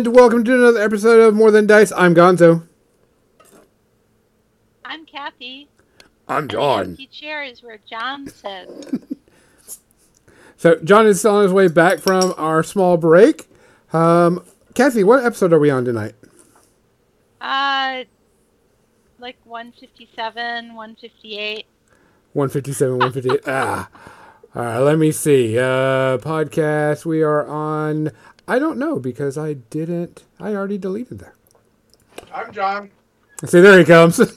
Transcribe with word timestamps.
And 0.00 0.14
welcome 0.16 0.44
to 0.44 0.54
another 0.54 0.80
episode 0.80 1.20
of 1.20 1.34
More 1.34 1.50
Than 1.50 1.66
Dice. 1.66 1.92
I'm 1.92 2.14
Gonzo. 2.14 2.66
I'm 4.82 5.04
Kathy. 5.04 5.68
I'm 6.26 6.44
And 6.44 6.50
John. 6.50 6.78
the 6.84 6.88
empty 6.92 7.06
chair 7.08 7.42
is 7.42 7.62
where 7.62 7.78
John 7.86 8.26
says. 8.26 8.94
So 10.56 10.76
John 10.76 11.06
is 11.06 11.22
on 11.26 11.42
his 11.42 11.52
way 11.52 11.68
back 11.68 11.98
from 11.98 12.32
our 12.38 12.62
small 12.62 12.96
break. 12.96 13.46
Um, 13.92 14.42
Kathy, 14.72 15.04
what 15.04 15.22
episode 15.22 15.52
are 15.52 15.58
we 15.58 15.68
on 15.68 15.84
tonight? 15.84 16.14
Uh, 17.38 18.04
like 19.18 19.36
157, 19.44 20.68
158. 20.74 21.66
157, 22.32 22.98
158. 22.98 23.40
ah. 23.46 23.90
All 24.54 24.62
right, 24.62 24.78
let 24.78 24.98
me 24.98 25.12
see. 25.12 25.58
Uh, 25.58 26.16
podcast, 26.16 27.04
we 27.04 27.20
are 27.20 27.46
on. 27.46 28.10
I 28.50 28.58
don't 28.58 28.78
know 28.78 28.98
because 28.98 29.38
I 29.38 29.52
didn't. 29.52 30.24
I 30.40 30.56
already 30.56 30.76
deleted 30.76 31.20
that. 31.20 31.34
I'm 32.34 32.52
John. 32.52 32.90
See, 33.44 33.60
there 33.60 33.78
he 33.78 33.84
comes. 33.84 34.18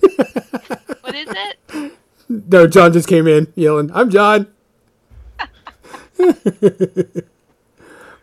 What 1.01 1.15
is 1.15 1.27
it? 1.29 1.97
no, 2.29 2.65
John 2.65 2.93
just 2.93 3.09
came 3.09 3.27
in 3.27 3.51
yelling, 3.55 3.91
I'm 3.93 4.09
John. 4.09 4.47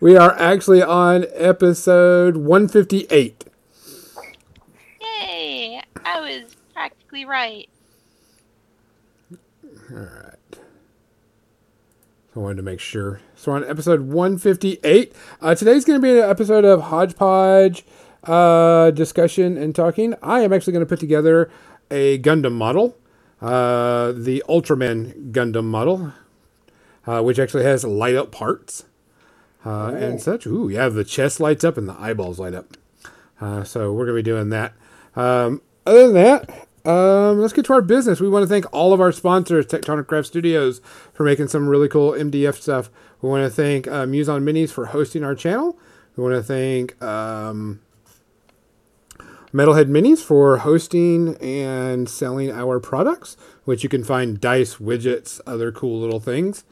we 0.01 0.17
are 0.17 0.33
actually 0.39 0.81
on 0.81 1.27
episode 1.35 2.37
158. 2.39 3.45
Yay! 5.01 5.83
I 6.05 6.21
was 6.21 6.57
practically 6.73 7.25
right. 7.27 7.69
All 9.91 9.99
right. 9.99 10.30
I 12.41 12.43
wanted 12.43 12.57
to 12.57 12.63
make 12.63 12.81
sure. 12.81 13.21
So 13.37 13.53
we're 13.53 13.59
on 13.59 13.69
episode 13.69 14.01
158. 14.01 15.15
Uh, 15.43 15.55
today's 15.55 15.85
going 15.85 16.01
to 16.01 16.03
be 16.03 16.19
an 16.19 16.31
episode 16.31 16.65
of 16.65 16.85
hodgepodge 16.85 17.85
uh, 18.25 18.91
discussion 18.93 19.59
and 19.59 19.75
talking. 19.75 20.15
I 20.23 20.41
am 20.41 20.51
actually 20.51 20.73
going 20.73 20.85
to 20.85 20.89
put 20.89 21.01
together 21.01 21.51
a 21.91 22.19
Gundam 22.21 22.53
model, 22.53 22.97
uh, 23.43 24.13
the 24.13 24.43
Ultraman 24.49 25.33
Gundam 25.33 25.65
model, 25.65 26.15
uh, 27.07 27.21
which 27.21 27.39
actually 27.39 27.65
has 27.65 27.85
light 27.85 28.15
up 28.15 28.33
parts 28.33 28.85
uh, 29.67 29.89
and 29.89 30.19
such. 30.19 30.47
Ooh, 30.47 30.71
yeah, 30.71 30.89
the 30.89 31.05
chest 31.05 31.41
lights 31.41 31.63
up 31.63 31.77
and 31.77 31.87
the 31.87 32.01
eyeballs 32.01 32.39
light 32.39 32.55
up. 32.55 32.75
Uh, 33.39 33.65
so 33.65 33.93
we're 33.93 34.07
going 34.07 34.17
to 34.17 34.23
be 34.23 34.31
doing 34.31 34.49
that. 34.49 34.73
Um, 35.15 35.61
other 35.85 36.07
than 36.07 36.15
that, 36.15 36.69
um, 36.85 37.39
let's 37.39 37.53
get 37.53 37.67
to 37.67 37.73
our 37.75 37.83
business. 37.83 38.21
We 38.21 38.29
want 38.29 38.43
to 38.45 38.49
thank 38.49 38.65
all 38.73 38.93
of 38.93 39.01
our 39.01 39.13
sponsors, 39.13 39.67
Tectonic 39.67 40.07
Craft 40.07 40.29
Studios, 40.29 40.81
for 41.13 41.25
making 41.25 41.49
some 41.49 41.69
really 41.69 41.89
cool 41.89 42.13
MDF 42.13 42.55
stuff. 42.55 42.91
We 43.21 43.29
want 43.29 43.45
to 43.45 43.51
thank 43.51 43.87
uh, 43.87 44.07
Muson 44.07 44.43
Minis 44.43 44.71
for 44.71 44.87
hosting 44.87 45.23
our 45.23 45.35
channel. 45.35 45.79
We 46.17 46.23
want 46.23 46.37
to 46.37 46.43
thank 46.43 47.01
um, 47.03 47.81
Metalhead 49.53 49.91
Minis 49.91 50.23
for 50.23 50.59
hosting 50.59 51.37
and 51.37 52.09
selling 52.09 52.51
our 52.51 52.81
products, 52.81 53.37
which 53.65 53.83
you 53.83 53.91
can 53.91 54.03
find 54.03 54.41
dice, 54.41 54.77
widgets, 54.77 55.41
other 55.47 55.71
cool 55.71 56.01
little 56.01 56.21
things. 56.21 56.65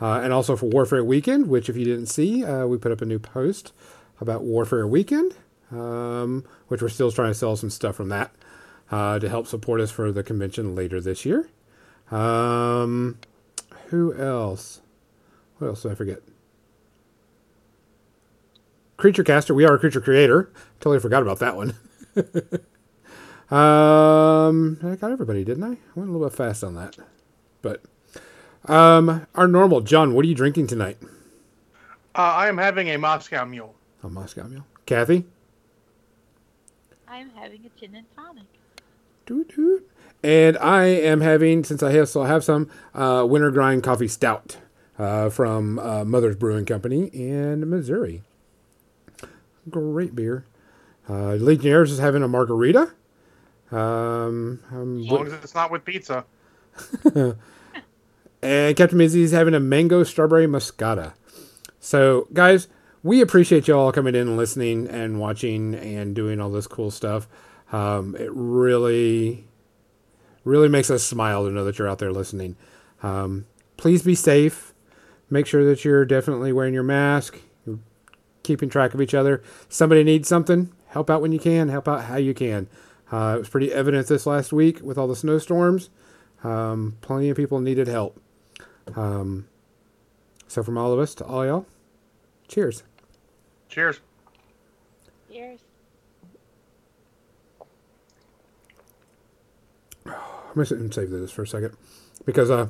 Uh, 0.00 0.20
and 0.22 0.32
also 0.32 0.56
for 0.56 0.66
Warfare 0.66 1.04
Weekend, 1.04 1.46
which 1.46 1.68
if 1.68 1.76
you 1.76 1.84
didn't 1.84 2.06
see, 2.06 2.44
uh, 2.44 2.66
we 2.66 2.76
put 2.76 2.92
up 2.92 3.00
a 3.00 3.06
new 3.06 3.18
post 3.18 3.72
about 4.20 4.42
Warfare 4.42 4.86
Weekend, 4.86 5.34
um, 5.70 6.44
which 6.68 6.82
we're 6.82 6.88
still 6.88 7.12
trying 7.12 7.30
to 7.30 7.34
sell 7.34 7.56
some 7.56 7.70
stuff 7.70 7.94
from 7.94 8.08
that 8.10 8.34
uh, 8.90 9.18
to 9.18 9.28
help 9.28 9.46
support 9.46 9.80
us 9.80 9.90
for 9.90 10.12
the 10.12 10.22
convention 10.22 10.74
later 10.74 11.00
this 11.00 11.24
year. 11.24 11.48
Um, 12.10 13.18
who 13.88 14.14
else? 14.14 14.80
What 15.58 15.68
else 15.68 15.82
did 15.82 15.92
I 15.92 15.94
forget? 15.94 16.20
Creature 18.96 19.24
Caster. 19.24 19.54
We 19.54 19.64
are 19.64 19.74
a 19.74 19.78
creature 19.78 20.00
creator. 20.00 20.50
Totally 20.80 21.00
forgot 21.00 21.22
about 21.22 21.38
that 21.40 21.56
one. 21.56 21.74
um, 23.50 24.78
I 24.82 24.96
got 24.96 25.10
everybody, 25.10 25.44
didn't 25.44 25.64
I? 25.64 25.72
I 25.72 25.78
went 25.94 26.08
a 26.08 26.12
little 26.12 26.26
bit 26.28 26.36
fast 26.36 26.62
on 26.62 26.74
that, 26.76 26.96
but 27.60 27.82
um, 28.66 29.26
our 29.34 29.48
normal 29.48 29.80
John. 29.80 30.14
What 30.14 30.24
are 30.24 30.28
you 30.28 30.34
drinking 30.34 30.68
tonight? 30.68 30.98
Uh, 32.14 32.18
I 32.18 32.48
am 32.48 32.58
having 32.58 32.88
a 32.90 32.96
Moscow 32.96 33.44
Mule. 33.44 33.74
A 34.02 34.08
Moscow 34.08 34.44
Mule. 34.44 34.64
Kathy. 34.86 35.24
I'm 37.08 37.30
having 37.30 37.60
a 37.64 37.80
gin 37.80 37.94
and 37.96 38.06
tonic. 38.16 38.44
And 40.22 40.56
I 40.58 40.84
am 40.84 41.20
having, 41.20 41.64
since 41.64 41.82
I 41.82 41.92
have 41.92 42.08
still 42.08 42.24
have 42.24 42.42
some, 42.42 42.70
uh, 42.94 43.26
Winter 43.28 43.50
Grind 43.50 43.82
Coffee 43.82 44.08
Stout 44.08 44.56
uh, 44.98 45.28
from 45.28 45.78
uh, 45.78 46.04
Mother's 46.04 46.36
Brewing 46.36 46.64
Company 46.64 47.06
in 47.08 47.68
Missouri. 47.68 48.22
Great 49.68 50.14
beer. 50.14 50.44
Uh, 51.08 51.34
Legionnaires 51.34 51.90
is 51.90 51.98
having 51.98 52.22
a 52.22 52.28
margarita. 52.28 52.92
Um, 53.70 54.60
I'm 54.70 55.00
As 55.02 55.10
long 55.10 55.26
as 55.26 55.32
it's 55.34 55.54
not 55.54 55.70
with 55.70 55.84
pizza. 55.84 56.24
and 58.42 58.76
Captain 58.76 58.98
Mizzy 58.98 59.22
is 59.22 59.32
having 59.32 59.54
a 59.54 59.60
mango 59.60 60.04
strawberry 60.04 60.46
muscata. 60.46 61.14
So, 61.80 62.28
guys, 62.32 62.68
we 63.02 63.20
appreciate 63.20 63.68
you 63.68 63.76
all 63.76 63.92
coming 63.92 64.14
in 64.14 64.22
and 64.22 64.36
listening 64.36 64.86
and 64.86 65.20
watching 65.20 65.74
and 65.74 66.14
doing 66.14 66.40
all 66.40 66.50
this 66.50 66.66
cool 66.66 66.90
stuff. 66.90 67.28
Um, 67.74 68.14
it 68.14 68.30
really, 68.32 69.48
really 70.44 70.68
makes 70.68 70.92
us 70.92 71.02
smile 71.02 71.44
to 71.44 71.50
know 71.50 71.64
that 71.64 71.76
you're 71.76 71.88
out 71.88 71.98
there 71.98 72.12
listening. 72.12 72.54
Um, 73.02 73.46
please 73.76 74.04
be 74.04 74.14
safe. 74.14 74.72
Make 75.28 75.48
sure 75.48 75.64
that 75.64 75.84
you're 75.84 76.04
definitely 76.04 76.52
wearing 76.52 76.72
your 76.72 76.84
mask. 76.84 77.40
You're 77.66 77.80
keeping 78.44 78.68
track 78.68 78.94
of 78.94 79.00
each 79.00 79.12
other. 79.12 79.42
Somebody 79.68 80.04
needs 80.04 80.28
something. 80.28 80.72
Help 80.86 81.10
out 81.10 81.20
when 81.20 81.32
you 81.32 81.40
can. 81.40 81.68
Help 81.68 81.88
out 81.88 82.04
how 82.04 82.16
you 82.16 82.32
can. 82.32 82.68
Uh, 83.10 83.34
it 83.34 83.38
was 83.40 83.48
pretty 83.48 83.72
evident 83.72 84.06
this 84.06 84.24
last 84.24 84.52
week 84.52 84.78
with 84.80 84.96
all 84.96 85.08
the 85.08 85.16
snowstorms. 85.16 85.90
Um, 86.44 86.96
plenty 87.00 87.28
of 87.28 87.36
people 87.36 87.58
needed 87.58 87.88
help. 87.88 88.20
Um, 88.94 89.48
so 90.46 90.62
from 90.62 90.78
all 90.78 90.92
of 90.92 91.00
us 91.00 91.12
to 91.16 91.24
all 91.24 91.44
y'all, 91.44 91.66
cheers. 92.46 92.84
Cheers. 93.68 93.96
Cheers. 93.98 94.13
I'm 100.56 100.62
gonna 100.62 100.92
save 100.92 101.10
this 101.10 101.32
for 101.32 101.42
a 101.42 101.46
second 101.46 101.76
because 102.24 102.50
uh, 102.50 102.68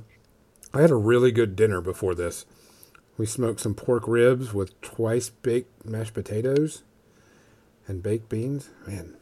I 0.72 0.80
had 0.80 0.90
a 0.90 0.96
really 0.96 1.30
good 1.32 1.54
dinner 1.54 1.80
before 1.80 2.14
this. 2.14 2.46
We 3.18 3.26
smoked 3.26 3.60
some 3.60 3.74
pork 3.74 4.08
ribs 4.08 4.54
with 4.54 4.80
twice 4.80 5.28
baked 5.28 5.84
mashed 5.84 6.14
potatoes 6.14 6.82
and 7.86 8.02
baked 8.02 8.28
beans. 8.28 8.70
Man, 8.86 9.16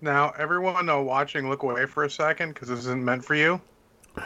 Now, 0.00 0.32
everyone 0.38 0.88
uh, 0.88 0.98
watching, 1.00 1.48
look 1.48 1.62
away 1.62 1.86
for 1.86 2.04
a 2.04 2.10
second 2.10 2.54
because 2.54 2.68
this 2.68 2.80
isn't 2.80 3.04
meant 3.04 3.24
for 3.24 3.34
you. 3.34 3.60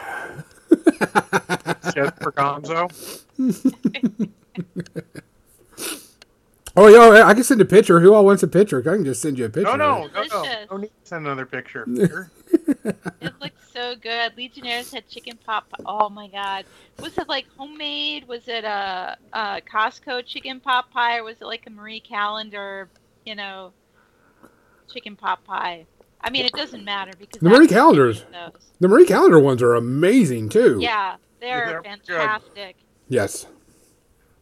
Just 1.93 2.15
for 2.21 2.31
Gonzo. 2.31 2.89
oh 6.77 6.87
yeah, 6.87 7.25
I 7.27 7.33
can 7.33 7.43
send 7.43 7.59
a 7.59 7.65
picture. 7.65 7.99
Who 7.99 8.13
all 8.13 8.23
wants 8.23 8.41
a 8.41 8.47
picture? 8.47 8.79
I 8.79 8.95
can 8.95 9.03
just 9.03 9.21
send 9.21 9.37
you 9.37 9.45
a 9.45 9.49
picture. 9.49 9.75
No, 9.75 10.07
no, 10.07 10.07
no, 10.07 10.23
no. 10.23 10.29
Delicious. 10.29 10.67
No 10.71 10.77
need 10.77 10.87
to 10.87 10.93
send 11.03 11.25
another 11.25 11.45
picture. 11.45 12.31
Here. 12.65 12.95
It 13.21 13.33
looks 13.39 13.71
so 13.71 13.95
good. 13.95 14.33
Legionnaires 14.37 14.91
had 14.93 15.07
chicken 15.07 15.37
pot. 15.45 15.69
pie- 15.69 15.83
Oh 15.85 16.09
my 16.09 16.27
god. 16.27 16.65
Was 16.99 17.17
it 17.17 17.27
like 17.29 17.45
homemade? 17.57 18.27
Was 18.27 18.47
it 18.47 18.63
a, 18.63 19.17
a 19.33 19.61
Costco 19.61 20.25
chicken 20.25 20.59
pot 20.59 20.89
pie, 20.91 21.17
or 21.19 21.23
was 21.23 21.35
it 21.41 21.45
like 21.45 21.63
a 21.67 21.69
Marie 21.69 21.99
Callender, 21.99 22.89
you 23.25 23.35
know, 23.35 23.71
chicken 24.91 25.15
pot 25.15 25.43
pie? 25.43 25.85
I 26.21 26.29
mean, 26.29 26.45
it 26.45 26.53
doesn't 26.53 26.83
matter 26.83 27.11
because 27.17 27.39
The 27.41 27.49
Marie 27.49 27.59
was 27.61 27.69
Callender's- 27.69 28.25
eating. 28.29 28.51
The 28.79 28.87
Marie 28.87 29.05
Callender 29.05 29.39
ones 29.39 29.61
are 29.61 29.75
amazing 29.75 30.49
too. 30.49 30.77
Yeah, 30.79 31.15
they're 31.39 31.67
They're 31.67 31.81
good. 31.81 32.07
fantastic. 32.07 32.75
Yes. 33.07 33.45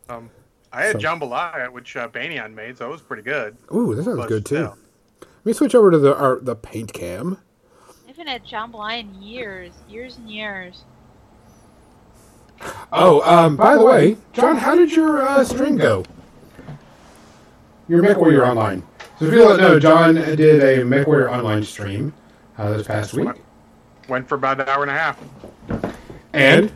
Um, 0.09 0.29
I 0.71 0.83
had 0.85 0.93
So- 1.01 1.07
jambalaya, 1.07 1.71
which 1.71 1.95
uh, 1.95 2.07
Banyan 2.07 2.55
made, 2.55 2.77
so 2.77 2.85
it 2.87 2.91
was 2.91 3.01
pretty 3.01 3.23
good. 3.23 3.57
Ooh, 3.73 3.93
that 3.95 4.03
sounds 4.03 4.17
But 4.17 4.27
good 4.29 4.45
too. 4.45 4.55
still. 4.55 4.77
Let 5.21 5.45
me 5.45 5.53
switch 5.53 5.75
over 5.75 5.91
to 5.91 5.97
the 5.97 6.15
our, 6.17 6.39
the 6.41 6.55
paint 6.55 6.91
cam. 6.93 7.37
I 8.19 8.21
haven't 8.21 8.51
had 8.51 8.73
jambalaya 8.73 8.99
in 8.99 9.21
years, 9.21 9.71
years 9.87 10.17
and 10.17 10.29
years. 10.29 10.83
Oh, 12.91 13.21
um, 13.21 13.55
by 13.55 13.77
the 13.77 13.85
way, 13.85 14.17
John, 14.33 14.57
how 14.57 14.75
did 14.75 14.91
your 14.91 15.21
uh, 15.21 15.45
stream 15.45 15.77
go? 15.77 16.03
Your 17.87 18.03
MechWarrior 18.03 18.45
Online. 18.45 18.83
So 19.19 19.25
if 19.25 19.31
you 19.31 19.39
don't 19.39 19.57
know, 19.61 19.79
John 19.79 20.15
did 20.15 20.61
a 20.61 20.83
MechWarrior 20.83 21.31
Online 21.31 21.63
stream 21.63 22.11
uh, 22.57 22.73
this 22.73 22.85
past 22.85 23.13
week. 23.13 23.29
Went 24.09 24.27
for 24.27 24.35
about 24.35 24.59
an 24.59 24.67
hour 24.67 24.81
and 24.81 24.91
a 24.91 24.95
half. 24.95 25.17
And 26.33 26.73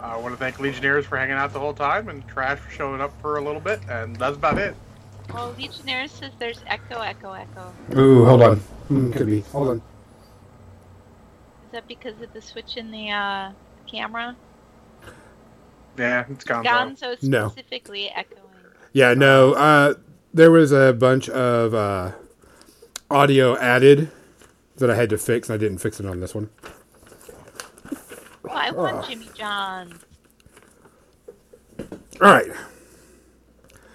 I 0.00 0.16
want 0.16 0.34
to 0.34 0.38
thank 0.38 0.58
Legionnaires 0.58 1.06
for 1.06 1.18
hanging 1.18 1.36
out 1.36 1.52
the 1.52 1.60
whole 1.60 1.74
time 1.74 2.08
and 2.08 2.26
Trash 2.26 2.58
for 2.58 2.70
showing 2.72 3.00
up 3.00 3.12
for 3.22 3.36
a 3.38 3.44
little 3.44 3.60
bit, 3.60 3.78
and 3.88 4.16
that's 4.16 4.36
about 4.36 4.58
it. 4.58 4.74
Well, 5.32 5.54
Legionnaire 5.56 6.08
says 6.08 6.32
there's 6.40 6.58
echo, 6.66 7.00
echo, 7.00 7.32
echo. 7.32 7.72
ooh, 7.96 8.24
hold 8.24 8.42
on, 8.42 8.56
Hmm, 8.88 9.12
could 9.12 9.26
be. 9.26 9.42
Hold 9.52 9.68
on. 9.68 9.82
Is 11.72 11.76
that 11.76 11.88
because 11.88 12.20
of 12.20 12.30
the 12.34 12.42
switch 12.42 12.76
in 12.76 12.90
the 12.90 13.08
uh, 13.08 13.50
camera? 13.86 14.36
Yeah, 15.96 16.26
it's 16.28 16.44
Gone 16.44 16.62
Gonzo 16.62 17.22
No. 17.22 17.48
specifically 17.48 18.10
echoing. 18.10 18.42
Yeah, 18.92 19.14
no. 19.14 19.54
Uh, 19.54 19.94
there 20.34 20.50
was 20.50 20.70
a 20.72 20.92
bunch 20.92 21.30
of 21.30 21.72
uh, 21.72 22.12
audio 23.10 23.56
added 23.56 24.10
that 24.76 24.90
I 24.90 24.94
had 24.94 25.08
to 25.08 25.16
fix, 25.16 25.48
and 25.48 25.54
I 25.54 25.56
didn't 25.56 25.78
fix 25.78 25.98
it 25.98 26.04
on 26.04 26.20
this 26.20 26.34
one. 26.34 26.50
Oh, 28.44 28.50
I 28.50 28.70
want 28.70 29.06
Oh. 29.06 29.08
Jimmy 29.08 29.30
John. 29.34 29.98
All 31.80 31.88
right. 32.20 32.50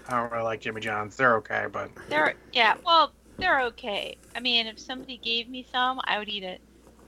I 0.09 0.19
don't 0.19 0.31
really 0.31 0.43
like 0.45 0.61
Jimmy 0.61 0.81
John's. 0.81 1.15
They're 1.15 1.35
okay, 1.35 1.67
but 1.71 1.91
They're 2.09 2.33
yeah, 2.53 2.73
well, 2.83 3.11
they're 3.37 3.61
okay. 3.65 4.17
I 4.35 4.39
mean, 4.39 4.65
if 4.65 4.79
somebody 4.79 5.17
gave 5.17 5.47
me 5.47 5.63
some, 5.71 6.01
I 6.05 6.17
would 6.17 6.27
eat 6.27 6.41
it. 6.41 6.59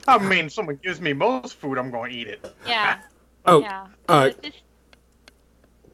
I 0.10 0.18
mean, 0.28 0.46
if 0.46 0.54
someone 0.54 0.80
gives 0.84 1.00
me 1.02 1.14
most 1.14 1.56
food, 1.56 1.78
I'm 1.78 1.92
going 1.92 2.12
to 2.12 2.18
eat 2.18 2.28
it. 2.28 2.54
Yeah. 2.68 3.00
Oh, 3.46 3.62
yeah. 3.62 3.88
uh, 4.10 4.32
It's 4.44 4.58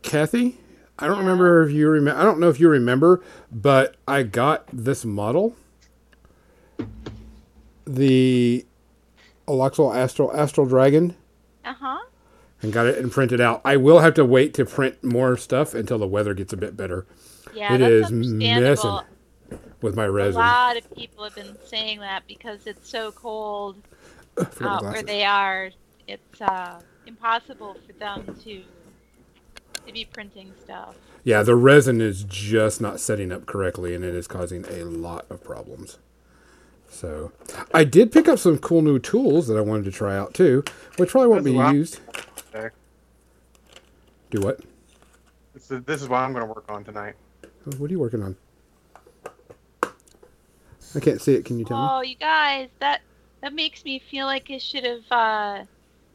Kathy, 0.01 0.57
I 0.97 1.05
don't 1.07 1.17
Yeah. 1.17 1.21
remember 1.21 1.61
if 1.63 1.71
you 1.71 1.87
remember. 1.89 2.19
I 2.19 2.23
don't 2.23 2.39
know 2.39 2.49
if 2.49 2.59
you 2.59 2.67
remember, 2.67 3.21
but 3.51 3.95
I 4.07 4.23
got 4.23 4.65
this 4.73 5.05
model, 5.05 5.55
the 7.85 8.65
Aloxal 9.47 9.95
Astral 9.95 10.35
Astral 10.35 10.65
Dragon, 10.67 11.15
uh-huh. 11.63 11.99
and 12.61 12.73
got 12.73 12.87
it 12.87 12.97
and 12.97 13.11
printed 13.11 13.39
out. 13.39 13.61
I 13.63 13.77
will 13.77 13.99
have 13.99 14.15
to 14.15 14.25
wait 14.25 14.53
to 14.55 14.65
print 14.65 15.03
more 15.03 15.37
stuff 15.37 15.73
until 15.75 15.97
the 15.99 16.07
weather 16.07 16.33
gets 16.33 16.51
a 16.51 16.57
bit 16.57 16.75
better 16.75 17.05
Yeah, 17.53 17.75
It 17.75 17.77
that's 17.77 17.91
is 17.91 18.11
understandable. 18.11 19.03
with 19.81 19.95
my 19.95 20.07
resin. 20.07 20.41
A 20.41 20.45
lot 20.45 20.77
of 20.77 20.93
people 20.95 21.23
have 21.23 21.35
been 21.35 21.55
saying 21.67 21.99
that 21.99 22.23
because 22.27 22.65
it's 22.65 22.89
so 22.89 23.11
cold 23.11 23.77
Forgot 23.77 23.93
my 23.93 23.94
uh, 24.37 24.79
where 24.81 25.03
they 25.03 25.23
are. 25.23 25.71
It's 26.07 26.41
uh, 26.41 26.79
impossible 27.05 27.77
for 27.85 27.93
them 27.93 28.35
to 28.43 28.63
to 29.85 29.93
be 29.93 30.05
printing 30.05 30.51
stuff. 30.63 30.95
Yeah, 31.23 31.43
the 31.43 31.55
resin 31.55 32.01
is 32.01 32.23
just 32.23 32.81
not 32.81 32.99
setting 32.99 33.31
up 33.31 33.45
correctly, 33.45 33.95
and 33.95 34.03
it 34.03 34.15
is 34.15 34.27
causing 34.27 34.65
a 34.65 34.83
lot 34.83 35.25
of 35.29 35.43
problems. 35.43 35.97
So, 36.89 37.31
I 37.73 37.83
did 37.83 38.11
pick 38.11 38.27
up 38.27 38.39
some 38.39 38.57
cool 38.57 38.81
new 38.81 38.99
tools 38.99 39.47
that 39.47 39.57
I 39.57 39.61
wanted 39.61 39.85
to 39.85 39.91
try 39.91 40.15
out 40.15 40.33
too, 40.33 40.63
which 40.97 41.09
probably 41.09 41.27
won't 41.29 41.43
That's 41.43 41.71
be 41.71 41.77
used. 41.77 41.99
Okay. 42.53 42.69
Do 44.29 44.41
what? 44.41 44.61
This 45.53 45.71
is, 45.71 45.83
this 45.83 46.01
is 46.01 46.07
what 46.07 46.17
I'm 46.17 46.31
going 46.31 46.45
to 46.45 46.51
work 46.51 46.65
on 46.69 46.83
tonight. 46.83 47.15
What 47.77 47.89
are 47.89 47.93
you 47.93 47.99
working 47.99 48.21
on? 48.21 48.35
I 49.83 50.99
can't 51.01 51.21
see 51.21 51.33
it. 51.33 51.43
Can 51.43 51.59
you 51.59 51.65
tell 51.65 51.81
me? 51.81 51.87
Oh, 51.91 52.01
you 52.01 52.15
guys, 52.15 52.69
that 52.79 53.01
that 53.45 53.53
makes 53.53 53.85
me 53.85 53.99
feel 53.99 54.25
like 54.25 54.49
I 54.49 54.57
should 54.57 54.83
have 54.83 55.03
uh, 55.11 55.63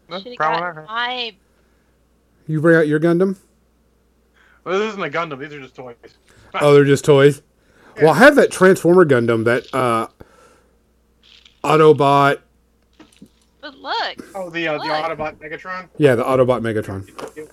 That's 0.08 0.24
should 0.24 0.32
have 0.32 0.36
probably 0.36 0.60
got 0.60 0.74
not- 0.74 0.86
my. 0.88 1.32
You 2.48 2.60
bring 2.60 2.76
out 2.76 2.88
your 2.88 2.98
Gundam? 2.98 3.36
Well, 4.64 4.76
this 4.80 4.88
isn't 4.88 5.02
a 5.04 5.08
Gundam. 5.08 5.38
These 5.38 5.52
are 5.52 5.60
just 5.60 5.76
toys. 5.76 5.94
Oh, 6.60 6.74
they're 6.74 6.84
just 6.84 7.04
toys. 7.04 7.42
Well, 8.02 8.12
I 8.12 8.18
have 8.18 8.34
that 8.34 8.50
Transformer 8.50 9.04
Gundam, 9.04 9.44
that 9.44 9.72
uh, 9.72 10.08
Autobot. 11.62 12.40
But 13.60 13.76
look, 13.76 14.26
Oh, 14.34 14.50
the 14.50 14.66
uh, 14.66 14.78
the 14.78 14.86
Autobot 14.88 15.36
Megatron. 15.36 15.88
Yeah, 15.98 16.16
the 16.16 16.24
Autobot 16.24 16.62
Megatron. 16.62 17.48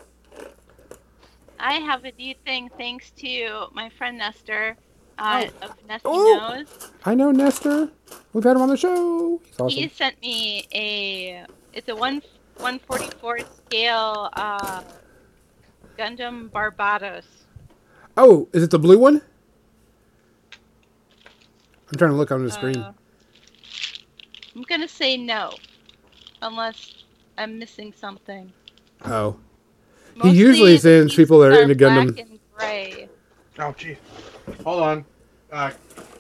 I 1.60 1.74
have 1.74 2.06
a 2.06 2.12
new 2.18 2.34
thing 2.44 2.72
thanks 2.76 3.12
to 3.18 3.68
my 3.74 3.90
friend 4.00 4.18
Nestor 4.18 4.76
uh, 5.20 5.48
of 5.62 5.72
Nesty 5.88 6.02
Oh. 6.06 6.56
Knows. 6.56 6.92
I 7.06 7.16
know 7.16 7.32
Nestor. 7.32 7.90
We've 8.34 8.44
had 8.44 8.56
him 8.56 8.62
on 8.62 8.70
the 8.70 8.78
show. 8.78 9.42
He's 9.46 9.60
awesome. 9.60 9.70
He 9.70 9.88
sent 9.90 10.22
me 10.22 10.68
a. 10.74 11.46
It's 11.74 11.90
a 11.90 11.96
one 11.96 12.22
144 12.58 13.40
scale 13.68 14.30
uh, 14.34 14.82
Gundam 15.98 16.50
Barbatos. 16.50 17.24
Oh, 18.16 18.48
is 18.54 18.64
it 18.64 18.72
the 18.72 18.80
blue 18.80 18.98
one? 18.98 19.22
I'm 21.92 21.98
trying 21.98 22.12
to 22.12 22.18
look 22.18 22.32
on 22.32 22.44
the 22.44 22.52
screen. 22.52 22.78
Uh, 22.78 22.94
I'm 24.56 24.64
gonna 24.64 24.88
say 24.88 25.18
no, 25.18 25.54
unless 26.42 27.04
I'm 27.38 27.60
missing 27.60 27.94
something. 27.96 28.52
oh, 29.06 29.38
He 30.24 30.32
usually 30.32 30.78
sends 30.80 31.16
people 31.16 31.40
that 31.40 31.48
are 31.52 31.52
pieces 31.52 31.70
into 31.70 31.86
Gundam. 31.86 32.14
Black 32.16 32.30
and 32.30 32.40
gray. 32.56 33.10
Oh, 33.60 33.74
gee. 33.78 33.98
Hold 34.64 34.82
on. 34.82 35.06
Uh, 35.52 35.72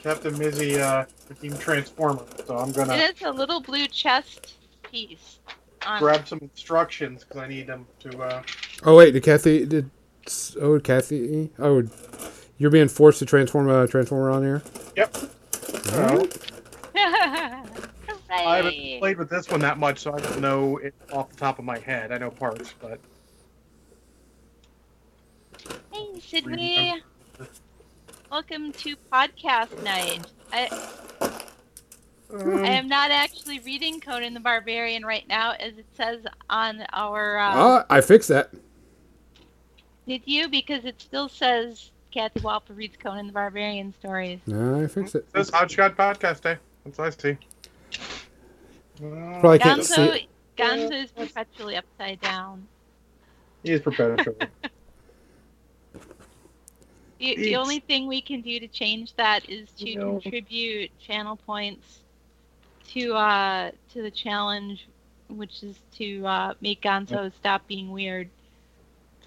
Captain 0.02 0.34
Mizzy 0.36 0.80
uh, 0.80 1.06
became 1.28 1.58
Transformer, 1.58 2.24
so 2.46 2.58
I'm 2.58 2.72
going 2.72 2.88
to 2.88 2.96
It 2.96 3.18
is 3.18 3.22
a 3.24 3.32
little 3.32 3.60
blue 3.60 3.88
chest 3.88 4.56
piece. 4.84 5.40
On 5.86 6.00
grab 6.00 6.28
some 6.28 6.40
instructions 6.42 7.24
because 7.24 7.42
I 7.42 7.48
need 7.48 7.68
them 7.68 7.86
to. 8.00 8.18
Uh, 8.20 8.44
oh 8.84 8.96
wait, 8.96 9.12
did 9.12 9.24
Kathy? 9.24 9.66
Did 9.66 9.90
oh 10.60 10.80
Kathy? 10.80 11.50
Oh, 11.60 11.84
you're 12.58 12.72
being 12.72 12.88
forced 12.88 13.20
to 13.20 13.26
transform 13.26 13.70
a 13.70 13.88
transformer 13.88 14.32
on 14.32 14.44
here. 14.44 14.64
yep. 14.96 15.16
I 18.30 18.58
haven't 18.58 19.00
played 19.00 19.18
with 19.18 19.30
this 19.30 19.50
one 19.50 19.60
that 19.62 19.78
much, 19.78 20.00
so 20.00 20.14
I 20.14 20.20
don't 20.20 20.42
know 20.42 20.78
it 20.78 20.94
off 21.12 21.30
the 21.30 21.38
top 21.38 21.60
of 21.60 21.66
my 21.66 21.80
head. 21.80 22.12
I 22.12 22.18
know 22.18 22.32
parts, 22.32 22.74
but 22.80 23.00
Hey, 25.92 26.20
Sydney. 26.20 27.02
Welcome 28.32 28.72
to 28.74 28.96
podcast 29.12 29.82
night. 29.84 30.20
I, 30.52 30.68
um, 32.34 32.64
I 32.66 32.70
am 32.72 32.88
not 32.88 33.10
actually 33.12 33.60
reading 33.60 34.00
Conan 34.02 34.34
the 34.34 34.40
Barbarian 34.40 35.06
right 35.06 35.28
now, 35.28 35.52
as 35.54 35.78
it 35.78 35.86
says 35.96 36.22
on 36.50 36.84
our. 36.94 37.38
Uh, 37.38 37.54
Ah, 37.56 37.86
I 37.90 38.02
fixed 38.02 38.30
that. 38.30 38.52
Did 40.08 40.22
you? 40.26 40.50
Because 40.50 40.84
it 40.86 41.02
still 41.02 41.30
says 41.30 41.92
Kathy 42.12 42.42
Walper 42.42 42.76
reads 42.76 42.98
Conan 43.02 43.28
the 43.28 43.34
Barbarian 43.34 43.94
stories. 44.00 44.40
No, 44.46 44.82
I 44.84 44.88
fixed 44.88 45.16
it. 45.16 45.32
this 45.34 45.50
Hodgepodge 45.50 45.96
Podcast 45.96 46.42
Day. 46.42 46.58
That's 46.86 46.98
what 46.98 47.08
I 47.08 47.10
see. 47.12 47.38
Probably 49.40 49.60
can't. 49.60 49.82
Gonzo, 49.82 50.16
It. 50.16 50.28
Gonzo 50.58 51.04
is 51.04 51.12
perpetually 51.12 51.76
upside 51.78 52.20
down. 52.22 52.68
he 53.64 53.72
is 53.72 53.82
perpetual. 53.82 54.36
The, 57.20 57.36
the 57.36 57.56
only 57.56 57.80
thing 57.80 58.08
we 58.08 58.22
can 58.22 58.42
do 58.42 58.60
to 58.60 58.68
change 58.68 59.14
that 59.16 59.50
is 59.50 59.70
to 59.80 59.96
No. 59.96 60.20
contribute 60.20 60.92
channel 61.00 61.36
points 61.36 62.00
to 62.90 63.14
uh 63.14 63.72
to 63.94 64.02
the 64.02 64.12
challenge, 64.12 64.88
which 65.30 65.64
is 65.64 65.76
to 65.96 66.26
uh, 66.26 66.54
make 66.62 66.82
Gonzo 66.82 67.32
stop 67.34 67.68
being 67.68 67.92
weird, 67.92 68.30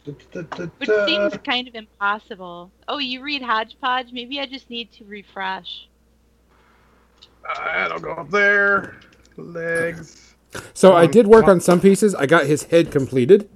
which 0.04 0.88
seems 1.06 1.35
kind 1.44 1.68
of 1.68 1.75
impossible. 1.75 2.70
Oh, 2.88 2.99
you 2.99 3.23
read 3.23 3.42
Hodgepodge? 3.42 4.12
Maybe 4.12 4.40
I 4.40 4.47
just 4.47 4.70
need 4.70 4.92
to 4.92 5.04
refresh. 5.04 5.88
I 7.59 7.88
don't 7.88 8.02
go 8.02 8.12
up 8.12 8.30
there. 8.30 8.97
Legs. 9.37 10.35
So 10.75 10.94
I 10.94 11.06
did 11.06 11.26
work 11.26 11.49
on 11.49 11.61
some 11.61 11.80
pieces. 11.80 12.14
I 12.14 12.26
got 12.26 12.47
his 12.47 12.64
head 12.64 12.90
completed, 12.90 13.49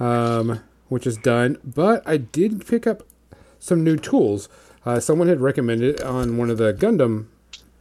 um, 0.00 0.60
which 0.88 1.06
is 1.06 1.16
done. 1.16 1.58
But 1.64 2.02
I 2.06 2.16
did 2.16 2.66
pick 2.66 2.86
up 2.86 3.02
some 3.66 3.82
new 3.82 3.96
tools. 3.96 4.48
Uh, 4.84 5.00
someone 5.00 5.26
had 5.26 5.40
recommended 5.40 5.96
it 5.96 6.02
on 6.02 6.36
one 6.36 6.50
of 6.50 6.58
the 6.58 6.72
Gundam 6.72 7.26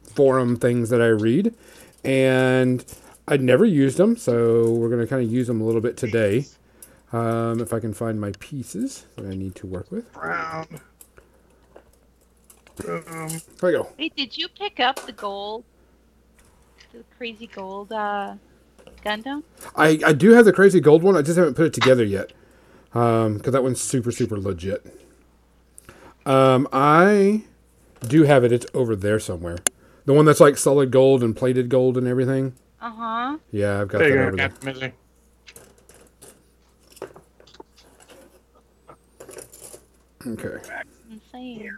forum 0.03 0.55
things 0.55 0.89
that 0.89 1.01
I 1.01 1.07
read, 1.07 1.53
and 2.03 2.83
I'd 3.27 3.41
never 3.41 3.65
used 3.65 3.97
them, 3.97 4.17
so 4.17 4.71
we're 4.71 4.89
going 4.89 5.01
to 5.01 5.07
kind 5.07 5.23
of 5.23 5.31
use 5.31 5.45
them 5.47 5.61
a 5.61 5.63
little 5.63 5.81
bit 5.81 5.95
today. 5.97 6.45
Um, 7.13 7.61
if 7.61 7.71
I 7.71 7.79
can 7.79 7.93
find 7.93 8.19
my 8.19 8.31
pieces 8.39 9.05
that 9.15 9.25
I 9.25 9.35
need 9.35 9.55
to 9.55 9.67
work 9.67 9.91
with. 9.91 10.11
Brown. 10.11 10.67
Um, 12.87 13.29
There 13.59 13.69
we 13.69 13.71
go. 13.71 13.87
Wait, 13.97 14.15
did 14.15 14.37
you 14.37 14.47
pick 14.49 14.79
up 14.79 15.05
the 15.05 15.13
gold? 15.13 15.63
The 16.91 17.03
crazy 17.17 17.47
gold 17.47 17.91
uh, 17.91 18.35
Gundam? 19.05 19.43
I, 19.75 19.99
I 20.05 20.13
do 20.13 20.31
have 20.31 20.45
the 20.45 20.51
crazy 20.51 20.79
gold 20.79 21.03
one. 21.03 21.15
I 21.15 21.21
just 21.21 21.37
haven't 21.37 21.53
put 21.53 21.67
it 21.67 21.73
together 21.73 22.03
yet. 22.03 22.33
Um, 22.93 23.37
because 23.37 23.53
that 23.53 23.63
one's 23.63 23.81
super, 23.81 24.11
super 24.11 24.39
legit. 24.39 25.04
Um, 26.25 26.67
I 26.73 27.43
do 28.07 28.23
have 28.23 28.43
it. 28.43 28.51
It's 28.51 28.65
over 28.73 28.95
there 28.95 29.19
somewhere. 29.19 29.57
The 30.05 30.13
one 30.13 30.25
that's 30.25 30.39
like 30.39 30.57
solid 30.57 30.91
gold 30.91 31.23
and 31.23 31.35
plated 31.35 31.69
gold 31.69 31.97
and 31.97 32.07
everything. 32.07 32.53
Uh 32.81 32.91
huh. 32.91 33.37
Yeah, 33.51 33.81
I've 33.81 33.87
got 33.87 33.99
there 33.99 34.09
that 34.09 34.13
you 34.13 34.19
go, 34.19 34.27
over 34.27 34.35
there. 34.37 34.49
Captain 34.49 34.93
Okay. 40.27 40.57
Insane. 41.11 41.71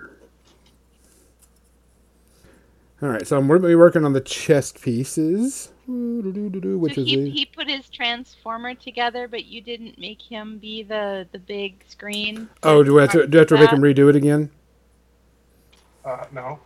All 3.01 3.09
right. 3.09 3.27
So 3.27 3.37
I'm 3.37 3.47
going 3.47 3.61
to 3.61 3.67
be 3.67 3.75
working 3.75 4.05
on 4.05 4.13
the 4.13 4.21
chest 4.21 4.81
pieces, 4.81 5.71
which 5.87 6.95
so 6.95 7.01
is 7.01 7.07
he, 7.07 7.15
the, 7.15 7.29
he 7.29 7.45
put 7.45 7.69
his 7.69 7.89
transformer 7.89 8.73
together, 8.75 9.27
but 9.27 9.45
you 9.45 9.61
didn't 9.61 9.97
make 9.97 10.21
him 10.21 10.57
be 10.57 10.83
the 10.83 11.27
the 11.31 11.39
big 11.39 11.83
screen. 11.87 12.49
oh, 12.63 12.83
do 12.83 12.99
I 12.99 13.03
have 13.03 13.11
to 13.11 13.27
do 13.27 13.37
I 13.37 13.39
have 13.39 13.47
to 13.49 13.57
make 13.57 13.69
him 13.69 13.81
redo 13.81 14.09
it 14.09 14.15
again? 14.15 14.49
Uh, 16.03 16.25
no. 16.31 16.59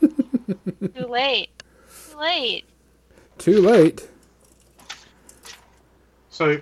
Too 0.00 1.06
late. 1.08 1.50
Too 2.10 2.18
late. 2.18 2.64
Too 3.38 3.60
late. 3.60 4.08
So 6.30 6.60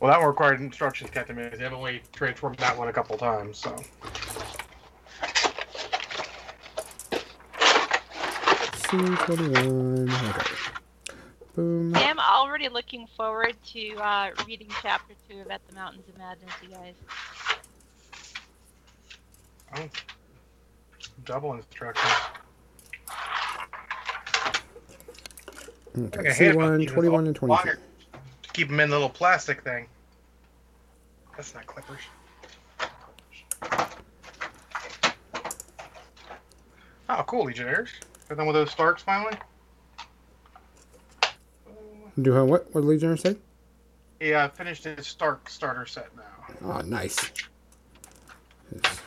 Well, 0.00 0.10
that 0.10 0.18
one 0.18 0.28
required 0.28 0.60
instructions, 0.60 1.10
Captain 1.10 1.36
Mizzy. 1.36 1.62
I've 1.62 1.74
only 1.74 2.02
transformed 2.14 2.56
that 2.56 2.76
one 2.76 2.88
a 2.88 2.92
couple 2.92 3.18
times, 3.18 3.58
so. 3.58 3.76
C21. 8.90 10.10
Okay. 10.30 10.50
Boom. 11.54 11.94
I 11.94 12.02
am 12.02 12.18
already 12.18 12.68
looking 12.68 13.06
forward 13.16 13.54
to 13.66 13.94
uh, 13.94 14.30
reading 14.48 14.66
chapter 14.82 15.14
two 15.28 15.42
of 15.42 15.50
At 15.50 15.60
the 15.68 15.76
Mountains 15.76 16.08
of 16.08 16.18
Madness, 16.18 16.52
you 16.60 16.70
guys. 16.70 16.94
Oh. 19.76 19.88
Double 21.24 21.54
instructions. 21.54 22.12
Okay. 25.96 26.18
Like 26.18 26.26
a 26.26 26.32
handbook, 26.32 26.62
C1, 26.64 26.80
you 26.80 26.86
know, 26.86 26.92
21, 26.92 27.26
and 27.28 27.36
22. 27.36 27.70
to 27.70 27.78
Keep 28.54 28.68
them 28.70 28.80
in 28.80 28.90
the 28.90 28.96
little 28.96 29.08
plastic 29.08 29.62
thing. 29.62 29.86
That's 31.36 31.54
not 31.54 31.64
clippers. 31.64 32.00
Oh, 37.08 37.22
cool, 37.26 37.44
Legionnaires. 37.44 37.90
They're 38.30 38.36
done 38.36 38.46
with 38.46 38.54
those 38.54 38.70
Starks 38.70 39.02
finally? 39.02 39.36
Do 42.22 42.30
her 42.30 42.44
what? 42.44 42.72
What 42.72 42.82
did 42.82 42.86
Legion 42.86 43.18
say? 43.18 43.34
Yeah, 44.20 44.44
I 44.44 44.48
finished 44.48 44.84
his 44.84 45.04
Stark 45.04 45.50
starter 45.50 45.84
set 45.84 46.10
now. 46.16 46.22
Oh, 46.62 46.80
nice. 46.82 47.32
Yes. 48.72 49.00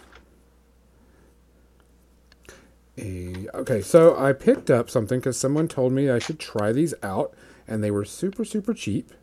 A, 2.97 3.47
okay, 3.53 3.81
so 3.81 4.17
I 4.17 4.33
picked 4.33 4.69
up 4.69 4.89
something 4.89 5.21
because 5.21 5.37
someone 5.37 5.69
told 5.69 5.93
me 5.93 6.09
I 6.09 6.19
should 6.19 6.37
try 6.37 6.73
these 6.73 6.93
out, 7.01 7.33
and 7.65 7.81
they 7.81 7.91
were 7.91 8.03
super, 8.03 8.43
super 8.43 8.73
cheap. 8.73 9.13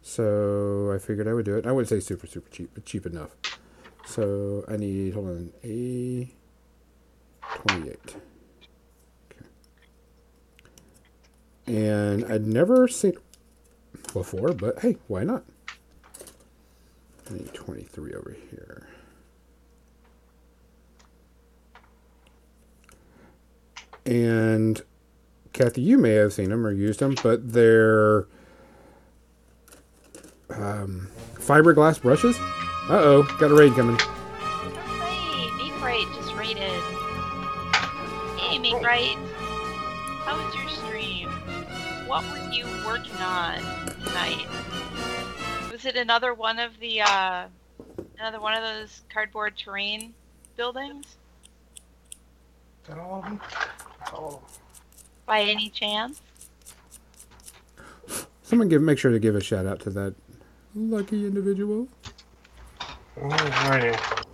So 0.00 0.92
I 0.94 0.98
figured 0.98 1.26
I 1.26 1.32
would 1.32 1.46
do 1.46 1.56
it. 1.56 1.66
I 1.66 1.72
wouldn't 1.72 1.88
say 1.88 1.98
super, 1.98 2.28
super 2.28 2.48
cheap, 2.50 2.70
but 2.72 2.84
cheap 2.84 3.04
enough. 3.04 3.30
So 4.06 4.64
I 4.68 4.76
need, 4.76 5.14
hold 5.14 5.26
on, 5.26 5.52
A28. 5.64 8.20
And 11.70 12.24
I'd 12.24 12.48
never 12.48 12.88
seen 12.88 13.16
before, 14.12 14.52
but 14.52 14.80
hey, 14.80 14.96
why 15.06 15.22
not? 15.22 15.44
I 17.30 17.34
need 17.34 17.54
23 17.54 18.12
over 18.12 18.36
here. 18.50 18.88
And 24.04 24.82
Kathy, 25.52 25.82
you 25.82 25.96
may 25.96 26.14
have 26.14 26.32
seen 26.32 26.48
them 26.48 26.66
or 26.66 26.72
used 26.72 26.98
them, 26.98 27.14
but 27.22 27.52
they're 27.52 28.26
um, 30.48 31.08
fiberglass 31.34 32.02
brushes. 32.02 32.36
Uh 32.88 32.98
oh, 32.98 33.22
got 33.38 33.52
a 33.52 33.54
raid 33.54 33.74
coming. 33.74 33.96
You 42.52 42.64
working 42.84 43.16
on 43.16 43.58
tonight? 44.04 44.46
Was 45.70 45.84
it 45.86 45.96
another 45.96 46.34
one 46.34 46.58
of 46.58 46.78
the, 46.80 47.02
uh, 47.02 47.46
another 48.18 48.40
one 48.40 48.54
of 48.54 48.62
those 48.62 49.02
cardboard 49.12 49.56
terrain 49.56 50.12
buildings? 50.56 51.06
Is 51.06 52.88
that 52.88 52.98
all 52.98 53.18
of 53.18 53.24
them? 53.24 53.40
That's 53.98 54.12
all 54.12 54.26
of 54.26 54.32
them. 54.34 54.42
By 55.26 55.42
any 55.42 55.68
chance? 55.70 56.20
Someone 58.42 58.68
give 58.68 58.82
make 58.82 58.98
sure 58.98 59.12
to 59.12 59.20
give 59.20 59.36
a 59.36 59.40
shout 59.40 59.64
out 59.64 59.80
to 59.80 59.90
that 59.90 60.14
lucky 60.74 61.26
individual. 61.26 61.86
Alrighty. 63.16 64.24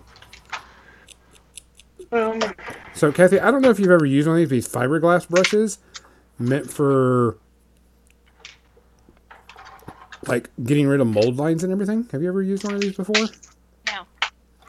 Um, 2.11 2.39
So, 2.93 3.11
Kathy, 3.11 3.39
I 3.39 3.51
don't 3.51 3.61
know 3.61 3.69
if 3.69 3.79
you've 3.79 3.91
ever 3.91 4.05
used 4.05 4.27
one 4.27 4.41
of 4.41 4.49
these 4.49 4.67
fiberglass 4.67 5.29
brushes 5.29 5.77
meant 6.39 6.71
for 6.71 7.37
like 10.27 10.49
getting 10.63 10.87
rid 10.87 11.01
of 11.01 11.07
mold 11.07 11.37
lines 11.37 11.63
and 11.63 11.71
everything. 11.71 12.07
Have 12.11 12.21
you 12.21 12.27
ever 12.27 12.41
used 12.41 12.63
one 12.63 12.75
of 12.75 12.81
these 12.81 12.95
before? 12.95 13.15
No. 13.87 14.05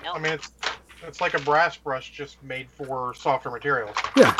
Nope. 0.02 0.14
I 0.14 0.18
mean, 0.18 0.32
it's 0.32 0.52
it's 1.06 1.20
like 1.20 1.34
a 1.34 1.40
brass 1.40 1.76
brush 1.76 2.10
just 2.10 2.42
made 2.42 2.70
for 2.70 3.14
softer 3.14 3.50
materials. 3.50 3.96
Yeah. 4.16 4.36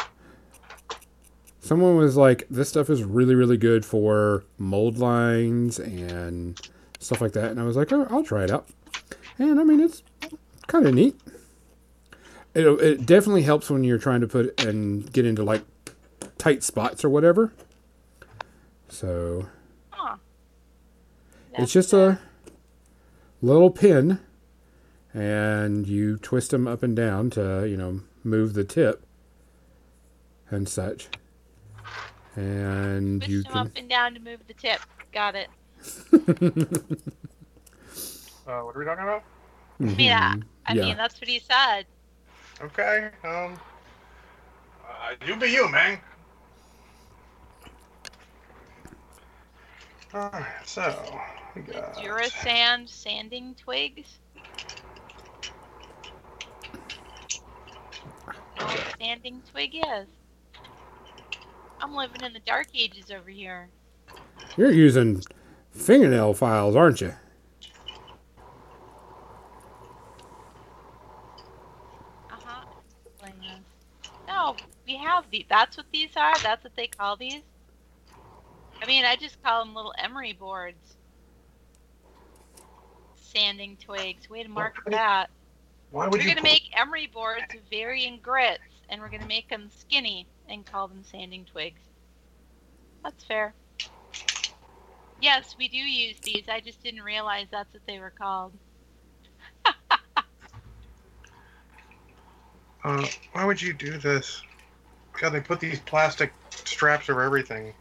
Someone 1.60 1.96
was 1.96 2.16
like, 2.16 2.46
"This 2.50 2.68
stuff 2.68 2.88
is 2.88 3.02
really, 3.02 3.34
really 3.34 3.56
good 3.56 3.84
for 3.84 4.44
mold 4.56 4.98
lines 4.98 5.78
and 5.78 6.58
stuff 6.98 7.20
like 7.20 7.32
that," 7.32 7.50
and 7.50 7.60
I 7.60 7.64
was 7.64 7.76
like, 7.76 7.92
"Oh, 7.92 8.06
I'll 8.10 8.22
try 8.22 8.44
it 8.44 8.50
out." 8.50 8.68
And 9.38 9.60
I 9.60 9.64
mean, 9.64 9.80
it's 9.80 10.02
kind 10.66 10.86
of 10.86 10.94
neat. 10.94 11.20
It 12.54 12.66
it 12.66 13.06
definitely 13.06 13.42
helps 13.42 13.70
when 13.70 13.84
you're 13.84 13.98
trying 13.98 14.20
to 14.20 14.28
put 14.28 14.58
and 14.60 15.12
get 15.12 15.26
into 15.26 15.42
like 15.42 15.62
tight 16.38 16.62
spots 16.62 17.04
or 17.04 17.10
whatever. 17.10 17.52
So 18.88 19.42
Huh. 19.42 19.57
It's 21.58 21.72
just 21.72 21.92
a 21.92 22.18
little 23.42 23.70
pin, 23.70 24.18
and 25.12 25.86
you 25.86 26.16
twist 26.18 26.50
them 26.50 26.66
up 26.66 26.82
and 26.82 26.94
down 26.96 27.30
to 27.30 27.66
you 27.68 27.76
know 27.76 28.00
move 28.24 28.54
the 28.54 28.64
tip 28.64 29.04
and 30.50 30.68
such. 30.68 31.08
And 32.36 33.20
Twist 33.20 33.30
you 33.30 33.42
them 33.42 33.52
can 33.52 33.60
up 33.66 33.70
and 33.76 33.88
down 33.88 34.14
to 34.14 34.20
move 34.20 34.40
the 34.46 34.54
tip. 34.54 34.80
Got 35.12 35.34
it. 35.34 35.48
Uh, 38.48 38.60
what 38.62 38.74
are 38.74 38.78
we 38.78 38.84
talking 38.86 39.04
about? 39.04 39.22
Yeah. 40.00 40.36
I 40.64 40.72
Yeah. 40.72 40.84
mean, 40.86 40.96
that's 40.96 41.20
what 41.20 41.28
he 41.28 41.38
said. 41.38 41.84
Okay. 42.62 43.10
Um. 43.24 43.60
Uh, 44.88 45.14
you 45.26 45.36
be 45.36 45.48
you, 45.48 45.68
man. 45.68 45.98
Alright, 50.14 50.46
so 50.64 51.20
we 51.54 51.62
The 51.62 51.72
got. 51.72 51.94
Durasand 51.96 52.88
sanding 52.88 53.54
twigs. 53.54 54.18
Know 58.58 58.66
what 58.66 58.78
a 58.78 58.96
sanding 58.98 59.42
twig 59.50 59.74
is. 59.74 60.06
I'm 61.80 61.94
living 61.94 62.22
in 62.22 62.32
the 62.32 62.40
dark 62.40 62.68
ages 62.74 63.10
over 63.10 63.30
here. 63.30 63.68
You're 64.56 64.72
using 64.72 65.22
fingernail 65.70 66.34
files, 66.34 66.74
aren't 66.74 67.00
you? 67.00 67.14
Uh 72.30 72.36
huh. 72.44 72.64
No, 74.26 74.56
we 74.86 74.96
have 74.96 75.24
these. 75.30 75.44
That's 75.48 75.76
what 75.76 75.86
these 75.92 76.10
are. 76.16 76.34
That's 76.42 76.64
what 76.64 76.74
they 76.76 76.86
call 76.88 77.16
these. 77.16 77.42
I 78.80 78.86
mean, 78.86 79.04
I 79.04 79.16
just 79.16 79.42
call 79.42 79.64
them 79.64 79.74
little 79.74 79.94
emery 79.98 80.32
boards. 80.32 80.96
Sanding 83.16 83.76
twigs. 83.76 84.28
Way 84.30 84.42
to 84.42 84.48
mark 84.48 84.78
Okay. 84.86 84.96
that. 84.96 85.30
Why 85.90 86.06
would 86.06 86.20
We're 86.20 86.28
you? 86.28 86.34
gonna 86.34 86.42
make 86.42 86.70
emery 86.76 87.06
boards 87.06 87.44
of 87.54 87.60
varying 87.70 88.20
grits, 88.22 88.62
and 88.88 89.00
we're 89.00 89.08
gonna 89.08 89.26
make 89.26 89.48
them 89.48 89.70
skinny 89.70 90.26
and 90.48 90.64
call 90.64 90.88
them 90.88 91.02
sanding 91.02 91.44
twigs. 91.44 91.80
That's 93.02 93.24
fair. 93.24 93.54
Yes, 95.20 95.56
we 95.58 95.68
do 95.68 95.76
use 95.78 96.18
these. 96.20 96.44
I 96.48 96.60
just 96.60 96.82
didn't 96.82 97.02
realize 97.02 97.46
that's 97.50 97.72
what 97.72 97.82
they 97.86 97.98
were 97.98 98.12
called. 98.16 98.52
Uh, 102.84 103.04
why 103.32 103.44
would 103.44 103.60
you 103.60 103.72
do 103.72 103.98
this? 103.98 104.40
God, 105.20 105.30
they 105.30 105.40
put 105.40 105.58
these 105.58 105.80
plastic 105.80 106.32
straps 106.64 107.10
over 107.10 107.22
everything, 107.22 107.74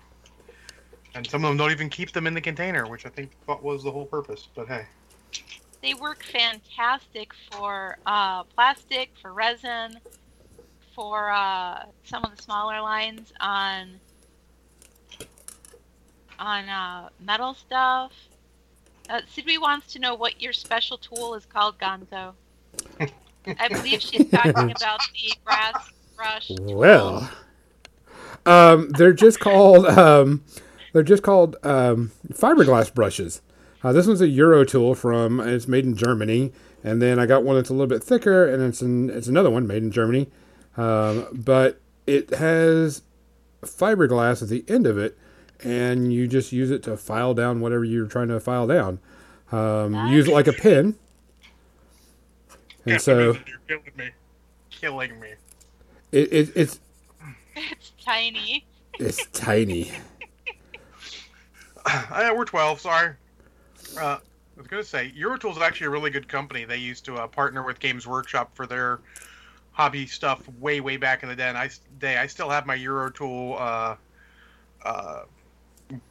and 1.18 1.28
some 1.28 1.44
of 1.44 1.50
them 1.50 1.58
don't 1.58 1.72
even 1.72 1.90
keep 1.90 2.12
them 2.12 2.28
in 2.28 2.34
the 2.36 2.42
container, 2.42 2.88
which 2.88 3.06
I 3.06 3.10
think 3.10 3.32
was 3.48 3.84
the 3.84 3.92
whole 3.92 4.06
purpose. 4.06 4.48
But 4.54 4.68
hey, 4.68 4.86
They 5.82 5.96
work 5.96 6.24
fantastic 6.24 7.32
for 7.52 7.98
uh, 8.06 8.44
plastic, 8.44 9.10
for 9.20 9.34
resin, 9.34 10.00
for 10.96 11.32
uh, 11.32 11.86
some 12.04 12.24
of 12.24 12.36
the 12.36 12.42
smaller 12.42 12.82
lines 12.82 13.34
on 13.40 14.00
on 16.40 16.70
uh, 16.70 17.10
metal 17.20 17.56
stuff. 17.56 18.12
Uh, 19.10 19.22
Sidney 19.28 19.58
wants 19.58 19.92
to 19.94 20.00
know 20.00 20.14
what 20.14 20.40
your 20.40 20.54
special 20.54 21.00
tool 21.00 21.34
is 21.34 21.46
called, 21.46 21.80
Gonzo. 21.80 22.34
I 23.60 23.70
believe 23.70 24.02
she's 24.02 24.30
talking 24.30 24.52
about 24.72 25.00
the 25.14 25.34
brass 25.44 25.90
brush. 26.16 26.48
tool. 26.50 26.76
Well, 26.76 27.32
um, 28.46 28.90
they're 28.92 29.14
just 29.14 29.40
called 29.40 29.88
um, 29.88 30.44
they're 30.98 31.04
just 31.04 31.22
called 31.22 31.56
um, 31.64 32.12
fiberglass 32.34 32.92
brushes. 32.92 33.42
Uh, 33.84 33.94
this 33.94 34.08
one's 34.08 34.20
a 34.22 34.28
Euro 34.28 34.66
tool 34.66 34.96
from 34.96 35.40
it's 35.40 35.68
made 35.68 35.86
in 35.86 35.96
Germany, 35.96 36.52
and 36.84 37.00
then 37.00 37.20
I 37.20 37.28
got 37.28 37.44
one 37.44 37.56
that's 37.56 37.70
a 37.70 37.74
little 37.74 37.86
bit 37.86 38.04
thicker, 38.04 38.48
and 38.52 38.64
it's 38.64 38.82
an, 38.82 39.12
it's 39.12 39.28
another 39.28 39.52
one 39.52 39.68
made 39.68 39.84
in 39.84 39.92
Germany, 39.92 40.28
um, 40.76 41.28
but 41.32 41.80
it 42.08 42.32
has 42.32 43.04
fiberglass 43.62 44.42
at 44.42 44.50
the 44.50 44.66
end 44.68 44.88
of 44.88 44.98
it, 44.98 45.16
and 45.64 46.12
you 46.12 46.28
just 46.28 46.52
use 46.52 46.72
it 46.72 46.82
to 46.84 46.98
file 46.98 47.36
down 47.36 47.60
whatever 47.62 47.84
you're 47.86 48.08
trying 48.08 48.30
to 48.30 48.40
file 48.40 48.66
down. 48.66 49.00
Um, 49.52 49.92
Nice. 49.92 50.12
use 50.12 50.28
it 50.28 50.34
like 50.34 50.48
a 50.48 50.54
pen. 50.54 50.96
And 52.86 52.94
Yeah, 52.94 52.98
so 52.98 53.20
you're 53.46 53.60
killing 53.68 53.92
me. 53.98 54.10
Killing 54.72 55.20
me. 55.20 55.30
it, 56.12 56.34
it, 56.34 56.50
it's 56.56 56.80
It's 57.56 57.92
tiny. 58.04 58.66
it's 59.00 59.26
tiny. 59.28 59.92
Uh, 62.12 62.34
we're 62.36 62.46
12, 62.46 62.82
sorry. 62.82 63.14
Uh, 63.98 64.18
I 64.18 64.20
was 64.58 64.68
going 64.68 64.82
to 64.82 64.88
say, 64.88 65.14
Eurotool 65.18 65.52
is 65.52 65.58
actually 65.58 65.88
a 65.88 65.90
really 65.92 66.10
good 66.10 66.28
company. 66.28 66.66
They 66.66 66.78
used 66.78 67.06
to 67.06 67.16
uh, 67.16 67.28
partner 67.28 67.64
with 67.64 67.80
Games 67.80 68.08
Workshop 68.08 68.56
for 68.56 68.66
their 68.66 69.00
hobby 69.72 70.08
stuff 70.08 70.42
way, 70.60 70.82
way 70.82 70.98
back 70.98 71.24
in 71.24 71.30
the 71.30 71.36
day. 71.36 71.48
And 71.48 71.58
I. 71.58 71.70
I 72.04 72.28
still 72.28 72.50
have 72.50 72.66
my 72.66 72.78
Eurotool 72.78 73.60
uh, 73.60 73.96
uh, 74.84 75.24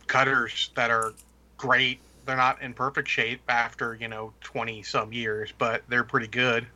cutters 0.07 0.71
that 0.77 0.91
are 0.91 1.13
great. 1.59 2.01
They're 2.25 2.37
not 2.37 2.63
in 2.63 2.73
perfect 2.73 3.09
shape 3.09 3.41
after, 3.49 3.95
you 3.95 4.09
know, 4.09 4.33
20 4.41 4.83
some 4.83 5.13
years, 5.13 5.53
but 5.57 5.83
they're 5.89 6.05
pretty 6.05 6.29
good. 6.29 6.67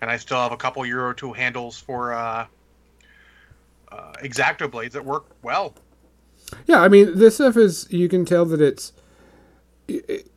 And 0.00 0.10
I 0.10 0.16
still 0.16 0.38
have 0.38 0.52
a 0.52 0.56
couple 0.56 0.82
Eurotool 0.82 1.36
handles 1.36 1.78
for 1.78 2.12
uh, 2.12 2.46
uh, 3.90 4.12
X-Acto 4.22 4.70
blades 4.70 4.94
that 4.94 5.04
work 5.04 5.26
well. 5.42 5.74
Yeah, 6.66 6.80
I 6.80 6.88
mean, 6.88 7.18
this 7.18 7.36
stuff 7.36 7.56
is 7.56 7.86
you 7.90 8.08
can 8.08 8.24
tell 8.24 8.44
that 8.46 8.60
it's 8.60 8.92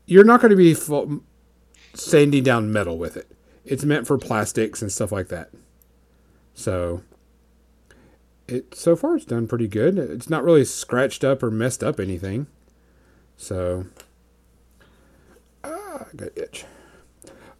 you're 0.06 0.24
not 0.24 0.41
going 0.41 0.51
to 0.51 0.56
be 0.58 0.74
sanding 1.94 2.44
down 2.44 2.72
metal 2.72 2.98
with 2.98 3.18
it. 3.18 3.32
It's 3.65 3.84
meant 3.86 4.08
for 4.08 4.18
plastics 4.18 4.82
and 4.82 4.91
stuff 4.91 5.12
like 5.12 5.27
that. 5.27 5.51
So 6.53 7.03
it 8.48 8.75
so 8.75 8.96
far 8.96 9.15
it's 9.15 9.25
done 9.25 9.48
pretty 9.48 9.68
good. 9.68 9.98
It's 9.98 10.30
not 10.30 10.44
really 10.44 10.65
scratched 10.65 11.24
up 11.24 11.44
or 11.44 11.51
messed 11.51 11.84
up 11.84 12.00
anything. 12.00 12.48
So 13.38 13.86
ah, 15.63 16.06
I 16.12 16.15
got 16.15 16.38
itch. 16.38 16.65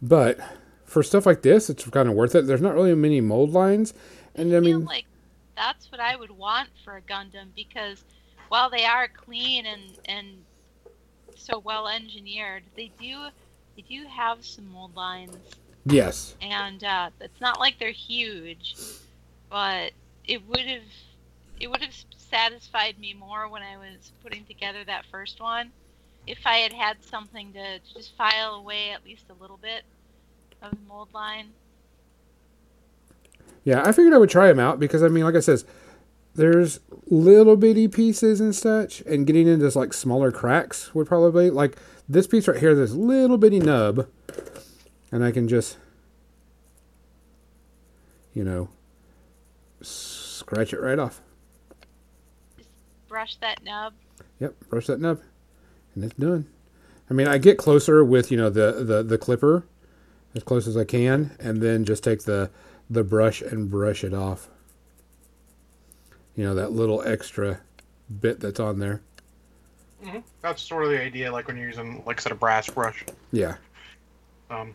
But 0.00 0.40
for 0.84 1.02
stuff 1.02 1.26
like 1.26 1.42
this, 1.42 1.70
it's 1.70 1.88
kind 1.88 2.08
of 2.08 2.14
worth 2.14 2.34
it. 2.34 2.46
There's 2.46 2.60
not 2.60 2.74
really 2.74 2.94
many 2.94 3.20
mold 3.20 3.50
lines, 3.52 3.94
and 4.34 4.52
I 4.52 4.58
I 4.58 4.60
feel 4.60 4.80
mean, 4.80 4.84
like 4.84 5.06
that's 5.56 5.90
what 5.90 6.00
I 6.00 6.16
would 6.16 6.30
want 6.30 6.68
for 6.84 6.96
a 6.96 7.02
Gundam 7.02 7.54
because 7.54 8.04
while 8.52 8.68
they 8.68 8.84
are 8.84 9.08
clean 9.08 9.64
and 9.64 9.80
and 10.04 10.26
so 11.34 11.58
well 11.58 11.88
engineered, 11.88 12.62
they 12.76 12.92
do 13.00 13.28
they 13.76 13.82
do 13.88 14.04
have 14.06 14.44
some 14.44 14.70
mold 14.70 14.94
lines, 14.94 15.38
yes, 15.86 16.36
and 16.42 16.84
uh, 16.84 17.08
it's 17.22 17.40
not 17.40 17.58
like 17.58 17.78
they're 17.78 17.92
huge, 17.92 18.76
but 19.48 19.92
it 20.28 20.46
would 20.46 20.66
have 20.66 20.82
it 21.60 21.70
would 21.70 21.80
have 21.80 21.94
satisfied 22.18 22.98
me 22.98 23.14
more 23.14 23.48
when 23.48 23.62
I 23.62 23.78
was 23.78 24.12
putting 24.22 24.44
together 24.44 24.84
that 24.84 25.06
first 25.10 25.40
one 25.40 25.72
if 26.26 26.40
I 26.44 26.58
had 26.58 26.74
had 26.74 27.02
something 27.02 27.54
to, 27.54 27.78
to 27.78 27.94
just 27.94 28.14
file 28.16 28.56
away 28.56 28.90
at 28.90 29.02
least 29.02 29.24
a 29.30 29.42
little 29.42 29.56
bit 29.56 29.82
of 30.60 30.72
the 30.72 30.76
mold 30.86 31.08
line. 31.14 31.48
Yeah, 33.64 33.82
I 33.82 33.92
figured 33.92 34.12
I 34.12 34.18
would 34.18 34.30
try 34.30 34.48
them 34.48 34.60
out 34.60 34.78
because 34.78 35.02
I 35.02 35.08
mean, 35.08 35.24
like 35.24 35.36
I 35.36 35.40
says, 35.40 35.64
there's 36.34 36.80
little 37.06 37.56
bitty 37.56 37.88
pieces 37.88 38.40
and 38.40 38.54
such, 38.54 39.00
and 39.02 39.26
getting 39.26 39.46
into 39.46 39.68
like 39.78 39.92
smaller 39.92 40.32
cracks 40.32 40.94
would 40.94 41.06
probably 41.06 41.50
like 41.50 41.76
this 42.08 42.26
piece 42.26 42.48
right 42.48 42.58
here. 42.58 42.74
This 42.74 42.92
little 42.92 43.38
bitty 43.38 43.60
nub, 43.60 44.08
and 45.10 45.24
I 45.24 45.30
can 45.30 45.48
just, 45.48 45.76
you 48.32 48.44
know, 48.44 48.70
scratch 49.82 50.72
it 50.72 50.80
right 50.80 50.98
off. 50.98 51.20
Just 52.56 52.70
brush 53.08 53.36
that 53.36 53.62
nub. 53.62 53.92
Yep, 54.40 54.54
brush 54.70 54.86
that 54.86 55.00
nub, 55.00 55.20
and 55.94 56.04
it's 56.04 56.14
done. 56.14 56.46
I 57.10 57.14
mean, 57.14 57.28
I 57.28 57.36
get 57.36 57.58
closer 57.58 58.02
with 58.02 58.30
you 58.30 58.38
know 58.38 58.48
the 58.48 58.84
the 58.84 59.02
the 59.02 59.18
clipper, 59.18 59.66
as 60.34 60.42
close 60.42 60.66
as 60.66 60.78
I 60.78 60.84
can, 60.84 61.36
and 61.38 61.60
then 61.60 61.84
just 61.84 62.02
take 62.02 62.22
the 62.22 62.50
the 62.88 63.04
brush 63.04 63.42
and 63.42 63.70
brush 63.70 64.02
it 64.02 64.14
off. 64.14 64.48
You 66.36 66.44
know 66.44 66.54
that 66.54 66.72
little 66.72 67.02
extra 67.02 67.60
bit 68.20 68.40
that's 68.40 68.60
on 68.60 68.78
there. 68.78 69.02
That's 70.40 70.60
sort 70.60 70.84
of 70.84 70.90
the 70.90 71.00
idea, 71.00 71.30
like 71.30 71.46
when 71.46 71.56
you're 71.56 71.68
using, 71.68 72.02
like 72.04 72.18
I 72.18 72.22
said, 72.22 72.32
a 72.32 72.36
brass 72.36 72.68
brush. 72.68 73.04
Yeah. 73.30 73.54
Um, 74.50 74.74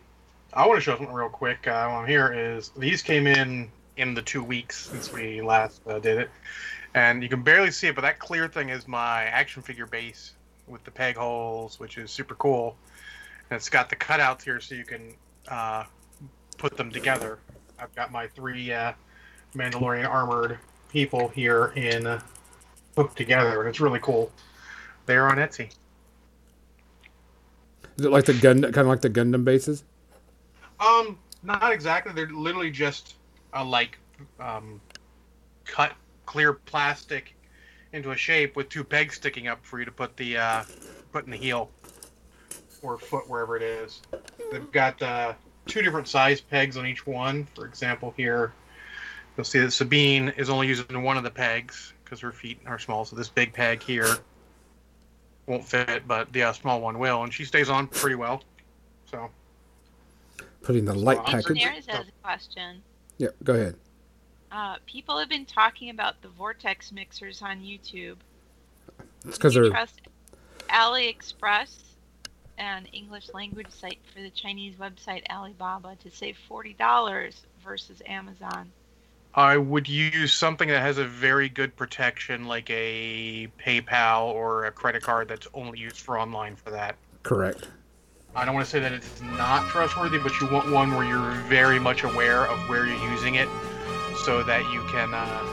I 0.54 0.66
want 0.66 0.78
to 0.78 0.80
show 0.80 0.96
something 0.96 1.12
real 1.14 1.28
quick 1.28 1.66
uh, 1.66 1.86
while 1.86 2.00
I'm 2.00 2.08
here. 2.08 2.32
Is 2.32 2.70
these 2.70 3.02
came 3.02 3.26
in 3.26 3.70
in 3.96 4.14
the 4.14 4.22
two 4.22 4.42
weeks 4.42 4.88
since 4.88 5.12
we 5.12 5.42
last 5.42 5.82
uh, 5.86 5.98
did 5.98 6.18
it, 6.18 6.30
and 6.94 7.22
you 7.22 7.28
can 7.28 7.42
barely 7.42 7.70
see 7.70 7.88
it, 7.88 7.94
but 7.94 8.00
that 8.02 8.18
clear 8.18 8.48
thing 8.48 8.70
is 8.70 8.88
my 8.88 9.24
action 9.24 9.62
figure 9.62 9.86
base 9.86 10.32
with 10.66 10.82
the 10.84 10.90
peg 10.90 11.16
holes, 11.16 11.78
which 11.78 11.98
is 11.98 12.10
super 12.10 12.34
cool. 12.36 12.76
And 13.50 13.56
it's 13.56 13.68
got 13.68 13.90
the 13.90 13.96
cutouts 13.96 14.42
here, 14.42 14.60
so 14.60 14.74
you 14.74 14.84
can 14.84 15.14
uh, 15.48 15.84
put 16.56 16.76
them 16.76 16.90
together. 16.90 17.38
I've 17.78 17.94
got 17.94 18.12
my 18.12 18.26
three 18.28 18.72
uh, 18.72 18.92
Mandalorian 19.54 20.08
armored 20.08 20.58
people 20.88 21.28
here 21.28 21.72
in 21.76 22.20
hooked 22.96 23.16
together, 23.16 23.60
and 23.60 23.68
it's 23.68 23.80
really 23.80 24.00
cool. 24.00 24.32
They're 25.06 25.28
on 25.28 25.36
Etsy. 25.36 25.70
Is 27.96 28.04
it 28.04 28.10
like 28.10 28.24
the 28.24 28.34
gun, 28.34 28.62
kind 28.62 28.78
of 28.78 28.86
like 28.86 29.00
the 29.00 29.10
Gundam 29.10 29.44
bases? 29.44 29.84
Um, 30.80 31.18
not 31.42 31.72
exactly. 31.72 32.12
They're 32.12 32.28
literally 32.30 32.70
just 32.70 33.14
a 33.52 33.64
like 33.64 33.98
um, 34.40 34.80
cut 35.64 35.92
clear 36.26 36.52
plastic 36.52 37.34
into 37.92 38.10
a 38.10 38.16
shape 38.16 38.54
with 38.54 38.68
two 38.68 38.84
pegs 38.84 39.14
sticking 39.16 39.48
up 39.48 39.64
for 39.64 39.78
you 39.78 39.84
to 39.84 39.90
put 39.90 40.16
the 40.16 40.36
uh, 40.36 40.64
put 41.12 41.24
in 41.24 41.30
the 41.30 41.36
heel 41.36 41.70
or 42.82 42.98
foot 42.98 43.28
wherever 43.28 43.56
it 43.56 43.62
is. 43.62 44.02
They've 44.52 44.70
got 44.70 45.00
uh, 45.02 45.32
two 45.66 45.82
different 45.82 46.06
size 46.06 46.40
pegs 46.40 46.76
on 46.76 46.86
each 46.86 47.06
one. 47.06 47.46
For 47.54 47.64
example, 47.64 48.14
here 48.16 48.52
you'll 49.38 49.44
see 49.44 49.60
that 49.60 49.70
Sabine 49.70 50.30
is 50.36 50.50
only 50.50 50.66
using 50.66 51.02
one 51.02 51.16
of 51.16 51.22
the 51.22 51.30
pegs 51.30 51.94
because 52.04 52.18
her 52.20 52.32
feet 52.32 52.58
are 52.66 52.78
small. 52.78 53.04
So 53.04 53.14
this 53.14 53.28
big 53.28 53.52
peg 53.52 53.82
here 53.82 54.16
won't 55.46 55.64
fit, 55.64 56.06
but 56.08 56.30
the 56.32 56.42
uh, 56.42 56.52
small 56.52 56.80
one 56.80 56.98
will, 56.98 57.22
and 57.22 57.32
she 57.32 57.44
stays 57.44 57.70
on 57.70 57.86
pretty 57.86 58.16
well. 58.16 58.42
So. 59.10 59.30
Putting 60.62 60.84
the 60.84 60.94
light 60.94 61.18
Well, 61.18 61.26
package. 61.26 61.62
Engineers 61.62 61.86
has 61.86 62.08
a 62.08 62.22
question. 62.22 62.82
Yeah, 63.18 63.28
go 63.44 63.54
ahead. 63.54 63.76
Uh, 64.50 64.76
people 64.86 65.16
have 65.18 65.28
been 65.28 65.46
talking 65.46 65.90
about 65.90 66.20
the 66.20 66.28
vortex 66.28 66.90
mixers 66.90 67.40
on 67.40 67.60
YouTube. 67.60 68.16
It's 69.24 69.38
because 69.38 69.54
they're 69.54 69.70
trust 69.70 70.00
AliExpress, 70.68 71.76
an 72.56 72.86
English 72.86 73.28
language 73.34 73.70
site 73.70 74.00
for 74.12 74.20
the 74.20 74.30
Chinese 74.30 74.74
website 74.76 75.22
Alibaba, 75.30 75.96
to 76.02 76.10
save 76.10 76.36
forty 76.48 76.72
dollars 76.72 77.42
versus 77.62 78.02
Amazon. 78.06 78.70
I 79.38 79.56
would 79.56 79.88
use 79.88 80.32
something 80.32 80.68
that 80.68 80.80
has 80.80 80.98
a 80.98 81.04
very 81.04 81.48
good 81.48 81.76
protection, 81.76 82.46
like 82.48 82.68
a 82.70 83.46
PayPal 83.64 84.34
or 84.34 84.64
a 84.64 84.72
credit 84.72 85.04
card 85.04 85.28
that's 85.28 85.46
only 85.54 85.78
used 85.78 85.98
for 85.98 86.18
online 86.18 86.56
for 86.56 86.70
that. 86.70 86.96
correct. 87.22 87.68
I 88.34 88.44
don't 88.44 88.54
want 88.54 88.66
to 88.66 88.70
say 88.70 88.80
that 88.80 88.90
it's 88.90 89.22
not 89.22 89.68
trustworthy, 89.68 90.18
but 90.18 90.40
you 90.40 90.48
want 90.50 90.72
one 90.72 90.90
where 90.92 91.06
you're 91.06 91.30
very 91.48 91.78
much 91.78 92.02
aware 92.02 92.46
of 92.46 92.58
where 92.68 92.84
you're 92.84 93.10
using 93.12 93.36
it 93.36 93.48
so 94.24 94.42
that 94.42 94.68
you 94.72 94.82
can 94.90 95.14
uh, 95.14 95.44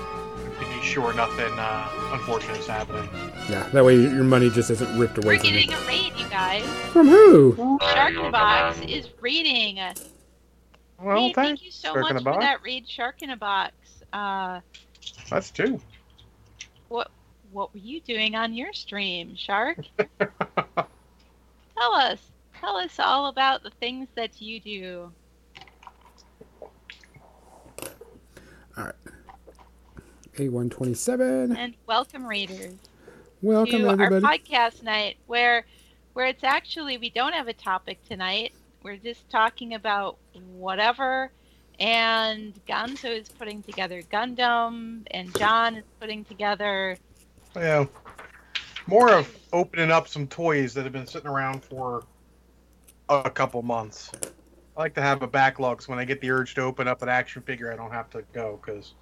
be 0.60 0.82
sure 0.82 1.14
nothing 1.14 1.54
uh, 1.60 1.88
unfortunate 2.12 2.58
is 2.58 2.66
happening. 2.66 3.08
Yeah, 3.48 3.70
that 3.70 3.86
way 3.86 3.98
your 4.02 4.24
money 4.24 4.50
just 4.50 4.72
isn't 4.72 4.98
ripped 4.98 5.20
away 5.20 5.36
We're 5.36 5.40
from 5.42 5.50
getting 5.50 5.70
you. 5.70 5.78
a 5.78 5.88
raid, 5.88 6.14
you 6.18 6.28
guys. 6.30 6.66
From 6.92 7.08
who? 7.08 7.54
Sharkin 7.82 8.90
is 8.90 9.10
raiding. 9.22 9.80
Well, 11.00 11.18
hey, 11.18 11.34
thank 11.34 11.64
you 11.64 11.72
so 11.72 11.94
Shark 11.94 12.14
much 12.14 12.24
for 12.24 12.40
that 12.40 12.62
raid, 12.64 12.88
Shark 12.88 13.22
in 13.22 13.30
a 13.32 13.38
Box. 13.38 13.74
Uh, 14.14 14.62
That's 15.30 15.52
two. 15.52 15.80
what 16.88 17.12
what 17.52 17.74
were 17.74 17.80
you 17.80 18.02
doing 18.02 18.36
on 18.36 18.54
your 18.54 18.74
stream, 18.74 19.36
Shark? 19.36 19.78
Tell 20.20 21.94
us. 21.94 22.20
Tell 22.60 22.78
us 22.78 23.00
all 23.00 23.28
about 23.28 23.64
the 23.64 23.70
things 23.72 24.08
that 24.16 24.42
you 24.42 24.60
do. 24.60 25.12
All 28.78 28.84
right. 28.84 28.94
A127. 30.36 31.58
And 31.58 31.76
welcome, 31.86 32.26
Raiders. 32.26 32.76
Welcome, 33.42 33.84
to 33.84 33.90
everybody. 33.90 34.26
our 34.26 34.32
podcast 34.32 34.84
night 34.84 35.18
where 35.28 35.66
where 36.14 36.26
it's 36.28 36.44
actually 36.44 36.98
we 36.98 37.10
don't 37.10 37.34
have 37.34 37.48
a 37.48 37.54
topic 37.54 38.04
tonight. 38.08 38.54
We're 38.86 38.98
just 38.98 39.28
talking 39.32 39.74
about 39.74 40.20
whatever 40.54 41.32
and 41.80 42.54
Gonzo 42.68 43.20
is 43.20 43.28
putting 43.30 43.64
together 43.64 44.04
Gundam 44.04 45.02
and 45.10 45.36
John 45.36 45.76
is 45.78 45.84
putting 46.00 46.24
together 46.24 46.96
Yeah. 47.56 47.86
More 48.86 49.12
of 49.12 49.36
opening 49.52 49.90
up 49.90 50.08
some 50.08 50.28
toys 50.28 50.76
that 50.76 50.84
have 50.84 50.94
been 50.94 51.08
sitting 51.08 51.28
around 51.28 51.64
for 51.64 52.04
a 53.10 53.28
couple 53.32 53.64
months. 53.64 54.12
I 54.78 54.82
like 54.82 54.94
to 54.94 55.02
have 55.02 55.24
a 55.24 55.28
backlog 55.28 55.82
so 55.82 55.90
when 55.90 55.98
I 55.98 56.06
get 56.06 56.22
the 56.22 56.30
urge 56.30 56.54
to 56.54 56.62
open 56.62 56.88
up 56.88 57.02
an 57.02 57.10
action 57.10 57.42
figure, 57.42 57.74
I 57.74 57.76
don't 57.76 57.92
have 57.92 58.12
to 58.12 58.24
go 58.34 58.60
because 58.64 58.94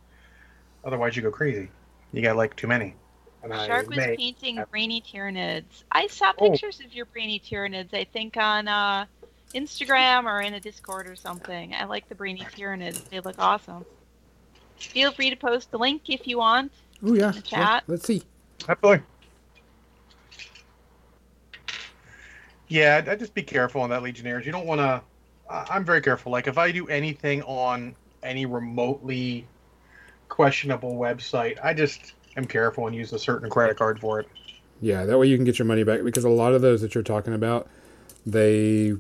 otherwise 0.86 1.18
you 1.18 1.24
go 1.24 1.30
crazy. 1.30 1.70
You 2.14 2.22
got 2.22 2.38
like 2.38 2.56
too 2.56 2.68
many. 2.68 2.96
And 3.44 3.54
I 3.54 3.68
Shark 3.68 3.90
was 3.90 4.00
painting 4.00 4.64
brainy 4.72 5.02
Tyranids. 5.02 5.84
I 5.92 6.08
saw 6.08 6.32
Oh. 6.38 6.50
pictures 6.50 6.80
of 6.80 6.94
your 6.94 7.06
brainy 7.06 7.42
Tyranids. 7.42 7.94
I 7.94 8.06
think, 8.06 8.38
on 8.38 8.70
uh, 8.70 9.06
Instagram 9.54 10.26
or 10.26 10.42
in 10.42 10.54
a 10.54 10.60
Discord 10.60 11.08
or 11.08 11.16
something. 11.16 11.74
I 11.74 11.86
like 11.86 12.10
the 12.10 12.16
brainy 12.16 12.42
Tyranids. 12.42 13.08
They 13.10 13.20
look 13.20 13.36
awesome. 13.40 13.86
Feel 14.78 15.12
free 15.12 15.30
to 15.30 15.36
post 15.36 15.72
the 15.72 15.78
link 15.78 16.10
if 16.10 16.28
you 16.28 16.38
want. 16.40 16.72
Oh 17.04 17.14
yeah. 17.14 17.32
the 17.32 17.36
yeah. 17.36 17.42
chat. 17.42 17.84
Let's 17.88 18.06
see. 18.06 18.24
Absolutely. 18.68 19.04
Yeah, 22.68 22.98
I'd, 22.98 23.10
I'd 23.10 23.20
just 23.20 23.34
be 23.34 23.44
careful 23.44 23.82
on 23.82 23.90
that 23.92 24.02
Legionnaires. 24.02 24.46
You 24.46 24.52
don't 24.52 24.66
want 24.66 24.82
to. 24.82 25.02
I'm 25.50 25.86
very 25.86 26.02
careful. 26.02 26.32
Like 26.32 26.48
if 26.48 26.58
I 26.58 26.72
do 26.72 26.88
anything 26.88 27.44
on 27.44 27.96
any 28.24 28.46
remotely 28.46 29.46
questionable 30.30 30.96
website, 30.96 31.60
I 31.64 31.74
just 31.74 32.14
am 32.38 32.46
careful 32.46 32.88
and 32.88 32.96
use 32.96 33.14
a 33.14 33.20
certain 33.20 33.50
credit 33.50 33.78
card 33.78 34.00
for 34.00 34.20
it. 34.20 34.28
Yeah, 34.82 35.06
that 35.06 35.20
way 35.20 35.28
you 35.28 35.38
can 35.38 35.46
get 35.46 35.60
your 35.60 35.66
money 35.66 35.84
back 35.84 36.04
because 36.04 36.24
a 36.24 36.30
lot 36.30 36.54
of 36.54 36.62
those 36.62 36.82
that 36.82 36.96
you're 36.96 37.04
talking 37.04 37.34
about, 37.34 37.68
they 38.26 38.96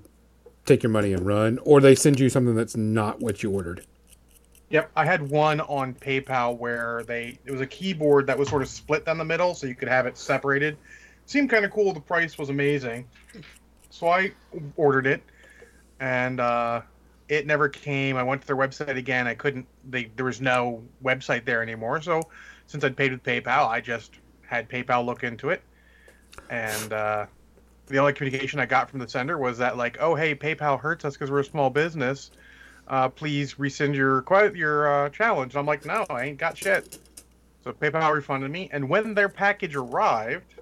take 0.65 0.83
your 0.83 0.89
money 0.89 1.13
and 1.13 1.25
run, 1.25 1.59
or 1.63 1.81
they 1.81 1.95
send 1.95 2.19
you 2.19 2.29
something 2.29 2.55
that's 2.55 2.75
not 2.75 3.19
what 3.19 3.43
you 3.43 3.51
ordered. 3.51 3.85
Yep, 4.69 4.91
I 4.95 5.05
had 5.05 5.29
one 5.29 5.61
on 5.61 5.93
PayPal 5.93 6.57
where 6.57 7.03
they 7.03 7.37
it 7.45 7.51
was 7.51 7.61
a 7.61 7.67
keyboard 7.67 8.25
that 8.27 8.37
was 8.37 8.49
sort 8.49 8.61
of 8.61 8.69
split 8.69 9.05
down 9.05 9.17
the 9.17 9.25
middle, 9.25 9.53
so 9.53 9.67
you 9.67 9.75
could 9.75 9.87
have 9.87 10.07
it 10.07 10.17
separated. 10.17 10.77
Seemed 11.25 11.49
kind 11.49 11.63
of 11.63 11.71
cool. 11.71 11.93
The 11.93 11.99
price 11.99 12.37
was 12.37 12.49
amazing, 12.49 13.07
so 13.89 14.07
I 14.07 14.31
ordered 14.75 15.05
it, 15.05 15.21
and 15.99 16.39
uh, 16.39 16.81
it 17.29 17.45
never 17.45 17.69
came. 17.69 18.17
I 18.17 18.23
went 18.23 18.41
to 18.41 18.47
their 18.47 18.55
website 18.55 18.97
again. 18.97 19.27
I 19.27 19.35
couldn't. 19.35 19.67
They 19.89 20.05
there 20.15 20.25
was 20.25 20.41
no 20.41 20.81
website 21.03 21.45
there 21.45 21.61
anymore. 21.61 22.01
So 22.01 22.21
since 22.65 22.83
I'd 22.83 22.97
paid 22.97 23.11
with 23.11 23.21
PayPal, 23.23 23.67
I 23.67 23.79
just 23.79 24.13
had 24.41 24.67
PayPal 24.67 25.05
look 25.05 25.23
into 25.23 25.49
it, 25.49 25.61
and 26.49 26.93
uh, 26.93 27.25
the 27.87 27.97
only 27.97 28.13
communication 28.13 28.59
I 28.59 28.65
got 28.65 28.89
from 28.89 28.99
the 28.99 29.07
sender 29.07 29.37
was 29.37 29.57
that 29.57 29.77
like, 29.77 29.97
oh 29.99 30.15
hey, 30.15 30.35
PayPal 30.35 30.79
hurts 30.79 31.05
us 31.05 31.13
because 31.13 31.29
we're 31.29 31.39
a 31.39 31.45
small 31.45 31.69
business 31.69 32.31
uh, 32.87 33.09
please 33.09 33.57
rescind 33.59 33.95
your 33.95 34.23
your 34.55 35.05
uh, 35.05 35.09
challenge. 35.09 35.53
And 35.53 35.59
I'm 35.59 35.65
like, 35.65 35.85
no, 35.85 36.05
I 36.09 36.25
ain't 36.25 36.37
got 36.37 36.57
shit. 36.57 36.99
So 37.63 37.71
PayPal 37.71 38.13
refunded 38.13 38.51
me, 38.51 38.69
and 38.73 38.89
when 38.89 39.13
their 39.13 39.29
package 39.29 39.75
arrived, 39.75 40.55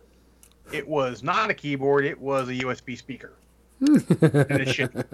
it 0.71 0.87
was 0.87 1.23
not 1.23 1.49
a 1.49 1.53
keyboard; 1.53 2.05
it 2.05 2.19
was 2.19 2.47
a 2.49 2.53
USB 2.53 2.97
speaker. 2.97 3.33
and 3.79 4.61
it 4.61 4.69
shipped. 4.69 4.95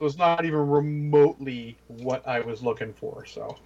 It 0.00 0.04
was 0.04 0.16
not 0.16 0.46
even 0.46 0.66
remotely 0.66 1.76
what 1.86 2.26
I 2.26 2.40
was 2.40 2.62
looking 2.62 2.94
for. 2.94 3.26
So 3.26 3.58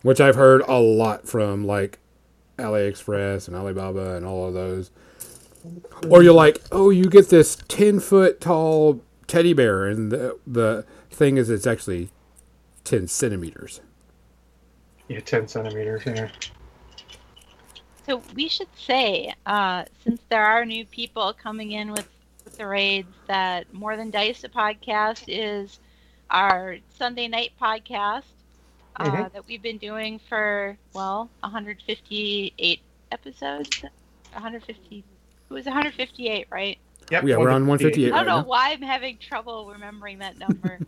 Which 0.00 0.18
I've 0.18 0.34
heard 0.34 0.62
a 0.62 0.78
lot 0.78 1.28
from 1.28 1.66
like 1.66 1.98
AliExpress 2.56 3.48
and 3.48 3.54
Alibaba 3.54 4.16
and 4.16 4.24
all 4.24 4.48
of 4.48 4.54
those. 4.54 4.90
Or 6.08 6.22
you're 6.22 6.34
like, 6.34 6.60
oh, 6.72 6.90
you 6.90 7.04
get 7.06 7.30
this 7.30 7.56
ten 7.68 8.00
foot 8.00 8.40
tall 8.40 9.02
teddy 9.26 9.52
bear, 9.52 9.86
and 9.86 10.10
the 10.12 10.38
the 10.46 10.84
thing 11.10 11.36
is, 11.38 11.48
it's 11.48 11.66
actually 11.66 12.10
ten 12.84 13.06
centimeters. 13.08 13.80
yeah, 15.08 15.20
ten 15.20 15.48
centimeters. 15.48 16.02
Yeah. 16.06 16.28
So 18.06 18.22
we 18.34 18.48
should 18.48 18.68
say, 18.76 19.32
uh, 19.46 19.84
since 20.02 20.20
there 20.28 20.44
are 20.44 20.66
new 20.66 20.84
people 20.84 21.32
coming 21.32 21.72
in 21.72 21.90
with, 21.90 22.06
with 22.44 22.58
the 22.58 22.66
raids, 22.66 23.08
that 23.28 23.72
More 23.72 23.96
Than 23.96 24.10
Dice, 24.10 24.44
a 24.44 24.50
podcast, 24.50 25.24
is 25.26 25.78
our 26.28 26.76
Sunday 26.98 27.28
night 27.28 27.52
podcast 27.58 28.24
uh, 28.96 29.04
Mhm. 29.10 29.32
that 29.32 29.46
we've 29.46 29.62
been 29.62 29.78
doing 29.78 30.18
for, 30.28 30.76
well, 30.92 31.30
158 31.40 32.80
episodes. 33.10 33.82
150. 34.34 35.02
It 35.50 35.52
was 35.52 35.66
158, 35.66 36.46
right? 36.50 36.78
Yep. 37.10 37.24
Yeah, 37.24 37.36
we're 37.36 37.50
on 37.50 37.66
158 37.66 38.06
I 38.06 38.08
don't 38.08 38.16
right 38.16 38.26
know 38.26 38.40
now. 38.40 38.46
why 38.46 38.72
I'm 38.72 38.82
having 38.82 39.18
trouble 39.18 39.70
remembering 39.70 40.18
that 40.18 40.38
number. 40.38 40.78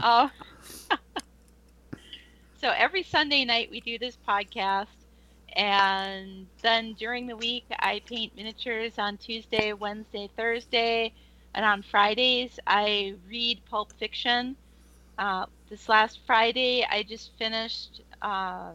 uh, 0.00 0.28
so 2.60 2.70
every 2.76 3.02
Sunday 3.02 3.44
night 3.44 3.70
we 3.70 3.80
do 3.80 3.98
this 3.98 4.18
podcast, 4.28 4.86
and 5.56 6.46
then 6.62 6.92
during 6.94 7.26
the 7.26 7.36
week 7.36 7.64
I 7.78 8.02
paint 8.06 8.36
miniatures 8.36 8.98
on 8.98 9.16
Tuesday, 9.16 9.72
Wednesday, 9.72 10.28
Thursday, 10.36 11.12
and 11.54 11.64
on 11.64 11.82
Fridays 11.82 12.58
I 12.66 13.14
read 13.28 13.60
pulp 13.68 13.92
fiction. 13.98 14.56
Uh, 15.18 15.46
this 15.68 15.88
last 15.88 16.20
Friday 16.26 16.86
I 16.88 17.02
just 17.02 17.32
finished 17.38 18.02
uh, 18.20 18.72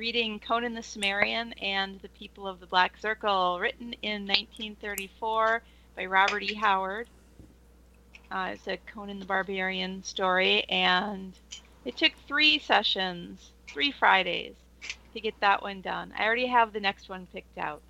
reading 0.00 0.40
Conan 0.40 0.72
the 0.72 0.82
Cimmerian 0.82 1.52
and 1.60 2.00
the 2.00 2.08
People 2.08 2.48
of 2.48 2.58
the 2.58 2.64
Black 2.64 2.96
Circle, 2.96 3.60
written 3.60 3.92
in 4.00 4.26
1934 4.26 5.62
by 5.94 6.06
Robert 6.06 6.42
E. 6.42 6.54
Howard. 6.54 7.06
Uh, 8.32 8.52
it's 8.54 8.66
a 8.66 8.78
Conan 8.94 9.18
the 9.18 9.26
Barbarian 9.26 10.02
story, 10.02 10.64
and 10.70 11.34
it 11.84 11.98
took 11.98 12.12
three 12.26 12.58
sessions, 12.58 13.50
three 13.68 13.92
Fridays, 13.92 14.54
to 15.12 15.20
get 15.20 15.38
that 15.40 15.60
one 15.60 15.82
done. 15.82 16.14
I 16.18 16.24
already 16.24 16.46
have 16.46 16.72
the 16.72 16.80
next 16.80 17.10
one 17.10 17.28
picked 17.30 17.58
out. 17.58 17.82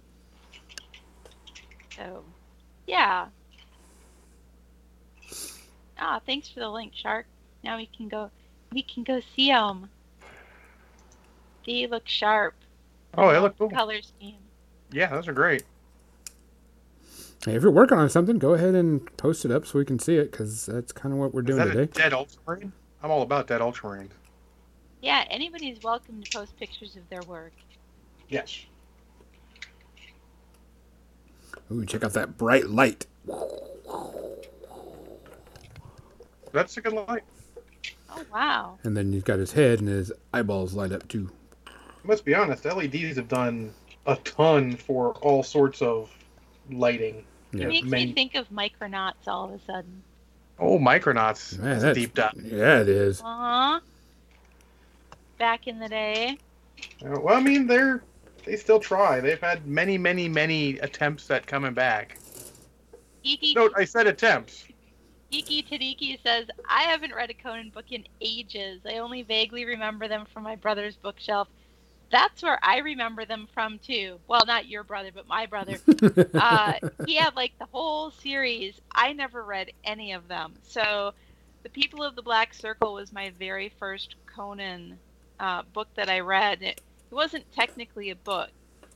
So, 1.95 2.25
yeah. 2.89 3.29
Ah, 5.97 6.21
thanks 6.27 6.49
for 6.49 6.59
the 6.59 6.71
link, 6.71 6.93
Shark. 6.93 7.27
Now 7.63 7.77
we 7.77 7.87
can 7.87 8.09
go. 8.09 8.33
We 8.73 8.83
can 8.83 9.05
go 9.05 9.21
see 9.37 9.47
them. 9.47 9.91
They 11.67 11.87
look 11.87 12.09
sharp. 12.09 12.55
Oh, 13.17 13.33
they 13.33 13.39
look 13.39 13.59
cool. 13.59 13.71
Color 13.71 14.03
scheme. 14.03 14.37
Yeah, 14.93 15.09
those 15.09 15.29
are 15.29 15.33
great. 15.33 15.63
Hey, 17.45 17.55
if 17.55 17.63
you're 17.63 17.71
working 17.71 17.99
on 17.99 18.09
something, 18.11 18.39
go 18.39 18.53
ahead 18.55 18.75
and 18.75 19.05
post 19.17 19.45
it 19.45 19.51
up 19.51 19.67
so 19.67 19.79
we 19.79 19.85
can 19.85 19.99
see 19.99 20.17
it 20.17 20.31
because 20.31 20.67
that's 20.67 20.93
kind 20.93 21.13
of 21.13 21.19
what 21.19 21.33
we're 21.33 21.41
Is 21.41 21.47
doing 21.47 21.59
that 21.59 21.69
a 21.69 21.73
today. 21.87 21.93
dead 22.03 22.13
ultramarine? 22.13 22.73
I'm 23.03 23.11
all 23.11 23.23
about 23.23 23.47
dead 23.47 23.61
ultramarines. 23.61 24.11
Yeah, 25.01 25.25
anybody's 25.31 25.83
welcome 25.83 26.23
to 26.23 26.31
post 26.39 26.57
pictures 26.59 26.97
of 26.97 27.09
their 27.09 27.23
work. 27.23 27.53
Yes. 28.29 28.65
Ooh, 31.73 31.87
check 31.87 32.05
out 32.05 32.13
that 32.13 32.37
bright 32.37 32.67
light. 32.69 33.07
That's 36.53 36.77
a 36.77 36.81
good 36.81 36.93
light. 36.93 37.23
Oh 38.11 38.25
wow. 38.33 38.79
And 38.83 38.97
then 38.97 39.13
he's 39.13 39.23
got 39.23 39.39
his 39.39 39.53
head 39.53 39.79
and 39.81 39.89
his 39.89 40.13
eyeballs 40.35 40.75
light 40.75 40.93
up 40.93 41.09
too. 41.09 41.31
Let's 42.05 42.21
be 42.21 42.35
honest, 42.35 42.65
LEDs 42.65 43.17
have 43.17 43.29
done 43.29 43.73
a 44.07 44.17
ton 44.17 44.77
for 44.77 45.13
all 45.15 45.43
sorts 45.43 45.83
of 45.83 46.11
lighting. 46.71 47.25
Yeah. 47.53 47.65
It 47.65 47.69
makes 47.69 47.89
many- 47.89 48.07
me 48.07 48.13
think 48.13 48.35
of 48.35 48.49
Micronauts 48.51 49.27
all 49.27 49.47
of 49.47 49.61
a 49.61 49.65
sudden. 49.65 50.03
Oh, 50.59 50.79
Micronauts. 50.79 51.59
Man, 51.59 51.79
That's 51.79 51.99
deep 51.99 52.15
dive. 52.15 52.33
Yeah, 52.37 52.81
it 52.81 52.89
is. 52.89 53.21
Uh-huh. 53.21 53.81
Back 55.39 55.67
in 55.67 55.79
the 55.79 55.89
day. 55.89 56.37
Uh, 57.05 57.19
Well, 57.21 57.35
I 57.35 57.41
mean, 57.41 57.67
they're 57.67 58.03
they 58.45 58.57
still 58.57 58.81
try. 58.81 59.21
They've 59.21 59.41
had 59.41 59.67
many, 59.67 59.99
many, 59.99 60.29
many 60.29 60.79
attempts 60.79 61.31
at 61.31 61.47
coming 61.47 61.75
back. 61.75 62.19
Geeky, 63.25 63.55
No, 63.55 63.71
I 63.77 63.85
said 63.85 64.07
attempts. 64.07 64.65
Geeky 65.31 65.67
Tadiki 65.69 66.21
says, 66.23 66.47
I 66.69 66.83
haven't 66.83 67.15
read 67.15 67.31
a 67.31 67.35
Conan 67.35 67.71
book 67.71 67.85
in 67.91 68.05
ages. 68.21 68.81
I 68.87 68.99
only 68.99 69.23
vaguely 69.23 69.65
remember 69.65 70.09
them 70.09 70.27
from 70.33 70.43
my 70.43 70.57
brother's 70.57 70.97
bookshelf. 70.97 71.49
That's 72.11 72.43
where 72.43 72.59
I 72.63 72.79
remember 72.79 73.25
them 73.25 73.47
from 73.55 73.79
too. 73.79 74.19
Well, 74.27 74.45
not 74.47 74.67
your 74.69 74.83
brother, 74.83 75.11
but 75.15 75.29
my 75.29 75.47
brother. 75.47 75.77
uh, 76.35 76.75
he 77.07 77.15
had 77.15 77.37
like 77.37 77.53
the 77.59 77.67
whole 77.71 78.11
series. 78.11 78.81
I 78.93 79.13
never 79.13 79.45
read 79.45 79.73
any 79.85 80.13
of 80.13 80.27
them. 80.27 80.55
So, 80.63 81.13
The 81.63 81.69
People 81.69 82.03
of 82.03 82.17
the 82.17 82.23
Black 82.23 82.53
Circle 82.53 82.95
was 82.95 83.13
my 83.13 83.31
very 83.39 83.73
first 83.79 84.17
Conan 84.27 84.99
uh, 85.39 85.63
book 85.73 85.89
that 85.95 86.09
I 86.09 86.21
read. 86.21 86.63
It, 86.63 86.81
it 87.11 87.15
wasn't 87.15 87.51
technically 87.53 88.11
a 88.11 88.17
book. 88.17 88.51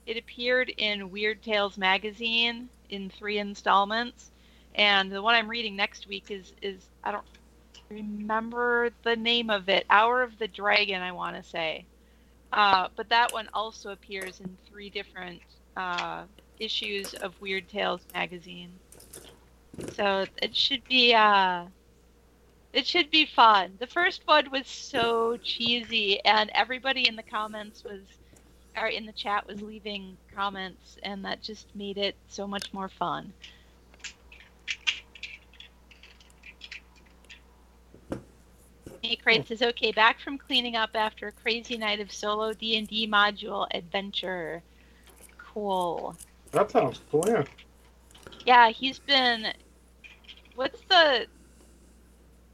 It 0.06 0.16
appeared 0.16 0.70
in 0.76 1.10
Weird 1.10 1.42
Tales 1.42 1.78
magazine 1.78 2.68
in 2.90 3.10
three 3.10 3.38
installments, 3.38 4.32
and 4.74 5.10
the 5.10 5.22
one 5.22 5.34
I'm 5.34 5.48
reading 5.48 5.76
next 5.76 6.08
week 6.08 6.30
is 6.30 6.52
is 6.62 6.88
I 7.02 7.12
don't 7.12 7.24
remember 7.88 8.90
the 9.02 9.16
name 9.16 9.50
of 9.50 9.68
it. 9.68 9.86
Hour 9.88 10.22
of 10.22 10.38
the 10.38 10.48
Dragon, 10.48 11.00
I 11.00 11.12
want 11.12 11.36
to 11.36 11.48
say. 11.48 11.86
Uh, 12.54 12.86
but 12.94 13.08
that 13.08 13.32
one 13.32 13.48
also 13.52 13.90
appears 13.90 14.38
in 14.38 14.56
three 14.70 14.88
different 14.88 15.40
uh, 15.76 16.22
issues 16.60 17.12
of 17.14 17.38
Weird 17.40 17.68
Tales 17.68 18.00
magazine. 18.14 18.70
So 19.94 20.24
it 20.40 20.54
should 20.54 20.84
be 20.84 21.12
uh, 21.14 21.64
it 22.72 22.86
should 22.86 23.10
be 23.10 23.26
fun. 23.26 23.72
The 23.80 23.88
first 23.88 24.22
one 24.24 24.52
was 24.52 24.68
so 24.68 25.36
cheesy, 25.38 26.24
and 26.24 26.48
everybody 26.54 27.08
in 27.08 27.16
the 27.16 27.24
comments 27.24 27.82
was, 27.82 28.02
or 28.76 28.86
in 28.86 29.04
the 29.04 29.12
chat 29.12 29.48
was 29.48 29.60
leaving 29.60 30.16
comments, 30.32 30.96
and 31.02 31.24
that 31.24 31.42
just 31.42 31.66
made 31.74 31.98
it 31.98 32.14
so 32.28 32.46
much 32.46 32.72
more 32.72 32.88
fun. 32.88 33.32
Nate 39.04 39.46
says, 39.48 39.62
"Okay, 39.62 39.92
back 39.92 40.20
from 40.20 40.38
cleaning 40.38 40.76
up 40.76 40.90
after 40.94 41.28
a 41.28 41.32
crazy 41.32 41.76
night 41.76 42.00
of 42.00 42.10
solo 42.12 42.52
D 42.52 42.76
and 42.76 42.88
D 42.88 43.06
module 43.06 43.66
adventure." 43.72 44.62
cool. 45.54 46.16
That 46.50 46.70
sounds 46.70 47.00
cool. 47.10 47.24
Yeah. 47.26 47.44
Yeah, 48.44 48.68
he's 48.70 48.98
been. 48.98 49.52
What's 50.56 50.80
the? 50.88 51.26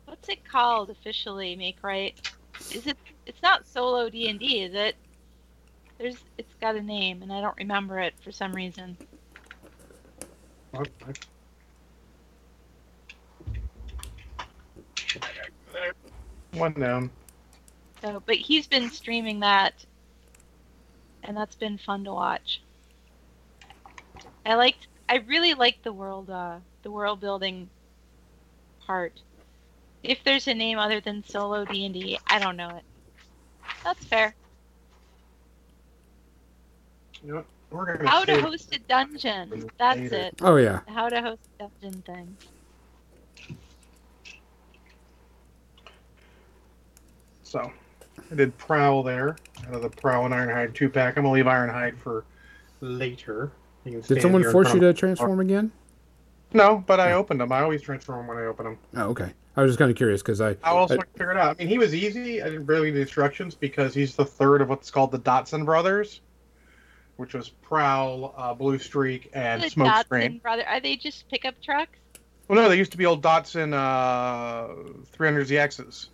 What's 0.05 0.29
it 0.29 0.45
called 0.45 0.91
officially? 0.91 1.57
Make 1.57 1.79
right? 1.83 2.21
Is 2.73 2.87
it? 2.87 2.97
It's 3.27 3.43
not 3.43 3.67
solo 3.67 4.09
D 4.11 4.29
and 4.29 4.39
D, 4.39 4.63
is 4.63 4.75
it? 4.75 4.97
There's. 5.99 6.17
It's 6.39 6.55
got 6.61 6.77
a 6.77 6.83
name, 6.83 7.23
and 7.23 7.33
I 7.33 7.41
don't 7.41 7.57
remember 7.57 7.99
it 7.99 8.15
for 8.23 8.31
some 8.31 8.53
reason. 8.53 8.97
One 16.53 16.73
down. 16.73 17.11
So, 18.03 18.23
but 18.25 18.37
he's 18.37 18.67
been 18.67 18.91
streaming 18.91 19.41
that, 19.41 19.75
and 21.23 21.37
that's 21.37 21.55
been 21.55 21.79
fun 21.79 22.05
to 22.05 22.13
watch. 22.13 22.63
I 24.45 24.55
liked. 24.55 24.89
I 25.09 25.17
really 25.27 25.55
liked 25.55 25.85
the 25.85 25.93
world. 25.93 26.31
Uh, 26.31 26.59
the 26.83 26.91
world 26.91 27.21
building 27.21 27.69
part. 28.87 29.13
If 30.03 30.25
there's 30.25 30.49
a 30.49 30.55
name 30.55 30.79
other 30.79 31.01
than 31.01 31.23
solo 31.25 31.65
D 31.65 31.85
and 31.85 31.95
D, 31.95 32.19
I 32.27 32.39
don't 32.39 32.57
know 32.57 32.71
it. 32.71 32.85
That's 33.85 34.05
fair. 34.05 34.35
You 37.23 37.29
know 37.29 37.35
what? 37.37 37.47
We're 37.71 37.97
gonna 37.97 38.09
How 38.09 38.25
to 38.25 38.41
host 38.41 38.75
a 38.75 38.79
dungeon. 38.81 39.71
That's 39.79 39.99
Later. 39.99 40.17
it. 40.17 40.35
Oh 40.41 40.57
yeah. 40.57 40.81
How 40.89 41.09
to 41.09 41.21
host 41.23 41.49
a 41.61 41.69
dungeon 41.83 42.03
thing. 42.03 42.37
So, 47.51 47.69
I 48.31 48.35
did 48.37 48.57
Prowl 48.59 49.03
there 49.03 49.37
out 49.67 49.75
of 49.75 49.83
the 49.83 49.91
Prowl 49.91 50.25
and 50.25 50.33
Ironhide 50.33 50.73
two 50.73 50.89
pack. 50.89 51.17
I'm 51.17 51.25
gonna 51.25 51.35
leave 51.35 51.47
Ironhide 51.47 51.99
for 51.99 52.25
later. 52.81 53.51
Did 53.85 54.23
someone 54.23 54.45
force 54.53 54.73
you 54.73 54.79
to 54.79 54.95
transform 54.95 55.41
again? 55.41 55.73
No, 56.53 56.85
but 56.87 57.01
I 57.01 57.13
opened 57.15 57.41
them. 57.41 57.51
I 57.51 57.63
always 57.63 57.83
transform 57.83 58.29
when 58.29 58.39
I 58.39 58.43
open 58.45 58.67
them. 58.67 58.79
Oh, 58.97 59.09
okay. 59.11 59.33
I 59.57 59.63
was 59.63 59.71
just 59.71 59.81
kind 59.81 59.91
of 59.91 59.97
curious 59.97 60.23
because 60.23 60.41
I. 60.41 60.57
How 60.63 60.79
else 60.79 60.93
I- 60.93 60.97
would 60.97 61.07
I 61.07 61.19
figure 61.19 61.33
it 61.33 61.37
out? 61.39 61.57
I 61.57 61.59
mean, 61.59 61.67
he 61.69 61.79
was 61.79 61.93
easy. 61.93 62.41
I 62.41 62.45
didn't 62.51 62.67
really 62.67 62.83
read 62.83 62.95
the 62.95 63.01
instructions 63.01 63.57
because 63.57 63.95
he's 63.95 64.15
the 64.15 64.25
third 64.25 64.61
of 64.63 64.69
what's 64.69 64.93
called 64.93 65.11
the 65.11 65.19
Datsun 65.19 65.65
brothers, 65.65 66.21
which 67.17 67.35
was 67.35 67.49
Prowl, 67.49 68.33
uh, 68.37 68.55
Blue 68.55 68.79
Streak, 68.79 69.29
and 69.33 69.61
the 69.61 69.67
Smokescreen. 69.67 70.05
Datsun 70.09 70.43
brother. 70.43 70.65
Are 70.69 70.79
they 70.79 70.95
just 70.95 71.29
pickup 71.29 71.61
trucks? 71.61 71.99
Well, 72.47 72.63
no, 72.63 72.69
they 72.69 72.77
used 72.79 72.93
to 72.93 72.99
be 72.99 73.07
old 73.07 73.23
Datsun 73.25 73.73
uh, 73.75 74.69
300ZXs 75.19 76.07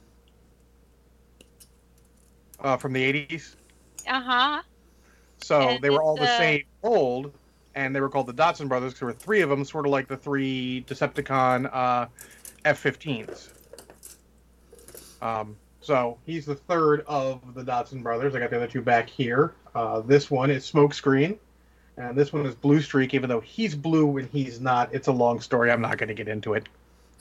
uh, 2.61 2.77
from 2.77 2.93
the 2.93 3.13
80s. 3.13 3.57
Uh 4.09 4.21
huh. 4.21 4.63
So 5.39 5.61
And 5.61 5.83
they 5.83 5.91
were 5.91 6.03
all 6.03 6.17
the 6.17 6.31
uh, 6.31 6.39
same 6.39 6.63
old, 6.83 7.33
and 7.75 7.95
they 7.95 8.01
were 8.01 8.09
called 8.09 8.27
the 8.27 8.35
Datsun 8.35 8.69
brothers 8.69 8.93
because 8.93 9.01
there 9.01 9.07
were 9.07 9.13
three 9.13 9.43
of 9.43 9.51
them, 9.51 9.65
sort 9.65 9.87
of 9.87 9.93
like 9.93 10.09
the 10.09 10.17
three 10.17 10.85
Decepticon 10.89 11.71
uh, 11.73 12.07
F-15s. 12.65 13.51
Um, 15.23 15.57
so 15.81 16.19
he's 16.27 16.47
the 16.47 16.55
third 16.55 17.05
of 17.07 17.55
the 17.55 17.63
Datsun 17.63 18.03
brothers. 18.03 18.35
I 18.35 18.41
got 18.41 18.51
the 18.51 18.57
other 18.57 18.67
two 18.67 18.83
back 18.83 19.09
here. 19.09 19.55
Uh, 19.75 20.01
this 20.01 20.31
one 20.31 20.51
is 20.51 20.71
Smokescreen, 20.71 21.39
and 21.97 22.17
this 22.17 22.33
one 22.33 22.47
is 22.47 22.55
Blue 22.55 22.81
Streak. 22.81 23.15
Even 23.15 23.29
though 23.29 23.41
he's 23.41 23.75
blue 23.75 24.17
and 24.19 24.29
he's 24.31 24.61
not, 24.61 24.93
it's 24.95 25.09
a 25.09 25.13
long 25.13 25.41
story. 25.41 25.71
I'm 25.71 25.81
not 25.81 25.99
going 25.99 26.09
to 26.09 26.15
get 26.15 26.29
into 26.29 26.55
it. 26.55 26.69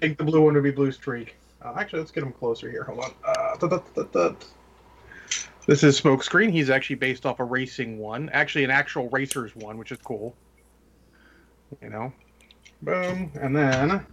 Take 0.00 0.18
the 0.18 0.24
blue 0.24 0.40
one 0.40 0.54
to 0.54 0.62
be 0.62 0.70
Blue 0.70 0.92
Streak. 0.92 1.36
Uh, 1.66 1.74
actually, 1.76 1.98
let's 1.98 2.12
get 2.12 2.22
him 2.22 2.32
closer 2.32 2.70
here. 2.70 2.84
Hold 2.84 3.00
on. 3.00 3.10
Uh, 3.24 3.56
da, 3.56 3.80
da, 3.94 4.02
da. 4.04 4.34
This 5.66 5.82
is 5.82 6.00
Smokescreen. 6.00 6.52
He's 6.52 6.70
actually 6.70 6.96
based 6.96 7.26
off 7.26 7.40
a 7.40 7.44
racing 7.44 7.98
one, 7.98 8.28
actually 8.28 8.62
an 8.62 8.70
actual 8.70 9.08
racers 9.08 9.56
one, 9.56 9.76
which 9.76 9.90
is 9.90 9.98
cool. 10.04 10.36
You 11.82 11.90
know, 11.90 12.12
boom, 12.82 13.32
and 13.40 13.56
then 13.56 14.06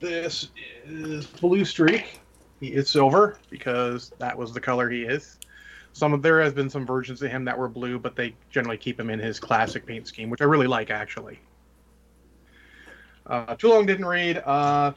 this 0.00 0.50
is 0.84 1.26
Blue 1.26 1.64
Streak. 1.64 2.18
He 2.58 2.68
is 2.68 2.88
silver 2.88 3.38
because 3.48 4.10
that 4.18 4.36
was 4.36 4.52
the 4.52 4.60
color 4.60 4.90
he 4.90 5.02
is. 5.02 5.38
Some 5.92 6.12
of 6.12 6.22
there 6.22 6.42
has 6.42 6.52
been 6.52 6.68
some 6.68 6.84
versions 6.84 7.22
of 7.22 7.30
him 7.30 7.44
that 7.44 7.56
were 7.56 7.68
blue, 7.68 8.00
but 8.00 8.16
they 8.16 8.34
generally 8.50 8.78
keep 8.78 8.98
him 8.98 9.08
in 9.08 9.20
his 9.20 9.38
classic 9.38 9.86
paint 9.86 10.08
scheme, 10.08 10.30
which 10.30 10.40
I 10.40 10.46
really 10.46 10.66
like 10.66 10.90
actually. 10.90 11.38
Uh, 13.24 13.54
too 13.54 13.68
long 13.68 13.86
didn't 13.86 14.06
read. 14.06 14.38
Uh, 14.38 14.92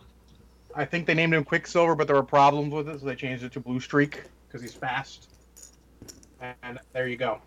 I 0.76 0.86
think 0.86 1.08
they 1.08 1.14
named 1.14 1.34
him 1.34 1.46
Quicksilver, 1.46 1.96
but 1.96 2.08
there 2.08 2.16
were 2.16 2.24
problems 2.24 2.74
with 2.74 2.90
it, 2.90 3.00
so 3.00 3.06
they 3.06 3.16
changed 3.16 3.44
it 3.44 3.54
to 3.54 3.60
Blue 3.60 3.80
Streak 3.80 4.24
because 4.48 4.62
he's 4.62 4.74
fast. 4.74 5.30
And 6.64 6.80
there 6.92 7.08
you 7.08 7.16
go. 7.16 7.40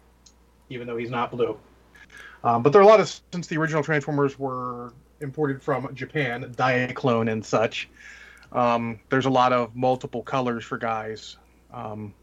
Even 0.70 0.86
though 0.86 0.96
he's 0.96 1.10
not 1.10 1.30
blue. 1.30 1.58
Um, 2.42 2.62
but 2.62 2.72
there 2.72 2.80
are 2.80 2.84
a 2.84 2.88
lot 2.88 3.00
of 3.00 3.20
since 3.32 3.46
the 3.46 3.58
original 3.58 3.82
Transformers 3.82 4.38
were 4.38 4.92
imported 5.20 5.62
from 5.62 5.94
Japan, 5.94 6.52
Diaclone 6.56 7.30
and 7.30 7.44
such. 7.44 7.88
Um, 8.52 9.00
there's 9.10 9.26
a 9.26 9.30
lot 9.30 9.52
of 9.52 9.76
multiple 9.76 10.22
colors 10.22 10.64
for 10.64 10.78
guys. 10.78 11.36
Um, 11.72 12.14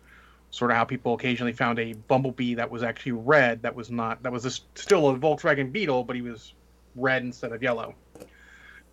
sort 0.49 0.71
of 0.71 0.77
how 0.77 0.85
people 0.85 1.13
occasionally 1.13 1.53
found 1.53 1.79
a 1.79 1.93
Bumblebee 1.93 2.55
that 2.55 2.71
was 2.71 2.81
actually 2.81 3.11
red. 3.11 3.61
That 3.61 3.75
was 3.75 3.91
not. 3.91 4.23
That 4.23 4.31
was 4.31 4.45
a, 4.45 4.51
still 4.79 5.09
a 5.09 5.19
Volkswagen 5.19 5.71
Beetle, 5.71 6.03
but 6.03 6.15
he 6.15 6.21
was 6.21 6.53
red 6.95 7.23
instead 7.23 7.51
of 7.51 7.61
yellow 7.61 7.93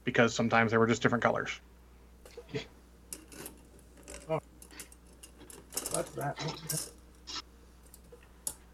because 0.04 0.34
sometimes 0.34 0.72
they 0.72 0.76
were 0.76 0.88
just 0.88 1.02
different 1.02 1.22
colors. 1.22 1.60
That's 5.92 6.10
that. 6.12 6.38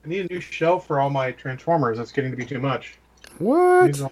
I 0.05 0.09
need 0.09 0.31
a 0.31 0.33
new 0.33 0.41
shelf 0.41 0.87
for 0.87 1.01
all 1.01 1.11
my 1.11 1.33
Transformers. 1.33 1.99
That's 1.99 2.13
getting 2.13 2.31
to 2.31 2.37
be 2.37 2.47
too 2.47 2.61
much. 2.61 2.99
what? 3.39 3.87
These 3.89 4.01
are, 4.01 4.11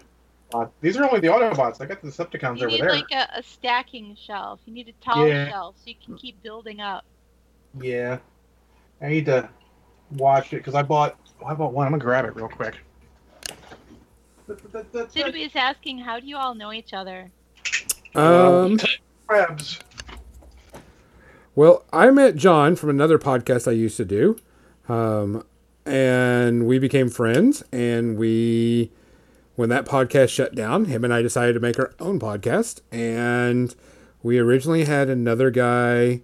uh, 0.55 0.67
these 0.81 0.97
are 0.97 1.05
only 1.05 1.21
the 1.21 1.29
Autobots. 1.29 1.81
I 1.81 1.87
got 1.87 2.03
the 2.03 2.09
Decepticons 2.09 2.59
You 2.59 2.67
over 2.67 2.69
need 2.69 2.81
there. 2.83 2.91
like 2.91 3.11
a, 3.13 3.29
a 3.39 3.43
stacking 3.43 4.17
shelf. 4.21 4.61
You 4.67 4.75
need 4.75 4.89
a 4.89 5.05
tall 5.05 5.27
Yeah. 5.27 5.49
shelf 5.49 5.77
so 5.79 5.83
you 5.87 5.95
can 6.05 6.17
keep 6.17 6.43
building 6.43 6.81
up. 6.81 7.05
Yeah, 7.81 8.19
I 9.01 9.09
need 9.09 9.27
to 9.27 9.49
watch 10.13 10.53
it 10.53 10.57
because 10.59 10.75
I 10.75 10.83
bought. 10.83 11.17
oh, 11.43 11.47
I 11.47 11.55
bought 11.55 11.73
one. 11.73 11.87
I'm 11.87 11.93
gonna 11.93 12.03
grab 12.05 12.25
it 12.25 12.35
real 12.37 12.49
quick. 12.49 12.79
Sidney 15.11 15.43
is 15.43 15.57
asking, 15.57 15.99
how 15.99 16.21
do 16.21 16.27
you 16.27 16.37
all 16.37 16.55
know 16.55 16.73
each 16.73 16.93
other? 16.93 17.31
Um. 18.15 18.79
Crabs. 19.27 19.81
Well, 21.57 21.87
I 21.91 22.11
met 22.11 22.37
John 22.37 22.77
from 22.77 22.91
another 22.91 23.19
podcast 23.19 23.67
I 23.67 23.71
used 23.71 23.97
to 23.97 24.05
do, 24.05 24.37
um, 24.91 25.43
and 25.87 26.67
we 26.67 26.79
became 26.79 27.09
friends. 27.09 27.65
And 27.73 28.19
we, 28.19 28.91
when 29.55 29.71
that 29.71 29.87
podcast 29.87 30.29
shut 30.29 30.55
down, 30.55 30.85
him 30.85 31.03
and 31.03 31.15
I 31.15 31.23
decided 31.23 31.55
to 31.55 31.61
make 31.61 31.79
our 31.79 31.95
own 31.99 32.21
podcast. 32.21 32.83
And 32.93 33.75
we 34.23 34.39
originally 34.39 34.85
had 34.85 35.09
another 35.09 35.51
guy 35.51 36.21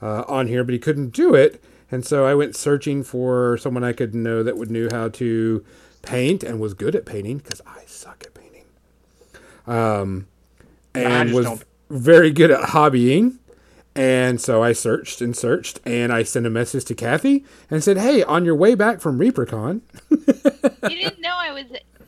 uh, 0.00 0.22
on 0.28 0.46
here, 0.46 0.62
but 0.62 0.72
he 0.72 0.78
couldn't 0.78 1.10
do 1.10 1.34
it. 1.34 1.60
And 1.90 2.06
so 2.06 2.24
I 2.24 2.36
went 2.36 2.54
searching 2.54 3.02
for 3.02 3.58
someone 3.58 3.82
I 3.82 3.92
could 3.92 4.14
know 4.14 4.44
that 4.44 4.56
would 4.56 4.70
knew 4.70 4.88
how 4.92 5.08
to 5.08 5.64
paint 6.02 6.44
and 6.44 6.60
was 6.60 6.74
good 6.74 6.94
at 6.94 7.04
painting 7.04 7.38
because 7.38 7.60
I 7.66 7.82
suck 7.86 8.22
at 8.24 8.34
painting. 8.34 8.66
Um, 9.66 10.28
and 10.94 11.32
was 11.32 11.44
don't. 11.44 11.64
very 11.90 12.30
good 12.30 12.52
at 12.52 12.68
hobbying. 12.68 13.38
And 13.96 14.40
so 14.40 14.62
I 14.62 14.72
searched 14.72 15.20
and 15.22 15.34
searched, 15.36 15.80
and 15.86 16.12
I 16.12 16.22
sent 16.22 16.46
a 16.46 16.50
message 16.50 16.84
to 16.86 16.94
Kathy 16.94 17.44
and 17.70 17.82
said, 17.82 17.96
"Hey, 17.96 18.22
on 18.22 18.44
your 18.44 18.54
way 18.54 18.74
back 18.74 19.00
from 19.00 19.18
ReaperCon, 19.18 19.80
You 20.10 20.88
didn't 20.96 21.20
know 21.20 21.34
I 21.34 21.52
was. 21.52 21.64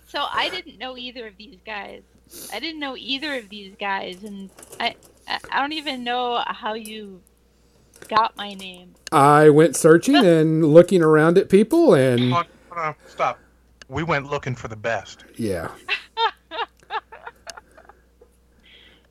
So 0.07 0.25
I 0.31 0.49
didn't 0.51 0.79
know 0.79 0.97
either 0.97 1.27
of 1.27 1.37
these 1.39 1.59
guys. 1.65 2.03
I 2.53 2.61
didn't 2.61 2.81
know 2.81 2.95
either 2.97 3.35
of 3.35 3.49
these 3.49 3.75
guys, 3.81 4.23
and 4.23 4.51
I 4.79 4.97
I 5.27 5.39
I 5.51 5.61
don't 5.61 5.73
even 5.73 6.05
know 6.05 6.43
how 6.47 6.75
you 6.75 7.23
got 8.09 8.37
my 8.37 8.53
name. 8.55 8.95
I 9.11 9.49
went 9.51 9.75
searching 9.75 10.17
and 10.25 10.65
looking 10.65 11.03
around 11.03 11.39
at 11.39 11.49
people, 11.49 11.95
and 11.95 12.33
Hold 12.33 12.47
on, 12.47 12.47
hold 12.71 12.87
on, 12.87 12.95
stop. 13.07 13.39
We 13.89 14.03
went 14.03 14.31
looking 14.31 14.55
for 14.55 14.69
the 14.69 14.77
best. 14.77 15.25
yeah, 15.37 15.71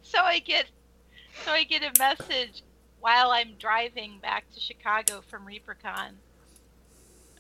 So 0.04 0.20
I 0.20 0.40
get, 0.40 0.66
so 1.44 1.52
I 1.52 1.64
get 1.64 1.82
a 1.84 1.92
message 2.00 2.64
while 3.00 3.32
I'm 3.32 3.54
driving 3.60 4.20
back 4.20 4.46
to 4.54 4.60
Chicago 4.60 5.22
from 5.28 5.46
ReaperCon 5.46 6.12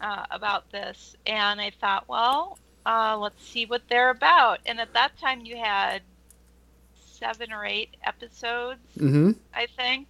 uh, 0.01 0.25
about 0.31 0.71
this, 0.71 1.15
and 1.25 1.59
I 1.59 1.71
thought, 1.81 2.07
well, 2.07 2.59
uh, 2.85 3.17
let's 3.17 3.43
see 3.45 3.65
what 3.65 3.81
they're 3.89 4.11
about. 4.11 4.59
And 4.65 4.79
at 4.79 4.93
that 4.93 5.17
time, 5.19 5.41
you 5.45 5.57
had 5.57 6.01
seven 6.95 7.51
or 7.51 7.65
eight 7.65 7.95
episodes, 8.03 8.79
hmm 8.97 9.31
I 9.53 9.67
think, 9.75 10.07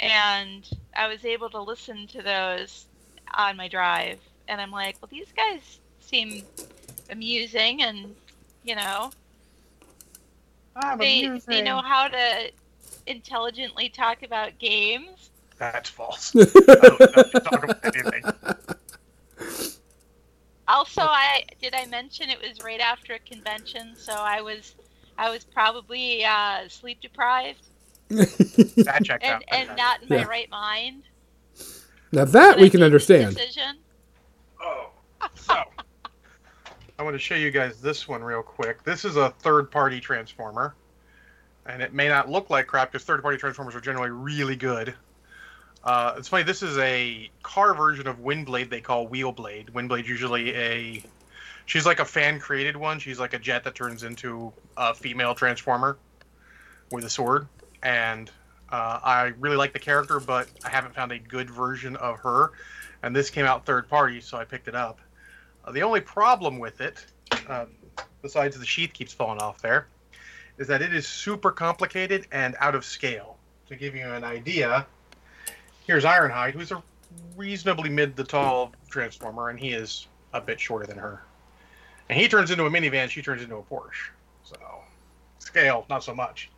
and 0.00 0.68
I 0.96 1.08
was 1.08 1.24
able 1.24 1.50
to 1.50 1.60
listen 1.60 2.06
to 2.08 2.22
those 2.22 2.86
on 3.34 3.56
my 3.56 3.68
drive, 3.68 4.18
and 4.48 4.60
I'm 4.60 4.70
like, 4.70 4.96
well, 5.00 5.08
these 5.10 5.32
guys 5.36 5.78
seem 6.00 6.42
amusing, 7.10 7.82
and 7.82 8.14
you 8.64 8.74
know, 8.76 9.10
I'm 10.74 10.98
they 10.98 11.30
they 11.46 11.60
know 11.62 11.80
how 11.82 12.08
to 12.08 12.50
intelligently 13.08 13.88
talk 13.88 14.22
about 14.22 14.58
games. 14.58 15.30
That's 15.58 15.88
false. 15.90 16.34
I 16.36 16.44
don't 16.44 17.00
know 17.00 17.06
if 17.16 17.34
you 17.34 17.40
talk 17.40 17.64
about 17.64 17.84
anything. 17.96 18.22
Also, 20.68 21.00
I 21.00 21.44
did 21.60 21.74
I 21.74 21.86
mention 21.86 22.28
it 22.28 22.38
was 22.40 22.62
right 22.62 22.80
after 22.80 23.14
a 23.14 23.18
convention, 23.18 23.94
so 23.96 24.12
I 24.12 24.40
was 24.42 24.74
I 25.16 25.30
was 25.30 25.44
probably 25.44 26.24
uh, 26.24 26.68
sleep 26.68 27.00
deprived 27.00 27.62
That 28.08 29.00
checked 29.04 29.24
and, 29.24 29.34
out. 29.34 29.42
and 29.50 29.76
not 29.76 30.02
in 30.02 30.08
my 30.10 30.16
Yeah. 30.16 30.24
right 30.24 30.50
mind. 30.50 31.04
now 32.12 32.24
that 32.26 32.56
when 32.56 32.60
we 32.60 32.66
I 32.66 32.70
can 32.70 32.82
understand. 32.82 33.34
Decision. 33.34 33.78
Oh, 34.62 34.90
so 35.34 35.54
I 36.98 37.02
want 37.02 37.14
to 37.14 37.18
show 37.18 37.34
you 37.34 37.50
guys 37.50 37.80
this 37.80 38.06
one 38.06 38.22
real 38.22 38.42
quick. 38.42 38.82
This 38.84 39.04
is 39.04 39.16
a 39.16 39.30
third-party 39.30 40.00
transformer, 40.00 40.74
and 41.68 41.82
it 41.82 41.92
may 41.92 42.08
not 42.08 42.28
look 42.28 42.50
like 42.50 42.66
crap 42.66 42.90
because 42.90 43.04
third-party 43.04 43.38
transformers 43.38 43.74
are 43.74 43.80
generally 43.80 44.10
really 44.10 44.56
good. 44.56 44.94
Uh, 45.84 46.14
it's 46.16 46.26
funny. 46.26 46.42
This 46.42 46.62
is 46.62 46.76
a 46.78 47.30
car 47.42 47.74
version 47.74 48.08
of 48.08 48.18
Windblade. 48.18 48.68
They 48.68 48.80
call 48.80 49.08
Wheelblade. 49.08 49.70
Windblade's 49.70 50.08
usually 50.08 50.54
a. 50.54 51.02
She's 51.66 51.86
like 51.86 52.00
a 52.00 52.04
fan-created 52.04 52.76
one. 52.76 52.98
She's 52.98 53.20
like 53.20 53.34
a 53.34 53.38
jet 53.38 53.62
that 53.64 53.74
turns 53.74 54.02
into 54.02 54.52
a 54.76 54.94
female 54.94 55.34
transformer 55.34 55.98
with 56.90 57.04
a 57.04 57.10
sword, 57.10 57.46
and 57.82 58.30
uh, 58.70 58.98
I 59.04 59.32
really 59.38 59.56
like 59.56 59.72
the 59.72 59.78
character, 59.78 60.18
but 60.18 60.48
I 60.64 60.70
haven't 60.70 60.94
found 60.94 61.12
a 61.12 61.18
good 61.18 61.50
version 61.50 61.94
of 61.96 62.18
her 62.20 62.52
and 63.02 63.14
this 63.14 63.30
came 63.30 63.46
out 63.46 63.64
third 63.64 63.88
party, 63.88 64.20
so 64.20 64.36
I 64.36 64.44
picked 64.44 64.68
it 64.68 64.74
up. 64.74 65.00
Uh, 65.64 65.72
the 65.72 65.82
only 65.82 66.00
problem 66.00 66.58
with 66.58 66.80
it, 66.80 67.04
uh, 67.48 67.66
besides 68.22 68.58
the 68.58 68.66
sheath 68.66 68.92
keeps 68.92 69.12
falling 69.12 69.40
off 69.40 69.60
there, 69.60 69.86
is 70.58 70.66
that 70.66 70.82
it 70.82 70.92
is 70.92 71.06
super 71.06 71.50
complicated 71.50 72.26
and 72.32 72.56
out 72.60 72.74
of 72.74 72.84
scale. 72.84 73.36
To 73.68 73.76
give 73.76 73.94
you 73.94 74.06
an 74.06 74.24
idea, 74.24 74.86
here's 75.86 76.04
Ironhide, 76.04 76.52
who's 76.52 76.72
a 76.72 76.82
reasonably 77.36 77.90
mid 77.90 78.16
to 78.16 78.24
tall 78.24 78.72
transformer, 78.88 79.50
and 79.50 79.58
he 79.58 79.70
is 79.70 80.08
a 80.32 80.40
bit 80.40 80.58
shorter 80.58 80.86
than 80.86 80.98
her. 80.98 81.22
And 82.08 82.18
he 82.18 82.28
turns 82.28 82.50
into 82.50 82.64
a 82.64 82.70
minivan, 82.70 83.10
she 83.10 83.20
turns 83.20 83.42
into 83.42 83.56
a 83.56 83.62
Porsche. 83.62 84.10
So, 84.42 84.56
scale, 85.38 85.84
not 85.90 86.02
so 86.02 86.14
much. 86.14 86.50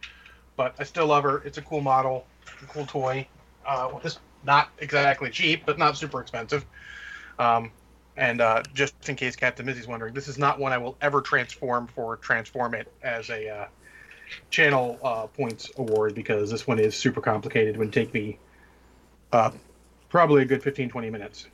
But 0.56 0.76
I 0.78 0.84
still 0.84 1.06
love 1.06 1.24
her. 1.24 1.42
It's 1.44 1.58
a 1.58 1.62
cool 1.62 1.80
model, 1.80 2.24
a 2.62 2.66
cool 2.66 2.86
toy. 2.86 3.26
Uh, 3.66 3.88
well, 3.90 4.00
this 4.02 4.18
not 4.44 4.70
exactly 4.78 5.30
cheap, 5.30 5.64
but 5.66 5.78
not 5.78 5.96
super 5.96 6.20
expensive. 6.20 6.64
Um, 7.38 7.70
and 8.16 8.40
uh, 8.40 8.62
just 8.74 9.08
in 9.08 9.16
case 9.16 9.36
Captain 9.36 9.66
Mizzy's 9.66 9.86
wondering, 9.86 10.14
this 10.14 10.28
is 10.28 10.38
not 10.38 10.58
one 10.58 10.72
I 10.72 10.78
will 10.78 10.96
ever 11.00 11.20
transform 11.20 11.88
for 11.88 12.16
Transform 12.18 12.74
It 12.74 12.92
as 13.02 13.30
a 13.30 13.48
uh, 13.48 13.66
channel 14.50 14.98
uh, 15.02 15.26
points 15.26 15.70
award 15.76 16.14
because 16.14 16.50
this 16.50 16.66
one 16.66 16.78
is 16.78 16.96
super 16.96 17.20
complicated. 17.20 17.74
It 17.74 17.78
would 17.78 17.92
take 17.92 18.12
me 18.12 18.38
uh, 19.32 19.50
probably 20.08 20.42
a 20.42 20.44
good 20.44 20.62
15, 20.62 20.88
20 20.88 21.10
minutes 21.10 21.46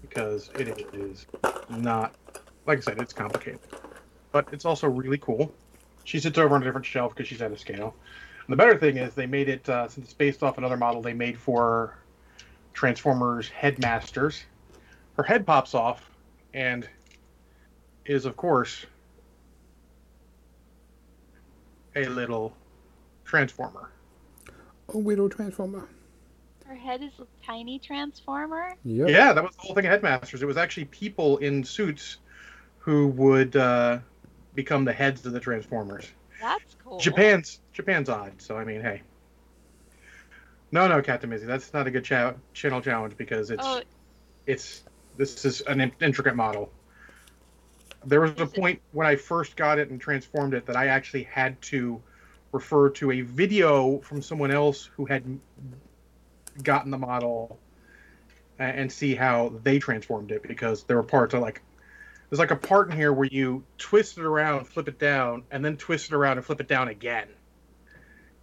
because 0.00 0.50
it 0.58 0.68
is 0.92 1.26
not, 1.70 2.14
like 2.66 2.78
I 2.78 2.80
said, 2.80 2.98
it's 3.00 3.12
complicated. 3.12 3.60
But 4.32 4.48
it's 4.52 4.64
also 4.64 4.88
really 4.88 5.18
cool. 5.18 5.52
She 6.04 6.18
sits 6.18 6.38
over 6.38 6.54
on 6.54 6.62
a 6.62 6.64
different 6.64 6.86
shelf 6.86 7.14
because 7.14 7.28
she's 7.28 7.42
out 7.42 7.52
of 7.52 7.60
scale. 7.60 7.94
And 8.46 8.52
the 8.52 8.56
better 8.56 8.76
thing 8.76 8.96
is 8.96 9.14
they 9.14 9.26
made 9.26 9.48
it 9.48 9.68
uh, 9.68 9.88
since 9.88 10.06
it's 10.06 10.14
based 10.14 10.42
off 10.42 10.58
another 10.58 10.76
model 10.76 11.02
they 11.02 11.14
made 11.14 11.38
for 11.38 11.96
Transformers 12.74 13.48
Headmasters. 13.48 14.42
Her 15.16 15.22
head 15.22 15.46
pops 15.46 15.74
off 15.74 16.10
and 16.54 16.88
is 18.06 18.24
of 18.24 18.36
course 18.36 18.86
a 21.96 22.06
little 22.06 22.54
transformer. 23.24 23.90
A 24.92 24.98
Widow 24.98 25.28
Transformer. 25.28 25.88
Her 26.66 26.74
head 26.74 27.02
is 27.02 27.12
a 27.20 27.26
tiny 27.44 27.78
transformer. 27.78 28.74
Yep. 28.84 29.08
Yeah, 29.08 29.32
that 29.32 29.42
was 29.42 29.54
the 29.56 29.62
whole 29.62 29.74
thing 29.74 29.86
of 29.86 29.90
Headmasters. 29.90 30.42
It 30.42 30.46
was 30.46 30.56
actually 30.56 30.84
people 30.86 31.38
in 31.38 31.64
suits 31.64 32.18
who 32.78 33.08
would 33.08 33.56
uh, 33.56 33.98
become 34.54 34.84
the 34.84 34.92
heads 34.92 35.24
of 35.26 35.32
the 35.32 35.40
Transformers. 35.40 36.08
That's 36.40 36.76
cool. 36.84 36.98
Japan's 36.98 37.60
Japan's 37.72 38.08
odd, 38.08 38.40
so 38.40 38.56
I 38.56 38.64
mean, 38.64 38.80
hey. 38.80 39.02
No, 40.72 40.86
no, 40.86 41.02
Captain 41.02 41.28
Mizzy, 41.28 41.46
that's 41.46 41.72
not 41.74 41.86
a 41.88 41.90
good 41.90 42.04
cha- 42.04 42.34
channel 42.54 42.80
challenge 42.80 43.16
because 43.16 43.50
it's 43.50 43.62
Oh, 43.66 43.82
it's 44.46 44.82
this 45.16 45.44
is 45.44 45.60
an 45.62 45.80
in- 45.80 45.92
intricate 46.00 46.36
model. 46.36 46.70
There 48.04 48.20
was 48.20 48.32
a 48.38 48.46
point 48.46 48.80
when 48.92 49.06
I 49.06 49.16
first 49.16 49.56
got 49.56 49.78
it 49.78 49.90
and 49.90 50.00
transformed 50.00 50.54
it 50.54 50.66
that 50.66 50.76
I 50.76 50.86
actually 50.86 51.24
had 51.24 51.60
to 51.62 52.02
refer 52.52 52.90
to 52.90 53.12
a 53.12 53.20
video 53.20 53.98
from 54.00 54.22
someone 54.22 54.50
else 54.50 54.90
who 54.96 55.04
had 55.04 55.38
gotten 56.62 56.90
the 56.90 56.98
model 56.98 57.58
and 58.58 58.90
see 58.92 59.14
how 59.14 59.52
they 59.62 59.78
transformed 59.78 60.32
it 60.32 60.42
because 60.42 60.84
there 60.84 60.96
were 60.96 61.02
parts 61.02 61.32
of 61.32 61.40
like 61.40 61.62
there's 62.28 62.38
like 62.38 62.50
a 62.52 62.56
part 62.56 62.90
in 62.90 62.96
here 62.96 63.12
where 63.12 63.26
you 63.26 63.64
twist 63.76 64.16
it 64.16 64.24
around, 64.24 64.66
flip 64.66 64.86
it 64.86 64.98
down, 64.98 65.42
and 65.50 65.64
then 65.64 65.76
twist 65.76 66.12
it 66.12 66.14
around 66.14 66.36
and 66.36 66.46
flip 66.46 66.60
it 66.60 66.68
down 66.68 66.88
again. 66.88 67.26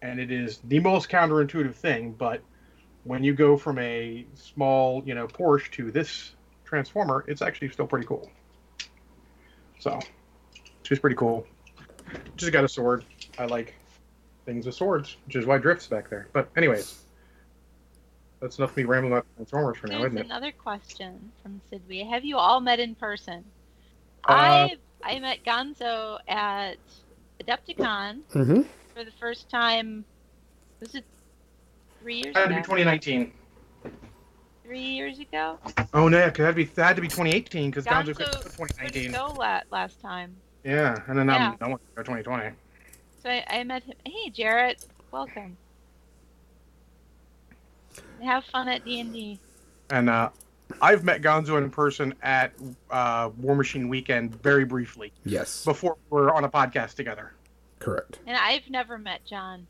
And 0.01 0.19
it 0.19 0.29
is 0.29 0.59
the 0.65 0.79
most 0.79 1.09
counterintuitive 1.09 1.73
thing, 1.73 2.11
but 2.11 2.41
when 3.05 3.23
you 3.23 3.33
go 3.33 3.55
from 3.55 3.79
a 3.79 4.25
small, 4.35 5.01
you 5.05 5.15
know, 5.15 5.27
Porsche 5.27 5.71
to 5.71 5.91
this 5.91 6.33
transformer, 6.65 7.23
it's 7.27 7.41
actually 7.41 7.69
still 7.69 7.87
pretty 7.87 8.05
cool. 8.05 8.29
So, 9.79 9.99
she's 10.83 10.99
pretty 10.99 11.15
cool. 11.15 11.45
Just 12.35 12.51
got 12.51 12.63
a 12.63 12.67
sword. 12.67 13.05
I 13.37 13.45
like 13.45 13.75
things 14.45 14.65
with 14.65 14.75
swords, 14.75 15.17
which 15.25 15.35
is 15.35 15.45
why 15.45 15.57
Drift's 15.57 15.87
back 15.87 16.09
there. 16.09 16.27
But 16.33 16.49
anyways, 16.55 17.03
that's 18.39 18.57
enough 18.57 18.71
of 18.71 18.77
me 18.77 18.83
rambling 18.85 19.13
about 19.13 19.25
Transformers 19.35 19.77
for 19.77 19.87
now, 19.87 19.99
There's 19.99 20.11
isn't 20.13 20.17
it? 20.19 20.25
another 20.25 20.51
question 20.51 21.31
from 21.43 21.59
Sidwee. 21.71 22.07
Have 22.09 22.23
you 22.25 22.37
all 22.37 22.59
met 22.59 22.79
in 22.79 22.95
person? 22.95 23.43
Uh, 24.27 24.31
I 24.33 24.77
I 25.03 25.19
met 25.19 25.43
Gonzo 25.45 26.19
at 26.27 26.77
Adepticon 27.43 28.21
Mm-hmm. 28.33 28.61
for 28.95 29.03
the 29.03 29.11
first 29.19 29.49
time. 29.49 30.03
Was 30.79 30.95
it 30.95 31.03
three 32.01 32.21
years 32.23 32.35
Had 32.35 32.43
to 32.43 32.49
be 32.49 32.55
ago? 32.55 32.63
2019. 32.63 33.31
Three 34.67 34.81
years 34.81 35.17
ago. 35.19 35.57
Oh 35.93 36.09
no, 36.09 36.17
it 36.17 36.35
had 36.35 36.49
to 36.49 36.53
be 36.53 36.65
that 36.65 36.83
had 36.87 36.95
to 36.97 37.01
be 37.01 37.07
2018 37.07 37.69
because 37.71 37.85
Gonzo 37.85 38.07
Gonzo 38.13 38.15
could 38.17 38.27
couldn't 38.27 38.51
2019. 38.51 39.11
go 39.13 39.27
la- 39.39 39.61
last 39.71 40.01
time, 40.01 40.35
Yeah, 40.65 40.97
and 41.07 41.17
then 41.17 41.27
Yeah. 41.27 41.51
I'm 41.51 41.57
I 41.61 41.69
want 41.69 41.81
to 41.95 42.03
2020. 42.03 42.53
so 43.23 43.29
I, 43.29 43.45
I 43.49 43.63
met 43.63 43.83
him. 43.83 43.93
Hey, 44.05 44.29
Jarrett, 44.29 44.85
welcome. 45.11 45.55
Have 48.21 48.43
fun 48.45 48.67
at 48.67 48.83
D 48.83 48.99
and 48.99 49.13
D. 49.13 49.39
And 49.89 50.09
uh, 50.09 50.31
I've 50.81 51.05
met 51.05 51.21
Gonzo 51.21 51.57
in 51.57 51.69
person 51.69 52.13
at 52.21 52.51
uh, 52.91 53.29
Warmachine 53.29 53.87
Weekend 53.87 54.35
very 54.43 54.65
briefly 54.65 55.13
Yes. 55.23 55.63
before 55.63 55.95
we 56.09 56.19
were 56.19 56.33
on 56.33 56.43
a 56.43 56.49
podcast 56.49 56.95
together. 56.95 57.31
Correct. 57.79 58.19
And 58.27 58.35
I've 58.35 58.69
never 58.69 58.97
met 58.97 59.23
John, 59.25 59.65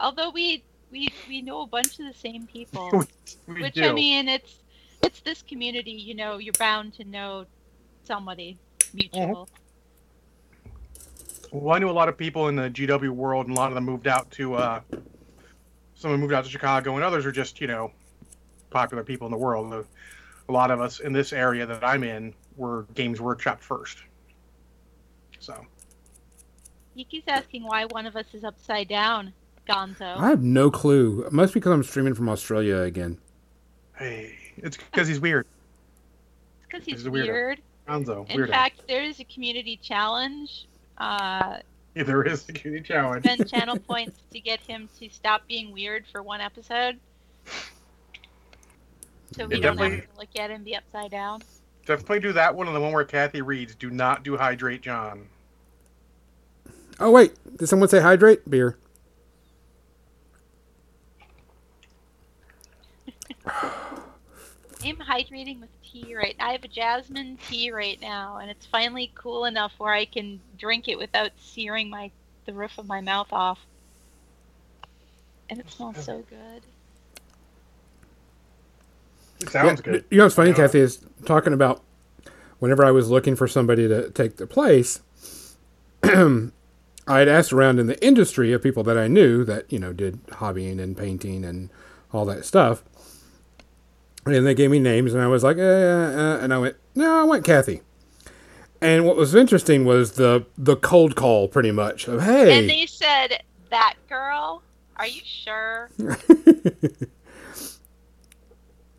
although 0.00 0.30
we 0.30 0.62
we 0.90 1.12
we 1.28 1.42
know 1.42 1.62
a 1.62 1.66
bunch 1.66 1.98
of 1.98 2.06
the 2.06 2.14
same 2.14 2.46
people. 2.46 2.90
we 3.46 3.62
Which 3.62 3.74
do. 3.74 3.84
I 3.84 3.92
mean, 3.92 4.28
it's 4.28 4.62
it's 5.02 5.20
this 5.20 5.42
community. 5.42 5.92
You 5.92 6.14
know, 6.14 6.38
you're 6.38 6.52
bound 6.54 6.94
to 6.94 7.04
know 7.04 7.46
somebody 8.04 8.58
mutual. 8.94 9.48
Well, 11.52 11.74
I 11.74 11.78
knew 11.78 11.88
a 11.88 11.92
lot 11.92 12.08
of 12.08 12.16
people 12.18 12.48
in 12.48 12.56
the 12.56 12.68
GW 12.68 13.10
world, 13.10 13.46
and 13.46 13.56
a 13.56 13.60
lot 13.60 13.68
of 13.68 13.74
them 13.74 13.84
moved 13.84 14.06
out 14.06 14.30
to. 14.32 14.54
Uh, 14.54 14.80
some 15.94 16.14
moved 16.20 16.32
out 16.34 16.44
to 16.44 16.50
Chicago, 16.50 16.94
and 16.96 17.04
others 17.04 17.24
are 17.24 17.32
just 17.32 17.60
you 17.60 17.66
know 17.66 17.90
popular 18.70 19.02
people 19.02 19.26
in 19.26 19.30
the 19.30 19.38
world. 19.38 19.72
A- 19.72 19.84
A 20.48 20.52
lot 20.52 20.70
of 20.70 20.80
us 20.80 21.00
in 21.00 21.12
this 21.12 21.32
area 21.32 21.66
that 21.66 21.82
I'm 21.84 22.04
in 22.04 22.34
were 22.56 22.86
Games 22.94 23.20
Workshop 23.20 23.60
first. 23.60 23.98
So 25.40 25.64
Yuki's 26.94 27.24
asking 27.26 27.64
why 27.64 27.86
one 27.86 28.06
of 28.06 28.16
us 28.16 28.26
is 28.32 28.44
upside 28.44 28.88
down. 28.88 29.32
Gonzo. 29.66 30.16
I 30.16 30.28
have 30.28 30.42
no 30.42 30.70
clue. 30.70 31.22
It 31.24 31.32
must 31.32 31.52
be 31.54 31.60
because 31.60 31.72
I'm 31.72 31.82
streaming 31.82 32.14
from 32.14 32.28
Australia 32.28 32.78
again. 32.78 33.18
hey, 33.96 34.34
it's 34.58 34.76
because 34.76 35.08
he's 35.08 35.20
weird. 35.20 35.46
It's 36.58 36.66
because 36.70 36.84
he's 36.84 36.98
he's 36.98 37.06
a 37.06 37.10
weirdo. 37.10 37.26
weird. 37.32 37.60
Gonzo, 37.88 38.28
In 38.30 38.40
weirdo. 38.40 38.48
fact, 38.50 38.82
there 38.88 39.02
is 39.02 39.20
a 39.20 39.24
community 39.24 39.78
challenge. 39.82 40.66
Uh, 40.98 41.58
Yeah, 41.94 42.02
there 42.02 42.22
is 42.24 42.48
a 42.48 42.52
community 42.52 42.86
challenge. 42.86 43.24
spend 43.24 43.48
channel 43.50 43.78
points 43.78 44.18
to 44.32 44.40
get 44.40 44.60
him 44.60 44.88
to 44.98 45.08
stop 45.08 45.46
being 45.48 45.72
weird 45.72 46.04
for 46.10 46.22
one 46.22 46.40
episode. 46.40 46.98
So 49.36 49.46
we 49.46 49.56
Yeah, 49.56 49.62
don't 49.74 49.78
have 49.78 49.92
to 50.02 50.06
look 50.18 50.28
at 50.38 50.50
him 50.50 50.62
be 50.64 50.76
upside 50.76 51.10
down. 51.10 51.42
Definitely 51.84 52.20
do 52.20 52.32
that 52.32 52.54
one 52.54 52.66
and 52.66 52.74
the 52.74 52.80
one 52.80 52.92
where 52.92 53.04
Kathy 53.04 53.42
reads, 53.42 53.74
"Do 53.74 53.90
not 53.90 54.22
do 54.24 54.36
hydrate, 54.36 54.80
John." 54.82 55.26
Oh 56.98 57.10
wait, 57.10 57.34
did 57.56 57.68
someone 57.68 57.88
say 57.88 58.00
hydrate? 58.00 58.48
Beer. 58.48 58.76
I'm 64.84 64.96
hydrating 64.98 65.60
with 65.60 65.70
tea 65.82 66.14
right 66.16 66.36
now. 66.38 66.48
I 66.48 66.52
have 66.52 66.64
a 66.64 66.68
jasmine 66.68 67.38
tea 67.38 67.72
right 67.72 68.00
now, 68.00 68.38
and 68.38 68.50
it's 68.50 68.66
finally 68.66 69.12
cool 69.14 69.46
enough 69.46 69.72
where 69.78 69.92
I 69.94 70.06
can 70.06 70.42
drink 70.58 70.88
it 70.88 70.98
without 70.98 71.32
searing 71.38 71.90
my 71.90 72.12
the 72.46 72.54
roof 72.54 72.78
of 72.78 72.86
my 72.86 73.00
mouth 73.00 73.28
off. 73.32 73.58
And 75.50 75.60
it 75.60 75.70
smells 75.70 75.98
so 75.98 76.24
good. 76.28 76.66
It 79.40 79.50
sounds 79.50 79.80
Yeah, 79.82 79.82
good. 79.82 80.04
You 80.10 80.18
know 80.18 80.24
what's 80.24 80.34
funny, 80.36 80.52
Yeah. 80.52 80.54
Kathy, 80.54 80.80
is 80.80 81.00
talking 81.24 81.52
about 81.52 81.82
whenever 82.58 82.84
I 82.84 82.90
was 82.92 83.10
looking 83.10 83.36
for 83.36 83.48
somebody 83.48 83.88
to 83.88 84.10
take 84.10 84.36
the 84.36 84.46
place, 84.46 85.00
I'd 86.04 87.28
asked 87.28 87.52
around 87.52 87.80
in 87.80 87.86
the 87.86 88.04
industry 88.04 88.52
of 88.52 88.62
people 88.62 88.82
that 88.84 88.98
I 88.98 89.08
knew 89.08 89.44
that 89.44 89.72
you 89.72 89.78
know 89.78 89.92
did 89.92 90.24
hobbying 90.28 90.80
and 90.80 90.96
painting 90.96 91.44
and 91.44 91.70
all 92.12 92.24
that 92.26 92.44
stuff, 92.44 92.84
and 94.34 94.46
they 94.46 94.54
gave 94.54 94.70
me 94.70 94.78
names, 94.78 95.14
and 95.14 95.22
I 95.22 95.26
was 95.28 95.42
like, 95.44 95.56
eh, 95.56 95.62
uh, 95.62 96.38
and 96.40 96.52
I 96.52 96.58
went, 96.58 96.76
no, 96.94 97.20
I 97.20 97.24
went 97.24 97.44
Kathy. 97.44 97.82
And 98.80 99.06
what 99.06 99.16
was 99.16 99.34
interesting 99.34 99.84
was 99.84 100.12
the 100.12 100.44
the 100.58 100.76
cold 100.76 101.16
call, 101.16 101.48
pretty 101.48 101.72
much 101.72 102.08
of 102.08 102.22
hey. 102.22 102.58
And 102.58 102.68
they 102.68 102.86
said 102.86 103.42
that 103.70 103.94
girl. 104.08 104.62
Are 104.96 105.06
you 105.06 105.20
sure? 105.24 105.90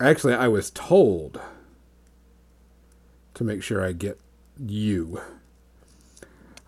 Actually, 0.00 0.34
I 0.34 0.46
was 0.48 0.70
told 0.70 1.40
to 3.34 3.44
make 3.44 3.62
sure 3.62 3.84
I 3.84 3.92
get 3.92 4.20
you 4.58 5.20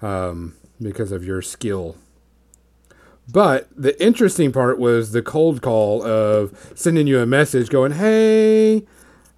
um, 0.03 0.57
because 0.81 1.13
of 1.13 1.25
your 1.25 1.43
skill. 1.43 1.97
But 3.33 3.69
the 3.77 4.01
interesting 4.03 4.51
part 4.53 4.79
was 4.79 5.13
the 5.13 5.23
cold 5.23 5.63
call 5.63 6.03
of 6.03 6.73
sending 6.75 7.07
you 7.07 7.21
a 7.21 7.27
message 7.27 7.69
going, 7.69 7.93
hey, 7.93 8.87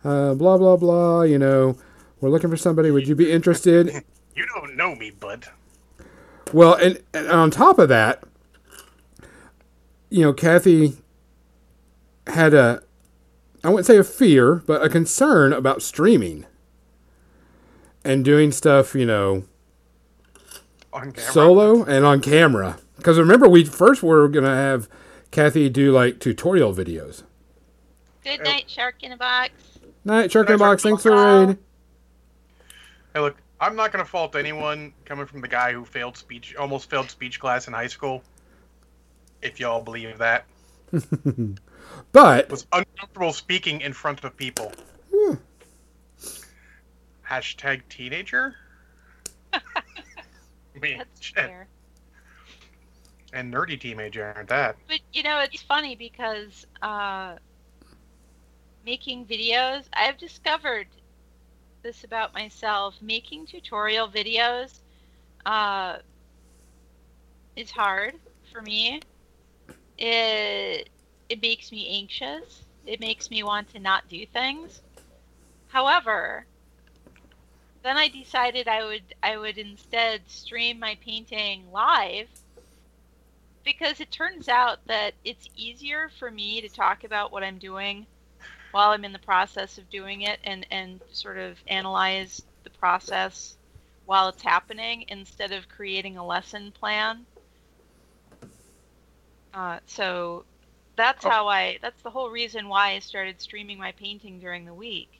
uh, 0.04 0.34
blah, 0.34 0.56
blah, 0.56 0.76
blah, 0.76 1.22
you 1.22 1.38
know, 1.38 1.76
we're 2.20 2.30
looking 2.30 2.50
for 2.50 2.56
somebody. 2.56 2.90
Would 2.90 3.08
you 3.08 3.14
be 3.14 3.30
interested? 3.30 4.04
You 4.34 4.46
don't 4.54 4.76
know 4.76 4.94
me, 4.94 5.10
bud. 5.10 5.44
Well, 6.54 6.72
and, 6.72 7.02
and 7.12 7.28
on 7.28 7.50
top 7.50 7.78
of 7.78 7.90
that, 7.90 8.22
you 10.08 10.22
know, 10.22 10.32
Kathy 10.32 10.94
had 12.26 12.54
a, 12.54 12.82
I 13.62 13.68
wouldn't 13.68 13.84
say 13.84 13.98
a 13.98 14.04
fear, 14.04 14.62
but 14.66 14.82
a 14.82 14.88
concern 14.88 15.52
about 15.52 15.82
streaming 15.82 16.46
and 18.06 18.24
doing 18.24 18.52
stuff, 18.52 18.94
you 18.94 19.04
know, 19.04 19.44
On 20.94 21.12
camera. 21.12 21.30
solo 21.30 21.84
and 21.84 22.06
on 22.06 22.22
camera. 22.22 22.78
Because 23.02 23.18
remember, 23.18 23.48
we 23.48 23.64
first 23.64 24.02
were 24.02 24.28
going 24.28 24.44
to 24.44 24.50
have 24.50 24.88
Kathy 25.30 25.68
do 25.68 25.92
like 25.92 26.20
tutorial 26.20 26.72
videos. 26.72 27.24
Good 28.22 28.44
night, 28.44 28.70
shark 28.70 29.02
in 29.02 29.12
a 29.12 29.16
box. 29.16 29.50
Night, 30.04 30.32
Shark 30.32 30.48
in 30.48 30.56
a 30.56 30.58
Box, 30.58 30.82
thanks 30.82 31.02
for 31.02 31.10
the 31.10 31.16
raid. 31.16 31.58
Hey, 33.14 33.20
look, 33.20 33.36
I'm 33.60 33.76
not 33.76 33.92
gonna 33.92 34.04
fault 34.04 34.34
anyone 34.34 34.92
coming 35.04 35.26
from 35.26 35.40
the 35.40 35.48
guy 35.48 35.72
who 35.72 35.84
failed 35.84 36.16
speech, 36.16 36.56
almost 36.56 36.90
failed 36.90 37.08
speech 37.08 37.38
class 37.38 37.68
in 37.68 37.72
high 37.72 37.86
school. 37.86 38.22
If 39.42 39.60
y'all 39.60 39.80
believe 39.80 40.18
that, 40.18 40.46
But 42.12 42.50
was 42.50 42.66
uncomfortable 42.72 43.32
speaking 43.32 43.80
in 43.80 43.92
front 43.92 44.24
of 44.24 44.36
people. 44.36 44.72
Hmm. 45.14 45.34
Hashtag 47.28 47.82
teenager. 47.88 48.56
I 49.52 49.60
mean, 50.80 50.98
That's 50.98 51.22
shit. 51.22 51.36
fair. 51.36 51.68
And 53.32 53.52
nerdy 53.52 53.80
teenager, 53.80 54.32
aren't 54.34 54.48
that? 54.50 54.76
But 54.88 55.00
you 55.12 55.22
know, 55.22 55.40
it's 55.40 55.62
funny 55.62 55.96
because 55.96 56.66
uh, 56.82 57.36
making 58.84 59.26
videos, 59.26 59.88
I've 59.92 60.18
discovered 60.18 60.88
this 61.82 62.04
about 62.04 62.34
myself. 62.34 62.96
Making 63.00 63.46
tutorial 63.46 64.08
videos 64.08 64.80
uh, 65.46 65.98
is 67.56 67.70
hard 67.70 68.14
for 68.52 68.62
me. 68.62 69.00
It 69.98 70.90
it 71.28 71.42
makes 71.42 71.72
me 71.72 71.88
anxious. 72.00 72.66
It 72.86 73.00
makes 73.00 73.30
me 73.30 73.42
want 73.42 73.68
to 73.70 73.80
not 73.80 74.08
do 74.08 74.26
things. 74.26 74.82
However, 75.68 76.46
then 77.82 77.96
I 77.96 78.08
decided 78.08 78.68
I 78.68 78.84
would 78.84 79.14
I 79.22 79.36
would 79.38 79.58
instead 79.58 80.28
stream 80.28 80.78
my 80.78 80.98
painting 81.02 81.70
live 81.70 82.28
because 83.64 84.00
it 84.00 84.10
turns 84.10 84.48
out 84.48 84.78
that 84.88 85.14
it's 85.24 85.48
easier 85.56 86.08
for 86.18 86.30
me 86.30 86.60
to 86.62 86.68
talk 86.68 87.04
about 87.04 87.32
what 87.32 87.44
I'm 87.44 87.58
doing 87.58 88.06
while 88.72 88.90
I'm 88.90 89.04
in 89.04 89.12
the 89.12 89.18
process 89.20 89.78
of 89.78 89.90
doing 89.90 90.22
it 90.22 90.40
and, 90.44 90.66
and 90.70 91.00
sort 91.10 91.38
of 91.38 91.58
analyze 91.68 92.40
the 92.64 92.70
process 92.70 93.56
while 94.04 94.28
it's 94.28 94.42
happening 94.42 95.04
instead 95.08 95.52
of 95.52 95.68
creating 95.68 96.16
a 96.18 96.26
lesson 96.26 96.72
plan. 96.72 97.26
Uh, 99.54 99.80
so 99.86 100.46
that's 100.96 101.24
Oh. 101.24 101.32
how 101.32 101.48
I, 101.48 101.78
that's 101.82 102.02
the 102.02 102.10
whole 102.10 102.30
reason 102.30 102.68
why 102.68 102.92
I 102.92 102.98
started 103.00 103.40
streaming 103.40 103.78
my 103.78 103.92
painting 103.92 104.38
during 104.40 104.64
the 104.64 104.74
week. 104.74 105.10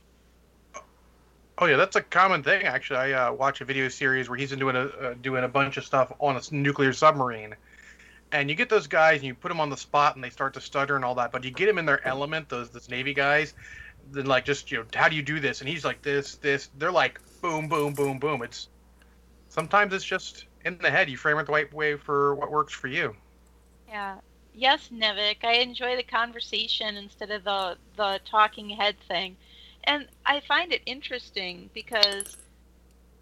Oh 1.59 1.67
yeah, 1.67 1.77
that's 1.77 1.97
a 1.97 2.03
common 2.03 2.43
thing. 2.43 2.63
Actually, 2.65 2.99
I 2.99 3.29
uh, 3.29 3.33
watch 3.33 3.61
a 3.61 3.65
video 3.65 3.89
series 3.89 4.29
where 4.29 4.39
he's 4.39 4.51
doing 4.57 4.75
a 4.77 4.87
uh, 4.87 5.15
doing 5.15 5.45
a 5.45 5.49
bunch 5.49 5.77
of 5.77 5.85
stuff 5.85 6.11
on 6.19 6.37
a 6.37 6.41
nuclear 6.55 6.93
submarine, 6.93 7.55
and 8.33 8.49
you 8.49 8.57
get 8.57 8.69
those 8.69 8.87
guys 8.87 9.19
and 9.19 9.25
you 9.25 9.35
put 9.35 9.49
them 9.49 9.61
on 9.61 9.71
the 9.71 9.77
spot 9.77 10.15
and 10.15 10.25
they 10.25 10.31
start 10.31 10.55
to 10.55 10.61
stutter 10.61 10.97
and 10.97 11.05
all 11.05 11.15
that. 11.15 11.31
But 11.31 11.45
you 11.45 11.51
get 11.51 11.67
them 11.67 11.79
in 11.79 11.87
their 11.87 12.05
element, 12.07 12.49
those 12.49 12.71
those 12.71 12.89
Navy 12.89 13.15
guys. 13.15 13.55
Then 14.11 14.27
like 14.27 14.45
just 14.45 14.73
you 14.73 14.79
know, 14.79 14.85
how 14.95 15.09
do 15.09 15.17
you 15.17 15.23
do 15.23 15.39
this? 15.39 15.61
And 15.61 15.69
he's 15.69 15.85
like 15.85 16.03
this, 16.03 16.37
this. 16.37 16.71
They're 16.79 16.91
like 16.91 17.21
boom, 17.41 17.69
boom, 17.69 17.93
boom, 17.95 18.19
boom. 18.19 18.43
It's 18.43 18.69
sometimes 19.49 19.93
it's 19.93 20.05
just 20.05 20.47
in 20.65 20.79
the 20.79 20.91
head. 20.91 21.09
You 21.11 21.17
frame 21.17 21.39
it 21.39 21.47
the 21.47 21.53
right 21.53 21.73
way 21.73 21.97
for 21.97 22.35
what 22.35 22.51
works 22.51 22.73
for 22.73 22.89
you. 22.89 23.15
Yeah. 23.89 24.17
Yes, 24.55 24.91
Nevik. 24.93 25.45
I 25.45 25.55
enjoy 25.55 25.97
the 25.97 26.03
conversation 26.03 26.97
instead 26.97 27.31
of 27.31 27.45
the 27.45 27.77
the 27.97 28.21
talking 28.25 28.71
head 28.71 28.97
thing. 29.07 29.37
And 29.85 30.07
I 30.25 30.41
find 30.41 30.73
it 30.73 30.83
interesting 30.87 31.69
because 31.75 32.37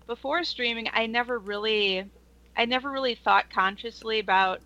before 0.06 0.44
streaming 0.44 0.88
I 0.92 1.06
never 1.06 1.38
really 1.38 2.04
I 2.56 2.64
never 2.64 2.90
really 2.90 3.14
thought 3.14 3.50
consciously 3.50 4.18
about 4.18 4.60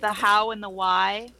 the 0.00 0.12
how 0.12 0.50
and 0.50 0.62
the 0.62 0.68
why 0.68 1.30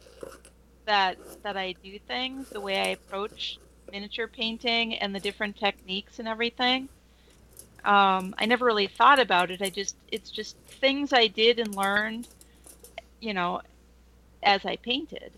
that 0.85 1.17
that 1.43 1.57
I 1.57 1.73
do 1.83 1.99
things, 1.99 2.49
the 2.49 2.61
way 2.61 2.79
I 2.79 2.87
approach 2.89 3.59
miniature 3.91 4.27
painting 4.27 4.95
and 4.95 5.13
the 5.13 5.19
different 5.19 5.57
techniques 5.57 6.19
and 6.19 6.27
everything. 6.27 6.89
Um, 7.85 8.35
I 8.37 8.45
never 8.45 8.65
really 8.65 8.87
thought 8.87 9.19
about 9.19 9.51
it. 9.51 9.61
I 9.61 9.69
just 9.69 9.95
it's 10.11 10.29
just 10.29 10.57
things 10.81 11.13
I 11.13 11.27
did 11.27 11.59
and 11.59 11.75
learned 11.75 12.27
you 13.19 13.33
know, 13.33 13.61
as 14.43 14.65
I 14.65 14.75
painted. 14.77 15.31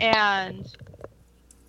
And 0.00 0.66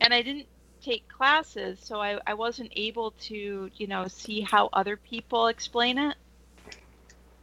and 0.02 0.14
I 0.14 0.22
didn't 0.22 0.48
take 0.82 1.08
classes, 1.08 1.80
so 1.82 2.02
I, 2.02 2.20
I 2.28 2.34
wasn't 2.34 2.72
able 2.76 3.12
to, 3.12 3.70
you 3.76 3.88
know, 3.88 4.08
see 4.08 4.42
how 4.42 4.70
other 4.74 4.98
people 4.98 5.48
explain 5.48 5.98
it. 5.98 6.16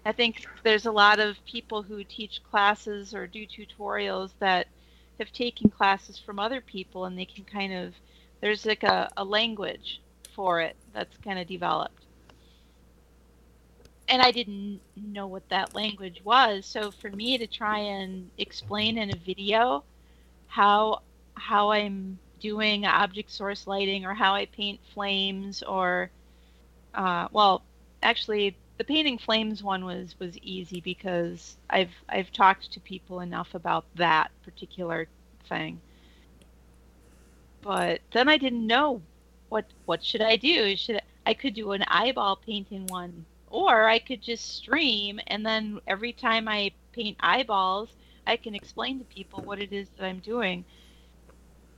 I 0.05 0.13
think 0.13 0.47
there's 0.63 0.87
a 0.87 0.93
lot 0.93 1.21
of 1.21 1.37
people 1.45 1.83
who 1.83 2.03
teach 2.05 2.43
classes 2.51 3.15
or 3.15 3.27
do 3.27 3.47
tutorials 3.47 4.31
that 4.41 4.67
have 5.19 5.33
taken 5.33 5.71
classes 5.71 6.19
from 6.19 6.39
other 6.39 6.61
people 6.61 7.05
and 7.05 7.19
they 7.19 7.25
can 7.25 7.45
kind 7.45 7.73
of 7.73 7.95
there's 8.41 8.67
like 8.67 8.83
a, 8.83 9.09
a 9.17 9.25
language 9.25 10.01
for 10.35 10.61
it 10.61 10.75
that's 10.93 11.17
kind 11.19 11.39
of 11.39 11.47
developed 11.47 12.03
and 14.13 14.21
I 14.21 14.31
didn't 14.31 14.81
know 14.95 15.27
what 15.27 15.49
that 15.49 15.75
language 15.75 16.21
was. 16.23 16.67
So 16.67 16.91
for 16.91 17.11
me 17.11 17.39
to 17.39 17.47
try 17.47 17.79
and 17.79 18.31
explain 18.37 18.99
in 18.99 19.11
a 19.11 19.17
video 19.17 19.85
how 20.49 21.01
how 21.35 21.71
I'm 21.71 22.19
doing 22.39 22.85
object 22.85 23.31
source 23.31 23.67
lighting 23.67 24.05
or 24.05 24.13
how 24.13 24.35
I 24.35 24.47
paint 24.47 24.81
flames 24.93 25.63
or 25.63 26.11
uh, 26.95 27.29
well, 27.33 27.63
actually 28.03 28.57
the 28.79 28.85
painting 28.85 29.19
flames 29.19 29.63
one 29.63 29.85
was 29.85 30.19
was 30.19 30.37
easy 30.39 30.81
because 30.81 31.57
I've 31.69 31.93
I've 32.09 32.33
talked 32.33 32.73
to 32.73 32.81
people 32.81 33.21
enough 33.21 33.55
about 33.55 33.85
that 33.97 34.31
particular 34.43 35.09
thing. 35.49 35.81
But 37.61 38.01
then 38.13 38.29
I 38.29 38.39
didn't 38.39 38.67
know 38.67 39.03
what 39.49 39.67
what 39.85 40.03
should 40.03 40.23
I 40.23 40.37
do? 40.37 40.77
Should 40.77 41.01
I, 41.27 41.35
could 41.35 41.55
do 41.55 41.73
an 41.73 41.85
eyeball 41.87 42.37
painting 42.37 42.87
one 42.87 43.25
or 43.51 43.87
I 43.89 43.99
could 43.99 44.23
just 44.23 44.57
stream 44.57 45.21
and 45.27 45.45
then 45.47 45.81
every 45.87 46.13
time 46.13 46.49
I 46.49 46.73
paint 46.93 47.19
eyeballs, 47.21 47.91
I 48.27 48.37
can 48.37 48.55
explain 48.55 48.99
to 48.99 49.05
people 49.05 49.43
what 49.43 49.61
it 49.61 49.73
is 49.73 49.89
that 49.91 50.05
I'm 50.05 50.21
doing. 50.21 50.65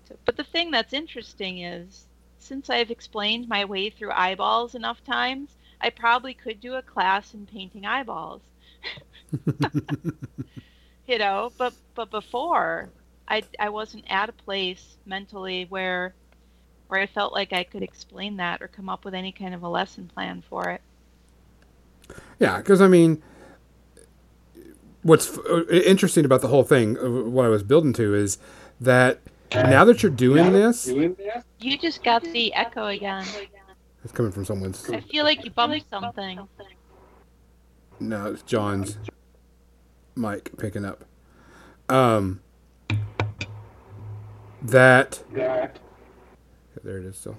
So, 0.08 0.16
but 0.24 0.36
the 0.36 0.44
thing 0.44 0.70
that's 0.70 0.92
interesting 0.92 1.58
is 1.58 2.06
since 2.38 2.70
I've 2.70 2.90
explained 2.90 3.48
my 3.48 3.64
way 3.64 3.90
through 3.90 4.12
eyeballs 4.12 4.74
enough 4.74 5.02
times, 5.04 5.56
I 5.84 5.90
probably 5.90 6.32
could 6.32 6.60
do 6.60 6.74
a 6.74 6.82
class 6.82 7.34
in 7.34 7.44
painting 7.44 7.84
eyeballs. 7.84 8.40
you 11.06 11.18
know, 11.18 11.52
but 11.58 11.74
but 11.94 12.10
before 12.10 12.88
I 13.28 13.42
I 13.60 13.68
wasn't 13.68 14.06
at 14.08 14.30
a 14.30 14.32
place 14.32 14.96
mentally 15.04 15.66
where 15.68 16.14
where 16.88 17.00
I 17.00 17.06
felt 17.06 17.34
like 17.34 17.52
I 17.52 17.64
could 17.64 17.82
explain 17.82 18.38
that 18.38 18.62
or 18.62 18.68
come 18.68 18.88
up 18.88 19.04
with 19.04 19.12
any 19.14 19.30
kind 19.30 19.54
of 19.54 19.62
a 19.62 19.68
lesson 19.68 20.10
plan 20.14 20.42
for 20.48 20.70
it. 20.70 20.80
Yeah, 22.40 22.56
because 22.58 22.80
I 22.80 22.88
mean, 22.88 23.22
what's 25.02 25.28
f- 25.36 25.44
uh, 25.48 25.66
interesting 25.66 26.24
about 26.24 26.40
the 26.40 26.48
whole 26.48 26.64
thing, 26.64 26.96
uh, 26.98 27.10
what 27.10 27.44
I 27.44 27.48
was 27.48 27.62
building 27.62 27.92
to, 27.94 28.14
is 28.14 28.38
that 28.80 29.20
now 29.52 29.84
that 29.84 30.02
you're 30.02 30.10
doing 30.10 30.52
this, 30.52 30.86
You 31.58 31.78
just 31.78 32.02
got 32.02 32.22
the 32.22 32.54
echo 32.54 32.86
again. 32.86 33.26
It's 34.04 34.12
coming 34.12 34.30
from 34.32 34.44
someone's. 34.44 34.88
I 34.90 35.00
feel 35.00 35.24
like 35.24 35.44
you 35.44 35.50
bumped 35.50 35.88
something. 35.88 36.46
No, 38.00 38.26
it's 38.26 38.42
John's 38.42 38.98
mic 40.14 40.56
picking 40.58 40.84
up. 40.84 41.04
Um, 41.88 42.40
that. 44.62 45.22
That. 45.32 45.78
There 46.82 46.98
it 46.98 47.06
is 47.06 47.16
still. 47.16 47.36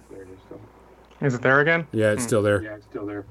Is 1.22 1.36
it 1.36 1.42
there 1.44 1.60
again? 1.60 1.88
Yeah, 1.92 2.12
it's 2.12 2.24
Hmm. 2.24 2.28
still 2.28 2.42
there. 2.42 2.62
Yeah, 2.64 2.76
it's 2.76 2.86
still 2.86 3.06
there. 3.06 3.26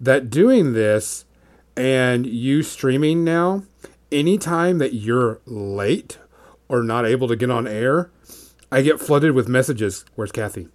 That 0.00 0.30
doing 0.30 0.72
this 0.72 1.24
and 1.76 2.26
you 2.26 2.62
streaming 2.62 3.24
now, 3.24 3.64
anytime 4.10 4.78
that 4.78 4.94
you're 4.94 5.40
late 5.46 6.18
or 6.68 6.82
not 6.82 7.06
able 7.06 7.28
to 7.28 7.36
get 7.36 7.50
on 7.50 7.66
air, 7.66 8.10
I 8.70 8.82
get 8.82 9.00
flooded 9.00 9.32
with 9.32 9.48
messages. 9.48 10.04
Where's 10.14 10.32
Kathy? 10.32 10.68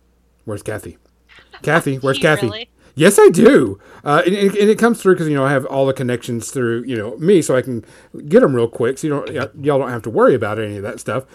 Where's 0.47 0.63
Kathy? 0.63 0.97
Kathy, 1.61 1.97
where's 1.97 2.17
Kathy? 2.27 2.47
really? 2.47 2.69
Yes, 2.95 3.19
I 3.19 3.27
do. 3.27 3.77
Uh, 4.05 4.23
and, 4.25 4.33
and 4.33 4.55
it 4.55 4.79
comes 4.79 5.01
through 5.01 5.15
because 5.15 5.27
you 5.27 5.35
know 5.35 5.45
I 5.45 5.51
have 5.51 5.65
all 5.65 5.85
the 5.85 5.93
connections 5.93 6.51
through 6.51 6.83
you 6.85 6.95
know 6.95 7.17
me, 7.17 7.41
so 7.41 7.55
I 7.55 7.61
can 7.61 7.83
get 8.29 8.39
them 8.39 8.55
real 8.55 8.69
quick. 8.69 8.97
So 8.97 9.07
you 9.07 9.13
don't 9.13 9.63
y'all 9.63 9.77
don't 9.77 9.89
have 9.89 10.03
to 10.03 10.09
worry 10.09 10.33
about 10.35 10.57
any 10.57 10.77
of 10.77 10.83
that 10.83 11.01
stuff. 11.01 11.25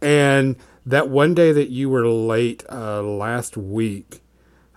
And 0.00 0.56
that 0.86 1.10
one 1.10 1.34
day 1.34 1.52
that 1.52 1.68
you 1.68 1.90
were 1.90 2.06
late 2.08 2.64
uh, 2.72 3.02
last 3.02 3.56
week, 3.58 4.22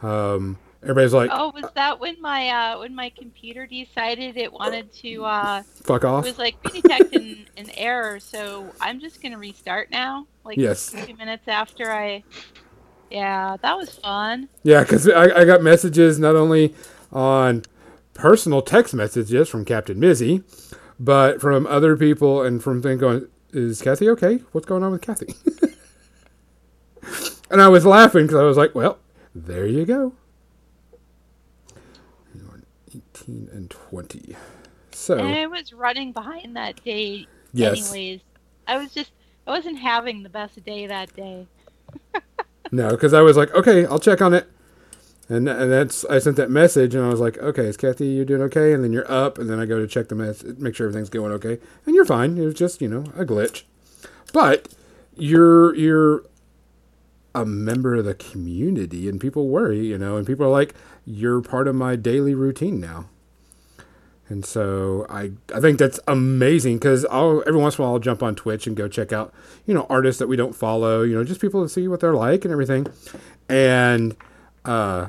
um, 0.04 0.58
everybody's 0.84 1.14
like, 1.14 1.32
Oh, 1.34 1.52
was 1.56 1.66
that 1.76 2.00
when 2.02 2.22
my 2.22 2.50
uh 2.50 2.80
when 2.80 2.94
my 2.94 3.10
computer 3.18 3.66
decided 3.66 4.36
it 4.36 4.52
wanted 4.52 4.92
to 4.96 5.24
uh 5.24 5.64
"Fuck 5.82 6.04
off?" 6.04 6.26
it 6.26 6.28
was 6.28 6.38
like 6.38 6.58
we 6.62 6.70
detect 6.82 7.14
an, 7.14 7.48
an 7.56 7.70
error, 7.72 8.20
so 8.20 8.76
I'm 8.82 9.00
just 9.00 9.22
gonna 9.24 9.38
restart 9.40 9.92
now. 9.92 10.28
Like 10.44 10.58
Yes. 10.58 10.92
two 10.92 11.16
minutes 11.16 11.48
after 11.48 11.90
I 11.92 12.24
Yeah, 13.10 13.58
that 13.62 13.78
was 13.78 13.98
fun. 13.98 14.50
Yeah, 14.64 14.82
because 14.82 15.08
I, 15.10 15.42
I 15.42 15.46
got 15.46 15.62
messages 15.62 16.20
not 16.20 16.36
only 16.36 16.76
on 17.12 17.64
personal 18.14 18.62
text 18.62 18.94
messages 18.94 19.48
from 19.48 19.64
Captain 19.64 20.00
Mizzy, 20.00 20.44
but 21.00 21.40
from 21.40 21.66
other 21.68 21.96
people 21.96 22.42
and 22.42 22.62
from 22.62 22.82
things 22.82 23.00
going, 23.00 23.28
"Is 23.54 23.82
Kathy 23.82 24.10
okay? 24.10 24.38
What's 24.52 24.66
going 24.66 24.84
on 24.84 24.92
with 24.92 25.02
Kathy?" 25.02 25.34
and 27.50 27.62
I 27.62 27.68
was 27.70 27.86
laughing 27.86 28.24
because 28.26 28.40
I 28.40 28.44
was 28.44 28.58
like, 28.58 28.76
"Well, 28.76 28.98
there 29.34 29.66
you 29.66 29.86
go." 29.86 30.14
Eighteen 32.96 33.50
and 33.52 33.70
twenty. 33.70 34.36
So 34.92 35.18
And 35.18 35.28
I 35.28 35.46
was 35.46 35.74
running 35.74 36.12
behind 36.12 36.56
that 36.56 36.84
day 36.84 37.28
yes, 37.54 37.94
anyways. 37.94 38.22
I 38.68 38.78
was 38.78 38.94
just 38.94 39.12
I 39.46 39.52
wasn't 39.52 39.78
having 39.78 40.24
the 40.24 40.30
best 40.30 40.64
day 40.66 40.88
that 40.88 41.14
day. 41.16 41.48
no, 42.72 42.90
because 42.92 43.14
I 43.14 43.22
was 43.22 43.38
like, 43.38 43.54
"Okay, 43.54 43.86
I'll 43.86 44.00
check 44.00 44.22
on 44.22 44.34
it." 44.34 44.50
And, 45.30 45.50
and 45.50 45.72
that's 45.72 46.06
I 46.06 46.20
sent 46.20 46.38
that 46.38 46.50
message 46.50 46.96
and 46.96 47.04
I 47.04 47.10
was 47.10 47.20
like, 47.20 47.38
okay, 47.40 47.66
is 47.66 47.76
Kathy 47.76 48.08
you 48.08 48.24
doing 48.24 48.42
okay? 48.44 48.72
And 48.72 48.82
then 48.82 48.94
you're 48.94 49.12
up, 49.12 49.38
and 49.38 49.50
then 49.50 49.60
I 49.60 49.66
go 49.66 49.78
to 49.78 49.88
check 49.88 50.08
the 50.08 50.16
mess, 50.16 50.42
make 50.44 50.74
sure 50.74 50.88
everything's 50.88 51.10
going 51.10 51.34
okay, 51.34 51.60
and 51.86 51.96
you're 51.96 52.06
fine. 52.06 52.38
It 52.38 52.46
was 52.46 52.54
just 52.54 52.82
you 52.82 52.88
know 52.88 53.04
a 53.16 53.26
glitch, 53.26 53.64
but 54.32 54.70
you're 55.18 55.76
you're 55.76 56.24
a 57.36 57.46
member 57.46 57.96
of 57.96 58.06
the 58.06 58.16
community, 58.16 59.10
and 59.10 59.20
people 59.20 59.50
worry, 59.50 59.86
you 59.86 59.98
know, 59.98 60.16
and 60.16 60.26
people 60.26 60.46
are 60.46 60.50
like, 60.50 60.74
you're 61.06 61.42
part 61.42 61.68
of 61.68 61.76
my 61.76 61.96
daily 61.96 62.34
routine 62.34 62.80
now. 62.80 63.10
And 64.30 64.46
so 64.46 65.06
I, 65.10 65.32
I 65.54 65.62
think 65.62 65.80
that's 65.80 66.00
amazing 66.08 66.78
because 66.78 67.06
I'll 67.06 67.44
every 67.48 67.60
once 67.60 67.78
in 67.78 67.82
a 67.82 67.86
while 67.86 67.94
I'll 67.94 68.00
jump 68.00 68.22
on 68.22 68.36
Twitch 68.36 68.68
and 68.68 68.76
go 68.76 68.88
check 68.88 69.14
out 69.14 69.34
you 69.66 69.74
know 69.74 69.86
artists 69.90 70.20
that 70.20 70.28
we 70.28 70.36
don't 70.36 70.54
follow 70.54 71.02
you 71.04 71.16
know 71.16 71.24
just 71.24 71.40
people 71.40 71.64
to 71.64 71.70
see 71.70 71.88
what 71.88 72.02
they're 72.02 72.14
like 72.14 72.44
and 72.44 72.52
everything, 72.52 72.88
and 73.48 74.18
uh, 74.66 75.08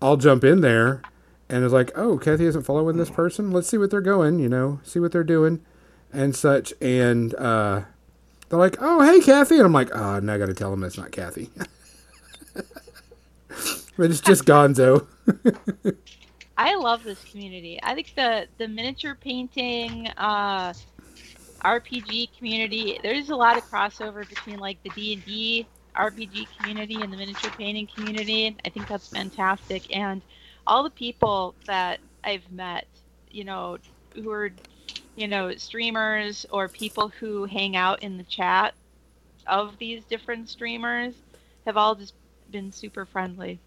I'll 0.00 0.16
jump 0.16 0.44
in 0.44 0.62
there 0.62 1.02
and 1.48 1.62
it's 1.62 1.72
like, 1.72 1.92
oh, 1.94 2.18
Kathy 2.18 2.46
isn't 2.46 2.62
following 2.62 2.96
this 2.96 3.10
person. 3.10 3.50
Let's 3.50 3.68
see 3.68 3.78
what 3.78 3.90
they're 3.90 4.00
going, 4.00 4.38
you 4.38 4.48
know, 4.48 4.80
see 4.82 4.98
what 4.98 5.12
they're 5.12 5.22
doing 5.22 5.60
and 6.12 6.34
such. 6.34 6.72
And 6.80 7.34
uh, 7.34 7.82
they're 8.48 8.58
like, 8.58 8.76
oh, 8.80 9.02
hey, 9.02 9.20
Kathy. 9.20 9.56
And 9.56 9.64
I'm 9.66 9.72
like, 9.72 9.94
oh, 9.94 10.20
now 10.20 10.34
I 10.34 10.38
got 10.38 10.46
to 10.46 10.54
tell 10.54 10.70
them 10.70 10.82
it's 10.84 10.96
not 10.96 11.12
Kathy. 11.12 11.50
but 12.56 14.10
it's 14.10 14.20
just 14.20 14.44
Gonzo. 14.44 15.06
I 16.56 16.76
love 16.76 17.02
this 17.04 17.24
community. 17.24 17.80
I 17.82 17.94
think 17.94 18.14
the 18.16 18.48
the 18.58 18.68
miniature 18.68 19.16
painting 19.16 20.08
uh 20.16 20.74
RPG 21.64 22.28
community, 22.38 23.00
there's 23.02 23.30
a 23.30 23.36
lot 23.36 23.58
of 23.58 23.64
crossover 23.64 24.28
between 24.28 24.58
like 24.60 24.82
the 24.84 24.90
D&D 24.90 25.70
RPG 25.96 26.50
community 26.56 27.02
and 27.02 27.12
the 27.12 27.16
miniature 27.18 27.52
painting 27.52 27.88
community. 27.94 28.56
I 28.66 28.70
think 28.70 28.88
that's 28.88 29.08
fantastic 29.08 29.86
and 29.94 30.22
all 30.66 30.84
the 30.84 30.90
people 30.90 31.56
that 31.66 32.00
I've 32.24 32.50
met, 32.50 32.86
you 33.30 33.44
know, 33.44 33.78
who 34.14 34.30
are 34.30 34.50
you 35.16 35.28
know, 35.28 35.54
streamers 35.56 36.46
or 36.50 36.68
people 36.68 37.10
who 37.20 37.44
hang 37.46 37.76
out 37.76 38.02
in 38.02 38.18
the 38.18 38.24
chat 38.24 38.74
of 39.46 39.78
these 39.78 40.06
different 40.06 40.48
streamers 40.48 41.14
have 41.66 41.76
all 41.76 41.94
just 41.96 42.14
been 42.50 42.72
super 42.72 43.06
friendly. 43.06 43.62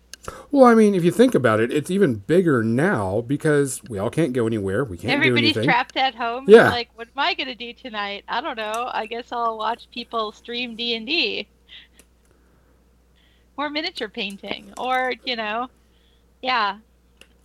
Well, 0.52 0.66
I 0.66 0.76
mean, 0.76 0.94
if 0.94 1.04
you 1.06 1.12
think 1.12 1.36
about 1.36 1.60
it, 1.62 1.72
it's 1.72 1.90
even 1.90 2.16
bigger 2.16 2.62
now 2.64 3.22
because 3.22 3.82
we 3.90 3.98
all 3.98 4.10
can't 4.10 4.34
go 4.34 4.46
anywhere. 4.46 4.84
We 4.84 4.98
can't 4.98 5.14
Everybody's 5.14 5.54
do 5.54 5.60
anything. 5.60 5.64
trapped 5.64 5.96
at 5.96 6.16
home. 6.16 6.46
Yeah. 6.48 6.58
Yeah. 6.66 6.70
Like, 6.70 6.90
what 6.96 7.08
am 7.08 7.14
I 7.20 7.34
gonna 7.34 7.56
do 7.56 7.72
tonight? 7.74 8.24
I 8.28 8.42
don't 8.42 8.58
know. 8.58 8.90
I 8.94 9.06
guess 9.06 9.32
I'll 9.32 9.58
watch 9.58 9.88
people 9.92 10.32
stream 10.34 10.76
D 10.76 10.96
and 10.96 11.06
D, 11.06 11.48
or 13.56 13.70
miniature 13.70 14.10
painting, 14.10 14.74
or 14.78 15.14
you 15.24 15.36
know, 15.36 15.70
yeah. 16.42 16.78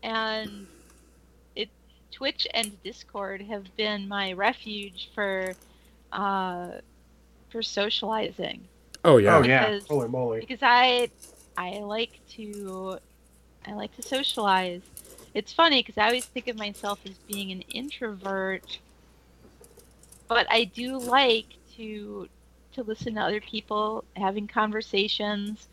And 0.03 0.66
it 1.55 1.68
Twitch 2.11 2.47
and 2.53 2.83
Discord 2.83 3.43
have 3.43 3.64
been 3.77 4.09
my 4.09 4.33
refuge 4.33 5.11
for, 5.14 5.55
uh, 6.12 6.68
for 7.51 7.62
socializing 7.62 8.62
oh, 9.05 9.18
yeah. 9.18 9.37
Oh 9.37 9.43
yeah, 9.43 9.66
Because- 9.68 9.87
holy 9.87 10.09
moly! 10.09 10.41
because 10.41 10.59
I 10.62 11.09
I 11.57 11.80
like 11.80 12.20
to 12.30 12.98
I 13.66 13.74
like 13.74 13.94
to 13.96 14.03
socialize. 14.03 14.82
It's 15.34 15.53
funny 15.53 15.80
because 15.80 15.98
I 15.98 16.07
always 16.07 16.26
think 16.26 16.48
of 16.48 16.59
myself 16.59 17.00
as 17.07 17.16
being 17.28 17.53
an 17.53 17.62
introvert, 17.62 18.78
but 20.28 20.46
I 20.50 20.64
do 20.64 20.98
like 20.98 21.46
to 21.76 22.28
to 22.72 22.82
listen 22.82 23.14
to 23.14 23.20
other 23.20 23.40
people 23.40 24.05
having 24.16 24.46
conversations. 24.46 25.68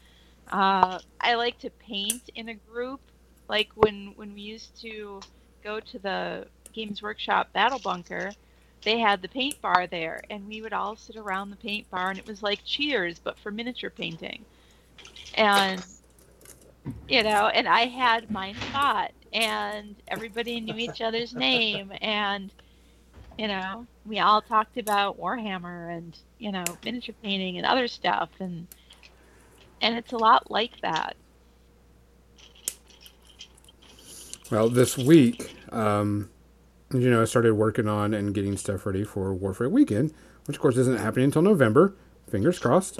Uh, 0.52 1.00
I 1.22 1.36
like 1.36 1.60
to 1.60 1.70
paint 1.70 2.30
in 2.36 2.50
a 2.50 2.54
group, 2.54 3.00
like 3.48 3.70
when 3.76 4.14
when 4.16 4.34
we 4.34 4.42
used 4.42 4.80
to 4.82 5.22
go 5.64 5.80
to 5.80 6.00
the 6.00 6.48
Games 6.74 7.02
Workshop 7.02 7.52
Battle 7.54 7.80
Bunker. 7.80 8.32
They 8.82 8.98
had 8.98 9.22
the 9.22 9.28
paint 9.28 9.60
bar 9.62 9.88
there, 9.88 10.22
and 10.30 10.48
we 10.48 10.62
would 10.62 10.72
all 10.72 10.96
sit 10.96 11.18
around 11.18 11.50
the 11.50 11.58
paint 11.58 11.90
bar, 11.90 12.12
and 12.12 12.18
it 12.18 12.26
was 12.26 12.42
like 12.42 12.64
Cheers, 12.64 13.20
but 13.20 13.38
for 13.38 13.52
miniature 13.52 13.90
painting 13.90 14.46
and 15.36 15.84
you 17.08 17.24
know 17.24 17.48
and 17.48 17.68
i 17.68 17.82
had 17.86 18.30
my 18.32 18.54
spot 18.54 19.12
and 19.34 19.96
everybody 20.08 20.60
knew 20.60 20.76
each 20.76 21.02
other's 21.02 21.34
name 21.34 21.92
and 22.02 22.52
you 23.38 23.48
know 23.48 23.86
we 24.06 24.20
all 24.20 24.42
talked 24.42 24.78
about 24.78 25.20
warhammer 25.20 25.96
and 25.96 26.18
you 26.38 26.52
know 26.52 26.64
miniature 26.84 27.16
painting 27.22 27.58
and 27.58 27.66
other 27.66 27.88
stuff 27.88 28.30
and 28.40 28.68
and 29.82 29.96
it's 29.96 30.12
a 30.12 30.18
lot 30.18 30.50
like 30.52 30.80
that 30.82 31.16
Well, 34.52 34.68
this 34.68 34.98
week, 34.98 35.56
um, 35.72 36.32
you 36.92 37.10
know, 37.10 37.22
I 37.22 37.26
started 37.26 37.54
working 37.54 37.88
on 37.88 38.16
and 38.16 38.34
getting 38.34 38.58
stuff 38.58 38.86
ready 38.86 39.04
for 39.04 39.32
Warfare 39.32 39.70
Weekend, 39.70 40.12
which 40.46 40.58
of 40.58 40.62
course 40.62 40.76
isn't 40.78 40.98
happening 40.98 41.26
until 41.26 41.44
November. 41.44 41.96
Fingers 42.30 42.60
crossed. 42.60 43.00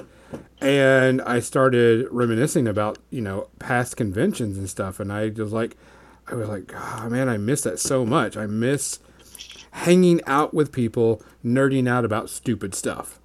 And 0.60 1.22
I 1.22 1.40
started 1.40 2.06
reminiscing 2.10 2.68
about 2.68 2.98
you 3.10 3.20
know 3.20 3.48
past 3.58 3.96
conventions 3.96 4.58
and 4.58 4.68
stuff, 4.68 5.00
and 5.00 5.12
I 5.12 5.30
was 5.30 5.52
like, 5.52 5.76
I 6.28 6.34
was 6.34 6.48
like, 6.48 6.72
oh, 6.74 7.08
man, 7.08 7.28
I 7.28 7.36
miss 7.36 7.62
that 7.62 7.80
so 7.80 8.06
much. 8.06 8.36
I 8.36 8.46
miss 8.46 9.00
hanging 9.72 10.20
out 10.26 10.52
with 10.52 10.72
people, 10.72 11.22
nerding 11.44 11.88
out 11.88 12.04
about 12.04 12.30
stupid 12.30 12.74
stuff, 12.74 13.18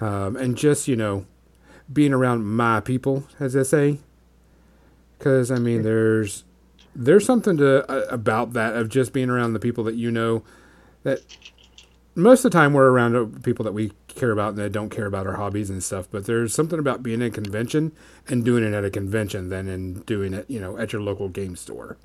um, 0.00 0.36
and 0.36 0.56
just 0.56 0.88
you 0.88 0.96
know 0.96 1.26
being 1.92 2.12
around 2.12 2.44
my 2.44 2.80
people, 2.80 3.24
as 3.38 3.52
they 3.52 3.64
say. 3.64 3.98
Because 5.18 5.50
I 5.50 5.58
mean, 5.58 5.82
there's 5.82 6.44
there's 6.94 7.24
something 7.24 7.56
to 7.58 7.88
uh, 7.90 8.06
about 8.10 8.52
that 8.54 8.74
of 8.74 8.88
just 8.88 9.12
being 9.12 9.30
around 9.30 9.52
the 9.52 9.60
people 9.60 9.84
that 9.84 9.94
you 9.94 10.10
know 10.10 10.42
that 11.02 11.20
most 12.14 12.44
of 12.44 12.50
the 12.50 12.58
time 12.58 12.72
we're 12.72 12.90
around 12.90 13.42
people 13.42 13.64
that 13.64 13.72
we 13.72 13.92
care 14.16 14.30
about 14.30 14.50
and 14.50 14.58
that 14.58 14.72
don't 14.72 14.90
care 14.90 15.06
about 15.06 15.26
our 15.26 15.34
hobbies 15.34 15.70
and 15.70 15.82
stuff 15.82 16.08
but 16.10 16.26
there's 16.26 16.54
something 16.54 16.78
about 16.78 17.02
being 17.02 17.22
at 17.22 17.28
a 17.28 17.30
convention 17.30 17.92
and 18.28 18.44
doing 18.44 18.64
it 18.64 18.72
at 18.74 18.84
a 18.84 18.90
convention 18.90 19.48
than 19.48 19.68
in 19.68 19.94
doing 20.02 20.34
it 20.34 20.48
you 20.48 20.60
know 20.60 20.78
at 20.78 20.92
your 20.92 21.02
local 21.02 21.28
game 21.28 21.56
store 21.56 21.96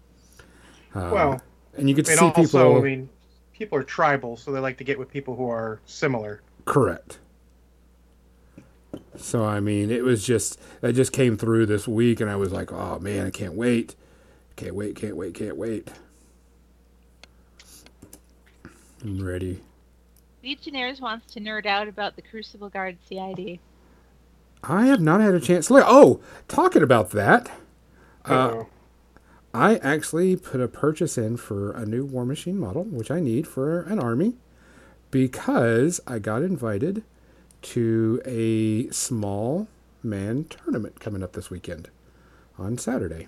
um, 0.96 1.12
Well, 1.12 1.42
and 1.78 1.90
you 1.90 1.96
get 1.96 2.06
to 2.06 2.12
see 2.12 2.32
also, 2.32 2.42
people 2.44 2.78
I 2.78 2.82
mean, 2.82 3.10
people 3.54 3.78
are 3.78 3.84
tribal, 3.84 4.38
so 4.38 4.52
they 4.52 4.60
like 4.60 4.78
to 4.78 4.84
get 4.84 4.98
with 5.00 5.10
people 5.12 5.36
who 5.36 5.50
are 5.50 5.82
similar. 5.86 6.42
correct 6.66 7.20
So 9.18 9.46
I 9.46 9.60
mean, 9.60 9.92
it 9.92 10.04
was 10.04 10.26
just 10.26 10.60
that 10.82 10.94
just 10.94 11.12
came 11.12 11.38
through 11.38 11.66
this 11.68 11.88
week, 11.88 12.22
and 12.22 12.30
I 12.30 12.36
was 12.36 12.52
like, 12.52 12.72
oh 12.72 13.00
man, 13.00 13.28
I 13.28 13.32
can't 13.32 13.54
wait, 13.54 13.96
can't 14.56 14.76
wait, 14.76 14.96
can't 14.96 15.16
wait, 15.16 15.34
can't 15.34 15.58
wait. 15.58 15.90
I'm 19.04 19.24
ready. 19.24 19.62
Legionnaires 20.44 21.02
wants 21.02 21.34
to 21.34 21.40
nerd 21.40 21.66
out 21.66 21.88
about 21.88 22.16
the 22.16 22.22
Crucible 22.22 22.70
Guard 22.70 22.98
CID. 23.08 23.60
I 24.64 24.86
have 24.86 25.02
not 25.02 25.22
had 25.22 25.34
a 25.34 25.40
chance 25.40 25.68
to 25.68 25.74
look. 25.74 25.86
Oh, 25.88 26.22
talking 26.48 26.84
about 26.84 27.12
that, 27.12 27.52
uh, 28.26 28.64
I 29.54 29.78
actually 29.78 30.36
put 30.36 30.62
a 30.62 30.68
purchase 30.68 31.18
in 31.18 31.38
for 31.38 31.72
a 31.72 31.86
new 31.86 32.08
Warmachine 32.08 32.56
model, 32.56 32.84
which 32.84 33.10
I 33.12 33.20
need 33.20 33.48
for 33.48 33.82
an 33.84 34.00
army, 34.00 34.36
because 35.12 36.00
I 36.06 36.20
got 36.20 36.42
invited 36.42 37.04
to 37.62 38.22
a 38.26 38.90
small 38.92 39.68
man 40.04 40.46
tournament 40.46 41.00
coming 41.00 41.24
up 41.24 41.34
this 41.34 41.50
weekend 41.50 41.90
on 42.58 42.78
Saturday. 42.78 43.28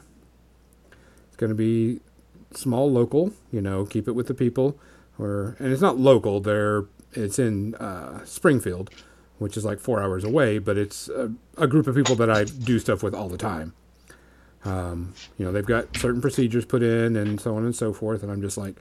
It's 1.27 1.37
going 1.37 1.49
to 1.49 1.55
be 1.55 1.99
small 2.53 2.91
local, 2.91 3.33
you 3.51 3.61
know, 3.61 3.85
keep 3.85 4.07
it 4.07 4.13
with 4.13 4.27
the 4.27 4.33
people. 4.33 4.77
Or 5.17 5.55
and 5.59 5.71
it's 5.71 5.81
not 5.81 5.97
local. 5.97 6.39
They're 6.39 6.85
it's 7.13 7.39
in 7.39 7.75
uh, 7.75 8.23
Springfield, 8.25 8.89
which 9.39 9.57
is 9.57 9.65
like 9.65 9.79
four 9.79 10.01
hours 10.01 10.23
away, 10.23 10.59
but 10.59 10.77
it's 10.77 11.09
a, 11.09 11.31
a 11.57 11.67
group 11.67 11.87
of 11.87 11.95
people 11.95 12.15
that 12.15 12.29
I 12.29 12.43
do 12.43 12.79
stuff 12.79 13.03
with 13.03 13.13
all 13.13 13.29
the 13.29 13.37
time. 13.37 13.73
Um, 14.63 15.15
you 15.37 15.45
know, 15.45 15.51
they've 15.51 15.65
got 15.65 15.97
certain 15.97 16.21
procedures 16.21 16.65
put 16.65 16.83
in 16.83 17.15
and 17.15 17.41
so 17.41 17.55
on 17.55 17.65
and 17.65 17.75
so 17.75 17.93
forth, 17.93 18.21
and 18.21 18.31
I'm 18.31 18.41
just 18.41 18.57
like, 18.57 18.75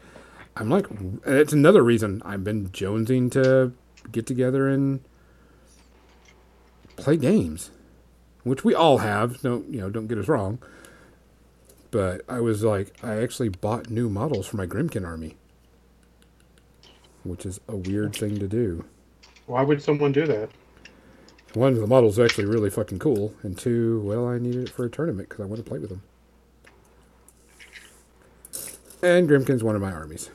I'm 0.57 0.69
like, 0.69 0.87
it's 1.25 1.53
another 1.53 1.83
reason 1.83 2.21
I've 2.25 2.45
been 2.45 2.69
jonesing 2.69 3.31
to 3.33 3.73
get 4.13 4.27
together 4.27 4.69
and 4.69 5.01
play 6.97 7.17
games, 7.17 7.71
which 8.43 8.65
we 8.65 8.75
all 8.75 8.99
have. 8.99 9.41
Don't 9.41 9.73
you 9.73 9.81
know? 9.81 9.91
Don't 9.91 10.07
get 10.07 10.19
us 10.19 10.29
wrong. 10.29 10.59
But 11.91 12.23
I 12.29 12.41
was 12.41 12.63
like, 12.63 12.95
I 13.03 13.23
actually 13.23 13.49
bought 13.49 13.91
new 13.91 14.09
models 14.09 14.47
for 14.47 14.57
my 14.57 14.67
Grymkin 14.67 15.05
army, 15.05 15.37
which 17.25 17.47
is 17.47 17.61
a 17.69 17.77
weird 17.77 18.15
thing 18.15 18.39
to 18.39 18.49
do. 18.49 18.85
Why 19.47 19.63
would 19.63 19.83
someone 19.83 20.13
do 20.13 20.27
that? 20.27 20.51
One, 21.55 21.75
the 21.75 21.87
model's 21.87 22.19
actually 22.19 22.45
really 22.45 22.71
fucking 22.71 23.01
cool, 23.01 23.35
and 23.43 23.59
two, 23.59 24.01
well, 24.05 24.29
I 24.29 24.39
needed 24.39 24.69
it 24.69 24.71
for 24.71 24.85
a 24.85 24.91
tournament 24.91 25.29
because 25.29 25.43
I 25.43 25.47
want 25.47 25.63
to 25.63 25.69
play 25.69 25.81
with 25.81 25.91
them. 25.91 26.03
And 29.03 29.29
Grymkin's 29.29 29.65
one 29.65 29.75
of 29.75 29.83
my 29.83 29.91
armies. 29.91 30.31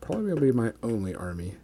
Probably 0.00 0.32
will 0.32 0.40
be 0.40 0.52
my 0.52 0.72
only 0.82 1.14
army. 1.14 1.54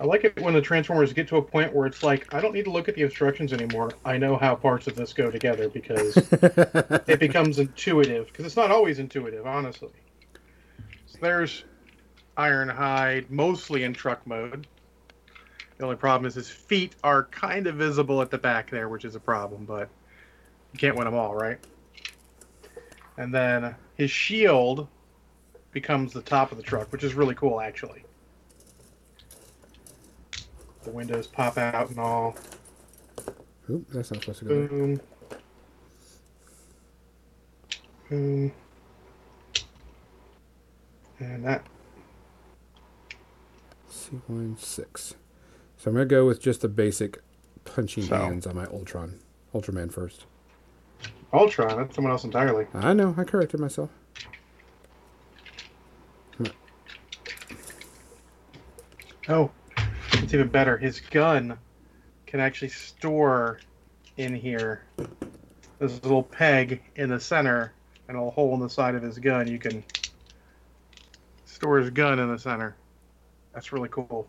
I 0.00 0.04
like 0.04 0.24
it 0.24 0.40
when 0.40 0.54
the 0.54 0.62
Transformers 0.62 1.12
get 1.12 1.28
to 1.28 1.36
a 1.36 1.42
point 1.42 1.74
where 1.74 1.86
it's 1.86 2.02
like, 2.02 2.32
I 2.32 2.40
don't 2.40 2.54
need 2.54 2.64
to 2.64 2.70
look 2.70 2.88
at 2.88 2.94
the 2.94 3.02
instructions 3.02 3.52
anymore. 3.52 3.92
I 4.02 4.16
know 4.16 4.34
how 4.38 4.54
parts 4.54 4.86
of 4.86 4.94
this 4.94 5.12
go 5.12 5.30
together 5.30 5.68
because 5.68 6.16
it 6.32 7.20
becomes 7.20 7.58
intuitive. 7.58 8.28
Because 8.28 8.46
it's 8.46 8.56
not 8.56 8.70
always 8.70 8.98
intuitive, 8.98 9.46
honestly. 9.46 9.90
So 11.04 11.18
there's 11.20 11.64
Ironhide, 12.38 13.28
mostly 13.28 13.84
in 13.84 13.92
truck 13.92 14.26
mode. 14.26 14.66
The 15.76 15.84
only 15.84 15.96
problem 15.96 16.26
is 16.26 16.34
his 16.34 16.48
feet 16.48 16.96
are 17.04 17.24
kind 17.24 17.66
of 17.66 17.74
visible 17.74 18.22
at 18.22 18.30
the 18.30 18.38
back 18.38 18.70
there, 18.70 18.88
which 18.88 19.04
is 19.04 19.16
a 19.16 19.20
problem, 19.20 19.66
but 19.66 19.90
you 20.72 20.78
can't 20.78 20.96
win 20.96 21.04
them 21.04 21.14
all, 21.14 21.34
right? 21.34 21.58
And 23.18 23.34
then 23.34 23.74
his 23.96 24.10
shield 24.10 24.88
becomes 25.72 26.14
the 26.14 26.22
top 26.22 26.52
of 26.52 26.56
the 26.56 26.64
truck, 26.64 26.90
which 26.90 27.04
is 27.04 27.12
really 27.12 27.34
cool, 27.34 27.60
actually. 27.60 28.02
The 30.82 30.90
windows 30.90 31.26
pop 31.26 31.58
out 31.58 31.90
and 31.90 31.98
all. 31.98 32.36
Oop, 33.68 33.88
that's 33.90 34.10
not 34.10 34.20
supposed 34.22 34.38
to 34.40 34.44
go. 34.46 34.66
Boom. 34.66 35.00
Boom. 38.08 38.52
And 41.18 41.44
that. 41.44 41.66
C16. 43.90 45.14
So 45.76 45.90
I'm 45.90 45.94
going 45.94 45.96
to 45.96 46.04
go 46.06 46.26
with 46.26 46.40
just 46.40 46.62
the 46.62 46.68
basic 46.68 47.20
punching 47.64 48.04
So. 48.04 48.16
hands 48.16 48.46
on 48.46 48.56
my 48.56 48.64
Ultron. 48.66 49.20
Ultraman 49.54 49.92
first. 49.92 50.24
Ultron, 51.32 51.76
that's 51.76 51.94
someone 51.94 52.10
else 52.10 52.24
entirely. 52.24 52.66
I 52.74 52.92
know, 52.92 53.14
I 53.16 53.24
corrected 53.24 53.60
myself. 53.60 53.90
Oh, 59.28 59.50
it's 60.14 60.34
even 60.34 60.48
better. 60.48 60.76
His 60.76 61.00
gun 61.00 61.58
can 62.26 62.40
actually 62.40 62.68
store 62.68 63.60
in 64.16 64.34
here. 64.34 64.84
A 65.80 65.84
little 65.86 66.22
peg 66.22 66.82
in 66.96 67.08
the 67.08 67.18
center 67.18 67.72
and 68.08 68.16
a 68.16 68.30
hole 68.30 68.54
in 68.54 68.60
the 68.60 68.68
side 68.68 68.94
of 68.94 69.02
his 69.02 69.18
gun. 69.18 69.48
You 69.48 69.58
can 69.58 69.82
store 71.46 71.78
his 71.78 71.90
gun 71.90 72.18
in 72.18 72.30
the 72.30 72.38
center. 72.38 72.76
That's 73.54 73.72
really 73.72 73.88
cool. 73.88 74.28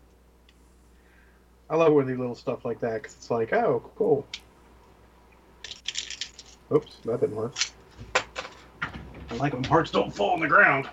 I 1.68 1.76
love 1.76 1.92
when 1.92 2.06
they 2.06 2.14
little 2.14 2.34
stuff 2.34 2.64
like 2.64 2.80
that 2.80 3.02
because 3.02 3.14
it's 3.14 3.30
like, 3.30 3.52
oh, 3.52 3.90
cool. 3.96 4.26
Oops, 6.72 6.96
that 7.04 7.20
didn't 7.20 7.36
work. 7.36 7.54
I 9.30 9.34
like 9.36 9.52
when 9.52 9.62
parts 9.62 9.90
don't 9.90 10.14
fall 10.14 10.32
on 10.32 10.40
the 10.40 10.48
ground. 10.48 10.88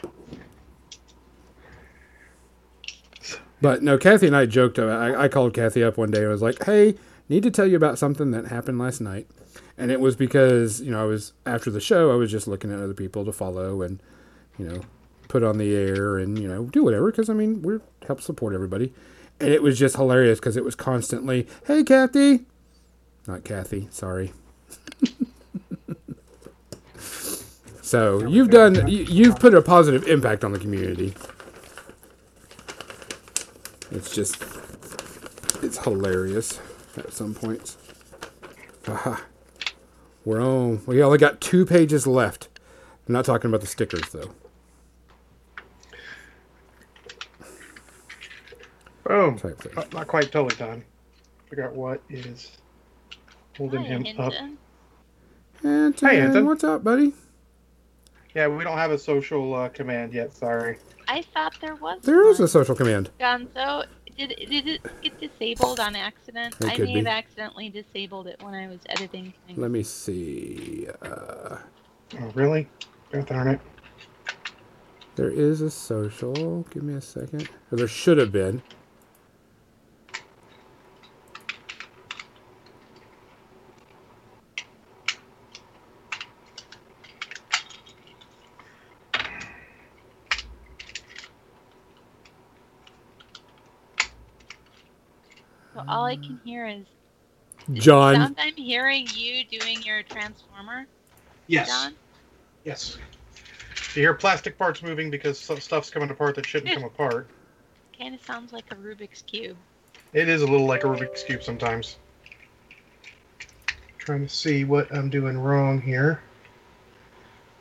But 3.62 3.84
no, 3.84 3.98
Kathy 3.98 4.28
and 4.28 4.36
I 4.36 4.46
joked. 4.46 4.80
uh, 4.80 4.86
I, 4.88 5.24
I 5.24 5.28
called 5.28 5.54
Kathy 5.54 5.84
up 5.84 5.98
one 5.98 6.12
day 6.12 6.20
and 6.20 6.28
I 6.30 6.32
was 6.32 6.42
like, 6.42 6.64
"Hey, 6.64 6.96
need 7.30 7.44
to 7.44 7.52
tell 7.52 7.68
you 7.68 7.76
about 7.78 8.00
something 8.00 8.32
that 8.32 8.48
happened 8.48 8.80
last 8.80 9.02
night." 9.02 9.28
And 9.78 9.92
it 9.92 10.00
was 10.00 10.16
because 10.16 10.82
you 10.82 10.92
know 10.92 11.02
I 11.02 11.06
was 11.06 11.34
after 11.46 11.72
the 11.72 11.82
show. 11.82 12.12
I 12.12 12.16
was 12.16 12.32
just 12.32 12.48
looking 12.48 12.72
at 12.72 12.80
other 12.80 12.94
people 12.94 13.26
to 13.26 13.32
follow 13.34 13.82
and 13.82 14.02
you 14.58 14.68
know 14.68 14.82
put 15.28 15.44
on 15.44 15.58
the 15.58 15.76
air 15.76 16.18
and 16.18 16.40
you 16.40 16.48
know 16.48 16.66
do 16.66 16.84
whatever 16.84 17.12
because 17.12 17.30
I 17.30 17.34
mean 17.34 17.62
we're 17.62 17.82
help 18.08 18.22
support 18.22 18.54
everybody. 18.54 18.94
And 19.42 19.50
it 19.52 19.64
was 19.64 19.80
just 19.80 19.96
hilarious 19.96 20.40
because 20.40 20.58
it 20.58 20.66
was 20.66 20.76
constantly, 20.76 21.48
"Hey, 21.66 21.84
Kathy," 21.84 22.42
not 23.28 23.44
Kathy. 23.44 23.88
Sorry. 23.92 24.34
so 27.82 28.26
you've 28.28 28.50
done. 28.50 28.88
You, 28.88 29.04
you've 29.06 29.40
put 29.40 29.54
a 29.54 29.62
positive 29.62 30.08
impact 30.08 30.44
on 30.44 30.52
the 30.54 30.60
community. 30.60 31.14
It's 33.92 34.14
just, 34.14 34.44
it's 35.64 35.78
hilarious 35.84 36.60
at 36.98 37.12
some 37.12 37.34
points. 37.34 37.78
Aha. 38.88 39.24
We're 40.26 40.42
on. 40.42 40.82
We 40.86 41.02
only 41.02 41.18
got 41.18 41.42
two 41.42 41.66
pages 41.66 42.06
left. 42.06 42.50
I'm 43.08 43.14
not 43.14 43.26
talking 43.26 43.50
about 43.50 43.62
the 43.62 43.68
stickers 43.68 44.10
though. 44.12 44.32
Boom. 49.06 49.38
Type. 49.40 49.76
Not, 49.76 49.94
not 49.94 50.08
quite 50.08 50.32
totally 50.32 50.56
done. 50.56 50.84
Figure 51.50 51.66
out 51.66 51.74
what 51.74 52.02
is 52.10 52.58
holding 53.58 53.82
Hi, 53.82 53.88
him 53.88 54.02
up. 54.20 54.34
Hinton. 54.34 54.58
Anton, 55.64 56.10
Hey, 56.10 56.22
Anton. 56.22 56.46
what's 56.46 56.64
up, 56.64 56.84
buddy? 56.84 57.14
Yeah, 58.36 58.48
we 58.48 58.64
don't 58.64 58.78
have 58.78 58.92
a 58.92 59.00
social 59.00 59.56
uh, 59.56 59.70
command 59.70 60.14
yet. 60.14 60.32
Sorry. 60.34 60.78
I 61.12 61.24
thought 61.34 61.56
there 61.60 61.76
was. 61.76 62.00
There 62.04 62.28
is 62.30 62.40
one. 62.40 62.46
a 62.46 62.48
social 62.48 62.76
command. 62.76 63.10
Gonzo, 63.20 63.86
did 64.18 64.30
did 64.50 64.68
it 64.68 64.82
get 65.02 65.20
disabled 65.20 65.80
on 65.80 65.96
accident? 65.96 66.56
It 66.62 66.66
I 66.68 66.76
could 66.76 66.86
may 66.86 66.94
be. 66.94 67.00
have 67.00 67.08
accidentally 67.08 67.70
disabled 67.70 68.28
it 68.28 68.42
when 68.44 68.54
I 68.54 68.68
was 68.68 68.80
editing 68.90 69.34
things. 69.48 69.58
Let 69.60 69.72
me 69.72 69.84
see. 69.84 70.88
Uh, 71.02 71.58
Oh, 72.20 72.32
really? 72.34 72.68
God 73.12 73.28
darn 73.28 73.48
it. 73.50 73.60
there 75.16 75.30
is 75.30 75.62
a 75.62 75.70
social. 75.70 76.64
Give 76.72 76.82
me 76.84 76.96
a 76.96 77.02
second. 77.02 77.50
Or 77.72 77.78
there 77.78 77.88
should 77.88 78.18
have 78.18 78.32
been. 78.32 78.64
All 95.90 96.06
I 96.06 96.16
can 96.16 96.40
hear 96.44 96.68
is 96.68 96.86
John. 97.74 98.16
sound 98.16 98.36
I'm 98.40 98.56
hearing 98.56 99.08
you 99.16 99.44
doing 99.46 99.82
your 99.84 100.04
transformer, 100.04 100.86
Yes. 101.48 101.68
John. 101.68 101.96
Yes. 102.64 102.98
You 103.96 104.04
hear 104.04 104.14
plastic 104.14 104.58
parts 104.58 104.84
moving 104.84 105.10
because 105.10 105.40
some 105.40 105.60
stuff's 105.60 105.90
coming 105.90 106.10
apart 106.10 106.36
that 106.36 106.46
shouldn't 106.46 106.74
come 106.76 106.84
apart. 106.86 107.28
Kind 107.98 108.16
of 108.16 108.22
sounds 108.22 108.54
like 108.54 108.66
a 108.72 108.76
Rubik's 108.76 109.24
cube. 109.24 109.58
It 110.14 110.30
is 110.30 110.42
a 110.42 110.48
little 110.48 110.66
like 110.66 110.84
a 110.84 110.88
Rubik's 110.88 111.24
Cube 111.24 111.44
sometimes. 111.44 111.98
Trying 113.98 114.26
to 114.28 114.34
see 114.34 114.64
what 114.64 114.92
I'm 114.96 115.10
doing 115.10 115.38
wrong 115.38 115.82
here. 115.82 116.22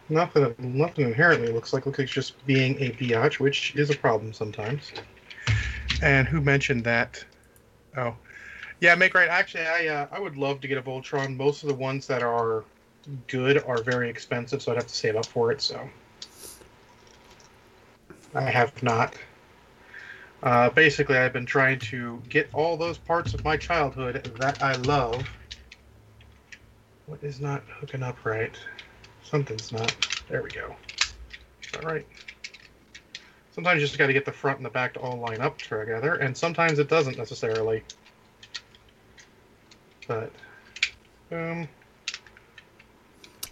Nothing, 0.08 0.54
nothing 0.58 1.06
inherently 1.06 1.52
looks 1.52 1.74
like 1.74 1.84
looks 1.84 1.98
like 1.98 2.08
just 2.08 2.46
being 2.46 2.80
a 2.80 2.90
biatch, 2.92 3.38
which 3.40 3.74
is 3.76 3.90
a 3.90 3.94
problem 3.94 4.32
sometimes. 4.32 4.92
And 6.02 6.26
who 6.26 6.40
mentioned 6.40 6.84
that? 6.84 7.22
Oh, 7.96 8.14
yeah, 8.80 8.94
make 8.94 9.14
right. 9.14 9.28
Actually, 9.28 9.66
I 9.66 9.86
uh, 9.88 10.06
I 10.12 10.20
would 10.20 10.36
love 10.36 10.60
to 10.60 10.68
get 10.68 10.78
a 10.78 10.82
Voltron. 10.82 11.36
Most 11.36 11.62
of 11.62 11.68
the 11.68 11.74
ones 11.74 12.06
that 12.06 12.22
are 12.22 12.64
good 13.26 13.62
are 13.64 13.82
very 13.82 14.08
expensive, 14.10 14.62
so 14.62 14.72
I'd 14.72 14.76
have 14.76 14.86
to 14.86 14.94
save 14.94 15.16
up 15.16 15.26
for 15.26 15.50
it. 15.50 15.60
So 15.60 15.88
I 18.34 18.42
have 18.42 18.80
not. 18.82 19.14
Uh, 20.42 20.70
basically, 20.70 21.16
I've 21.16 21.32
been 21.32 21.46
trying 21.46 21.80
to 21.80 22.22
get 22.28 22.48
all 22.52 22.76
those 22.76 22.98
parts 22.98 23.34
of 23.34 23.44
my 23.44 23.56
childhood 23.56 24.22
that 24.38 24.62
I 24.62 24.74
love. 24.76 25.28
What 27.06 27.22
is 27.22 27.40
not 27.40 27.64
hooking 27.68 28.02
up 28.02 28.24
right? 28.24 28.56
Something's 29.24 29.72
not. 29.72 30.22
There 30.28 30.42
we 30.42 30.50
go. 30.50 30.76
All 31.76 31.88
right. 31.88 32.06
Sometimes 33.58 33.80
you 33.80 33.88
just 33.88 33.98
got 33.98 34.06
to 34.06 34.12
get 34.12 34.24
the 34.24 34.30
front 34.30 34.58
and 34.58 34.64
the 34.64 34.70
back 34.70 34.94
to 34.94 35.00
all 35.00 35.18
line 35.18 35.40
up 35.40 35.58
together, 35.58 36.14
and 36.14 36.36
sometimes 36.36 36.78
it 36.78 36.88
doesn't 36.88 37.18
necessarily. 37.18 37.82
But, 40.06 40.30
um, 41.32 41.66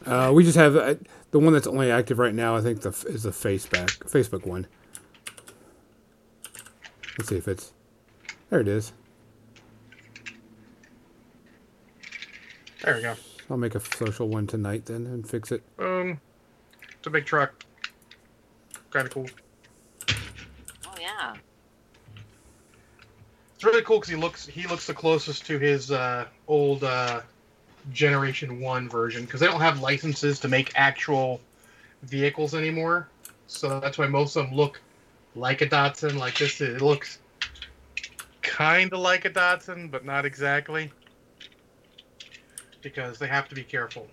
Uh, 0.07 0.31
we 0.33 0.45
just 0.45 0.57
have 0.57 0.77
uh, 0.77 0.95
the 1.33 1.41
one 1.41 1.53
that's 1.53 1.67
only 1.67 1.91
active 1.91 2.21
right 2.21 2.37
now. 2.37 2.55
I 2.55 2.61
think 2.61 2.83
the 2.83 2.91
is 3.09 3.25
the 3.25 3.31
Facebook 3.31 3.89
Facebook 4.09 4.47
one. 4.47 4.69
Let's 7.19 7.29
see 7.29 7.37
if 7.39 7.49
it's 7.49 7.73
there. 8.49 8.61
It 8.61 8.69
is. 8.69 8.93
there 12.85 12.95
we 12.95 13.03
go. 13.03 13.17
I'll 13.51 13.57
make 13.57 13.75
a 13.75 13.81
social 13.81 14.29
one 14.29 14.47
tonight 14.47 14.87
then 14.87 15.05
and 15.09 15.29
fix 15.29 15.51
it. 15.51 15.65
Um, 15.81 16.21
it's 16.97 17.09
a 17.09 17.11
big 17.11 17.27
truck. 17.27 17.65
Kind 18.91 19.09
of 19.09 19.13
cool. 19.13 19.27
Oh 20.87 20.95
yeah. 21.01 21.35
It's 23.57 23.65
really 23.65 23.83
cool 23.83 24.01
because 24.01 24.11
he 24.11 24.17
looks 24.17 24.47
he 24.47 24.67
looks 24.67 24.87
the 24.87 24.93
closest 24.93 25.47
to 25.47 25.59
his 25.59 25.91
uh, 25.91 26.27
old 26.47 26.85
uh, 26.85 27.23
Generation 27.91 28.61
One 28.61 28.87
version 28.87 29.25
because 29.25 29.41
they 29.41 29.47
don't 29.47 29.63
have 29.63 29.81
licenses 29.81 30.39
to 30.41 30.49
make 30.49 30.73
actual 30.75 31.41
vehicles 32.03 32.55
anymore. 32.55 33.09
So 33.47 33.81
that's 33.81 33.97
why 33.97 34.09
most 34.09 34.37
of 34.37 34.47
them 34.47 34.55
look 34.55 34.83
like 35.35 35.63
a 35.63 35.67
Datsun. 35.67 36.19
Like 36.19 36.37
this, 36.37 36.61
it 36.61 36.83
looks 36.83 37.19
kind 38.43 38.93
of 38.93 38.99
like 38.99 39.25
a 39.25 39.31
Datsun, 39.31 39.91
but 39.91 40.05
not 40.05 40.27
exactly 40.27 40.93
because 42.83 43.19
they 43.19 43.27
have 43.27 43.49
to 43.49 43.55
be 43.55 43.63
careful. 43.65 44.07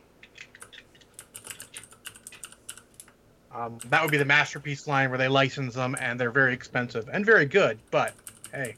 Um, 3.53 3.77
that 3.89 4.01
would 4.01 4.09
be 4.09 4.17
the 4.17 4.25
masterpiece 4.25 4.87
line 4.87 5.09
where 5.09 5.19
they 5.19 5.27
license 5.27 5.75
them 5.75 5.97
and 5.99 6.17
they're 6.17 6.31
very 6.31 6.53
expensive 6.53 7.09
and 7.11 7.25
very 7.25 7.45
good, 7.45 7.77
but 7.91 8.13
hey, 8.53 8.75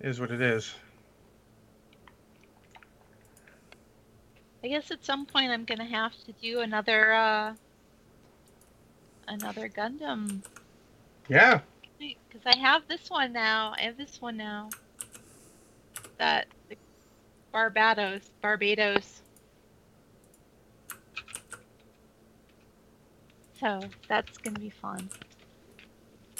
is 0.00 0.20
what 0.20 0.30
it 0.30 0.40
is. 0.40 0.74
I 4.62 4.68
guess 4.68 4.90
at 4.90 5.04
some 5.04 5.24
point 5.26 5.50
I'm 5.50 5.64
gonna 5.64 5.84
have 5.84 6.12
to 6.24 6.32
do 6.32 6.60
another 6.60 7.12
uh 7.12 7.54
another 9.26 9.68
Gundam 9.68 10.42
Yeah, 11.28 11.60
because 11.98 12.42
I 12.44 12.56
have 12.58 12.82
this 12.88 13.08
one 13.08 13.32
now. 13.32 13.74
I 13.76 13.82
have 13.82 13.96
this 13.96 14.20
one 14.20 14.36
now. 14.36 14.70
That 16.18 16.48
the 16.68 16.76
Barbatos, 17.54 18.22
Barbatos. 18.42 19.20
So 23.60 23.80
that's 24.08 24.38
gonna 24.38 24.58
be 24.58 24.70
fun. 24.70 25.08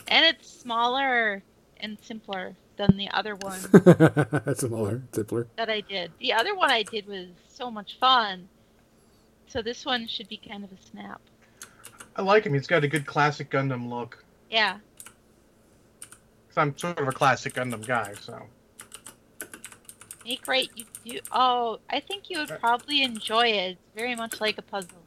And 0.09 0.25
it's 0.25 0.49
smaller 0.49 1.43
and 1.81 1.99
simpler 2.01 2.57
than 2.79 2.97
the 2.97 3.11
other 3.11 3.35
one 3.51 3.61
that's 4.45 4.63
a 4.63 4.69
smaller, 4.69 5.03
simpler. 5.13 5.47
that 5.57 5.69
I 5.69 5.83
did. 5.83 6.11
The 6.21 6.33
other 6.33 6.55
one 6.55 6.71
I 6.71 6.83
did 6.85 7.07
was 7.07 7.27
so 7.49 7.71
much 7.71 7.99
fun. 7.99 8.49
So 9.49 9.61
this 9.61 9.85
one 9.85 10.07
should 10.09 10.29
be 10.29 10.39
kind 10.39 10.65
of 10.65 10.71
a 10.73 10.77
snap. 10.91 11.21
I 12.17 12.23
like 12.23 12.45
him. 12.45 12.55
He's 12.55 12.67
got 12.67 12.85
a 12.85 12.89
good 12.89 13.05
classic 13.07 13.51
Gundam 13.51 13.91
look. 13.91 14.25
Yeah. 14.51 14.79
'Cause 16.49 16.57
I'm 16.57 16.77
sort 16.79 16.99
of 16.99 17.07
a 17.09 17.13
classic 17.13 17.55
Gundam 17.55 17.87
guy, 17.87 18.15
so 18.21 18.47
Make 20.25 20.47
right 20.47 20.69
you 20.75 20.85
do 21.05 21.21
oh, 21.33 21.79
I 21.91 22.01
think 22.01 22.29
you 22.31 22.39
would 22.39 22.51
uh, 22.51 22.59
probably 22.59 23.03
enjoy 23.03 23.49
it. 23.49 23.71
It's 23.73 23.81
very 23.97 24.15
much 24.15 24.41
like 24.41 24.59
a 24.59 24.63
puzzle. 24.63 25.03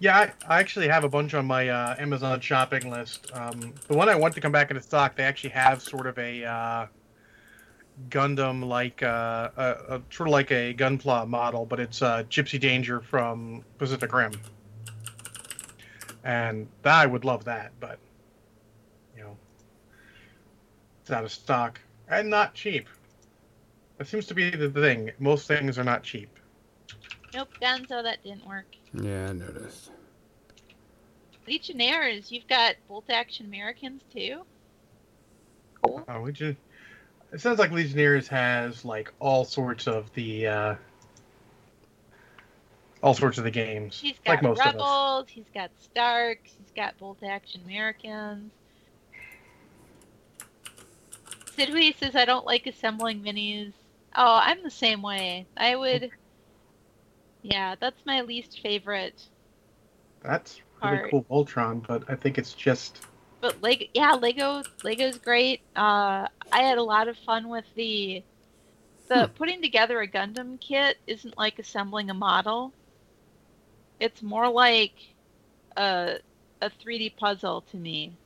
Yeah. 0.00 0.32
I, 0.48 0.56
I 0.56 0.60
actually 0.60 0.88
have 0.88 1.04
a 1.04 1.08
bunch 1.08 1.34
on 1.34 1.46
my 1.46 1.68
uh, 1.68 1.94
Amazon 1.98 2.40
shopping 2.40 2.90
list. 2.90 3.30
Um, 3.32 3.72
the 3.86 3.96
one 3.96 4.08
I 4.08 4.16
want 4.16 4.34
to 4.34 4.40
come 4.40 4.52
back 4.52 4.70
into 4.70 4.82
stock, 4.82 5.14
they 5.14 5.22
actually 5.22 5.50
have 5.50 5.80
sort 5.80 6.06
of 6.08 6.18
a 6.18 6.44
uh, 6.44 6.86
Gundam 8.08 8.66
like 8.66 9.02
uh, 9.02 9.50
a, 9.56 9.64
a 9.96 10.02
sort 10.10 10.28
of 10.28 10.32
like 10.32 10.50
a 10.50 10.74
Gunpla 10.74 11.28
model, 11.28 11.66
but 11.66 11.78
it's 11.78 12.02
uh, 12.02 12.24
Gypsy 12.24 12.58
Danger 12.58 13.00
from 13.00 13.64
Pacific 13.78 14.12
Rim, 14.12 14.32
and 16.24 16.66
I 16.84 17.06
would 17.06 17.24
love 17.24 17.44
that, 17.44 17.72
but 17.78 17.98
you 19.16 19.22
know, 19.22 19.36
it's 21.02 21.10
out 21.10 21.24
of 21.24 21.30
stock 21.30 21.80
and 22.08 22.30
not 22.30 22.54
cheap. 22.54 22.88
That 23.98 24.08
seems 24.08 24.26
to 24.26 24.34
be 24.34 24.50
the 24.50 24.70
thing. 24.70 25.10
Most 25.18 25.46
things 25.46 25.78
are 25.78 25.84
not 25.84 26.02
cheap. 26.02 26.38
Nope, 27.34 27.50
Gonzo, 27.60 28.02
that 28.02 28.22
didn't 28.24 28.46
work. 28.46 28.66
Yeah, 28.94 29.30
I 29.30 29.32
noticed. 29.32 29.90
Legionnaires, 31.46 32.30
you've 32.30 32.48
got 32.48 32.76
bolt 32.88 33.04
action 33.08 33.46
Americans 33.46 34.02
too. 34.12 34.42
Cool. 35.82 36.04
Oh, 36.08 36.22
Legion. 36.22 36.56
It 37.32 37.40
sounds 37.40 37.58
like 37.58 37.70
Legionnaires 37.70 38.28
has 38.28 38.84
like 38.84 39.12
all 39.20 39.44
sorts 39.44 39.86
of 39.86 40.12
the 40.14 40.46
uh, 40.46 40.74
all 43.02 43.14
sorts 43.14 43.38
of 43.38 43.44
the 43.44 43.50
games, 43.50 43.98
He's 44.00 44.18
like 44.26 44.42
got 44.42 44.48
most 44.48 44.60
of 44.60 44.66
us. 44.66 44.74
Rebels, 44.74 45.26
he's 45.28 45.48
got 45.54 45.70
Starks, 45.78 46.50
he's 46.58 46.72
got 46.74 46.98
bolt 46.98 47.22
action 47.22 47.62
Americans. 47.64 48.50
Sidhui 51.56 51.96
says 51.96 52.14
I 52.16 52.24
don't 52.24 52.46
like 52.46 52.66
assembling 52.66 53.22
minis. 53.22 53.72
Oh, 54.16 54.40
I'm 54.42 54.62
the 54.62 54.70
same 54.70 55.02
way. 55.02 55.46
I 55.56 55.76
would 55.76 56.10
Yeah, 57.42 57.74
that's 57.80 58.06
my 58.06 58.22
least 58.22 58.60
favorite. 58.62 59.28
That's 60.22 60.62
really 60.82 60.98
Part. 60.98 61.10
cool, 61.10 61.24
Voltron, 61.24 61.86
but 61.86 62.04
I 62.08 62.16
think 62.16 62.38
it's 62.38 62.54
just 62.54 63.02
But 63.40 63.60
Lego, 63.62 63.84
yeah, 63.94 64.12
Lego, 64.14 64.64
Lego's 64.82 65.18
great. 65.18 65.62
Uh, 65.76 66.28
I 66.52 66.62
had 66.62 66.78
a 66.78 66.82
lot 66.82 67.08
of 67.08 67.18
fun 67.18 67.48
with 67.48 67.66
the 67.74 68.24
the 69.08 69.28
Hmm. 69.28 69.32
putting 69.36 69.62
together 69.62 70.00
a 70.00 70.08
Gundam 70.08 70.60
kit. 70.60 70.98
Isn't 71.06 71.38
like 71.38 71.58
assembling 71.58 72.10
a 72.10 72.14
model. 72.14 72.74
It's 74.00 74.20
more 74.20 74.48
like 74.48 74.96
a 75.76 76.20
a 76.60 76.70
3D 76.70 77.10
puzzle 77.10 77.62
to 77.62 77.76
me. 77.76 78.18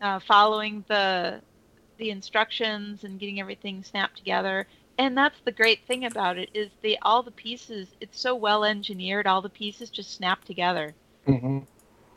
Uh, 0.00 0.20
following 0.20 0.84
the 0.88 1.42
the 1.98 2.10
instructions 2.10 3.04
and 3.04 3.18
getting 3.20 3.40
everything 3.40 3.82
snapped 3.84 4.16
together. 4.18 4.66
And 4.98 5.16
that's 5.16 5.38
the 5.44 5.52
great 5.52 5.86
thing 5.86 6.04
about 6.04 6.38
it 6.38 6.50
is 6.54 6.70
the 6.82 6.98
all 7.02 7.22
the 7.22 7.30
pieces. 7.30 7.88
It's 8.00 8.20
so 8.20 8.34
well 8.34 8.64
engineered. 8.64 9.26
All 9.26 9.42
the 9.42 9.48
pieces 9.48 9.90
just 9.90 10.14
snap 10.14 10.44
together 10.44 10.94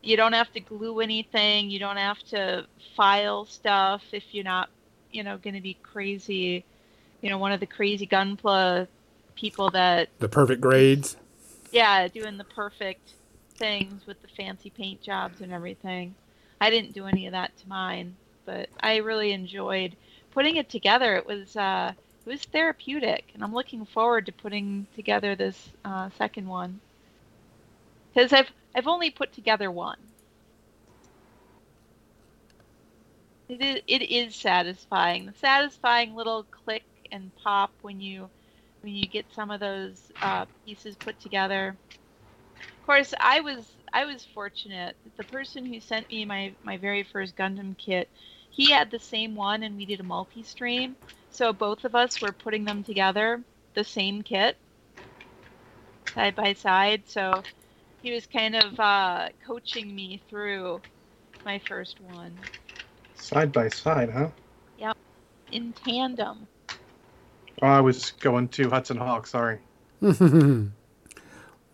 you 0.02 0.16
don't 0.16 0.32
have 0.32 0.52
to 0.52 0.60
glue 0.60 1.00
anything 1.00 1.70
you 1.70 1.78
don't 1.78 1.96
have 1.96 2.22
to 2.24 2.66
file 2.96 3.44
stuff 3.44 4.02
if 4.12 4.22
you're 4.32 4.44
not 4.44 4.68
you 5.10 5.22
know 5.24 5.36
going 5.38 5.54
to 5.54 5.60
be 5.60 5.74
crazy 5.82 6.64
you 7.20 7.30
know 7.30 7.38
one 7.38 7.52
of 7.52 7.60
the 7.60 7.66
crazy 7.66 8.06
gunpla 8.06 8.86
people 9.34 9.70
that 9.70 10.08
The 10.18 10.28
perfect 10.28 10.60
grades. 10.60 11.16
yeah 11.72 12.06
doing 12.08 12.36
the 12.36 12.44
perfect 12.44 13.12
things 13.56 14.06
with 14.06 14.20
the 14.22 14.28
fancy 14.28 14.70
paint 14.70 15.00
jobs 15.02 15.40
and 15.40 15.52
everything 15.52 16.14
i 16.60 16.70
didn't 16.70 16.92
do 16.92 17.06
any 17.06 17.26
of 17.26 17.32
that 17.32 17.56
to 17.58 17.68
mine 17.68 18.14
but 18.44 18.68
i 18.80 18.96
really 18.96 19.32
enjoyed 19.32 19.96
putting 20.30 20.56
it 20.56 20.68
together 20.68 21.16
it 21.16 21.26
was 21.26 21.56
uh 21.56 21.92
it 22.28 22.32
was 22.32 22.44
therapeutic 22.44 23.30
and 23.32 23.42
i'm 23.42 23.54
looking 23.54 23.86
forward 23.86 24.26
to 24.26 24.32
putting 24.32 24.86
together 24.94 25.34
this 25.34 25.70
uh, 25.84 26.10
second 26.18 26.46
one. 26.46 26.78
Because 28.14 28.32
i've 28.34 28.50
i've 28.74 28.86
only 28.86 29.10
put 29.10 29.32
together 29.32 29.70
one. 29.70 29.96
It 33.48 33.62
is, 33.62 33.82
it 33.86 34.02
is 34.10 34.36
satisfying. 34.36 35.24
The 35.24 35.32
satisfying 35.32 36.14
little 36.14 36.44
click 36.64 36.84
and 37.10 37.34
pop 37.36 37.72
when 37.80 37.98
you 37.98 38.30
when 38.82 38.94
you 38.94 39.08
get 39.08 39.32
some 39.32 39.50
of 39.50 39.60
those 39.60 40.12
uh, 40.20 40.44
pieces 40.66 40.96
put 40.96 41.18
together. 41.20 41.78
Of 42.76 42.82
course 42.82 43.14
i 43.20 43.40
was 43.40 43.66
i 43.92 44.04
was 44.04 44.24
fortunate 44.34 44.96
the 45.16 45.24
person 45.24 45.64
who 45.66 45.80
sent 45.80 46.10
me 46.10 46.24
my 46.26 46.54
my 46.62 46.76
very 46.76 47.04
first 47.04 47.36
gundam 47.36 47.76
kit 47.78 48.10
he 48.50 48.70
had 48.70 48.90
the 48.90 48.98
same 48.98 49.34
one 49.34 49.62
and 49.62 49.76
we 49.76 49.86
did 49.86 50.00
a 50.00 50.04
multi-stream 50.04 50.96
so 51.38 51.52
both 51.52 51.84
of 51.84 51.94
us 51.94 52.20
were 52.20 52.32
putting 52.32 52.64
them 52.64 52.82
together 52.82 53.40
the 53.74 53.84
same 53.84 54.22
kit 54.22 54.56
side 56.12 56.34
by 56.34 56.52
side. 56.52 57.04
So 57.06 57.44
he 58.02 58.10
was 58.12 58.26
kind 58.26 58.56
of 58.56 58.80
uh, 58.80 59.28
coaching 59.46 59.94
me 59.94 60.20
through 60.28 60.80
my 61.44 61.60
first 61.60 62.00
one 62.00 62.36
Side 63.14 63.52
by 63.52 63.68
side, 63.68 64.10
huh? 64.10 64.30
Yep. 64.78 64.96
In 65.52 65.72
tandem. 65.72 66.48
Oh, 67.62 67.66
I 67.66 67.80
was 67.80 68.10
going 68.12 68.48
to 68.48 68.70
Hudson 68.70 68.96
Hawk. 68.96 69.26
Sorry. 69.28 69.58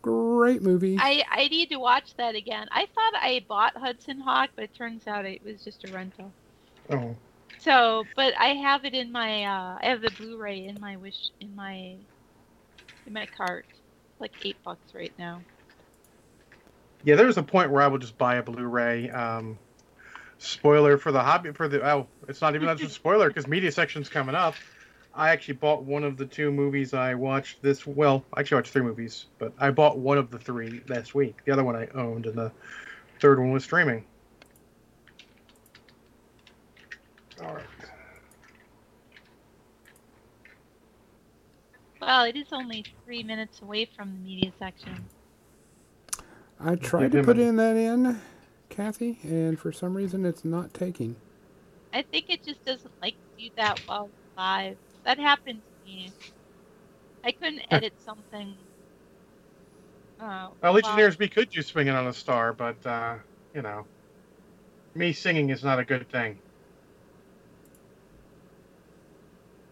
Great 0.03 0.63
movie. 0.63 0.99
I, 0.99 1.23
I 1.31 1.49
need 1.49 1.71
to 1.71 1.77
watch 1.77 2.15
that 2.19 2.35
again. 2.35 2.67
I 2.71 2.87
thought 2.95 3.15
I 3.15 3.45
bought 3.49 3.77
Hudson 3.77 4.21
Hawk, 4.21 4.51
but 4.57 4.65
it 4.65 4.75
turns 4.75 5.07
out 5.07 5.25
it 5.25 5.43
was 5.43 5.63
just 5.65 5.85
a 5.85 5.93
rental. 5.93 6.33
Oh, 6.91 7.17
So, 7.65 8.09
but 8.17 8.35
I 8.39 8.49
have 8.49 8.85
it 8.85 8.95
in 8.95 9.13
my 9.13 9.45
uh, 9.45 9.79
I 9.83 9.89
have 9.89 10.03
the 10.03 10.11
Blu-ray 10.11 10.67
in 10.67 10.81
my 10.81 10.97
wish 10.99 11.31
in 11.41 11.55
my 11.57 11.99
in 13.07 13.13
my 13.13 13.27
cart. 13.37 13.67
Like 14.21 14.33
eight 14.43 14.59
bucks 14.65 14.95
right 14.95 15.15
now. 15.19 15.47
yeah. 17.05 17.17
There 17.17 17.27
was 17.27 17.39
a 17.39 17.43
point 17.43 17.71
where 17.71 17.83
I 17.83 17.89
would 17.89 18.03
just 18.03 18.19
buy 18.19 18.37
a 18.37 18.43
Blu-ray. 18.43 19.11
Um, 19.11 19.59
spoiler 20.39 20.99
for 20.99 21.13
the 21.13 21.23
hobby 21.23 21.53
for 21.53 21.69
the 21.69 21.87
oh, 21.87 22.09
it's 22.29 22.41
not 22.43 22.55
even 22.55 22.69
a 22.69 22.79
spoiler 22.91 23.29
because 23.29 23.47
media 23.49 23.73
section's 23.73 24.09
coming 24.09 24.35
up. 24.35 24.61
I 25.15 25.31
actually 25.31 25.55
bought 25.55 25.85
one 25.85 26.05
of 26.05 26.17
the 26.17 26.27
two 26.27 26.51
movies 26.53 26.95
I 26.95 27.15
watched 27.15 27.63
this. 27.63 27.87
Well, 27.87 28.27
I 28.35 28.41
actually 28.41 28.57
watched 28.57 28.73
three 28.73 28.83
movies, 28.83 29.27
but 29.39 29.55
I 29.59 29.71
bought 29.71 29.99
one 29.99 30.19
of 30.19 30.31
the 30.31 30.39
three 30.39 30.83
last 30.89 31.15
week. 31.15 31.39
The 31.47 31.53
other 31.53 31.65
one 31.65 31.77
I 31.77 31.89
owned, 31.95 32.27
and 32.27 32.37
the 32.37 32.53
third 33.21 33.39
one 33.39 33.53
was 33.53 33.65
streaming. 33.65 34.07
All 37.45 37.55
right. 37.55 37.65
Well, 42.01 42.25
it 42.25 42.37
is 42.37 42.49
only 42.53 42.85
three 43.05 43.23
minutes 43.23 43.63
away 43.63 43.91
from 43.97 44.13
the 44.13 44.19
media 44.21 44.53
section. 44.59 45.09
I 46.61 46.77
tried 46.77 47.13
to 47.13 47.23
put 47.23 47.39
in 47.39 47.57
that 47.57 47.77
in, 47.77 48.21
Kathy, 48.71 49.19
and 49.25 49.59
for 49.59 49.73
some 49.73 49.97
reason 49.97 50.25
it's 50.25 50.45
not 50.45 50.73
taking. 50.75 51.17
I 51.93 52.03
think 52.11 52.27
it 52.29 52.45
just 52.45 52.65
doesn't 52.65 52.95
like 53.03 53.15
to 53.15 53.45
do 53.45 53.51
that 53.57 53.81
well 53.89 54.11
live. 54.37 54.79
That 55.05 55.19
happened 55.19 55.63
to 55.63 55.85
me. 55.85 56.13
I 57.25 57.33
couldn't 57.33 57.63
edit 57.71 57.95
something. 57.99 58.57
Uh, 60.21 60.51
Well, 60.63 60.73
while- 60.73 60.75
Legionnaires 60.75 61.17
B 61.17 61.29
could 61.29 61.55
use 61.55 61.67
swinging 61.69 61.95
on 61.95 62.07
a 62.07 62.13
star, 62.13 62.53
but 62.53 62.85
uh, 62.87 63.17
you 63.55 63.63
know, 63.63 63.87
me 64.95 65.13
singing 65.13 65.51
is 65.51 65.65
not 65.65 65.79
a 65.81 65.85
good 65.85 66.09
thing. 66.11 66.41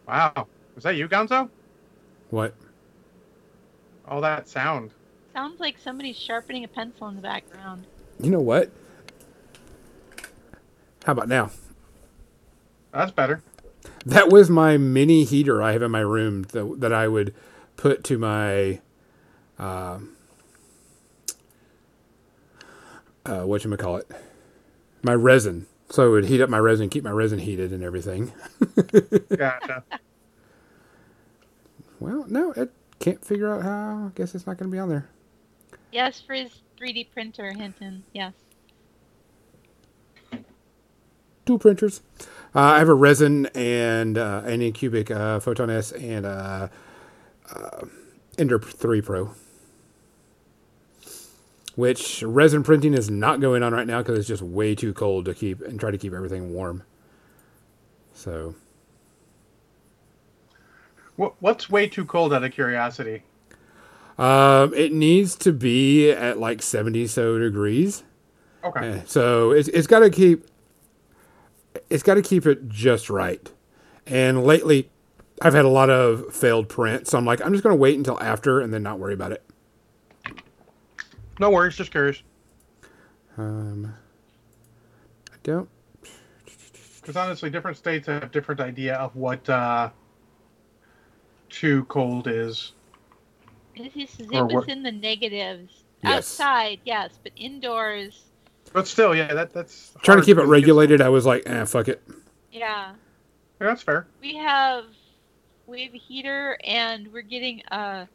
Wow, 0.07 0.47
was 0.75 0.85
that 0.85 0.97
you, 0.97 1.09
Gonzo? 1.09 1.49
What? 2.31 2.55
All 4.07 4.21
that 4.21 4.49
sound. 4.49 4.91
Sounds 5.33 5.61
like 5.61 5.79
somebody's 5.79 6.17
sharpening 6.17 6.65
a 6.65 6.69
pencil 6.69 7.09
in 7.09 7.17
the 7.17 7.23
background. 7.23 7.87
You 8.21 8.31
know 8.31 8.41
what? 8.41 8.71
How 11.05 11.13
about 11.13 11.29
now? 11.29 11.51
That's 12.93 13.11
better. 13.11 13.43
That 14.05 14.31
was 14.31 14.51
my 14.51 14.77
mini 14.77 15.25
heater 15.25 15.63
I 15.63 15.73
have 15.73 15.83
in 15.83 15.91
my 15.91 16.01
room 16.01 16.43
that, 16.53 16.81
that 16.81 16.93
I 16.93 17.09
would 17.09 17.35
put 17.77 18.05
to 18.05 18.19
my 18.19 18.81
uh, 19.59 19.99
uh, 23.25 23.43
what 23.43 23.65
you 23.65 23.77
call 23.77 23.97
it, 23.97 24.11
my 25.03 25.15
resin. 25.15 25.67
So 25.93 26.07
it 26.07 26.11
would 26.11 26.25
heat 26.25 26.41
up 26.41 26.49
my 26.49 26.59
resin, 26.59 26.89
keep 26.89 27.05
my 27.05 27.11
resin 27.11 27.39
heated, 27.39 27.71
and 27.71 27.85
everything. 27.85 28.33
Gotcha. 29.37 29.85
Well, 32.01 32.25
no, 32.29 32.53
it 32.53 32.73
can't 32.99 33.23
figure 33.23 33.53
out 33.53 33.63
how. 33.63 34.07
I 34.07 34.11
guess 34.15 34.35
it's 34.35 34.47
not 34.47 34.57
going 34.57 34.71
to 34.71 34.75
be 34.75 34.79
on 34.79 34.89
there. 34.89 35.11
Yes, 35.93 36.19
for 36.19 36.33
his 36.33 36.63
3D 36.81 37.11
printer, 37.13 37.53
Hinton. 37.53 38.05
Yes. 38.15 38.33
Two 41.45 41.59
printers. 41.59 42.01
Uh, 42.55 42.61
I 42.61 42.79
have 42.79 42.89
a 42.89 42.95
resin 42.95 43.45
and 43.55 44.17
uh, 44.17 44.45
Anycubic 44.47 45.11
uh, 45.11 45.41
Photon 45.41 45.69
S 45.69 45.93
and 45.93 46.25
uh, 46.25 46.69
uh, 47.55 47.85
Ender 48.39 48.59
3 48.59 49.03
Pro. 49.03 49.35
Which 51.75 52.23
resin 52.23 52.63
printing 52.63 52.95
is 52.95 53.11
not 53.11 53.41
going 53.41 53.63
on 53.63 53.73
right 53.73 53.87
now 53.87 53.99
because 54.03 54.19
it's 54.19 54.29
just 54.29 54.43
way 54.43 54.75
too 54.75 54.93
cold 54.93 55.25
to 55.27 55.35
keep 55.35 55.61
and 55.63 55.81
try 55.81 55.91
to 55.91 55.99
keep 55.99 56.13
everything 56.13 56.53
warm. 56.53 56.85
So 58.13 58.55
What, 61.17 61.35
what's 61.41 61.71
way 61.71 61.89
too 61.89 62.05
cold 62.05 62.35
out 62.35 62.45
of 62.45 62.53
curiosity? 62.53 63.23
um, 64.19 64.75
it 64.75 64.93
needs 64.93 65.35
to 65.37 65.53
be 65.53 66.11
at 66.11 66.39
like 66.39 66.63
70 66.63 67.07
so 67.07 67.39
degrees. 67.39 68.05
Okay. 68.65 69.03
So 69.07 69.51
it's 69.53 69.69
it's 69.69 69.87
got 69.87 70.01
to 70.01 70.11
keep 70.11 70.47
it's 71.91 72.03
got 72.03 72.15
to 72.15 72.23
keep 72.23 72.47
it 72.47 72.69
just 72.69 73.11
right. 73.11 73.51
And 74.07 74.45
lately, 74.45 74.91
I've 75.41 75.55
had 75.55 75.65
a 75.65 75.69
lot 75.71 75.91
of 75.91 76.35
failed 76.35 76.69
prints, 76.69 77.11
so 77.11 77.19
I'm 77.19 77.25
like, 77.25 77.45
I'm 77.45 77.53
just 77.53 77.63
going 77.63 77.75
to 77.75 77.81
wait 77.81 77.97
until 77.97 78.21
after 78.21 78.61
and 78.61 78.73
then 78.75 78.83
not 78.83 78.99
worry 78.99 79.15
about 79.15 79.33
it. 79.33 79.43
No 81.43 81.51
worries, 81.51 81.75
just 81.75 81.91
curious. 81.91 82.23
Um, 83.37 83.93
I 85.33 85.37
don't. 85.43 85.69
Because 87.01 87.17
honestly, 87.17 87.51
different 87.51 87.77
states 87.77 88.07
have 88.07 88.31
different 88.31 88.61
idea 88.61 88.95
of 88.95 89.17
what 89.17 89.49
uh, 89.51 89.91
too 91.49 91.85
cold 91.87 92.29
is. 92.29 92.75
This 93.77 93.93
is, 93.97 94.21
it 94.21 94.31
was 94.31 94.53
what- 94.53 94.69
in 94.69 94.85
the 94.85 94.93
negatives. 94.93 95.83
Yes. 96.05 96.15
Outside, 96.39 96.79
yes, 96.85 97.19
but 97.25 97.33
indoors, 97.37 98.23
But 98.73 98.87
still, 98.87 99.13
yeah, 99.15 99.35
that 99.35 99.53
that's 99.53 99.95
Trying 100.03 100.19
to 100.19 100.25
keep 100.25 100.37
it 100.37 100.45
regulated, 100.45 101.01
I 101.01 101.09
was 101.09 101.27
like, 101.27 101.43
eh, 101.47 101.65
fuck 101.65 101.89
it. 101.89 102.03
yeah. 102.53 102.93
Yeah, 103.61 103.67
that's 103.67 103.83
fair. 103.83 104.07
We 104.21 104.37
have 104.37 104.85
we 105.67 105.83
have 105.85 105.95
a 105.95 105.99
heater 105.99 106.57
and 106.65 107.13
we're 107.13 107.23
getting 107.23 107.63
a 107.73 108.07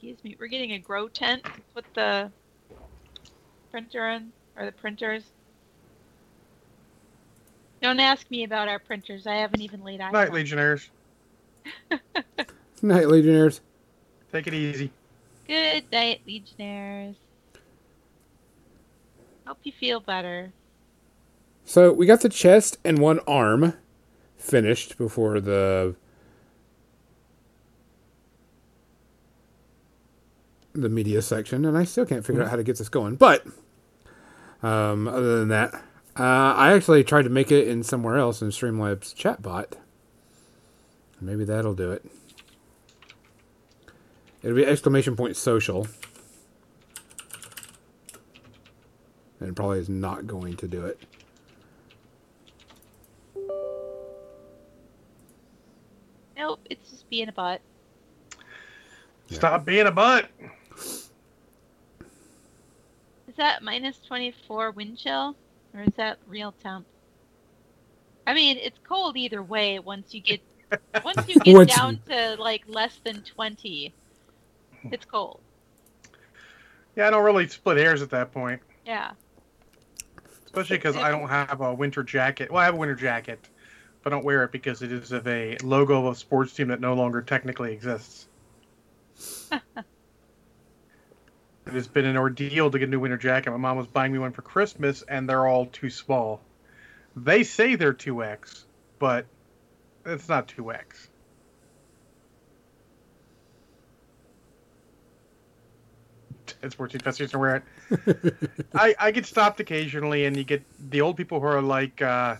excuse 0.00 0.24
me, 0.24 0.34
we're 0.40 0.46
getting 0.46 0.72
a 0.72 0.78
grow 0.78 1.08
tent 1.08 1.44
to 1.44 1.60
put 1.74 1.84
the 1.94 2.30
printer 3.70 4.08
in 4.08 4.32
or 4.56 4.64
the 4.64 4.72
printers. 4.72 5.24
Don't 7.82 8.00
ask 8.00 8.30
me 8.30 8.44
about 8.44 8.66
our 8.66 8.78
printers. 8.78 9.26
I 9.26 9.34
haven't 9.34 9.60
even 9.60 9.84
laid 9.84 10.00
eyes 10.00 10.14
Night, 10.14 10.28
on. 10.28 10.34
Legionnaires. 10.34 10.88
Night, 12.82 13.08
Legionnaires. 13.08 13.60
Take 14.32 14.46
it 14.46 14.54
easy. 14.54 14.90
Good 15.46 15.84
night, 15.92 16.22
Legionnaires. 16.26 17.16
Hope 19.46 19.58
you 19.64 19.72
feel 19.72 20.00
better. 20.00 20.50
So 21.66 21.92
we 21.92 22.06
got 22.06 22.22
the 22.22 22.28
chest 22.30 22.78
and 22.84 22.98
one 22.98 23.20
arm 23.26 23.74
finished 24.38 24.96
before 24.96 25.40
the 25.40 25.94
the 30.80 30.88
media 30.88 31.22
section, 31.22 31.64
and 31.64 31.76
I 31.76 31.84
still 31.84 32.06
can't 32.06 32.24
figure 32.24 32.42
out 32.42 32.50
how 32.50 32.56
to 32.56 32.64
get 32.64 32.78
this 32.78 32.88
going. 32.88 33.16
But 33.16 33.46
um, 34.62 35.08
other 35.08 35.38
than 35.38 35.48
that, 35.48 35.74
uh, 36.18 36.54
I 36.56 36.72
actually 36.72 37.04
tried 37.04 37.22
to 37.22 37.30
make 37.30 37.50
it 37.52 37.68
in 37.68 37.82
somewhere 37.82 38.16
else 38.16 38.42
in 38.42 38.48
Streamlabs 38.48 39.14
chatbot. 39.14 39.74
Maybe 41.20 41.44
that'll 41.44 41.74
do 41.74 41.92
it. 41.92 42.04
It'll 44.42 44.56
be 44.56 44.64
exclamation 44.64 45.16
point 45.16 45.36
social. 45.36 45.86
And 49.38 49.50
it 49.50 49.54
probably 49.54 49.78
is 49.78 49.88
not 49.88 50.26
going 50.26 50.56
to 50.56 50.68
do 50.68 50.84
it. 50.86 51.00
Nope, 56.36 56.60
it's 56.70 56.90
just 56.90 57.08
being 57.10 57.28
a 57.28 57.32
butt. 57.32 57.60
Yeah. 59.28 59.38
Stop 59.38 59.64
being 59.64 59.86
a 59.86 59.90
butt. 59.90 60.28
Is 63.40 63.44
that 63.44 63.62
minus 63.62 63.98
24 64.00 64.72
wind 64.72 64.98
chill? 64.98 65.34
Or 65.72 65.80
is 65.80 65.94
that 65.96 66.18
real 66.28 66.52
temp? 66.62 66.84
I 68.26 68.34
mean, 68.34 68.58
it's 68.58 68.78
cold 68.86 69.16
either 69.16 69.42
way 69.42 69.78
once 69.78 70.12
you 70.12 70.20
get 70.20 70.42
once 71.02 71.26
you 71.26 71.36
get 71.40 71.54
Once- 71.54 71.74
down 71.74 72.00
to 72.10 72.36
like 72.38 72.64
less 72.68 73.00
than 73.02 73.22
20. 73.22 73.94
It's 74.92 75.06
cold. 75.06 75.40
Yeah, 76.96 77.06
I 77.06 77.10
don't 77.10 77.24
really 77.24 77.48
split 77.48 77.78
hairs 77.78 78.02
at 78.02 78.10
that 78.10 78.30
point, 78.30 78.60
Yeah. 78.84 79.12
especially 80.44 80.76
because 80.76 80.96
I 80.98 81.10
don't 81.10 81.30
have 81.30 81.62
a 81.62 81.72
winter 81.72 82.02
jacket. 82.02 82.50
Well, 82.50 82.60
I 82.60 82.66
have 82.66 82.74
a 82.74 82.76
winter 82.76 82.94
jacket, 82.94 83.48
but 84.02 84.12
I 84.12 84.16
don't 84.16 84.24
wear 84.26 84.44
it 84.44 84.52
because 84.52 84.82
it 84.82 84.92
is 84.92 85.12
of 85.12 85.26
a 85.26 85.56
logo 85.62 86.06
of 86.06 86.12
a 86.12 86.14
sports 86.14 86.52
team 86.52 86.68
that 86.68 86.80
no 86.82 86.92
longer 86.92 87.22
technically 87.22 87.72
exists. 87.72 88.28
it 91.70 91.74
has 91.74 91.86
been 91.86 92.04
an 92.04 92.16
ordeal 92.16 92.70
to 92.70 92.78
get 92.78 92.88
a 92.88 92.90
new 92.90 92.98
winter 92.98 93.16
jacket. 93.16 93.50
My 93.52 93.56
mom 93.56 93.76
was 93.76 93.86
buying 93.86 94.12
me 94.12 94.18
one 94.18 94.32
for 94.32 94.42
Christmas, 94.42 95.02
and 95.02 95.28
they're 95.28 95.46
all 95.46 95.66
too 95.66 95.88
small. 95.88 96.40
They 97.14 97.44
say 97.44 97.76
they're 97.76 97.94
2X, 97.94 98.64
but 98.98 99.26
it's 100.04 100.28
not 100.28 100.48
2X. 100.48 100.82
It's 106.62 106.78
more 106.78 106.88
toothpaste 106.88 107.30
to 107.30 107.38
wear 107.38 107.56
it. 107.56 108.34
I 108.74 108.94
I 108.98 109.10
get 109.12 109.24
stopped 109.24 109.60
occasionally, 109.60 110.26
and 110.26 110.36
you 110.36 110.42
get 110.44 110.62
the 110.90 111.00
old 111.00 111.16
people 111.16 111.40
who 111.40 111.46
are 111.46 111.62
like, 111.62 112.02
uh, 112.02 112.36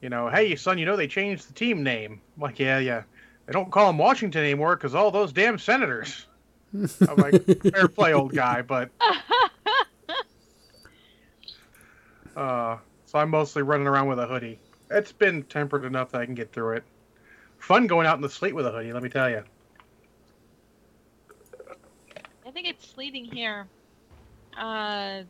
you 0.00 0.08
know, 0.08 0.28
hey 0.30 0.54
son, 0.54 0.78
you 0.78 0.86
know 0.86 0.96
they 0.96 1.08
changed 1.08 1.48
the 1.48 1.52
team 1.52 1.82
name. 1.82 2.20
I'm 2.36 2.42
like, 2.42 2.60
yeah, 2.60 2.78
yeah. 2.78 3.02
They 3.46 3.52
don't 3.52 3.70
call 3.70 3.88
them 3.88 3.98
Washington 3.98 4.42
anymore 4.42 4.76
because 4.76 4.94
all 4.94 5.10
those 5.10 5.32
damn 5.32 5.58
senators. 5.58 6.26
I'm 7.08 7.16
like, 7.16 7.44
fair 7.62 7.88
play, 7.88 8.12
old 8.14 8.32
guy, 8.34 8.62
but 8.62 8.90
uh, 12.36 12.78
so 13.06 13.18
I'm 13.18 13.30
mostly 13.30 13.62
running 13.62 13.86
around 13.86 14.08
with 14.08 14.18
a 14.18 14.26
hoodie. 14.26 14.58
It's 14.90 15.12
been 15.12 15.42
tempered 15.44 15.84
enough 15.84 16.12
that 16.12 16.20
I 16.20 16.26
can 16.26 16.34
get 16.34 16.52
through 16.52 16.76
it. 16.76 16.84
Fun 17.58 17.86
going 17.86 18.06
out 18.06 18.16
in 18.16 18.22
the 18.22 18.30
sleet 18.30 18.54
with 18.54 18.66
a 18.66 18.72
hoodie, 18.72 18.92
let 18.92 19.02
me 19.02 19.08
tell 19.08 19.30
you. 19.30 19.42
I 22.46 22.50
think 22.50 22.68
it's 22.68 22.88
sleeting 22.88 23.24
here. 23.24 23.66
Uh, 24.58 25.22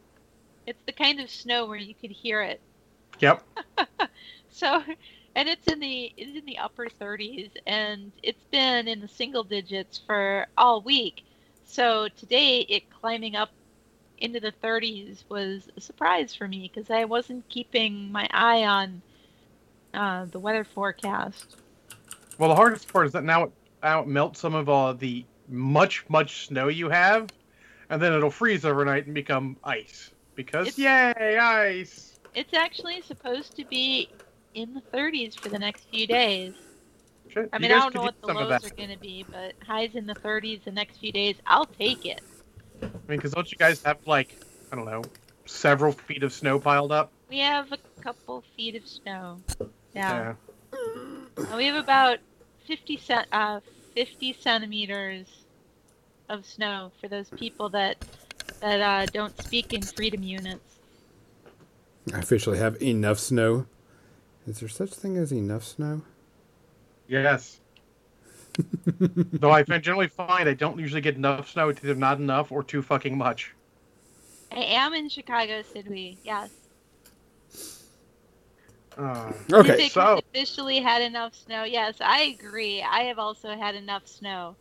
it's 0.66 0.82
the 0.86 0.92
kind 0.92 1.20
of 1.20 1.30
snow 1.30 1.66
where 1.66 1.78
you 1.78 1.94
could 1.94 2.10
hear 2.10 2.42
it. 2.42 2.60
Yep. 3.20 3.42
So, 4.52 4.82
and 5.34 5.48
it's 5.48 5.66
in 5.66 5.80
the 5.80 6.12
it's 6.16 6.38
in 6.38 6.44
the 6.44 6.58
upper 6.58 6.86
30s, 6.86 7.50
and 7.66 8.12
it's 8.22 8.44
been 8.50 8.86
in 8.86 9.00
the 9.00 9.08
single 9.08 9.42
digits 9.42 10.00
for 10.06 10.46
all 10.58 10.82
week. 10.82 11.24
So 11.72 12.08
today, 12.18 12.66
it 12.68 12.90
climbing 12.90 13.34
up 13.34 13.48
into 14.18 14.40
the 14.40 14.52
30s 14.62 15.24
was 15.30 15.70
a 15.74 15.80
surprise 15.80 16.34
for 16.34 16.46
me 16.46 16.70
because 16.70 16.90
I 16.90 17.06
wasn't 17.06 17.48
keeping 17.48 18.12
my 18.12 18.28
eye 18.30 18.64
on 18.64 19.00
uh, 19.94 20.26
the 20.26 20.38
weather 20.38 20.64
forecast. 20.64 21.56
Well, 22.36 22.50
the 22.50 22.54
hardest 22.54 22.92
part 22.92 23.06
is 23.06 23.12
that 23.12 23.24
now 23.24 23.44
it, 23.44 23.52
now 23.82 24.02
it 24.02 24.06
melts 24.06 24.38
some 24.38 24.54
of 24.54 24.68
uh, 24.68 24.92
the 24.92 25.24
much, 25.48 26.04
much 26.10 26.46
snow 26.46 26.68
you 26.68 26.90
have, 26.90 27.30
and 27.88 28.02
then 28.02 28.12
it'll 28.12 28.30
freeze 28.30 28.66
overnight 28.66 29.06
and 29.06 29.14
become 29.14 29.56
ice. 29.64 30.10
Because, 30.34 30.78
It's- 30.78 30.78
yay, 31.16 31.38
ice! 31.38 32.18
It's 32.34 32.52
actually 32.52 33.00
supposed 33.00 33.56
to 33.56 33.64
be 33.64 34.10
in 34.52 34.74
the 34.74 34.82
30s 34.94 35.40
for 35.40 35.48
the 35.48 35.58
next 35.58 35.88
few 35.88 36.06
days. 36.06 36.52
Shit, 37.32 37.48
I 37.52 37.58
mean, 37.58 37.72
I 37.72 37.78
don't 37.78 37.94
know 37.94 38.02
what 38.02 38.20
the 38.20 38.32
lows 38.32 38.64
are 38.64 38.74
going 38.76 38.90
to 38.90 38.98
be, 38.98 39.24
but 39.30 39.54
highs 39.66 39.94
in 39.94 40.06
the 40.06 40.14
30s 40.14 40.64
the 40.64 40.70
next 40.70 40.98
few 40.98 41.12
days, 41.12 41.36
I'll 41.46 41.66
take 41.66 42.04
it. 42.04 42.20
I 42.82 42.86
mean, 42.86 43.18
because 43.18 43.32
don't 43.32 43.50
you 43.50 43.56
guys 43.56 43.82
have, 43.84 43.98
like, 44.06 44.36
I 44.70 44.76
don't 44.76 44.84
know, 44.84 45.02
several 45.46 45.92
feet 45.92 46.22
of 46.22 46.32
snow 46.32 46.58
piled 46.58 46.92
up? 46.92 47.10
We 47.30 47.38
have 47.38 47.72
a 47.72 47.78
couple 48.02 48.44
feet 48.54 48.76
of 48.76 48.86
snow. 48.86 49.40
Yeah. 49.94 50.34
Yeah. 50.74 50.78
And 51.36 51.56
we 51.56 51.66
have 51.66 51.76
about 51.76 52.18
50, 52.66 52.98
cent, 52.98 53.26
uh, 53.32 53.60
50 53.94 54.34
centimeters 54.34 55.26
of 56.28 56.44
snow 56.44 56.92
for 57.00 57.08
those 57.08 57.30
people 57.30 57.68
that 57.70 57.96
that 58.60 58.80
uh, 58.80 59.06
don't 59.12 59.36
speak 59.42 59.72
in 59.72 59.82
freedom 59.82 60.22
units. 60.22 60.78
I 62.12 62.18
officially 62.20 62.58
have 62.58 62.80
enough 62.80 63.18
snow. 63.18 63.66
Is 64.46 64.60
there 64.60 64.68
such 64.68 64.90
thing 64.90 65.16
as 65.16 65.32
enough 65.32 65.64
snow? 65.64 66.02
Yes. 67.08 67.60
Though 68.98 69.50
I 69.50 69.62
generally 69.62 70.08
find 70.08 70.48
I 70.48 70.54
don't 70.54 70.78
usually 70.78 71.00
get 71.00 71.16
enough 71.16 71.50
snow. 71.50 71.68
It's 71.70 71.82
either 71.82 71.94
not 71.94 72.18
enough 72.18 72.52
or 72.52 72.62
too 72.62 72.82
fucking 72.82 73.16
much. 73.16 73.54
I 74.50 74.60
am 74.60 74.92
in 74.94 75.08
Chicago, 75.08 75.62
Sidney. 75.62 76.18
Yes. 76.24 76.50
Uh, 78.98 79.32
Okay, 79.52 79.70
Pacific 79.72 79.92
so- 79.92 80.18
officially 80.18 80.80
had 80.80 81.00
enough 81.00 81.34
snow. 81.34 81.64
Yes, 81.64 81.96
I 82.00 82.22
agree. 82.38 82.82
I 82.82 83.04
have 83.04 83.18
also 83.18 83.56
had 83.56 83.74
enough 83.74 84.06
snow. 84.06 84.54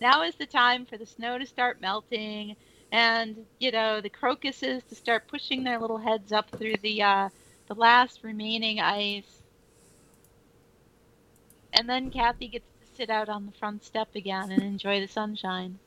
Now 0.00 0.22
is 0.22 0.34
the 0.34 0.46
time 0.46 0.84
for 0.84 0.98
the 0.98 1.06
snow 1.06 1.38
to 1.38 1.46
start 1.46 1.80
melting, 1.80 2.54
and 2.92 3.36
you 3.58 3.72
know 3.72 4.00
the 4.00 4.10
crocuses 4.10 4.82
to 4.84 4.94
start 4.94 5.26
pushing 5.26 5.64
their 5.64 5.78
little 5.80 5.98
heads 5.98 6.32
up 6.32 6.50
through 6.50 6.76
the 6.82 7.02
uh, 7.02 7.28
the 7.66 7.74
last 7.74 8.22
remaining 8.22 8.78
ice. 8.78 9.37
And 11.78 11.88
then 11.88 12.10
Kathy 12.10 12.48
gets 12.48 12.66
to 12.80 12.96
sit 12.96 13.08
out 13.08 13.28
on 13.28 13.46
the 13.46 13.52
front 13.52 13.84
step 13.84 14.08
again 14.16 14.50
and 14.50 14.60
enjoy 14.64 15.00
the 15.00 15.06
sunshine. 15.06 15.78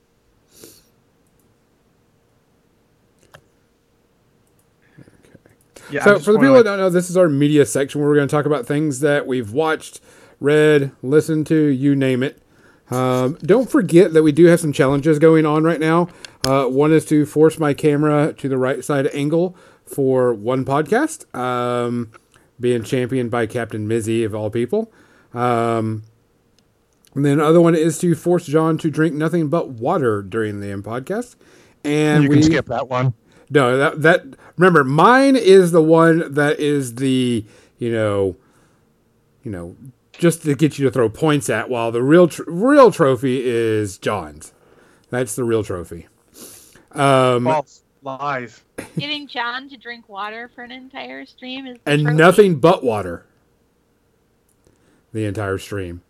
yeah, 5.92 6.06
so, 6.06 6.18
for 6.18 6.32
the 6.32 6.40
people 6.40 6.54
like- 6.54 6.64
that 6.64 6.72
don't 6.72 6.80
know, 6.80 6.90
this 6.90 7.10
is 7.10 7.18
our 7.18 7.28
media 7.28 7.66
section 7.66 8.00
where 8.00 8.10
we're 8.10 8.16
going 8.16 8.30
to 8.30 8.32
talk 8.32 8.46
about 8.46 8.66
things 8.66 9.02
that 9.02 9.28
we've 9.28 9.52
watched, 9.52 10.00
read, 10.40 10.94
listened 11.04 11.46
to, 11.48 11.66
you 11.66 11.94
name 11.94 12.24
it. 12.24 12.42
Um, 12.90 13.38
don't 13.42 13.70
forget 13.70 14.14
that 14.14 14.24
we 14.24 14.32
do 14.32 14.46
have 14.46 14.62
some 14.62 14.72
challenges 14.72 15.20
going 15.20 15.46
on 15.46 15.66
right 15.66 15.80
now. 15.80 16.08
Uh, 16.46 16.68
one 16.68 16.94
is 16.94 17.04
to 17.08 17.26
force 17.26 17.60
my 17.60 17.74
camera 17.74 18.32
to 18.38 18.48
the 18.48 18.58
right 18.58 18.82
side 18.84 19.08
angle 19.08 19.58
for 19.86 20.34
one 20.34 20.64
podcast, 20.64 21.34
um, 21.36 22.12
being 22.62 22.84
championed 22.84 23.30
by 23.30 23.46
Captain 23.46 23.90
Mizzy 23.90 24.26
of 24.26 24.34
all 24.34 24.50
people. 24.50 24.90
Um, 25.34 26.04
and 27.16 27.26
then 27.26 27.38
the 27.38 27.46
other 27.46 27.62
one 27.62 27.76
is 27.76 27.98
to 28.00 28.16
force 28.16 28.46
John 28.46 28.78
to 28.80 28.90
drink 28.90 29.16
nothing 29.16 29.50
but 29.50 29.70
water 29.70 30.22
during 30.22 30.60
the 30.60 30.72
end 30.72 30.84
podcast. 30.84 31.36
And 31.84 32.24
you 32.24 32.30
we 32.30 32.36
can 32.36 32.44
skip 32.44 32.66
that 32.68 32.88
one. 32.88 33.14
no, 33.50 33.78
that 33.78 34.02
that 34.02 34.26
remember 34.58 34.84
mine 34.84 35.36
is 35.36 35.72
the 35.72 35.82
one 35.82 36.34
that 36.34 36.60
is 36.60 36.96
the 36.96 37.46
you 37.80 37.92
know, 37.92 38.36
you 39.44 39.52
know, 39.52 39.76
just 40.14 40.44
to 40.44 40.56
get 40.56 40.78
you 40.78 40.86
to 40.86 40.92
throw 40.92 41.10
points 41.10 41.50
at. 41.50 41.70
While 41.70 41.92
the 41.92 42.04
real 42.04 42.28
tr- 42.28 42.44
real 42.48 42.92
trophy 42.92 43.44
is 43.44 43.98
John's. 43.98 44.54
That's 45.10 45.36
the 45.36 45.44
real 45.44 45.64
trophy. 45.64 46.08
Um, 46.92 47.44
false 47.44 47.84
lies. 48.02 48.62
Getting 48.98 49.28
John 49.28 49.68
to 49.70 49.78
drink 49.78 50.08
water 50.08 50.50
for 50.56 50.64
an 50.64 50.72
entire 50.72 51.26
stream 51.26 51.66
is 51.66 51.78
the 51.84 51.92
and 51.92 52.04
trophy. 52.04 52.18
nothing 52.18 52.60
but 52.60 52.84
water. 52.84 53.26
The 55.14 55.26
entire 55.26 55.58
stream 55.58 56.02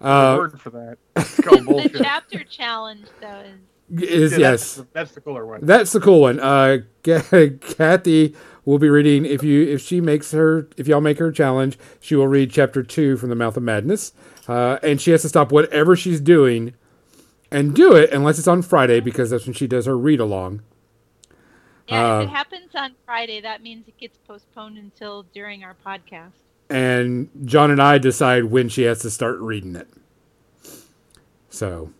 uh, 0.00 0.34
word 0.38 0.60
for 0.60 0.70
that. 0.70 0.98
It's 1.16 1.40
called 1.40 1.60
The 1.92 1.98
chapter 2.02 2.42
challenge 2.44 3.06
though 3.20 3.44
is 3.44 4.02
is 4.02 4.32
Yeah, 4.32 4.38
yes. 4.38 4.60
That's, 4.60 4.74
the- 4.76 4.86
that's 4.92 5.12
the 5.12 5.20
cooler 5.20 5.46
one. 5.46 5.60
That's 5.64 5.92
the 5.92 6.00
cool 6.00 6.20
one. 6.22 6.40
Uh, 6.40 6.78
Kathy 7.04 8.34
will 8.64 8.78
be 8.78 8.88
reading 8.88 9.24
if 9.26 9.42
you 9.42 9.62
if 9.64 9.80
she 9.80 10.00
makes 10.00 10.32
her 10.32 10.68
if 10.76 10.88
y'all 10.88 11.00
make 11.00 11.18
her 11.18 11.30
challenge, 11.30 11.78
she 12.00 12.14
will 12.16 12.28
read 12.28 12.50
chapter 12.50 12.82
two 12.82 13.16
from 13.16 13.28
the 13.28 13.34
Mouth 13.34 13.56
of 13.56 13.62
Madness, 13.62 14.12
uh, 14.48 14.78
and 14.82 15.00
she 15.00 15.10
has 15.12 15.22
to 15.22 15.28
stop 15.28 15.52
whatever 15.52 15.94
she's 15.94 16.20
doing 16.20 16.74
and 17.50 17.74
do 17.74 17.94
it 17.94 18.10
unless 18.12 18.38
it's 18.38 18.48
on 18.48 18.62
Friday 18.62 18.98
because 19.00 19.30
that's 19.30 19.44
when 19.46 19.52
she 19.54 19.66
does 19.66 19.86
her 19.86 19.96
read 19.98 20.20
along. 20.20 20.62
Yeah, 21.88 22.16
Uh, 22.16 22.20
if 22.22 22.28
it 22.28 22.30
happens 22.30 22.70
on 22.74 22.94
Friday, 23.04 23.40
that 23.42 23.62
means 23.62 23.86
it 23.88 23.98
gets 23.98 24.16
postponed 24.26 24.78
until 24.78 25.24
during 25.34 25.62
our 25.64 25.76
podcast. 25.84 26.30
And 26.72 27.28
John 27.44 27.70
and 27.70 27.82
I 27.82 27.98
decide 27.98 28.46
when 28.46 28.70
she 28.70 28.84
has 28.84 29.00
to 29.00 29.10
start 29.10 29.38
reading 29.40 29.76
it. 29.76 29.88
So 31.50 31.90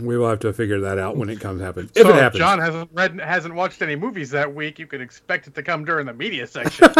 we 0.00 0.16
will 0.16 0.30
have 0.30 0.40
to 0.40 0.52
figure 0.54 0.80
that 0.80 0.98
out 0.98 1.18
when 1.18 1.28
it 1.28 1.40
comes 1.40 1.60
happen. 1.60 1.90
If 1.94 2.06
so 2.06 2.08
it 2.08 2.14
happens. 2.14 2.38
John 2.38 2.58
hasn't 2.58 2.90
read, 2.94 3.20
hasn't 3.20 3.54
watched 3.54 3.82
any 3.82 3.96
movies 3.96 4.30
that 4.30 4.54
week. 4.54 4.78
You 4.78 4.86
can 4.86 5.02
expect 5.02 5.46
it 5.46 5.54
to 5.56 5.62
come 5.62 5.84
during 5.84 6.06
the 6.06 6.14
media 6.14 6.46
section. 6.46 6.88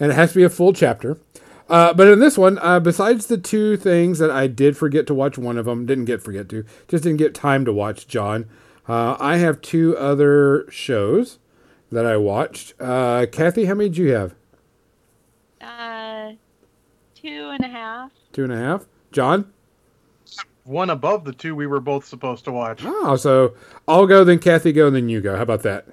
and 0.00 0.10
it 0.10 0.14
has 0.14 0.30
to 0.32 0.36
be 0.36 0.44
a 0.44 0.48
full 0.48 0.72
chapter. 0.72 1.18
Uh, 1.68 1.92
but 1.92 2.08
in 2.08 2.18
this 2.18 2.38
one, 2.38 2.58
uh, 2.60 2.80
besides 2.80 3.26
the 3.26 3.36
two 3.36 3.76
things 3.76 4.18
that 4.20 4.30
I 4.30 4.46
did 4.46 4.74
forget 4.74 5.06
to 5.08 5.14
watch, 5.14 5.36
one 5.36 5.58
of 5.58 5.66
them 5.66 5.84
didn't 5.84 6.06
get 6.06 6.22
forget 6.22 6.48
to, 6.48 6.64
just 6.88 7.04
didn't 7.04 7.18
get 7.18 7.34
time 7.34 7.66
to 7.66 7.74
watch. 7.74 8.08
John, 8.08 8.48
uh, 8.88 9.18
I 9.20 9.36
have 9.36 9.60
two 9.60 9.94
other 9.98 10.64
shows 10.70 11.38
that 11.90 12.06
I 12.06 12.16
watched. 12.16 12.74
Uh, 12.80 13.26
Kathy, 13.30 13.64
how 13.66 13.74
many 13.74 13.88
did 13.88 13.98
you 13.98 14.12
have? 14.12 14.34
Uh, 15.60 16.32
two 17.14 17.50
and 17.50 17.64
a 17.64 17.68
half. 17.68 18.12
Two 18.32 18.44
and 18.44 18.52
a 18.52 18.56
half. 18.56 18.86
John. 19.12 19.52
one 20.64 20.90
above 20.90 21.24
the 21.24 21.32
two 21.32 21.54
we 21.54 21.66
were 21.66 21.80
both 21.80 22.04
supposed 22.04 22.44
to 22.44 22.52
watch. 22.52 22.82
Oh, 22.84 23.16
so 23.16 23.54
I'll 23.86 24.06
go, 24.06 24.22
then 24.24 24.38
Kathy 24.38 24.72
go, 24.72 24.86
and 24.86 24.96
then 24.96 25.08
you 25.08 25.20
go. 25.20 25.36
How 25.36 25.42
about 25.42 25.62
that? 25.62 25.86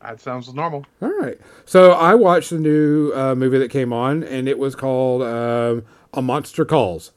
That 0.00 0.20
sounds 0.20 0.52
normal. 0.52 0.84
All 1.02 1.08
right. 1.18 1.38
So 1.64 1.92
I 1.92 2.14
watched 2.14 2.50
the 2.50 2.58
new 2.58 3.12
uh, 3.14 3.34
movie 3.34 3.58
that 3.58 3.70
came 3.70 3.92
on, 3.92 4.22
and 4.22 4.48
it 4.48 4.58
was 4.58 4.74
called 4.76 5.22
um, 5.22 5.84
A 6.12 6.20
Monster 6.22 6.64
Calls, 6.64 7.12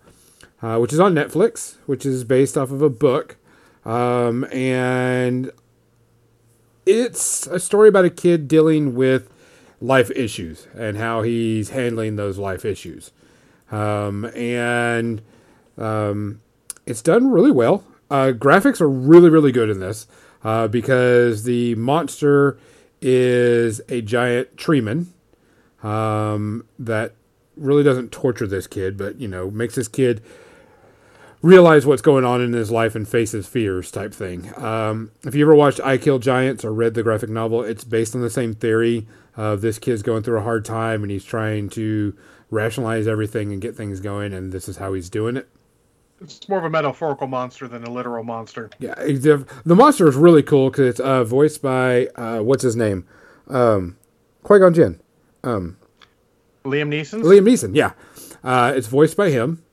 uh, 0.61 0.78
which 0.80 0.93
is 0.93 0.99
on 0.99 1.13
Netflix, 1.13 1.76
which 1.86 2.05
is 2.05 2.24
based 2.24 2.57
off 2.57 2.72
of 2.72 2.82
a 2.82 2.89
book. 2.89 3.38
Um, 3.86 4.45
and 4.51 5.51
it's 6.88 7.45
a 7.47 7.59
story 7.59 7.89
about 7.89 8.05
a 8.05 8.09
kid 8.09 8.47
dealing 8.47 8.95
with 8.95 9.29
life 9.81 10.09
issues 10.11 10.67
and 10.75 10.97
how 10.97 11.21
he's 11.21 11.69
handling 11.69 12.15
those 12.15 12.38
life 12.38 12.65
issues. 12.65 13.11
Um, 13.71 14.25
and 14.35 15.21
um, 15.77 16.41
it's 16.85 17.01
done 17.01 17.29
really 17.29 17.51
well. 17.51 17.83
Uh, 18.09 18.31
graphics 18.31 18.79
are 18.79 18.89
really, 18.89 19.29
really 19.29 19.51
good 19.51 19.69
in 19.69 19.79
this 19.79 20.07
uh, 20.43 20.67
because 20.67 21.43
the 21.43 21.75
monster 21.75 22.57
is 23.01 23.81
a 23.89 24.01
giant 24.01 24.55
treeman 24.55 25.07
um, 25.83 26.65
that 26.79 27.13
really 27.57 27.83
doesn't 27.83 28.11
torture 28.11 28.47
this 28.47 28.65
kid, 28.65 28.97
but 28.97 29.19
you 29.19 29.27
know 29.27 29.51
makes 29.51 29.75
this 29.75 29.88
kid 29.88 30.23
realize 31.41 31.85
what's 31.85 32.01
going 32.01 32.25
on 32.25 32.41
in 32.41 32.53
his 32.53 32.71
life 32.71 32.95
and 32.95 33.07
face 33.07 33.31
his 33.31 33.47
fears 33.47 33.91
type 33.91 34.13
thing. 34.13 34.51
Um, 34.61 35.11
if 35.23 35.35
you 35.35 35.45
ever 35.45 35.55
watched 35.55 35.79
I 35.81 35.97
Kill 35.97 36.19
Giants 36.19 36.65
or 36.65 36.73
read 36.73 36.93
the 36.93 37.03
graphic 37.03 37.29
novel, 37.29 37.63
it's 37.63 37.83
based 37.83 38.15
on 38.15 38.21
the 38.21 38.29
same 38.29 38.53
theory 38.53 39.07
of 39.35 39.61
this 39.61 39.77
kid's 39.77 40.01
going 40.01 40.23
through 40.23 40.39
a 40.39 40.43
hard 40.43 40.65
time 40.65 41.03
and 41.03 41.11
he's 41.11 41.23
trying 41.23 41.69
to 41.69 42.17
rationalize 42.49 43.07
everything 43.07 43.51
and 43.51 43.61
get 43.61 43.75
things 43.75 43.99
going, 43.99 44.33
and 44.33 44.51
this 44.51 44.69
is 44.69 44.77
how 44.77 44.93
he's 44.93 45.09
doing 45.09 45.38
it. 45.38 45.47
It's 46.19 46.49
more 46.49 46.57
of 46.57 46.65
a 46.65 46.69
metaphorical 46.69 47.27
monster 47.27 47.67
than 47.67 47.83
a 47.83 47.91
literal 47.91 48.23
monster. 48.23 48.71
Yeah, 48.79 48.95
the, 48.95 49.45
the 49.65 49.75
monster 49.75 50.07
is 50.07 50.15
really 50.15 50.41
cool 50.41 50.71
because 50.71 50.88
it's 50.88 50.99
uh, 50.99 51.23
voiced 51.23 51.61
by 51.61 52.07
uh, 52.15 52.39
what's 52.39 52.63
his 52.63 52.75
name, 52.75 53.05
um, 53.49 53.97
Qui 54.43 54.59
Gon 54.59 54.73
Jinn. 54.73 54.99
Um, 55.43 55.77
Liam 56.65 56.89
Neeson. 56.89 57.21
Liam 57.21 57.47
Neeson, 57.47 57.75
yeah. 57.75 57.91
Uh, 58.43 58.73
it's 58.75 58.88
voiced 58.88 59.15
by 59.15 59.29
him, 59.29 59.63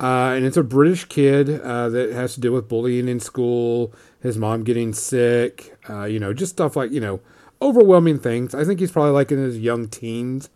uh, 0.00 0.32
and 0.36 0.44
it's 0.44 0.56
a 0.56 0.62
British 0.62 1.04
kid 1.06 1.60
uh, 1.60 1.88
that 1.88 2.12
has 2.12 2.34
to 2.34 2.40
deal 2.40 2.52
with 2.52 2.68
bullying 2.68 3.08
in 3.08 3.18
school, 3.18 3.92
his 4.20 4.38
mom 4.38 4.62
getting 4.62 4.92
sick, 4.92 5.76
uh, 5.90 6.04
you 6.04 6.20
know, 6.20 6.32
just 6.32 6.52
stuff 6.52 6.76
like 6.76 6.90
you 6.92 7.00
know, 7.00 7.20
overwhelming 7.60 8.18
things. 8.18 8.54
I 8.54 8.64
think 8.64 8.80
he's 8.80 8.92
probably 8.92 9.12
like 9.12 9.32
in 9.32 9.38
his 9.38 9.58
young 9.58 9.88
teens. 9.88 10.50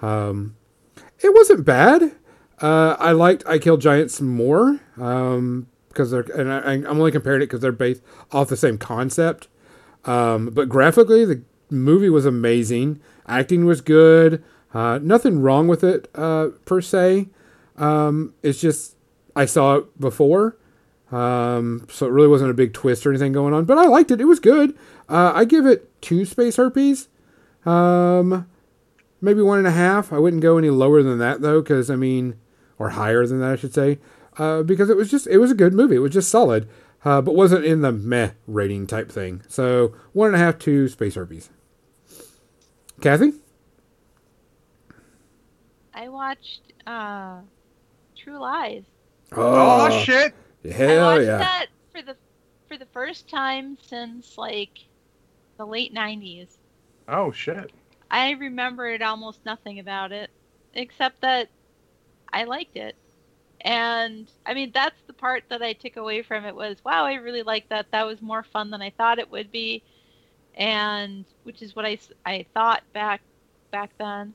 Um, 0.00 0.56
it 1.20 1.32
wasn't 1.32 1.64
bad. 1.64 2.16
Uh, 2.60 2.96
I 2.98 3.12
liked 3.12 3.44
I 3.46 3.58
Kill 3.58 3.76
Giants 3.76 4.20
more 4.20 4.80
um, 5.00 5.68
because 5.88 6.10
they're 6.10 6.26
and 6.36 6.52
I, 6.52 6.72
I'm 6.72 6.98
only 6.98 7.12
comparing 7.12 7.42
it 7.42 7.46
because 7.46 7.60
they're 7.60 7.72
based 7.72 8.02
off 8.32 8.48
the 8.48 8.56
same 8.56 8.78
concept. 8.78 9.48
Um, 10.04 10.46
but 10.46 10.68
graphically, 10.68 11.24
the 11.24 11.42
movie 11.70 12.10
was 12.10 12.26
amazing. 12.26 13.00
Acting 13.26 13.64
was 13.64 13.80
good. 13.80 14.42
Uh, 14.74 14.98
nothing 15.02 15.40
wrong 15.40 15.68
with 15.68 15.84
it 15.84 16.08
uh, 16.14 16.48
per 16.64 16.80
se. 16.80 17.28
Um, 17.76 18.34
it's 18.42 18.60
just 18.60 18.96
I 19.34 19.46
saw 19.46 19.76
it 19.76 20.00
before, 20.00 20.56
um, 21.10 21.86
so 21.90 22.06
it 22.06 22.10
really 22.10 22.28
wasn't 22.28 22.50
a 22.50 22.54
big 22.54 22.72
twist 22.72 23.06
or 23.06 23.10
anything 23.10 23.32
going 23.32 23.54
on. 23.54 23.64
But 23.64 23.78
I 23.78 23.86
liked 23.86 24.10
it. 24.10 24.20
It 24.20 24.26
was 24.26 24.40
good. 24.40 24.76
Uh, 25.08 25.32
I 25.34 25.44
give 25.44 25.66
it 25.66 26.00
two 26.00 26.24
space 26.24 26.56
herpes. 26.56 27.08
Um, 27.64 28.46
maybe 29.20 29.42
one 29.42 29.58
and 29.58 29.66
a 29.66 29.72
half. 29.72 30.12
I 30.12 30.18
wouldn't 30.18 30.42
go 30.42 30.58
any 30.58 30.70
lower 30.70 31.02
than 31.02 31.18
that 31.18 31.40
though, 31.40 31.62
because 31.62 31.90
I 31.90 31.96
mean, 31.96 32.36
or 32.78 32.90
higher 32.90 33.26
than 33.26 33.40
that, 33.40 33.52
I 33.52 33.56
should 33.56 33.74
say, 33.74 33.98
uh, 34.38 34.62
because 34.62 34.90
it 34.90 34.96
was 34.96 35.10
just 35.10 35.26
it 35.26 35.38
was 35.38 35.50
a 35.50 35.54
good 35.54 35.72
movie. 35.72 35.96
It 35.96 36.00
was 36.00 36.12
just 36.12 36.30
solid, 36.30 36.68
uh, 37.04 37.22
but 37.22 37.34
wasn't 37.34 37.64
in 37.64 37.80
the 37.80 37.92
meh 37.92 38.32
rating 38.46 38.86
type 38.86 39.10
thing. 39.10 39.42
So 39.48 39.94
one 40.12 40.28
and 40.28 40.36
a 40.36 40.38
half, 40.38 40.58
two 40.58 40.88
space 40.88 41.14
herpes. 41.14 41.50
Kathy, 43.00 43.32
I 45.94 46.08
watched 46.08 46.72
uh, 46.86 47.40
True 48.22 48.38
Lies. 48.38 48.84
Oh, 49.32 49.88
oh 49.90 50.04
shit! 50.04 50.32
I 50.64 50.96
watched 50.98 51.26
yeah! 51.26 51.38
that 51.38 51.66
for 51.92 52.02
the 52.02 52.16
for 52.68 52.76
the 52.76 52.86
first 52.86 53.28
time 53.28 53.76
since 53.82 54.38
like 54.38 54.78
the 55.56 55.66
late 55.66 55.92
'90s. 55.92 56.58
Oh 57.08 57.32
shit! 57.32 57.72
I 58.10 58.32
remembered 58.32 59.02
almost 59.02 59.44
nothing 59.44 59.80
about 59.80 60.12
it, 60.12 60.30
except 60.74 61.20
that 61.22 61.48
I 62.32 62.44
liked 62.44 62.76
it. 62.76 62.94
And 63.62 64.30
I 64.46 64.54
mean, 64.54 64.70
that's 64.72 65.00
the 65.06 65.12
part 65.12 65.44
that 65.48 65.62
I 65.62 65.72
took 65.72 65.96
away 65.96 66.22
from 66.22 66.44
it 66.44 66.54
was, 66.54 66.76
wow, 66.84 67.04
I 67.04 67.14
really 67.14 67.42
liked 67.42 67.70
that. 67.70 67.86
That 67.90 68.06
was 68.06 68.20
more 68.20 68.42
fun 68.42 68.70
than 68.70 68.82
I 68.82 68.90
thought 68.90 69.18
it 69.18 69.30
would 69.30 69.50
be, 69.50 69.82
and 70.54 71.24
which 71.42 71.62
is 71.62 71.74
what 71.74 71.86
I, 71.86 71.98
I 72.24 72.46
thought 72.54 72.82
back 72.92 73.22
back 73.72 73.90
then. 73.98 74.34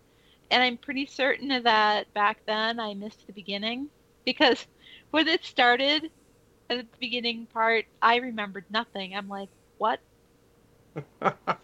And 0.50 0.64
I'm 0.64 0.78
pretty 0.78 1.06
certain 1.06 1.52
of 1.52 1.64
that 1.64 2.14
back 2.14 2.41
then 2.45 2.80
I 2.80 2.93
missed 2.93 3.26
the 3.28 3.34
beginning 3.34 3.89
because 4.26 4.68
when 5.12 5.28
it 5.28 5.43
started 5.43 6.12
at 6.70 6.78
the 6.78 6.88
beginning 7.00 7.48
part, 7.48 7.86
I 8.02 8.18
remembered 8.18 8.66
nothing. 8.70 9.16
I'm 9.16 9.28
like, 9.28 9.50
what? 9.78 10.00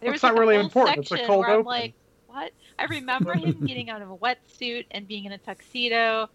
There 0.00 0.10
It's 0.10 0.12
was, 0.12 0.22
not 0.22 0.34
like, 0.34 0.40
really 0.40 0.56
important. 0.56 0.98
It's 0.98 1.12
a 1.12 1.18
cold 1.18 1.48
open. 1.48 1.64
like, 1.64 1.94
what? 2.26 2.52
I 2.78 2.84
remember 2.84 3.34
him 3.34 3.62
getting 3.64 3.90
out 3.90 4.02
of 4.02 4.10
a 4.10 4.16
wetsuit 4.16 4.86
and 4.90 5.06
being 5.06 5.24
in 5.24 5.32
a 5.32 5.38
tuxedo, 5.38 6.28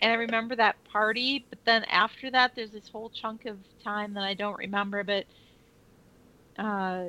and 0.00 0.12
I 0.12 0.14
remember 0.16 0.56
that 0.56 0.82
party. 0.84 1.46
But 1.48 1.60
then 1.64 1.84
after 1.84 2.30
that, 2.30 2.52
there's 2.54 2.72
this 2.72 2.88
whole 2.88 3.10
chunk 3.10 3.46
of 3.46 3.58
time 3.82 4.14
that 4.14 4.24
I 4.24 4.34
don't 4.34 4.58
remember. 4.58 5.04
But 5.04 5.26
uh, 6.58 7.08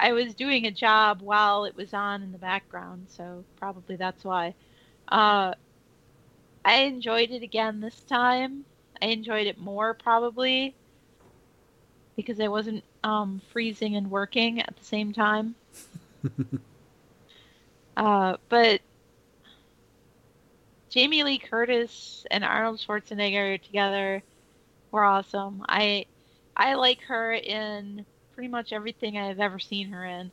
I 0.00 0.12
was 0.12 0.34
doing 0.34 0.66
a 0.66 0.70
job 0.70 1.20
while 1.20 1.64
it 1.64 1.76
was 1.76 1.92
on 1.92 2.22
in 2.22 2.32
the 2.32 2.38
background, 2.38 3.06
so 3.08 3.44
probably 3.56 3.96
that's 3.96 4.24
why. 4.24 4.54
Uh, 5.08 5.54
I 6.64 6.74
enjoyed 6.82 7.30
it 7.30 7.42
again 7.42 7.80
this 7.80 8.00
time. 8.00 8.64
I 9.00 9.06
enjoyed 9.06 9.46
it 9.46 9.58
more 9.58 9.94
probably 9.94 10.74
because 12.16 12.40
I 12.40 12.48
wasn't 12.48 12.84
um, 13.04 13.40
freezing 13.52 13.96
and 13.96 14.10
working 14.10 14.60
at 14.60 14.76
the 14.76 14.84
same 14.84 15.12
time. 15.12 15.54
uh, 17.96 18.36
but 18.48 18.80
Jamie 20.90 21.22
Lee 21.22 21.38
Curtis 21.38 22.26
and 22.30 22.44
Arnold 22.44 22.80
Schwarzenegger 22.80 23.62
together 23.62 24.22
were 24.90 25.04
awesome. 25.04 25.64
I 25.68 26.06
I 26.56 26.74
like 26.74 27.02
her 27.02 27.32
in 27.34 28.04
pretty 28.38 28.48
much 28.48 28.72
everything 28.72 29.18
I've 29.18 29.40
ever 29.40 29.58
seen 29.58 29.88
her 29.88 30.04
in. 30.04 30.30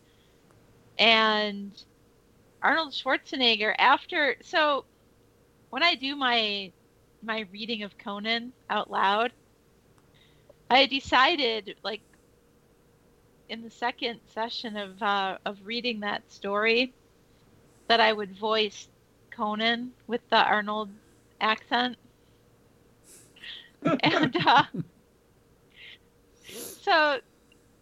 And 0.99 1.72
Arnold 2.61 2.94
Schwarzenegger 2.94 3.73
after 3.80 4.36
so 4.44 4.86
when 5.72 5.82
I 5.82 5.95
do 5.95 6.15
my 6.15 6.72
my 7.23 7.48
reading 7.52 7.82
of 7.82 7.98
Conan 7.98 8.53
out 8.69 8.91
loud, 8.91 9.32
I 10.69 10.86
decided 10.86 11.77
like 11.82 12.02
in 13.49 13.64
the 13.64 13.72
second 13.72 14.19
session 14.36 14.77
of 14.77 15.02
uh, 15.02 15.40
of 15.44 15.57
reading 15.64 16.02
that 16.02 16.32
story 16.32 16.94
that 17.88 17.99
I 17.99 18.14
would 18.14 18.38
voice 18.38 18.88
Conan 19.32 19.94
with 20.06 20.22
the 20.30 20.44
Arnold 20.44 20.91
accent. 21.41 21.98
and 24.03 24.38
uh, 24.45 24.64
so 26.84 27.19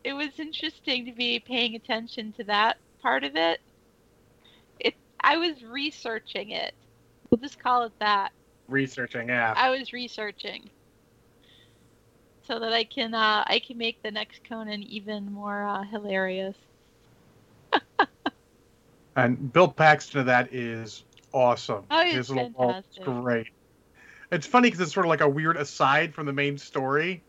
it 0.03 0.13
was 0.13 0.39
interesting 0.39 1.05
to 1.05 1.11
be 1.11 1.39
paying 1.39 1.75
attention 1.75 2.33
to 2.33 2.43
that 2.45 2.77
part 3.01 3.23
of 3.23 3.35
it. 3.35 3.61
It 4.79 4.95
I 5.19 5.37
was 5.37 5.63
researching 5.63 6.51
it. 6.51 6.73
We'll 7.29 7.39
just 7.39 7.59
call 7.59 7.83
it 7.83 7.93
that. 7.99 8.31
Researching, 8.67 9.29
yeah. 9.29 9.53
I 9.55 9.69
was 9.69 9.93
researching 9.93 10.69
so 12.47 12.59
that 12.59 12.73
I 12.73 12.83
can 12.83 13.13
uh, 13.13 13.43
I 13.47 13.61
can 13.65 13.77
make 13.77 14.01
the 14.03 14.11
next 14.11 14.43
Conan 14.47 14.83
even 14.83 15.31
more 15.31 15.65
uh, 15.65 15.83
hilarious. 15.83 16.55
And 19.15 19.51
Bill 19.53 19.67
Paxton 19.67 20.21
of 20.21 20.25
that 20.27 20.53
is 20.53 21.03
awesome. 21.31 21.85
Oh, 21.91 22.03
he's 22.03 22.15
His 22.15 22.29
little 22.29 22.51
fantastic. 22.51 23.03
great. 23.03 23.47
It's 24.31 24.47
funny 24.47 24.67
because 24.67 24.79
it's 24.79 24.93
sort 24.93 25.05
of 25.05 25.11
like 25.11 25.21
a 25.21 25.29
weird 25.29 25.57
aside 25.57 26.13
from 26.13 26.25
the 26.25 26.33
main 26.33 26.57
story. 26.57 27.21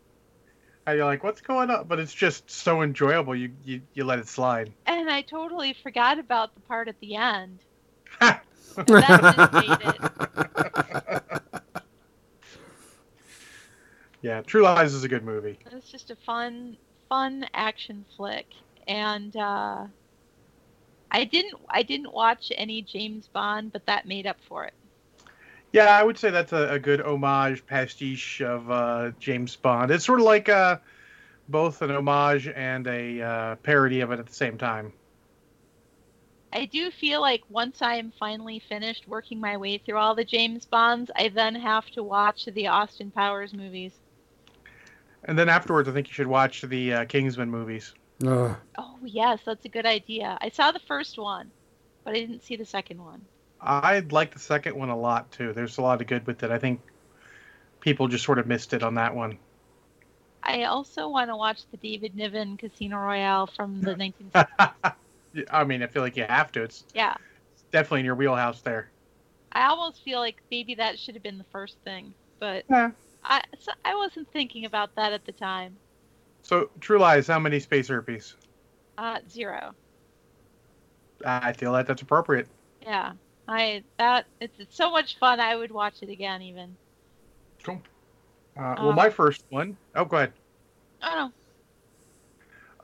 And 0.87 0.97
you're 0.97 1.05
like, 1.05 1.23
what's 1.23 1.41
going 1.41 1.71
on? 1.71 1.87
But 1.87 1.99
it's 1.99 2.13
just 2.13 2.49
so 2.49 2.81
enjoyable. 2.81 3.35
You 3.35 3.51
you, 3.63 3.81
you 3.93 4.03
let 4.03 4.19
it 4.19 4.27
slide. 4.27 4.71
And 4.85 5.09
I 5.09 5.21
totally 5.21 5.73
forgot 5.81 6.19
about 6.19 6.53
the 6.53 6.61
part 6.61 6.87
at 6.87 6.99
the 6.99 7.15
end. 7.15 7.59
That 8.75 9.49
just 9.53 9.53
made 9.53 9.87
it. 9.87 11.81
yeah, 14.21 14.41
True 14.41 14.63
Lies 14.63 14.93
is 14.93 15.05
a 15.05 15.07
good 15.07 15.23
movie. 15.23 15.57
It's 15.71 15.89
just 15.89 16.11
a 16.11 16.15
fun 16.17 16.75
fun 17.07 17.45
action 17.53 18.03
flick, 18.17 18.47
and 18.85 19.35
uh, 19.37 19.85
I 21.11 21.23
didn't 21.23 21.53
I 21.69 21.83
didn't 21.83 22.13
watch 22.13 22.51
any 22.55 22.81
James 22.81 23.27
Bond, 23.27 23.71
but 23.71 23.85
that 23.85 24.05
made 24.05 24.27
up 24.27 24.37
for 24.47 24.65
it. 24.65 24.73
Yeah, 25.75 25.87
I 25.87 26.03
would 26.03 26.17
say 26.17 26.29
that's 26.29 26.53
a, 26.53 26.75
a 26.75 26.79
good 26.79 27.01
homage 27.01 27.65
pastiche 27.65 28.39
of 28.39 28.71
uh, 28.71 29.11
James 29.19 29.57
Bond. 29.57 29.91
It's 29.91 30.05
sort 30.05 30.21
of 30.21 30.25
like 30.25 30.47
uh, 30.47 30.77
both 31.49 31.81
an 31.81 31.91
homage 31.91 32.47
and 32.47 32.87
a 32.87 33.21
uh, 33.21 33.55
parody 33.57 33.99
of 33.99 34.09
it 34.13 34.19
at 34.19 34.25
the 34.25 34.33
same 34.33 34.57
time. 34.57 34.93
I 36.53 36.63
do 36.63 36.91
feel 36.91 37.19
like 37.19 37.43
once 37.49 37.81
I 37.81 37.95
am 37.95 38.13
finally 38.17 38.59
finished 38.69 39.05
working 39.05 39.41
my 39.41 39.57
way 39.57 39.77
through 39.77 39.97
all 39.97 40.15
the 40.15 40.23
James 40.23 40.63
Bonds, 40.63 41.11
I 41.13 41.27
then 41.27 41.55
have 41.55 41.85
to 41.91 42.03
watch 42.03 42.45
the 42.45 42.67
Austin 42.67 43.11
Powers 43.11 43.53
movies. 43.53 43.91
And 45.25 45.37
then 45.37 45.49
afterwards, 45.49 45.89
I 45.89 45.91
think 45.91 46.07
you 46.07 46.13
should 46.13 46.27
watch 46.27 46.61
the 46.61 46.93
uh, 46.93 47.05
Kingsman 47.05 47.51
movies. 47.51 47.93
Ugh. 48.25 48.55
Oh 48.77 48.97
yes, 49.03 49.41
that's 49.45 49.65
a 49.65 49.69
good 49.69 49.85
idea. 49.85 50.37
I 50.39 50.51
saw 50.51 50.71
the 50.71 50.79
first 50.79 51.17
one, 51.17 51.51
but 52.05 52.11
I 52.11 52.19
didn't 52.19 52.43
see 52.43 52.55
the 52.55 52.63
second 52.63 53.03
one. 53.03 53.25
I 53.65 53.99
like 54.11 54.33
the 54.33 54.39
second 54.39 54.77
one 54.77 54.89
a 54.89 54.97
lot 54.97 55.31
too. 55.31 55.51
There's 55.53 55.77
a 55.77 55.81
lot 55.81 55.99
of 56.01 56.07
good 56.07 56.25
with 56.27 56.43
it. 56.43 56.51
I 56.51 56.59
think 56.59 56.81
people 57.79 58.07
just 58.07 58.25
sort 58.25 58.39
of 58.39 58.47
missed 58.47 58.73
it 58.73 58.83
on 58.83 58.95
that 58.95 59.15
one. 59.15 59.39
I 60.43 60.63
also 60.63 61.09
want 61.09 61.29
to 61.29 61.35
watch 61.35 61.67
the 61.71 61.77
David 61.77 62.15
Niven 62.15 62.55
Casino 62.55 62.97
Royale 62.97 63.47
from 63.47 63.81
the 63.81 63.95
1960s. 63.97 64.93
I 65.49 65.63
mean, 65.65 65.83
I 65.83 65.87
feel 65.87 66.01
like 66.01 66.15
you 66.17 66.23
have 66.23 66.51
to. 66.53 66.63
It's 66.63 66.85
yeah, 66.93 67.15
definitely 67.71 68.01
in 68.01 68.05
your 68.05 68.15
wheelhouse 68.15 68.61
there. 68.61 68.91
I 69.51 69.67
almost 69.67 70.03
feel 70.03 70.19
like 70.19 70.37
maybe 70.51 70.75
that 70.75 70.99
should 70.99 71.15
have 71.15 71.23
been 71.23 71.37
the 71.37 71.45
first 71.45 71.77
thing. 71.83 72.13
but 72.39 72.65
Yeah. 72.69 72.91
I 73.23 73.43
so 73.59 73.71
I 73.83 73.95
wasn't 73.95 74.31
thinking 74.31 74.65
about 74.65 74.95
that 74.95 75.13
at 75.13 75.25
the 75.25 75.33
time. 75.33 75.79
So, 76.43 76.69
True 76.79 76.97
Lies, 76.99 77.27
how 77.27 77.39
many 77.39 77.59
space 77.59 77.89
herpes? 77.89 78.35
Uh, 78.97 79.19
zero. 79.29 79.75
I 81.25 81.53
feel 81.53 81.71
like 81.71 81.87
that's 81.87 82.01
appropriate. 82.01 82.47
Yeah, 82.81 83.13
I 83.47 83.83
that 83.97 84.25
it's, 84.39 84.59
it's 84.59 84.75
so 84.75 84.89
much 84.91 85.17
fun. 85.19 85.39
I 85.39 85.55
would 85.55 85.71
watch 85.71 86.01
it 86.01 86.09
again 86.09 86.41
even. 86.41 86.75
Cool. 87.63 87.81
Uh, 88.57 88.75
well, 88.77 88.89
Um, 88.89 88.95
my 88.95 89.09
first 89.09 89.43
one. 89.49 89.77
Oh, 89.95 90.05
go 90.05 90.17
ahead. 90.17 90.33
Oh 91.03 91.13
no. 91.15 91.31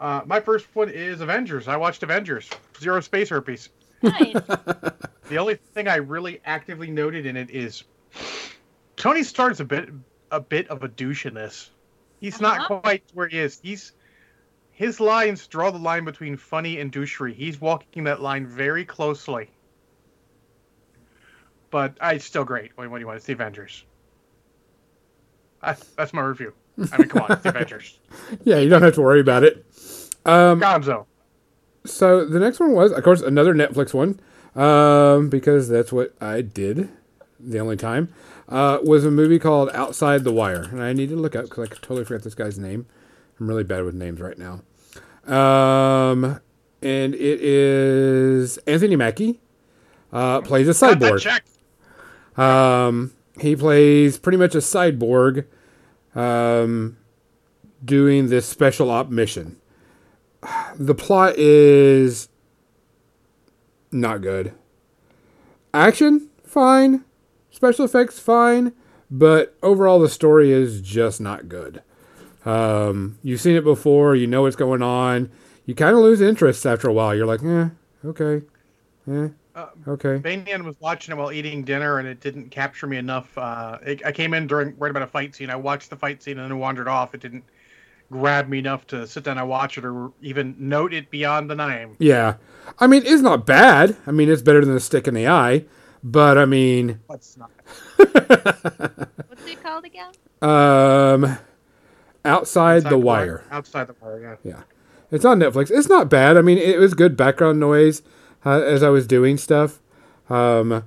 Uh, 0.05 0.21
my 0.25 0.39
first 0.39 0.67
one 0.73 0.89
is 0.89 1.21
Avengers. 1.21 1.67
I 1.67 1.77
watched 1.77 2.01
Avengers. 2.03 2.49
Zero 2.79 2.99
space 3.01 3.29
herpes. 3.29 3.69
Nice. 4.01 4.35
The 5.29 5.37
only 5.37 5.55
thing 5.55 5.87
I 5.87 5.95
really 5.95 6.41
actively 6.43 6.91
noted 6.91 7.25
in 7.25 7.37
it 7.37 7.49
is 7.51 7.85
Tony 8.97 9.23
Stark's 9.23 9.61
a 9.61 9.65
bit 9.65 9.87
a 10.29 10.41
bit 10.41 10.67
of 10.67 10.83
a 10.83 10.89
douche 10.89 11.25
in 11.25 11.33
this. 11.35 11.71
He's 12.19 12.41
Uh-huh. 12.41 12.57
not 12.67 12.81
quite 12.81 13.03
where 13.13 13.29
he 13.29 13.39
is. 13.39 13.57
He's 13.63 13.93
his 14.73 14.99
lines 14.99 15.47
draw 15.47 15.71
the 15.71 15.77
line 15.77 16.03
between 16.03 16.35
funny 16.35 16.79
and 16.81 16.91
douchery. 16.91 17.33
He's 17.33 17.61
walking 17.61 18.03
that 18.05 18.21
line 18.21 18.45
very 18.45 18.83
closely. 18.83 19.49
But 21.71 21.97
I 22.01 22.13
it's 22.13 22.25
still 22.25 22.43
great. 22.43 22.71
What, 22.75 22.89
what 22.89 22.97
do 22.97 23.01
you 23.01 23.07
want? 23.07 23.17
It's 23.17 23.25
the 23.25 23.33
Avengers. 23.33 23.85
That's, 25.63 25.83
that's 25.89 26.13
my 26.13 26.21
review. 26.21 26.53
I 26.91 26.97
mean, 26.97 27.09
come 27.09 27.23
on, 27.23 27.31
it's 27.31 27.43
the 27.43 27.49
Avengers. 27.55 27.99
yeah, 28.43 28.57
you 28.57 28.69
don't 28.69 28.81
have 28.81 28.95
to 28.95 29.01
worry 29.01 29.19
about 29.19 29.43
it. 29.43 29.65
Um, 30.25 30.59
Gonzo. 30.59 31.05
so 31.85 32.25
the 32.25 32.39
next 32.39 32.59
one 32.59 32.73
was, 32.73 32.91
of 32.91 33.03
course, 33.03 33.21
another 33.21 33.53
Netflix 33.53 33.93
one, 33.93 34.19
um, 34.55 35.29
because 35.29 35.69
that's 35.69 35.91
what 35.91 36.13
I 36.21 36.41
did 36.41 36.89
the 37.39 37.59
only 37.59 37.77
time, 37.77 38.13
uh, 38.49 38.79
was 38.83 39.05
a 39.05 39.11
movie 39.11 39.39
called 39.39 39.69
Outside 39.73 40.23
the 40.23 40.31
Wire. 40.33 40.63
And 40.63 40.81
I 40.81 40.93
need 40.93 41.09
to 41.09 41.15
look 41.15 41.35
up 41.35 41.45
because 41.45 41.69
I 41.69 41.73
totally 41.75 42.05
forgot 42.05 42.23
this 42.23 42.35
guy's 42.35 42.59
name. 42.59 42.85
I'm 43.39 43.47
really 43.47 43.63
bad 43.63 43.83
with 43.83 43.95
names 43.95 44.19
right 44.19 44.37
now. 44.37 44.61
Um, 45.25 46.39
and 46.81 47.13
it 47.13 47.41
is 47.41 48.57
Anthony 48.59 48.95
Mackie 48.95 49.39
uh, 50.11 50.41
plays 50.41 50.67
a 50.67 50.71
cyborg. 50.71 51.41
Um, 52.37 53.13
he 53.39 53.55
plays 53.55 54.17
pretty 54.17 54.37
much 54.37 54.55
a 54.55 54.59
cyborg 54.59 55.45
um, 56.15 56.97
doing 57.83 58.29
this 58.29 58.45
special 58.45 58.89
op 58.89 59.09
mission. 59.09 59.57
The 60.75 60.95
plot 60.95 61.35
is 61.37 62.29
not 63.91 64.21
good. 64.21 64.53
Action, 65.73 66.29
fine. 66.43 67.05
Special 67.51 67.85
effects, 67.85 68.19
fine. 68.19 68.73
But 69.09 69.55
overall, 69.61 69.99
the 69.99 70.09
story 70.09 70.51
is 70.51 70.81
just 70.81 71.19
not 71.19 71.49
good. 71.49 71.81
Um, 72.45 73.19
you've 73.21 73.41
seen 73.41 73.55
it 73.55 73.63
before. 73.63 74.15
You 74.15 74.25
know 74.25 74.43
what's 74.43 74.55
going 74.55 74.81
on. 74.81 75.29
You 75.65 75.75
kind 75.75 75.95
of 75.95 76.01
lose 76.01 76.21
interest 76.21 76.65
after 76.65 76.87
a 76.87 76.93
while. 76.93 77.13
You're 77.13 77.25
like, 77.25 77.43
eh, 77.43 77.69
okay, 78.05 78.45
eh, 79.09 79.29
Uh, 79.53 79.67
okay. 79.87 80.17
Banian 80.17 80.63
was 80.63 80.75
watching 80.79 81.13
it 81.13 81.17
while 81.17 81.31
eating 81.31 81.63
dinner, 81.63 81.99
and 81.99 82.07
it 82.07 82.19
didn't 82.21 82.49
capture 82.49 82.87
me 82.87 82.97
enough. 82.97 83.37
Uh, 83.37 83.77
it, 83.85 84.05
I 84.05 84.11
came 84.11 84.33
in 84.33 84.47
during 84.47 84.77
right 84.77 84.91
about 84.91 85.03
a 85.03 85.07
fight 85.07 85.35
scene. 85.35 85.49
I 85.49 85.55
watched 85.55 85.89
the 85.89 85.95
fight 85.97 86.23
scene 86.23 86.39
and 86.39 86.49
then 86.49 86.57
wandered 86.57 86.87
off. 86.87 87.13
It 87.13 87.21
didn't 87.21 87.43
grab 88.11 88.47
me 88.47 88.59
enough 88.59 88.87
to 88.87 89.05
sit 89.07 89.23
down 89.23 89.37
and 89.37 89.47
watch 89.49 89.77
it, 89.77 89.85
or 89.85 90.11
even 90.21 90.55
note 90.57 90.93
it 90.93 91.09
beyond 91.11 91.49
the 91.49 91.55
name. 91.55 91.95
Yeah. 91.99 92.35
I 92.79 92.87
mean, 92.87 93.03
it's 93.05 93.21
not 93.21 93.45
bad. 93.45 93.97
I 94.07 94.11
mean, 94.11 94.29
it's 94.29 94.41
better 94.41 94.63
than 94.63 94.75
a 94.75 94.79
stick 94.79 95.07
in 95.07 95.13
the 95.13 95.27
eye. 95.27 95.65
But 96.03 96.37
I 96.37 96.45
mean, 96.45 96.99
Let's 97.09 97.37
not. 97.37 97.51
What's 97.97 99.45
it 99.45 99.61
called 99.61 99.85
again? 99.85 100.11
um, 100.41 101.37
outside, 102.25 102.77
Outside 102.77 102.89
the 102.89 102.97
wire. 102.97 103.43
Outside 103.51 103.87
the 103.87 103.95
wire. 104.01 104.39
Yeah. 104.43 104.63
It's 105.11 105.25
on 105.25 105.39
Netflix. 105.39 105.69
It's 105.69 105.89
not 105.89 106.09
bad. 106.09 106.37
I 106.37 106.41
mean, 106.41 106.57
it 106.57 106.79
was 106.79 106.93
good 106.93 107.15
background 107.17 107.59
noise 107.59 108.01
uh, 108.45 108.61
as 108.61 108.83
I 108.83 108.89
was 108.89 109.07
doing 109.07 109.37
stuff. 109.37 109.79
Um, 110.29 110.83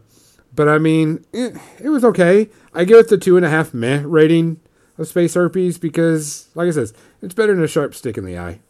but 0.55 0.68
I 0.68 0.78
mean, 0.78 1.24
it, 1.32 1.56
it 1.82 1.89
was 1.89 2.05
okay. 2.05 2.48
I 2.72 2.85
give 2.85 2.98
it 2.98 3.09
the 3.09 3.18
two 3.18 3.36
and 3.36 3.44
a 3.44 3.51
half 3.51 3.74
meh 3.74 4.02
rating 4.05 4.60
of 4.98 5.09
Space 5.09 5.35
Herpes 5.35 5.78
because, 5.78 6.48
like 6.55 6.68
I 6.68 6.70
said, 6.70 6.93
it's 7.22 7.35
better 7.35 7.55
than 7.55 7.64
a 7.64 7.68
sharp 7.68 7.94
stick 7.94 8.16
in 8.16 8.24
the 8.24 8.39
eye. 8.39 8.60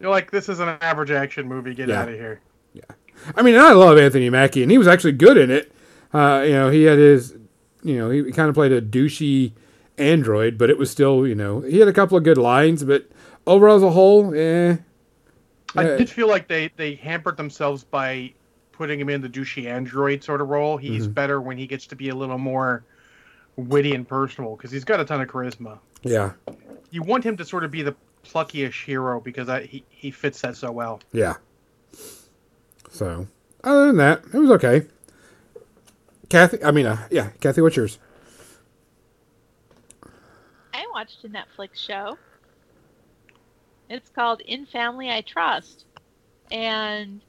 You're 0.00 0.10
like, 0.10 0.30
this 0.30 0.48
is 0.48 0.60
an 0.60 0.68
average 0.80 1.10
action 1.10 1.48
movie. 1.48 1.74
Get 1.74 1.88
Yeah. 1.88 2.02
out 2.02 2.08
of 2.08 2.14
here. 2.14 2.40
Yeah. 2.74 2.82
I 3.36 3.42
mean, 3.42 3.56
I 3.56 3.72
love 3.72 3.98
Anthony 3.98 4.28
Mackie, 4.30 4.62
and 4.62 4.70
he 4.70 4.78
was 4.78 4.88
actually 4.88 5.12
good 5.12 5.36
in 5.38 5.50
it. 5.50 5.72
Uh, 6.12 6.42
you 6.44 6.52
know, 6.52 6.70
he 6.70 6.82
had 6.84 6.98
his, 6.98 7.34
you 7.82 7.96
know, 7.96 8.10
he 8.10 8.30
kind 8.32 8.48
of 8.48 8.54
played 8.54 8.72
a 8.72 8.82
douchey 8.82 9.52
android, 9.96 10.58
but 10.58 10.68
it 10.70 10.76
was 10.78 10.90
still, 10.90 11.26
you 11.26 11.34
know, 11.34 11.60
he 11.60 11.78
had 11.78 11.88
a 11.88 11.92
couple 11.92 12.18
of 12.18 12.24
good 12.24 12.36
lines, 12.38 12.82
but 12.84 13.08
overall 13.46 13.76
as 13.76 13.82
a 13.82 13.90
whole, 13.90 14.34
eh. 14.34 14.76
I 15.76 15.84
did 15.84 16.10
feel 16.10 16.28
like 16.28 16.48
they 16.48 16.70
they 16.76 16.94
hampered 16.96 17.36
themselves 17.36 17.84
by 17.84 18.34
putting 18.72 19.00
him 19.00 19.08
in 19.08 19.20
the 19.20 19.28
douchey 19.28 19.66
android 19.66 20.22
sort 20.24 20.40
of 20.40 20.48
role. 20.48 20.76
He's 20.76 21.06
Mm-hmm. 21.06 21.12
better 21.12 21.40
when 21.40 21.58
he 21.58 21.66
gets 21.66 21.86
to 21.88 21.96
be 21.96 22.08
a 22.10 22.14
little 22.14 22.38
more 22.38 22.84
witty 23.56 23.94
and 23.94 24.06
personal 24.08 24.56
because 24.56 24.70
he's 24.70 24.84
got 24.84 25.00
a 25.00 25.04
ton 25.04 25.20
of 25.20 25.28
charisma. 25.28 25.78
Yeah, 26.02 26.32
You 26.90 27.02
want 27.02 27.24
him 27.24 27.36
to 27.38 27.44
sort 27.44 27.64
of 27.64 27.70
be 27.70 27.82
the 27.82 27.96
pluckyish 28.24 28.84
hero 28.84 29.20
because 29.20 29.48
I, 29.48 29.62
he 29.64 29.84
he 29.90 30.10
fits 30.10 30.40
that 30.42 30.56
so 30.56 30.72
well. 30.72 31.00
yeah. 31.12 31.36
So, 32.90 33.26
other 33.64 33.86
than 33.86 33.96
that, 33.98 34.22
it 34.34 34.38
was 34.38 34.50
okay. 34.52 34.86
Kathy, 36.28 36.62
I 36.64 36.70
mean, 36.70 36.86
uh, 36.86 37.06
yeah, 37.10 37.30
Kathy, 37.40 37.60
what's 37.62 37.76
yours? 37.76 37.98
I 40.74 40.84
watched 40.94 41.24
a 41.24 41.28
Netflix 41.28 41.76
show. 41.76 42.18
It's 43.92 44.08
called 44.08 44.40
In 44.40 44.64
Family 44.64 45.10
I 45.10 45.20
Trust. 45.20 45.84
And 46.50 47.20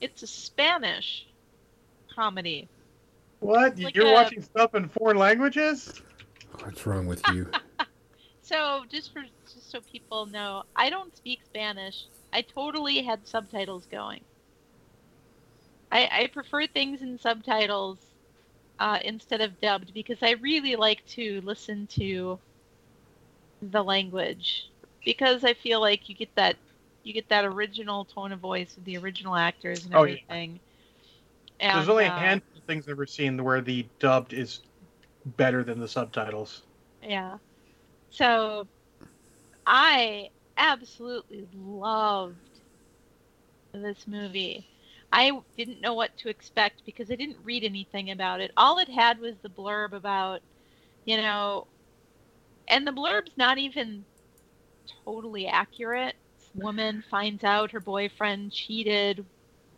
it's 0.00 0.24
a 0.24 0.26
Spanish 0.26 1.26
comedy. 2.12 2.68
What? 3.38 3.78
Like 3.78 3.94
You're 3.94 4.08
a- 4.08 4.12
watching 4.12 4.42
stuff 4.42 4.74
in 4.74 4.88
foreign 4.88 5.16
languages? 5.16 5.92
What's 6.64 6.84
wrong 6.86 7.06
with 7.06 7.22
you? 7.32 7.48
So 8.42 8.82
just 8.90 9.10
for 9.10 9.22
just 9.50 9.70
so 9.70 9.80
people 9.90 10.26
know, 10.26 10.64
I 10.76 10.90
don't 10.90 11.16
speak 11.16 11.38
Spanish. 11.46 12.04
I 12.30 12.42
totally 12.42 13.00
had 13.00 13.26
subtitles 13.26 13.86
going. 13.90 14.20
I, 15.90 16.08
I 16.12 16.26
prefer 16.26 16.66
things 16.66 17.00
in 17.00 17.18
subtitles 17.18 18.00
uh, 18.78 18.98
instead 19.02 19.40
of 19.40 19.58
dubbed 19.62 19.94
because 19.94 20.18
I 20.22 20.32
really 20.32 20.76
like 20.76 21.06
to 21.12 21.40
listen 21.40 21.86
to 21.94 22.38
the 23.62 23.82
language 23.82 24.68
because 25.04 25.44
I 25.44 25.54
feel 25.54 25.80
like 25.80 26.08
you 26.08 26.14
get 26.16 26.34
that 26.36 26.56
you 27.02 27.12
get 27.14 27.28
that 27.30 27.44
original 27.44 28.04
tone 28.06 28.32
of 28.32 28.40
voice 28.40 28.74
with 28.76 28.84
the 28.84 28.96
original 28.98 29.36
actors 29.36 29.84
and 29.84 29.94
Oh, 29.94 30.04
yeah. 30.04 30.16
everything. 30.28 30.60
There's 31.70 31.88
And, 31.88 31.90
only 31.90 32.06
a 32.06 32.10
uh, 32.10 32.10
handful 32.10 32.56
of 32.58 32.64
things 32.64 32.86
I've 32.88 32.92
ever 32.92 33.06
seen 33.06 33.42
where 33.44 33.60
the 33.60 33.90
dubbed 33.98 34.32
is 34.32 34.62
better 35.24 35.64
than 35.64 35.80
the 35.80 35.88
subtitles. 35.88 36.66
Yeah. 37.02 37.38
So 38.10 38.68
I 39.66 40.30
absolutely 40.56 41.48
loved 41.52 42.62
this 43.72 44.06
movie. 44.06 44.66
I 45.12 45.32
didn't 45.56 45.80
know 45.80 45.94
what 45.94 46.16
to 46.18 46.28
expect 46.28 46.82
because 46.86 47.10
I 47.10 47.16
didn't 47.16 47.44
read 47.44 47.64
anything 47.64 48.10
about 48.10 48.40
it. 48.40 48.52
All 48.56 48.78
it 48.78 48.88
had 48.88 49.18
was 49.18 49.38
the 49.40 49.50
blurb 49.50 49.92
about, 49.92 50.42
you 51.04 51.16
know, 51.16 51.68
and 52.68 52.86
the 52.86 52.92
blurb's 52.92 53.36
not 53.36 53.58
even 53.58 54.06
totally 55.04 55.46
accurate. 55.46 56.16
Woman 56.54 57.02
finds 57.10 57.44
out 57.44 57.72
her 57.72 57.80
boyfriend 57.80 58.52
cheated 58.52 59.26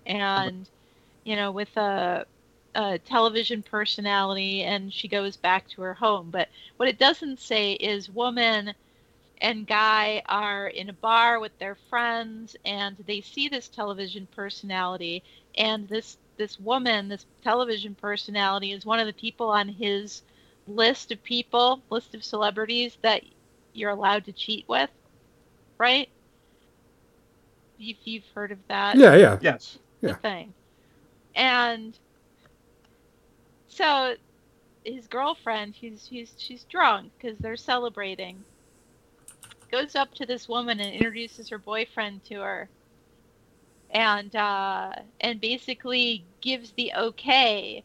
and, 0.06 0.68
you 1.24 1.36
know, 1.36 1.52
with 1.52 1.76
a, 1.76 2.26
a 2.74 2.98
television 2.98 3.62
personality 3.62 4.62
and 4.62 4.92
she 4.92 5.08
goes 5.08 5.36
back 5.36 5.68
to 5.70 5.82
her 5.82 5.94
home. 5.94 6.30
But 6.30 6.48
what 6.76 6.88
it 6.88 6.98
doesn't 6.98 7.40
say 7.40 7.72
is 7.72 8.10
woman 8.10 8.74
and 9.40 9.66
guy 9.66 10.22
are 10.26 10.68
in 10.68 10.88
a 10.88 10.92
bar 10.94 11.40
with 11.40 11.56
their 11.58 11.76
friends 11.90 12.56
and 12.64 12.96
they 13.06 13.20
see 13.20 13.48
this 13.48 13.68
television 13.68 14.26
personality 14.34 15.22
and 15.56 15.88
this 15.88 16.18
this 16.36 16.58
woman 16.58 17.08
this 17.08 17.26
television 17.42 17.94
personality 17.94 18.72
is 18.72 18.84
one 18.86 19.00
of 19.00 19.06
the 19.06 19.12
people 19.12 19.48
on 19.48 19.68
his 19.68 20.22
list 20.66 21.12
of 21.12 21.22
people 21.22 21.82
list 21.90 22.14
of 22.14 22.24
celebrities 22.24 22.96
that 23.02 23.22
you're 23.76 23.90
allowed 23.90 24.24
to 24.24 24.32
cheat 24.32 24.66
with 24.68 24.90
right 25.78 26.08
if 27.78 27.98
you've 28.04 28.24
heard 28.34 28.52
of 28.52 28.58
that 28.68 28.98
Yeah, 28.98 29.16
yeah. 29.16 29.38
Yes. 29.40 29.78
the 30.04 30.08
Yeah. 30.08 30.16
thing. 30.22 30.54
And 31.34 31.98
so 33.68 34.16
his 34.84 35.06
girlfriend, 35.08 35.74
she's 35.76 36.06
she's 36.06 36.34
she's 36.38 36.64
drunk 36.64 37.12
because 37.18 37.38
they're 37.38 37.56
celebrating. 37.56 38.44
Goes 39.70 39.94
up 39.96 40.12
to 40.14 40.26
this 40.26 40.48
woman 40.48 40.80
and 40.80 40.92
introduces 40.94 41.48
her 41.50 41.58
boyfriend 41.58 42.24
to 42.26 42.40
her, 42.40 42.70
and 43.90 44.34
uh, 44.34 44.92
and 45.20 45.40
basically 45.40 46.26
gives 46.40 46.72
the 46.72 46.92
okay. 46.96 47.84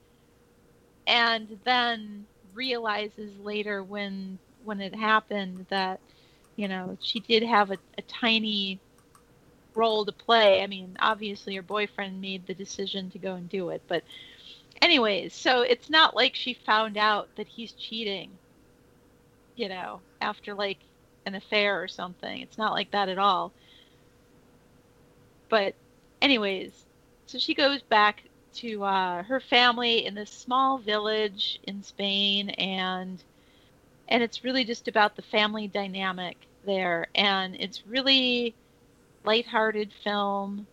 And 1.07 1.59
then 1.65 2.27
realizes 2.53 3.37
later 3.37 3.83
when 3.83 4.39
when 4.63 4.81
it 4.81 4.95
happened 4.95 5.65
that 5.69 5.99
you 6.55 6.67
know 6.67 6.97
she 7.01 7.19
did 7.21 7.43
have 7.43 7.71
a, 7.71 7.77
a 7.97 8.01
tiny 8.03 8.79
role 9.75 10.05
to 10.05 10.11
play. 10.11 10.61
I 10.61 10.67
mean, 10.67 10.97
obviously 10.99 11.55
her 11.55 11.61
boyfriend 11.61 12.21
made 12.21 12.45
the 12.45 12.53
decision 12.55 13.09
to 13.11 13.19
go 13.19 13.35
and 13.35 13.49
do 13.49 13.69
it, 13.69 13.83
but 13.87 14.03
anyways, 14.81 15.33
so 15.35 15.61
it's 15.61 15.89
not 15.89 16.15
like 16.15 16.35
she 16.35 16.53
found 16.53 16.97
out 16.97 17.29
that 17.35 17.47
he's 17.47 17.73
cheating, 17.73 18.39
you 19.55 19.69
know, 19.69 20.01
after 20.21 20.53
like 20.53 20.79
an 21.25 21.35
affair 21.35 21.81
or 21.81 21.87
something. 21.87 22.41
It's 22.41 22.57
not 22.57 22.73
like 22.73 22.91
that 22.91 23.09
at 23.09 23.17
all. 23.19 23.53
But 25.49 25.75
anyways, 26.21 26.85
so 27.27 27.37
she 27.39 27.53
goes 27.53 27.81
back 27.83 28.23
to 28.55 28.83
uh, 28.83 29.23
her 29.23 29.39
family 29.39 30.05
in 30.05 30.15
this 30.15 30.31
small 30.31 30.77
village 30.79 31.59
in 31.63 31.83
Spain 31.83 32.49
and 32.51 33.23
and 34.11 34.23
it's 34.23 34.43
really 34.45 34.65
just 34.65 34.89
about 34.89 35.15
the 35.17 35.23
family 35.23 35.67
dynamic 35.69 36.37
there 36.65 37.07
and 37.15 37.55
it's 37.59 37.87
really 37.87 38.55
lighthearted 39.25 39.93
film. 40.03 40.67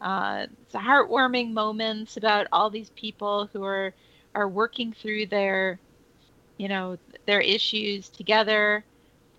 Uh, 0.00 0.46
it's 0.62 0.74
a 0.74 0.78
heartwarming 0.78 1.52
moments 1.52 2.16
about 2.16 2.46
all 2.52 2.70
these 2.70 2.90
people 2.90 3.48
who 3.52 3.64
are 3.64 3.94
are 4.34 4.48
working 4.48 4.92
through 4.92 5.26
their, 5.26 5.80
you 6.58 6.68
know, 6.68 6.98
their 7.26 7.40
issues 7.40 8.10
together 8.10 8.84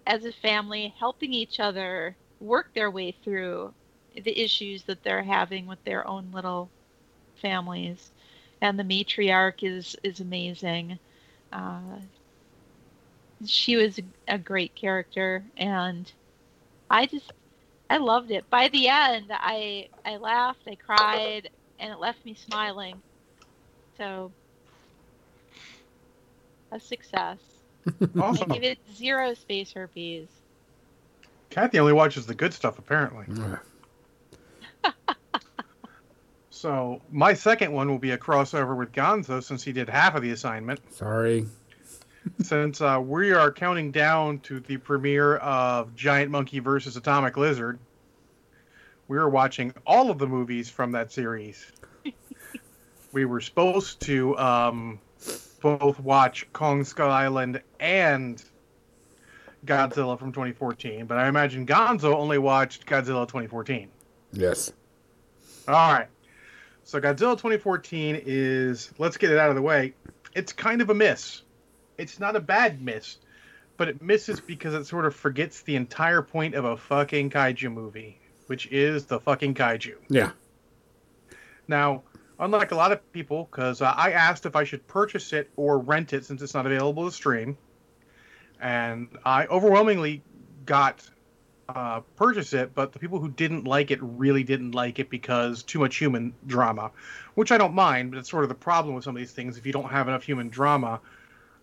as 0.07 0.25
a 0.25 0.33
family, 0.33 0.93
helping 0.99 1.33
each 1.33 1.59
other 1.59 2.17
work 2.39 2.73
their 2.73 2.91
way 2.91 3.11
through 3.11 3.73
the 4.15 4.39
issues 4.41 4.83
that 4.85 5.03
they're 5.03 5.23
having 5.23 5.67
with 5.67 5.83
their 5.85 6.07
own 6.07 6.31
little 6.31 6.71
families. 7.41 8.11
And 8.61 8.79
the 8.79 8.83
matriarch 8.83 9.63
is 9.63 9.95
is 10.03 10.19
amazing. 10.21 10.99
Uh, 11.51 11.99
she 13.45 13.75
was 13.75 13.99
a 14.27 14.37
great 14.37 14.75
character, 14.75 15.43
and 15.57 16.11
I 16.89 17.05
just 17.05 17.31
I 17.89 17.97
loved 17.97 18.31
it. 18.31 18.49
By 18.49 18.69
the 18.69 18.87
end, 18.87 19.27
I 19.31 19.89
I 20.05 20.17
laughed, 20.17 20.61
I 20.67 20.75
cried, 20.75 21.49
and 21.79 21.91
it 21.91 21.99
left 21.99 22.23
me 22.25 22.35
smiling. 22.35 23.01
So, 23.97 24.31
a 26.71 26.79
success. 26.79 27.39
Awesome. 28.19 28.51
I 28.51 28.53
give 28.53 28.63
it 28.63 28.77
zero 28.93 29.33
space 29.33 29.73
herpes. 29.73 30.29
Kathy 31.49 31.79
only 31.79 31.93
watches 31.93 32.27
the 32.27 32.35
good 32.35 32.53
stuff, 32.53 32.77
apparently. 32.77 33.25
So 36.61 37.01
my 37.09 37.33
second 37.33 37.71
one 37.71 37.89
will 37.89 37.97
be 37.97 38.11
a 38.11 38.19
crossover 38.19 38.77
with 38.77 38.91
Gonzo 38.91 39.43
since 39.43 39.63
he 39.63 39.71
did 39.73 39.89
half 39.89 40.13
of 40.13 40.21
the 40.21 40.29
assignment. 40.29 40.79
Sorry. 40.93 41.47
Since 42.41 42.81
uh, 42.81 42.99
we 43.03 43.31
are 43.31 43.51
counting 43.51 43.91
down 43.91 44.39
to 44.39 44.59
the 44.59 44.77
premiere 44.77 45.37
of 45.37 45.95
Giant 45.95 46.31
Monkey 46.31 46.59
versus 46.59 46.97
Atomic 46.97 47.37
Lizard, 47.37 47.79
we 49.07 49.17
are 49.17 49.29
watching 49.29 49.73
all 49.85 50.09
of 50.09 50.17
the 50.17 50.27
movies 50.27 50.69
from 50.69 50.91
that 50.93 51.11
series. 51.11 51.71
we 53.11 53.25
were 53.25 53.41
supposed 53.41 53.99
to 54.01 54.37
um, 54.37 54.99
both 55.61 55.99
watch 55.99 56.51
Kong 56.53 56.83
Skull 56.83 57.11
Island 57.11 57.61
and 57.79 58.43
Godzilla 59.65 60.17
from 60.17 60.31
2014, 60.31 61.05
but 61.05 61.17
I 61.17 61.27
imagine 61.27 61.65
Gonzo 61.65 62.15
only 62.15 62.37
watched 62.37 62.85
Godzilla 62.85 63.27
2014. 63.27 63.89
Yes. 64.33 64.71
All 65.67 65.93
right. 65.93 66.07
So 66.83 66.99
Godzilla 66.99 67.33
2014 67.33 68.21
is 68.25 68.91
let's 68.97 69.17
get 69.17 69.31
it 69.31 69.37
out 69.37 69.49
of 69.49 69.55
the 69.55 69.61
way. 69.61 69.93
It's 70.33 70.53
kind 70.53 70.81
of 70.81 70.89
a 70.89 70.93
miss. 70.93 71.43
It's 72.01 72.19
not 72.19 72.35
a 72.35 72.39
bad 72.39 72.81
miss, 72.81 73.17
but 73.77 73.87
it 73.87 74.01
misses 74.01 74.39
because 74.39 74.73
it 74.73 74.85
sort 74.85 75.05
of 75.05 75.15
forgets 75.15 75.61
the 75.61 75.75
entire 75.75 76.23
point 76.23 76.55
of 76.55 76.65
a 76.65 76.75
fucking 76.75 77.29
kaiju 77.29 77.71
movie, 77.71 78.19
which 78.47 78.67
is 78.71 79.05
the 79.05 79.19
fucking 79.19 79.53
kaiju. 79.53 79.95
Yeah. 80.09 80.31
Now, 81.67 82.03
unlike 82.39 82.71
a 82.71 82.75
lot 82.75 82.91
of 82.91 83.11
people, 83.13 83.47
because 83.51 83.81
uh, 83.83 83.93
I 83.95 84.13
asked 84.13 84.47
if 84.47 84.55
I 84.55 84.63
should 84.63 84.87
purchase 84.87 85.31
it 85.31 85.51
or 85.55 85.77
rent 85.77 86.13
it 86.13 86.25
since 86.25 86.41
it's 86.41 86.55
not 86.55 86.65
available 86.65 87.05
to 87.05 87.11
stream, 87.11 87.55
and 88.59 89.07
I 89.23 89.45
overwhelmingly 89.45 90.23
got 90.65 91.07
uh, 91.69 92.01
purchase 92.15 92.53
it, 92.53 92.73
but 92.73 92.93
the 92.93 92.99
people 92.99 93.19
who 93.19 93.29
didn't 93.29 93.65
like 93.65 93.91
it 93.91 93.99
really 94.01 94.43
didn't 94.43 94.71
like 94.71 94.97
it 94.97 95.09
because 95.09 95.61
too 95.63 95.79
much 95.79 95.97
human 95.97 96.33
drama, 96.47 96.91
which 97.35 97.51
I 97.51 97.57
don't 97.57 97.75
mind, 97.75 98.11
but 98.11 98.17
it's 98.17 98.29
sort 98.29 98.43
of 98.43 98.49
the 98.49 98.55
problem 98.55 98.95
with 98.95 99.03
some 99.03 99.15
of 99.15 99.19
these 99.19 99.31
things. 99.31 99.57
If 99.57 99.65
you 99.65 99.71
don't 99.71 99.89
have 99.89 100.07
enough 100.07 100.23
human 100.23 100.49
drama, 100.49 100.99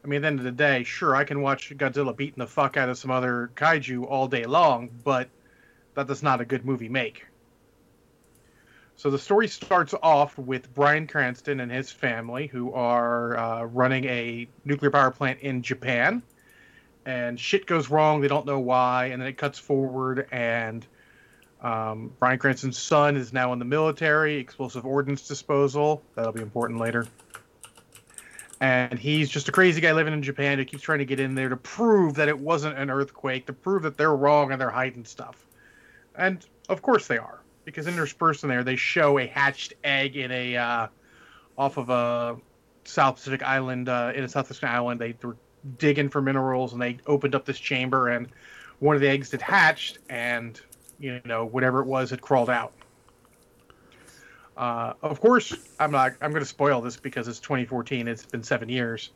I 0.05 0.07
mean, 0.07 0.19
at 0.19 0.23
the 0.23 0.27
end 0.29 0.39
of 0.39 0.45
the 0.45 0.53
day, 0.53 0.85
sure, 0.85 1.17
I 1.17 1.25
can 1.25 1.43
watch 1.43 1.77
Godzilla 1.77 2.17
beating 2.17 2.39
the 2.39 2.47
fuck 2.47 2.77
out 2.77 2.89
of 2.89 2.99
some 2.99 3.11
other 3.11 3.51
kaiju 3.57 4.05
all 4.09 4.29
day 4.29 4.45
long, 4.45 4.91
but 5.05 5.29
that 5.95 6.07
does 6.07 6.23
not 6.23 6.41
a 6.41 6.45
good 6.45 6.65
movie 6.65 6.89
make. 6.89 7.27
So 8.97 9.11
the 9.11 9.19
story 9.19 9.49
starts 9.49 9.95
off 10.03 10.37
with 10.39 10.73
Bryan 10.75 11.07
Cranston 11.07 11.61
and 11.61 11.71
his 11.71 11.91
family, 11.91 12.47
who 12.47 12.73
are 12.73 13.37
uh, 13.37 13.65
running 13.65 14.05
a 14.05 14.49
nuclear 14.65 14.91
power 14.91 15.11
plant 15.11 15.41
in 15.41 15.63
Japan 15.63 16.23
and 17.09 17.41
shit 17.41 17.65
goes 17.65 17.89
wrong. 17.89 18.21
They 18.21 18.29
don't 18.29 18.45
know 18.45 18.61
why, 18.61 19.07
and 19.07 19.23
then 19.23 19.29
it 19.29 19.39
cuts 19.39 19.59
forward, 19.59 20.29
and 20.31 20.87
um, 21.63 22.13
Bryan 22.21 22.39
Cranston's 22.39 22.77
son 22.77 23.17
is 23.17 23.33
now 23.33 23.55
in 23.55 23.59
the 23.59 23.65
military, 23.65 24.37
explosive 24.37 24.85
ordnance 24.85 25.27
disposal. 25.27 26.03
That'll 26.15 26.33
be 26.33 26.43
important 26.43 26.81
later. 26.81 27.07
And 28.61 28.99
he's 28.99 29.31
just 29.31 29.49
a 29.49 29.53
crazy 29.53 29.81
guy 29.81 29.93
living 29.93 30.13
in 30.13 30.23
Japan 30.23 30.59
who 30.59 30.65
keeps 30.65 30.83
trying 30.83 30.99
to 30.99 31.05
get 31.05 31.21
in 31.21 31.35
there 31.35 31.49
to 31.49 31.57
prove 31.57 32.15
that 32.15 32.29
it 32.29 32.39
wasn't 32.39 32.77
an 32.77 32.91
earthquake, 32.91 33.47
to 33.47 33.53
prove 33.53 33.83
that 33.83 33.97
they're 33.97 34.17
wrong 34.17 34.51
and 34.51 34.61
they're 34.61 34.71
hiding 34.71 35.05
stuff. 35.05 35.47
And 36.17 36.45
of 36.69 36.83
course 36.83 37.07
they 37.07 37.19
are, 37.19 37.41
because 37.65 37.87
interspersed 37.87 38.43
in 38.43 38.49
there, 38.49 38.65
they 38.65 38.75
show 38.75 39.19
a 39.19 39.27
hatched 39.27 39.75
egg 39.85 40.17
in 40.17 40.33
a 40.33 40.57
uh, 40.57 40.87
off 41.57 41.77
of 41.77 41.89
a 41.91 42.37
South 42.85 43.17
Pacific 43.17 43.43
island, 43.43 43.89
uh, 43.89 44.13
in 44.15 44.25
a 44.25 44.29
South 44.29 44.49
Pacific 44.49 44.69
island. 44.69 45.01
They 45.01 45.15
were 45.23 45.37
digging 45.79 46.09
for 46.09 46.21
minerals 46.21 46.73
and 46.73 46.81
they 46.81 46.99
opened 47.07 47.35
up 47.35 47.45
this 47.45 47.59
chamber 47.59 48.09
and 48.09 48.29
one 48.79 48.95
of 48.95 49.03
the 49.03 49.09
eggs 49.09 49.31
had 49.33 49.43
hatched 49.43 49.99
and 50.09 50.61
you 50.99 51.21
know 51.25 51.45
whatever 51.45 51.81
it 51.81 51.87
was 51.87 52.11
had 52.11 52.21
crawled 52.21 52.51
out 52.51 52.73
uh, 54.59 54.93
of 55.03 55.21
course 55.21 55.55
i'm 55.81 55.91
not 55.91 56.13
i'm 56.21 56.31
going 56.31 56.43
to 56.43 56.49
spoil 56.49 56.81
this 56.81 56.97
because 56.97 57.29
it's 57.29 57.41
2014 57.41 58.09
it's 58.09 58.27
been 58.27 58.43
seven 58.43 58.69
years 58.69 59.11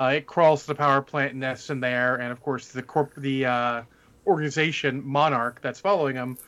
uh, 0.00 0.12
it 0.14 0.26
crawls 0.26 0.62
to 0.62 0.68
the 0.68 0.74
power 0.74 1.02
plant 1.02 1.34
nests 1.34 1.68
in 1.70 1.80
there 1.80 2.16
and 2.16 2.32
of 2.32 2.40
course 2.40 2.68
the 2.68 2.82
corp 2.82 3.12
the 3.16 3.44
uh, 3.44 3.82
organization 4.26 5.02
monarch 5.04 5.60
that's 5.60 5.80
following 5.80 6.14
them 6.14 6.38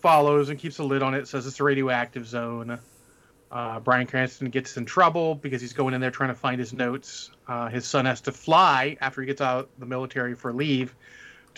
follows 0.00 0.48
and 0.48 0.58
keeps 0.58 0.78
a 0.78 0.84
lid 0.84 1.02
on 1.02 1.12
it 1.12 1.28
says 1.28 1.46
it's 1.46 1.60
a 1.60 1.64
radioactive 1.64 2.26
zone 2.26 2.78
uh, 3.50 3.80
Bryan 3.80 4.06
Cranston 4.06 4.50
gets 4.50 4.76
in 4.76 4.84
trouble 4.84 5.34
because 5.34 5.60
he's 5.60 5.72
going 5.72 5.94
in 5.94 6.00
there 6.00 6.10
trying 6.10 6.28
to 6.28 6.34
find 6.34 6.60
his 6.60 6.74
notes. 6.74 7.30
Uh, 7.46 7.68
his 7.68 7.86
son 7.86 8.04
has 8.04 8.20
to 8.22 8.32
fly 8.32 8.96
after 9.00 9.22
he 9.22 9.26
gets 9.26 9.40
out 9.40 9.60
of 9.60 9.68
the 9.78 9.86
military 9.86 10.34
for 10.34 10.52
leave 10.52 10.94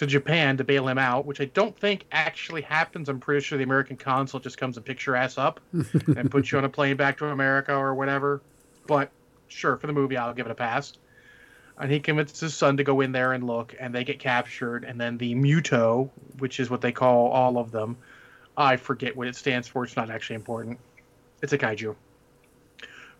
to 0.00 0.06
Japan 0.06 0.56
to 0.56 0.64
bail 0.64 0.88
him 0.88 0.96
out, 0.98 1.26
which 1.26 1.40
I 1.40 1.44
don't 1.44 1.76
think 1.78 2.06
actually 2.10 2.62
happens. 2.62 3.08
I'm 3.08 3.20
pretty 3.20 3.42
sure 3.42 3.58
the 3.58 3.64
American 3.64 3.96
consul 3.96 4.40
just 4.40 4.56
comes 4.56 4.76
and 4.76 4.86
picks 4.86 5.04
your 5.04 5.14
ass 5.14 5.36
up 5.36 5.60
and 5.72 6.30
puts 6.30 6.50
you 6.50 6.58
on 6.58 6.64
a 6.64 6.70
plane 6.70 6.96
back 6.96 7.18
to 7.18 7.26
America 7.26 7.74
or 7.74 7.94
whatever. 7.94 8.40
But 8.86 9.10
sure, 9.48 9.76
for 9.76 9.86
the 9.86 9.92
movie, 9.92 10.16
I'll 10.16 10.32
give 10.32 10.46
it 10.46 10.52
a 10.52 10.54
pass. 10.54 10.94
And 11.78 11.92
he 11.92 12.00
convinces 12.00 12.40
his 12.40 12.54
son 12.54 12.78
to 12.78 12.84
go 12.84 13.02
in 13.02 13.12
there 13.12 13.32
and 13.32 13.46
look, 13.46 13.74
and 13.78 13.94
they 13.94 14.04
get 14.04 14.18
captured. 14.18 14.84
And 14.84 14.98
then 14.98 15.18
the 15.18 15.34
Muto, 15.34 16.08
which 16.38 16.60
is 16.60 16.70
what 16.70 16.80
they 16.80 16.92
call 16.92 17.28
all 17.28 17.58
of 17.58 17.70
them, 17.70 17.98
I 18.56 18.76
forget 18.76 19.16
what 19.16 19.28
it 19.28 19.36
stands 19.36 19.68
for. 19.68 19.84
It's 19.84 19.96
not 19.96 20.10
actually 20.10 20.36
important 20.36 20.78
it's 21.42 21.52
a 21.52 21.58
kaiju. 21.58 21.94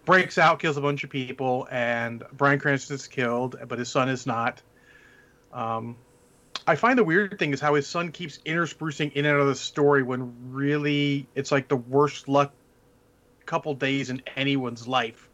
Breaks 0.04 0.38
out, 0.38 0.60
kills 0.60 0.76
a 0.76 0.80
bunch 0.80 1.04
of 1.04 1.10
people, 1.10 1.68
and 1.70 2.24
Bryan 2.32 2.58
Cranston 2.58 2.94
is 2.96 3.06
killed, 3.06 3.56
but 3.68 3.78
his 3.78 3.88
son 3.88 4.08
is 4.08 4.26
not. 4.26 4.62
Um, 5.52 5.96
I 6.66 6.76
find 6.76 6.98
the 6.98 7.04
weird 7.04 7.38
thing 7.38 7.52
is 7.52 7.60
how 7.60 7.74
his 7.74 7.86
son 7.86 8.12
keeps 8.12 8.38
interspersing 8.44 9.12
in 9.12 9.24
and 9.24 9.34
out 9.34 9.40
of 9.40 9.46
the 9.48 9.54
story 9.54 10.02
when 10.02 10.52
really 10.52 11.26
it's 11.34 11.50
like 11.50 11.68
the 11.68 11.76
worst 11.76 12.28
luck 12.28 12.52
couple 13.46 13.74
days 13.74 14.10
in 14.10 14.22
anyone's 14.36 14.86
life. 14.86 15.28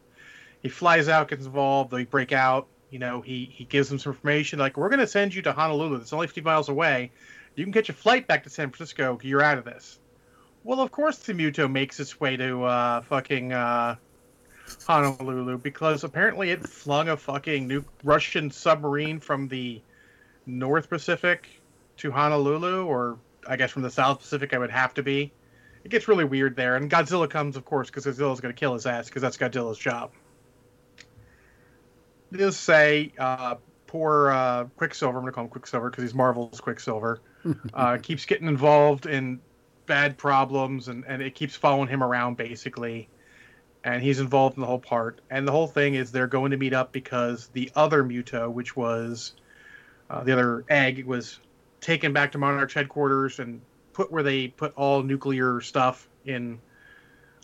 He 0.63 0.69
flies 0.69 1.07
out, 1.07 1.27
gets 1.27 1.45
involved, 1.45 1.91
they 1.91 2.03
break 2.03 2.31
out. 2.31 2.67
You 2.89 2.99
know, 2.99 3.21
he 3.21 3.49
he 3.53 3.65
gives 3.65 3.89
them 3.89 3.99
some 3.99 4.13
information 4.13 4.59
like, 4.59 4.77
"We're 4.77 4.89
going 4.89 4.99
to 4.99 5.07
send 5.07 5.35
you 5.35 5.41
to 5.43 5.51
Honolulu. 5.51 5.97
It's 5.97 6.13
only 6.13 6.27
50 6.27 6.41
miles 6.41 6.69
away. 6.69 7.11
You 7.55 7.63
can 7.63 7.73
catch 7.73 7.89
a 7.89 7.93
flight 7.93 8.27
back 8.27 8.43
to 8.45 8.49
San 8.49 8.69
Francisco. 8.71 9.19
You're 9.21 9.43
out 9.43 9.57
of 9.57 9.65
this." 9.65 9.99
Well, 10.63 10.81
of 10.81 10.91
course, 10.91 11.17
the 11.19 11.33
Muto 11.33 11.71
makes 11.71 11.99
its 11.99 12.19
way 12.19 12.37
to 12.37 12.63
uh, 12.63 13.01
fucking 13.01 13.53
uh, 13.53 13.95
Honolulu 14.87 15.57
because 15.57 16.03
apparently 16.03 16.51
it 16.51 16.67
flung 16.67 17.09
a 17.09 17.17
fucking 17.17 17.67
new 17.67 17.85
Russian 18.03 18.49
submarine 18.49 19.19
from 19.19 19.47
the 19.47 19.81
North 20.47 20.89
Pacific 20.89 21.61
to 21.97 22.11
Honolulu, 22.11 22.85
or 22.85 23.19
I 23.47 23.57
guess 23.57 23.71
from 23.71 23.81
the 23.81 23.89
South 23.89 24.19
Pacific, 24.19 24.53
I 24.53 24.57
would 24.57 24.71
have 24.71 24.93
to 24.95 25.03
be. 25.03 25.31
It 25.83 25.89
gets 25.89 26.07
really 26.07 26.25
weird 26.25 26.55
there, 26.55 26.75
and 26.75 26.89
Godzilla 26.89 27.29
comes, 27.29 27.55
of 27.55 27.65
course, 27.65 27.89
because 27.89 28.05
Godzilla's 28.05 28.39
going 28.39 28.53
to 28.53 28.59
kill 28.59 28.73
his 28.73 28.85
ass 28.85 29.07
because 29.07 29.21
that's 29.21 29.37
Godzilla's 29.37 29.77
job. 29.77 30.11
just 32.33 32.61
say, 32.61 33.13
uh, 33.17 33.55
poor 33.87 34.31
uh, 34.31 34.65
Quicksilver. 34.77 35.17
I'm 35.17 35.23
gonna 35.23 35.31
call 35.31 35.45
him 35.45 35.49
Quicksilver 35.49 35.89
because 35.89 36.03
he's 36.03 36.13
Marvel's 36.13 36.59
Quicksilver. 36.61 37.21
uh, 37.73 37.97
keeps 38.01 38.25
getting 38.25 38.47
involved 38.47 39.05
in 39.05 39.39
bad 39.85 40.17
problems, 40.17 40.87
and 40.87 41.03
and 41.07 41.21
it 41.21 41.35
keeps 41.35 41.55
following 41.55 41.87
him 41.87 42.03
around 42.03 42.37
basically. 42.37 43.09
And 43.83 44.03
he's 44.03 44.19
involved 44.19 44.57
in 44.57 44.61
the 44.61 44.67
whole 44.67 44.79
part. 44.79 45.21
And 45.29 45.47
the 45.47 45.53
whole 45.53 45.67
thing 45.67 45.93
is 45.93 46.11
they're 46.11 46.27
going 46.27 46.51
to 46.51 46.57
meet 46.57 46.73
up 46.73 46.91
because 46.91 47.47
the 47.53 47.71
other 47.73 48.03
Muto, 48.03 48.51
which 48.51 48.75
was 48.75 49.33
uh, 50.09 50.23
the 50.23 50.31
other 50.31 50.65
egg, 50.69 51.05
was 51.05 51.39
taken 51.81 52.13
back 52.13 52.31
to 52.31 52.37
Monarch 52.37 52.71
headquarters 52.71 53.39
and 53.39 53.61
put 53.93 54.11
where 54.11 54.23
they 54.23 54.47
put 54.47 54.73
all 54.75 55.03
nuclear 55.03 55.61
stuff 55.61 56.07
in 56.25 56.59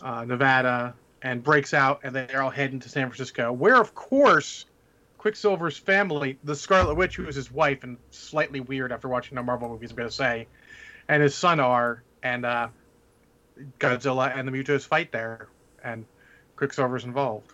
uh, 0.01 0.25
Nevada 0.25 0.93
and 1.21 1.41
breaks 1.43 1.73
out, 1.73 2.01
and 2.03 2.15
they're 2.15 2.41
all 2.41 2.49
heading 2.49 2.79
to 2.81 2.89
San 2.89 3.07
Francisco, 3.07 3.51
where, 3.51 3.79
of 3.79 3.95
course, 3.95 4.65
Quicksilver's 5.17 5.77
family, 5.77 6.37
the 6.43 6.55
Scarlet 6.55 6.95
Witch, 6.95 7.15
who 7.15 7.25
is 7.27 7.35
his 7.35 7.49
wife, 7.49 7.83
and 7.83 7.97
slightly 8.11 8.59
weird 8.59 8.91
after 8.91 9.07
watching 9.07 9.35
the 9.35 9.43
Marvel 9.43 9.69
movies, 9.69 9.91
I'm 9.91 9.95
going 9.95 10.09
to 10.09 10.13
say, 10.13 10.47
and 11.07 11.23
his 11.23 11.33
son 11.33 11.61
are, 11.61 12.03
and 12.23 12.45
uh, 12.45 12.67
Godzilla 13.79 14.37
and 14.37 14.45
the 14.45 14.51
Mutos 14.51 14.85
fight 14.85 15.13
there, 15.13 15.47
and 15.81 16.05
Quicksilver's 16.57 17.05
involved. 17.05 17.53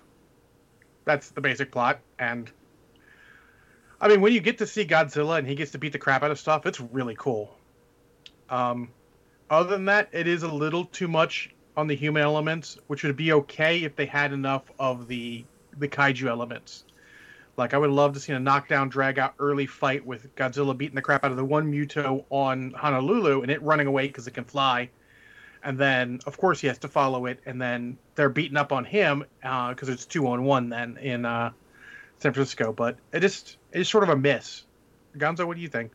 That's 1.05 1.29
the 1.29 1.41
basic 1.41 1.71
plot, 1.71 1.99
and 2.17 2.51
I 4.01 4.07
mean, 4.07 4.21
when 4.21 4.33
you 4.33 4.39
get 4.39 4.57
to 4.59 4.67
see 4.67 4.85
Godzilla 4.85 5.37
and 5.37 5.47
he 5.47 5.55
gets 5.55 5.71
to 5.71 5.77
beat 5.77 5.91
the 5.91 5.99
crap 5.99 6.23
out 6.23 6.31
of 6.31 6.39
stuff, 6.39 6.65
it's 6.65 6.79
really 6.79 7.15
cool. 7.17 7.57
Um, 8.49 8.89
other 9.49 9.69
than 9.69 9.85
that, 9.85 10.09
it 10.11 10.27
is 10.27 10.43
a 10.43 10.47
little 10.47 10.85
too 10.85 11.07
much 11.07 11.49
on 11.75 11.87
the 11.87 11.95
human 11.95 12.23
elements, 12.23 12.77
which 12.87 13.03
would 13.03 13.15
be 13.15 13.33
okay 13.33 13.83
if 13.83 13.95
they 13.95 14.05
had 14.05 14.33
enough 14.33 14.63
of 14.79 15.07
the 15.07 15.45
the 15.77 15.87
kaiju 15.87 16.27
elements. 16.27 16.83
Like 17.55 17.73
I 17.73 17.77
would 17.77 17.89
love 17.89 18.13
to 18.13 18.19
see 18.19 18.33
a 18.33 18.39
knockdown, 18.39 18.89
drag 18.89 19.19
out 19.19 19.33
early 19.39 19.65
fight 19.65 20.05
with 20.05 20.33
Godzilla 20.35 20.77
beating 20.77 20.95
the 20.95 21.01
crap 21.01 21.23
out 21.23 21.31
of 21.31 21.37
the 21.37 21.45
one 21.45 21.71
Muto 21.71 22.25
on 22.29 22.71
Honolulu 22.71 23.41
and 23.41 23.51
it 23.51 23.61
running 23.61 23.87
away 23.87 24.07
because 24.07 24.27
it 24.27 24.33
can 24.33 24.45
fly, 24.45 24.89
and 25.63 25.77
then 25.77 26.19
of 26.25 26.37
course 26.37 26.61
he 26.61 26.67
has 26.67 26.77
to 26.79 26.87
follow 26.87 27.25
it, 27.25 27.39
and 27.45 27.61
then 27.61 27.97
they're 28.15 28.29
beating 28.29 28.57
up 28.57 28.71
on 28.71 28.85
him 28.85 29.25
because 29.41 29.89
uh, 29.89 29.91
it's 29.91 30.05
two 30.05 30.27
on 30.27 30.43
one 30.43 30.69
then 30.69 30.97
in 30.97 31.25
uh, 31.25 31.51
San 32.19 32.33
Francisco. 32.33 32.71
But 32.71 32.97
it 33.11 33.21
just 33.21 33.57
it's 33.71 33.89
sort 33.89 34.03
of 34.03 34.09
a 34.09 34.15
miss. 34.15 34.63
Gonzo, 35.17 35.45
what 35.47 35.55
do 35.55 35.61
you 35.61 35.69
think? 35.69 35.91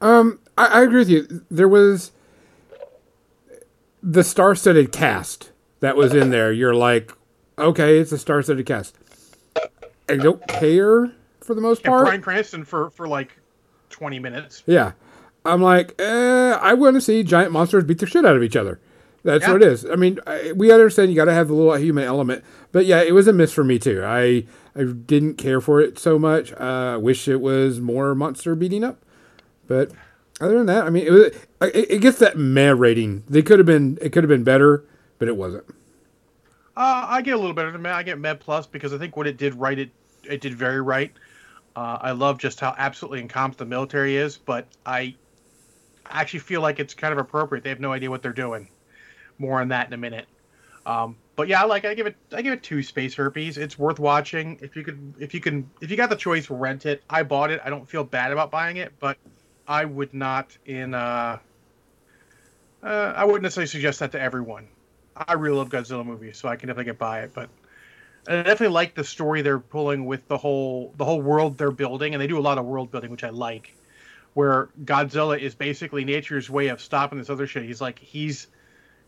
Um, 0.00 0.40
I, 0.56 0.66
I 0.66 0.82
agree 0.82 0.98
with 0.98 1.08
you. 1.08 1.44
There 1.50 1.68
was 1.68 2.12
the 4.02 4.24
star-studded 4.24 4.92
cast 4.92 5.52
that 5.80 5.96
was 5.96 6.14
in 6.14 6.30
there. 6.30 6.52
You're 6.52 6.74
like, 6.74 7.12
okay, 7.58 7.98
it's 7.98 8.12
a 8.12 8.18
star-studded 8.18 8.66
cast. 8.66 8.96
I 10.08 10.16
don't 10.16 10.46
care 10.48 11.12
for 11.40 11.54
the 11.54 11.60
most 11.60 11.82
Yeah, 11.84 11.90
part. 11.90 12.06
Bryan 12.06 12.22
Cranston 12.22 12.64
for 12.64 12.90
for 12.90 13.06
like 13.06 13.32
twenty 13.90 14.18
minutes. 14.18 14.62
Yeah. 14.66 14.92
I'm 15.44 15.62
like, 15.62 15.94
eh, 16.00 16.58
I 16.60 16.74
want 16.74 16.94
to 16.96 17.00
see 17.00 17.22
giant 17.22 17.52
monsters 17.52 17.84
beat 17.84 17.98
the 18.00 18.06
shit 18.06 18.26
out 18.26 18.36
of 18.36 18.42
each 18.42 18.56
other. 18.56 18.80
That's 19.24 19.44
Yeah. 19.44 19.52
what 19.52 19.62
it 19.62 19.68
is. 19.68 19.84
I 19.84 19.96
mean, 19.96 20.18
I, 20.26 20.52
we 20.52 20.70
understand 20.72 21.10
you 21.10 21.16
got 21.16 21.24
to 21.26 21.32
have 21.34 21.48
the 21.48 21.54
little 21.54 21.74
human 21.74 22.04
element, 22.04 22.44
but 22.72 22.86
yeah, 22.86 23.02
it 23.02 23.12
was 23.12 23.26
a 23.26 23.32
miss 23.32 23.52
for 23.52 23.64
me 23.64 23.78
too. 23.78 24.02
I 24.04 24.44
I 24.76 24.84
didn't 24.84 25.34
care 25.34 25.60
for 25.60 25.80
it 25.80 25.98
so 25.98 26.18
much. 26.18 26.52
Uh, 26.52 26.94
I 26.94 26.96
wish 26.96 27.26
it 27.26 27.40
was 27.40 27.80
more 27.80 28.14
monster 28.14 28.54
beating 28.54 28.84
up, 28.84 28.98
but 29.66 29.90
other 30.40 30.56
than 30.56 30.66
that, 30.66 30.84
I 30.86 30.90
mean, 30.90 31.04
it 31.06 31.10
was 31.10 31.22
it, 31.62 31.90
it 31.90 32.00
gets 32.00 32.18
that 32.20 32.38
meh 32.38 32.70
rating. 32.70 33.24
They 33.28 33.42
could 33.42 33.58
have 33.58 33.66
been 33.66 33.98
it 34.00 34.10
could 34.12 34.22
have 34.22 34.28
been 34.28 34.44
better, 34.44 34.84
but 35.18 35.26
it 35.28 35.36
wasn't. 35.36 35.64
Uh, 36.76 37.06
I 37.08 37.22
get 37.22 37.34
a 37.34 37.38
little 37.38 37.54
better 37.54 37.72
than 37.72 37.82
Med. 37.82 37.92
I 37.92 38.04
get 38.04 38.20
Med 38.20 38.38
Plus 38.38 38.68
because 38.68 38.94
I 38.94 38.98
think 38.98 39.16
what 39.16 39.26
it 39.26 39.36
did 39.36 39.54
right, 39.56 39.76
it 39.78 39.90
it 40.22 40.40
did 40.40 40.54
very 40.54 40.80
right. 40.80 41.12
Uh, 41.74 41.98
I 42.00 42.12
love 42.12 42.38
just 42.38 42.60
how 42.60 42.74
absolutely 42.78 43.20
incompetent 43.20 43.58
the 43.58 43.64
military 43.66 44.16
is, 44.16 44.36
but 44.38 44.68
I 44.86 45.16
actually 46.06 46.40
feel 46.40 46.60
like 46.60 46.78
it's 46.78 46.94
kind 46.94 47.12
of 47.12 47.18
appropriate. 47.18 47.64
They 47.64 47.70
have 47.70 47.80
no 47.80 47.92
idea 47.92 48.10
what 48.10 48.22
they're 48.22 48.32
doing. 48.32 48.68
More 49.38 49.60
on 49.60 49.68
that 49.68 49.86
in 49.86 49.92
a 49.92 49.96
minute. 49.98 50.26
Um, 50.86 51.16
but 51.36 51.48
yeah, 51.48 51.62
like 51.64 51.84
I 51.84 51.94
give 51.94 52.06
it 52.06 52.16
I 52.32 52.42
give 52.42 52.52
it 52.52 52.62
two 52.62 52.82
space 52.82 53.14
herpes. 53.14 53.58
It's 53.58 53.78
worth 53.78 53.98
watching 53.98 54.58
if 54.60 54.74
you 54.74 54.82
could 54.82 55.14
if 55.20 55.34
you 55.34 55.40
can 55.40 55.70
if 55.80 55.90
you 55.90 55.96
got 55.96 56.10
the 56.10 56.16
choice 56.16 56.50
rent 56.50 56.86
it. 56.86 57.02
I 57.08 57.22
bought 57.22 57.50
it. 57.50 57.60
I 57.64 57.70
don't 57.70 57.88
feel 57.88 58.04
bad 58.04 58.32
about 58.32 58.50
buying 58.50 58.78
it, 58.78 58.92
but 58.98 59.18
I 59.68 59.84
would 59.84 60.12
not 60.14 60.56
in 60.66 60.94
uh, 60.94 61.38
uh 62.82 62.86
I 62.86 63.24
wouldn't 63.24 63.42
necessarily 63.42 63.68
suggest 63.68 64.00
that 64.00 64.12
to 64.12 64.20
everyone. 64.20 64.66
I 65.14 65.34
really 65.34 65.56
love 65.58 65.68
Godzilla 65.68 66.04
movies, 66.04 66.38
so 66.38 66.48
I 66.48 66.56
can 66.56 66.68
definitely 66.68 66.86
get 66.86 66.98
by 66.98 67.20
it. 67.20 67.32
But 67.34 67.50
I 68.26 68.36
definitely 68.36 68.68
like 68.68 68.94
the 68.94 69.04
story 69.04 69.42
they're 69.42 69.58
pulling 69.58 70.06
with 70.06 70.26
the 70.26 70.38
whole 70.38 70.92
the 70.96 71.04
whole 71.04 71.20
world 71.20 71.58
they're 71.58 71.70
building, 71.70 72.14
and 72.14 72.20
they 72.20 72.26
do 72.26 72.38
a 72.38 72.40
lot 72.40 72.58
of 72.58 72.64
world 72.64 72.90
building, 72.90 73.10
which 73.10 73.24
I 73.24 73.30
like. 73.30 73.74
Where 74.34 74.68
Godzilla 74.84 75.38
is 75.38 75.54
basically 75.54 76.04
nature's 76.04 76.48
way 76.48 76.68
of 76.68 76.80
stopping 76.80 77.18
this 77.18 77.30
other 77.30 77.46
shit. 77.46 77.64
He's 77.64 77.80
like 77.80 77.98
he's 77.98 78.48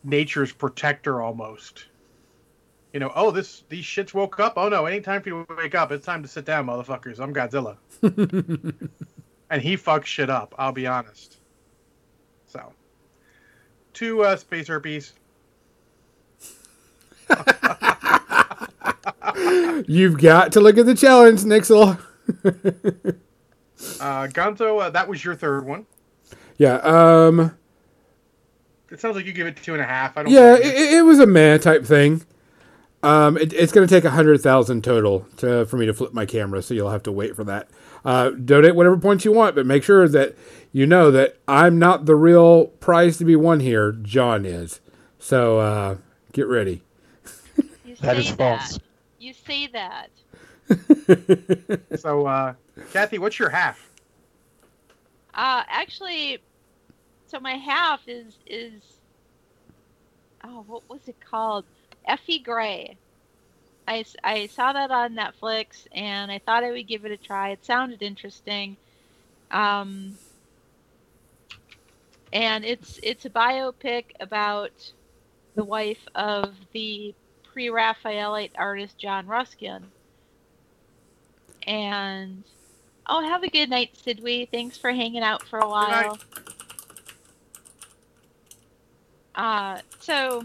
nature's 0.04 0.52
protector 0.52 1.22
almost. 1.22 1.86
You 2.92 3.00
know, 3.00 3.12
oh 3.14 3.30
this 3.30 3.64
these 3.68 3.84
shits 3.84 4.14
woke 4.14 4.40
up. 4.40 4.54
Oh 4.56 4.68
no, 4.68 4.88
ain't 4.88 5.04
time 5.04 5.22
for 5.22 5.28
you 5.28 5.46
to 5.48 5.54
wake 5.54 5.74
up. 5.74 5.92
It's 5.92 6.04
time 6.04 6.22
to 6.22 6.28
sit 6.28 6.44
down, 6.44 6.66
motherfuckers. 6.66 7.20
I'm 7.20 7.32
Godzilla. 7.32 7.76
and 9.50 9.62
he 9.62 9.76
fucks 9.76 10.06
shit 10.06 10.30
up. 10.30 10.54
I'll 10.58 10.72
be 10.72 10.86
honest. 10.86 11.36
So, 12.46 12.72
two 13.92 14.22
uh, 14.22 14.36
space 14.36 14.68
herpes. 14.68 15.12
You've 19.86 20.20
got 20.20 20.52
to 20.52 20.60
look 20.60 20.78
at 20.78 20.86
the 20.86 20.94
challenge, 20.94 21.40
Nixel. 21.40 22.00
Uh, 23.98 24.26
Gonzo, 24.26 24.78
uh, 24.82 24.90
that 24.90 25.08
was 25.08 25.24
your 25.24 25.34
third 25.34 25.64
one. 25.64 25.86
yeah. 26.58 26.74
Um. 26.84 27.56
It 28.90 29.00
sounds 29.00 29.16
like 29.16 29.24
you 29.26 29.32
give 29.32 29.46
it 29.46 29.56
two 29.56 29.72
and 29.74 29.82
a 29.82 29.86
half. 29.86 30.16
I 30.16 30.22
don't. 30.24 30.32
Yeah, 30.32 30.56
it, 30.56 30.94
it 30.94 31.04
was 31.04 31.18
a 31.20 31.26
man 31.26 31.60
type 31.60 31.84
thing. 31.84 32.22
Um, 33.02 33.36
it, 33.38 33.52
it's 33.52 33.72
going 33.72 33.86
to 33.86 33.94
take 33.94 34.04
a 34.04 34.10
hundred 34.10 34.40
thousand 34.42 34.84
total 34.84 35.26
to 35.38 35.64
for 35.66 35.76
me 35.76 35.86
to 35.86 35.94
flip 35.94 36.12
my 36.12 36.26
camera, 36.26 36.60
so 36.62 36.74
you'll 36.74 36.90
have 36.90 37.02
to 37.04 37.12
wait 37.12 37.34
for 37.36 37.44
that. 37.44 37.68
Uh, 38.04 38.30
donate 38.30 38.74
whatever 38.74 38.96
points 38.96 39.24
you 39.24 39.32
want, 39.32 39.54
but 39.54 39.64
make 39.66 39.82
sure 39.84 40.08
that 40.08 40.36
you 40.72 40.86
know 40.86 41.10
that 41.10 41.38
I'm 41.48 41.78
not 41.78 42.06
the 42.06 42.14
real 42.16 42.66
prize 42.66 43.16
to 43.18 43.24
be 43.24 43.36
won 43.36 43.60
here. 43.60 43.92
John 43.92 44.44
is. 44.44 44.80
So 45.18 45.58
uh, 45.60 45.96
get 46.32 46.46
ready. 46.46 46.82
You 47.84 47.96
That 48.00 48.16
say 48.16 48.20
is 48.20 48.30
false. 48.30 48.74
that. 48.74 48.78
You 49.18 49.32
say 49.32 49.66
that. 49.68 50.10
so, 51.98 52.26
uh, 52.26 52.54
Kathy, 52.92 53.18
what's 53.18 53.38
your 53.38 53.50
half? 53.50 53.90
Uh, 55.34 55.62
actually, 55.68 56.38
so 57.30 57.38
my 57.38 57.54
half 57.54 58.00
is 58.08 58.38
is 58.46 58.82
oh, 60.44 60.64
what 60.66 60.88
was 60.88 61.06
it 61.06 61.16
called? 61.20 61.64
Effie 62.06 62.40
Gray. 62.40 62.96
I, 63.86 64.04
I 64.22 64.46
saw 64.46 64.72
that 64.72 64.90
on 64.90 65.14
Netflix 65.14 65.86
and 65.92 66.30
I 66.30 66.38
thought 66.38 66.64
I 66.64 66.70
would 66.70 66.86
give 66.86 67.04
it 67.04 67.12
a 67.12 67.16
try. 67.16 67.50
It 67.50 67.64
sounded 67.64 68.02
interesting. 68.02 68.76
Um, 69.50 70.16
and 72.32 72.64
it's 72.64 73.00
it's 73.02 73.24
a 73.24 73.30
biopic 73.30 74.04
about 74.20 74.92
the 75.56 75.64
wife 75.64 76.06
of 76.14 76.54
the 76.72 77.14
pre-Raphaelite 77.52 78.52
artist 78.56 78.96
John 78.98 79.26
Ruskin. 79.26 79.86
And 81.66 82.44
oh, 83.06 83.22
have 83.22 83.42
a 83.42 83.48
good 83.48 83.70
night, 83.70 83.94
Sidwee. 83.94 84.48
Thanks 84.48 84.76
for 84.76 84.92
hanging 84.92 85.22
out 85.22 85.42
for 85.42 85.58
a 85.58 85.68
while. 85.68 86.18
Uh, 89.40 89.80
so 90.00 90.44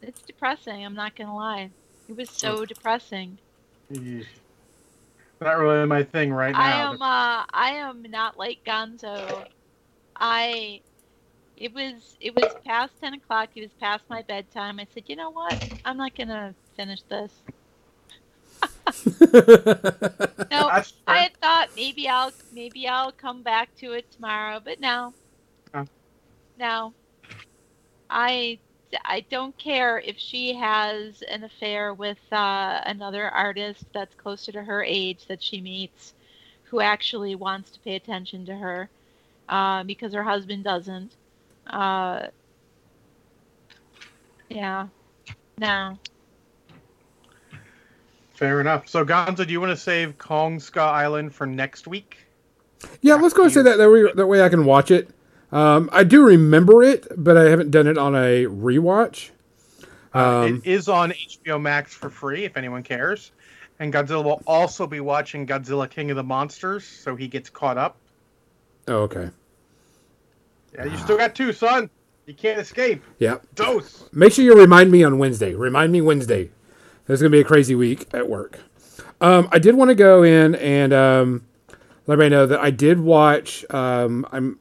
it's 0.00 0.22
depressing. 0.22 0.86
I'm 0.86 0.94
not 0.94 1.14
gonna 1.14 1.36
lie. 1.36 1.68
It 2.08 2.16
was 2.16 2.30
so 2.30 2.64
depressing. 2.64 3.36
Not 3.90 5.58
really 5.58 5.84
my 5.84 6.02
thing 6.02 6.32
right 6.32 6.54
now. 6.54 6.58
I 6.58 6.70
am 6.70 7.02
uh 7.02 7.44
I 7.52 7.70
am 7.72 8.06
not 8.08 8.38
like 8.38 8.64
Gonzo. 8.64 9.46
I 10.16 10.80
it 11.58 11.74
was 11.74 12.16
it 12.22 12.34
was 12.34 12.54
past 12.64 12.94
ten 12.98 13.12
o'clock, 13.12 13.50
it 13.54 13.60
was 13.60 13.72
past 13.78 14.04
my 14.08 14.22
bedtime. 14.22 14.80
I 14.80 14.86
said, 14.94 15.02
you 15.08 15.16
know 15.16 15.28
what? 15.28 15.62
I'm 15.84 15.98
not 15.98 16.16
gonna 16.16 16.54
finish 16.74 17.02
this. 17.02 17.32
No, 20.50 20.68
I 21.06 21.18
had 21.18 21.36
thought 21.36 21.68
maybe 21.76 22.08
I'll 22.08 22.32
maybe 22.52 22.88
I'll 22.88 23.12
come 23.12 23.42
back 23.42 23.74
to 23.76 23.92
it 23.92 24.10
tomorrow, 24.10 24.58
but 24.58 24.80
no. 24.80 25.12
Oh. 26.60 26.64
No. 26.64 26.94
I 28.10 28.58
I 29.06 29.24
don't 29.30 29.56
care 29.56 29.98
if 29.98 30.18
she 30.18 30.54
has 30.54 31.22
an 31.22 31.44
affair 31.44 31.94
with 31.94 32.18
uh, 32.30 32.80
another 32.84 33.30
artist 33.30 33.84
that's 33.94 34.14
closer 34.14 34.52
to 34.52 34.62
her 34.62 34.84
age 34.84 35.26
that 35.28 35.42
she 35.42 35.60
meets, 35.62 36.12
who 36.64 36.80
actually 36.80 37.34
wants 37.34 37.70
to 37.70 37.80
pay 37.80 37.96
attention 37.96 38.44
to 38.46 38.54
her, 38.54 38.90
uh, 39.48 39.82
because 39.84 40.12
her 40.12 40.22
husband 40.22 40.64
doesn't. 40.64 41.12
Uh, 41.66 42.26
yeah. 44.50 44.88
No. 45.56 45.98
Fair 48.34 48.60
enough. 48.60 48.88
So, 48.88 49.04
Gonzo, 49.04 49.46
do 49.46 49.52
you 49.52 49.60
want 49.60 49.70
to 49.70 49.76
save 49.76 50.18
Kong 50.18 50.58
Skull 50.58 50.88
Island 50.88 51.34
for 51.34 51.46
next 51.46 51.86
week? 51.86 52.18
Yeah, 53.00 53.14
let's 53.14 53.34
go 53.34 53.44
and 53.44 53.52
say 53.52 53.62
that 53.62 53.78
that 53.78 53.90
way, 53.90 54.12
that 54.14 54.26
way 54.26 54.42
I 54.42 54.48
can 54.48 54.64
watch 54.64 54.90
it. 54.90 55.08
Um, 55.52 55.90
I 55.92 56.02
do 56.04 56.24
remember 56.24 56.82
it, 56.82 57.06
but 57.16 57.36
I 57.36 57.50
haven't 57.50 57.70
done 57.70 57.86
it 57.86 57.98
on 57.98 58.14
a 58.14 58.46
rewatch. 58.46 59.30
Uh, 60.14 60.18
Um, 60.18 60.56
it 60.64 60.66
is 60.66 60.88
on 60.88 61.10
HBO 61.12 61.60
Max 61.60 61.94
for 61.94 62.10
free 62.10 62.44
if 62.44 62.56
anyone 62.56 62.82
cares. 62.82 63.32
And 63.78 63.92
Godzilla 63.92 64.22
will 64.24 64.42
also 64.46 64.86
be 64.86 65.00
watching 65.00 65.46
Godzilla 65.46 65.88
King 65.90 66.10
of 66.10 66.16
the 66.16 66.22
Monsters, 66.22 66.84
so 66.84 67.16
he 67.16 67.26
gets 67.28 67.50
caught 67.50 67.76
up. 67.78 67.96
oh, 68.88 69.02
okay. 69.02 69.30
Yeah, 70.74 70.84
you 70.86 70.96
still 70.96 71.16
got 71.18 71.34
two, 71.34 71.52
son. 71.52 71.90
You 72.26 72.34
can't 72.34 72.58
escape. 72.60 73.02
Yeah. 73.18 73.38
Dose. 73.54 74.04
Make 74.12 74.32
sure 74.32 74.44
you 74.44 74.54
remind 74.54 74.90
me 74.90 75.02
on 75.04 75.18
Wednesday. 75.18 75.54
Remind 75.54 75.92
me 75.92 76.00
Wednesday. 76.00 76.50
There's 77.06 77.20
going 77.20 77.30
to 77.32 77.36
be 77.36 77.40
a 77.40 77.44
crazy 77.44 77.74
week 77.74 78.06
at 78.14 78.28
work. 78.28 78.58
Um, 79.20 79.48
I 79.52 79.58
did 79.58 79.74
want 79.74 79.88
to 79.90 79.94
go 79.94 80.22
in 80.22 80.54
and 80.54 80.92
um, 80.92 81.44
let 82.06 82.14
everybody 82.14 82.30
know 82.30 82.46
that 82.46 82.60
I 82.60 82.70
did 82.70 83.00
watch. 83.00 83.64
Um, 83.70 84.26
I'm 84.32 84.58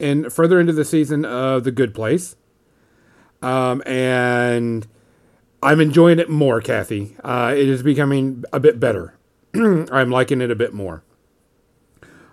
in 0.00 0.30
further 0.30 0.58
into 0.58 0.72
the 0.72 0.84
season 0.84 1.24
of 1.24 1.64
The 1.64 1.70
Good 1.70 1.94
Place, 1.94 2.36
um, 3.42 3.82
and 3.86 4.86
I'm 5.62 5.80
enjoying 5.80 6.18
it 6.18 6.28
more. 6.28 6.60
Kathy, 6.60 7.16
uh, 7.22 7.54
it 7.56 7.68
is 7.68 7.82
becoming 7.82 8.44
a 8.52 8.60
bit 8.60 8.80
better. 8.80 9.14
I'm 9.54 10.10
liking 10.10 10.40
it 10.40 10.50
a 10.50 10.56
bit 10.56 10.72
more. 10.72 11.02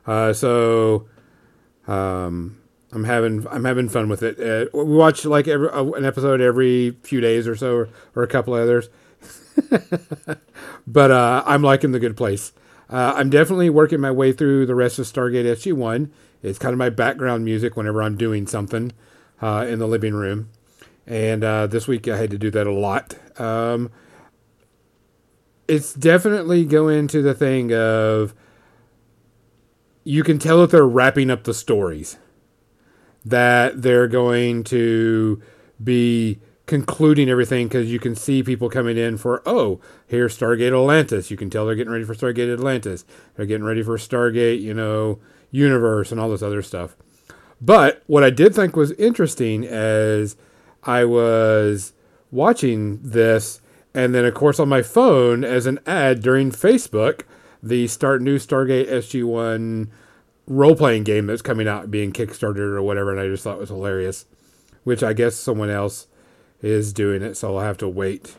Uh, 0.05 0.31
so 0.31 1.07
um, 1.87 2.57
I'm 2.91 3.03
having 3.03 3.45
I'm 3.49 3.65
having 3.65 3.89
fun 3.89 4.09
with 4.09 4.23
it. 4.23 4.39
Uh, 4.39 4.69
we 4.73 4.95
watch 4.95 5.25
like 5.25 5.47
every, 5.47 5.69
uh, 5.69 5.83
an 5.91 6.05
episode 6.05 6.41
every 6.41 6.91
few 7.03 7.19
days 7.19 7.47
or 7.47 7.55
so, 7.55 7.75
or, 7.75 7.89
or 8.15 8.23
a 8.23 8.27
couple 8.27 8.53
others. 8.53 8.89
but 10.87 11.11
uh, 11.11 11.43
I'm 11.45 11.61
liking 11.61 11.91
the 11.91 11.99
good 11.99 12.15
place. 12.15 12.53
Uh, 12.89 13.13
I'm 13.15 13.29
definitely 13.29 13.69
working 13.69 13.99
my 13.99 14.11
way 14.11 14.31
through 14.31 14.65
the 14.65 14.75
rest 14.75 14.99
of 14.99 15.05
Stargate 15.05 15.45
SG 15.45 15.73
One. 15.73 16.13
It's 16.43 16.59
kind 16.59 16.73
of 16.73 16.77
my 16.77 16.89
background 16.89 17.45
music 17.45 17.75
whenever 17.75 18.01
I'm 18.01 18.17
doing 18.17 18.47
something 18.47 18.91
uh, 19.41 19.65
in 19.67 19.79
the 19.79 19.87
living 19.87 20.13
room, 20.13 20.49
and 21.05 21.43
uh, 21.43 21.67
this 21.67 21.87
week 21.87 22.07
I 22.07 22.17
had 22.17 22.31
to 22.31 22.37
do 22.37 22.51
that 22.51 22.67
a 22.67 22.73
lot. 22.73 23.15
Um, 23.39 23.91
it's 25.67 25.93
definitely 25.93 26.65
going 26.65 27.07
to 27.07 27.21
the 27.21 27.33
thing 27.33 27.73
of 27.73 28.33
you 30.03 30.23
can 30.23 30.39
tell 30.39 30.61
that 30.61 30.71
they're 30.71 30.87
wrapping 30.87 31.29
up 31.29 31.43
the 31.43 31.53
stories 31.53 32.17
that 33.25 33.81
they're 33.81 34.07
going 34.07 34.63
to 34.63 35.41
be 35.83 36.39
concluding 36.65 37.29
everything 37.29 37.67
because 37.67 37.91
you 37.91 37.99
can 37.99 38.15
see 38.15 38.43
people 38.43 38.69
coming 38.69 38.97
in 38.97 39.17
for 39.17 39.41
oh 39.45 39.79
here's 40.05 40.37
stargate 40.37 40.67
atlantis. 40.67 41.29
You 41.31 41.37
can 41.37 41.49
tell 41.49 41.65
they're 41.65 41.75
getting 41.75 41.91
ready 41.91 42.05
for 42.05 42.15
stargate 42.15 42.51
atlantis. 42.51 43.05
They're 43.35 43.45
getting 43.45 43.65
ready 43.65 43.83
for 43.83 43.97
stargate 43.97 44.61
you 44.61 44.73
know 44.73 45.19
universe 45.51 46.11
and 46.11 46.19
all 46.19 46.29
this 46.29 46.41
other 46.41 46.61
stuff. 46.61 46.95
But 47.61 48.03
what 48.07 48.23
i 48.23 48.29
did 48.29 48.53
think 48.53 48.75
was 48.75 48.91
interesting 48.93 49.65
as 49.65 50.35
i 50.83 51.03
was 51.03 51.93
watching 52.31 52.99
this 53.01 53.61
and 53.93 54.13
then 54.13 54.25
of 54.25 54.33
course 54.33 54.59
on 54.59 54.69
my 54.69 54.81
phone 54.81 55.43
as 55.43 55.65
an 55.65 55.79
ad 55.85 56.21
during 56.21 56.51
facebook 56.51 57.21
the 57.63 57.87
start 57.87 58.21
new 58.21 58.37
stargate 58.37 58.87
sg1 58.87 59.89
role-playing 60.45 61.03
game 61.03 61.25
that's 61.25 61.41
coming 61.41 61.67
out 61.67 61.91
being 61.91 62.11
kickstarted 62.11 62.57
or 62.59 62.81
whatever 62.81 63.11
and 63.11 63.19
i 63.19 63.27
just 63.27 63.43
thought 63.43 63.57
was 63.57 63.69
hilarious 63.69 64.25
which 64.83 65.01
i 65.01 65.13
guess 65.13 65.35
someone 65.35 65.69
else 65.69 66.07
is 66.61 66.93
doing 66.93 67.21
it 67.21 67.35
so 67.35 67.57
i'll 67.57 67.63
have 67.63 67.77
to 67.77 67.87
wait 67.87 68.35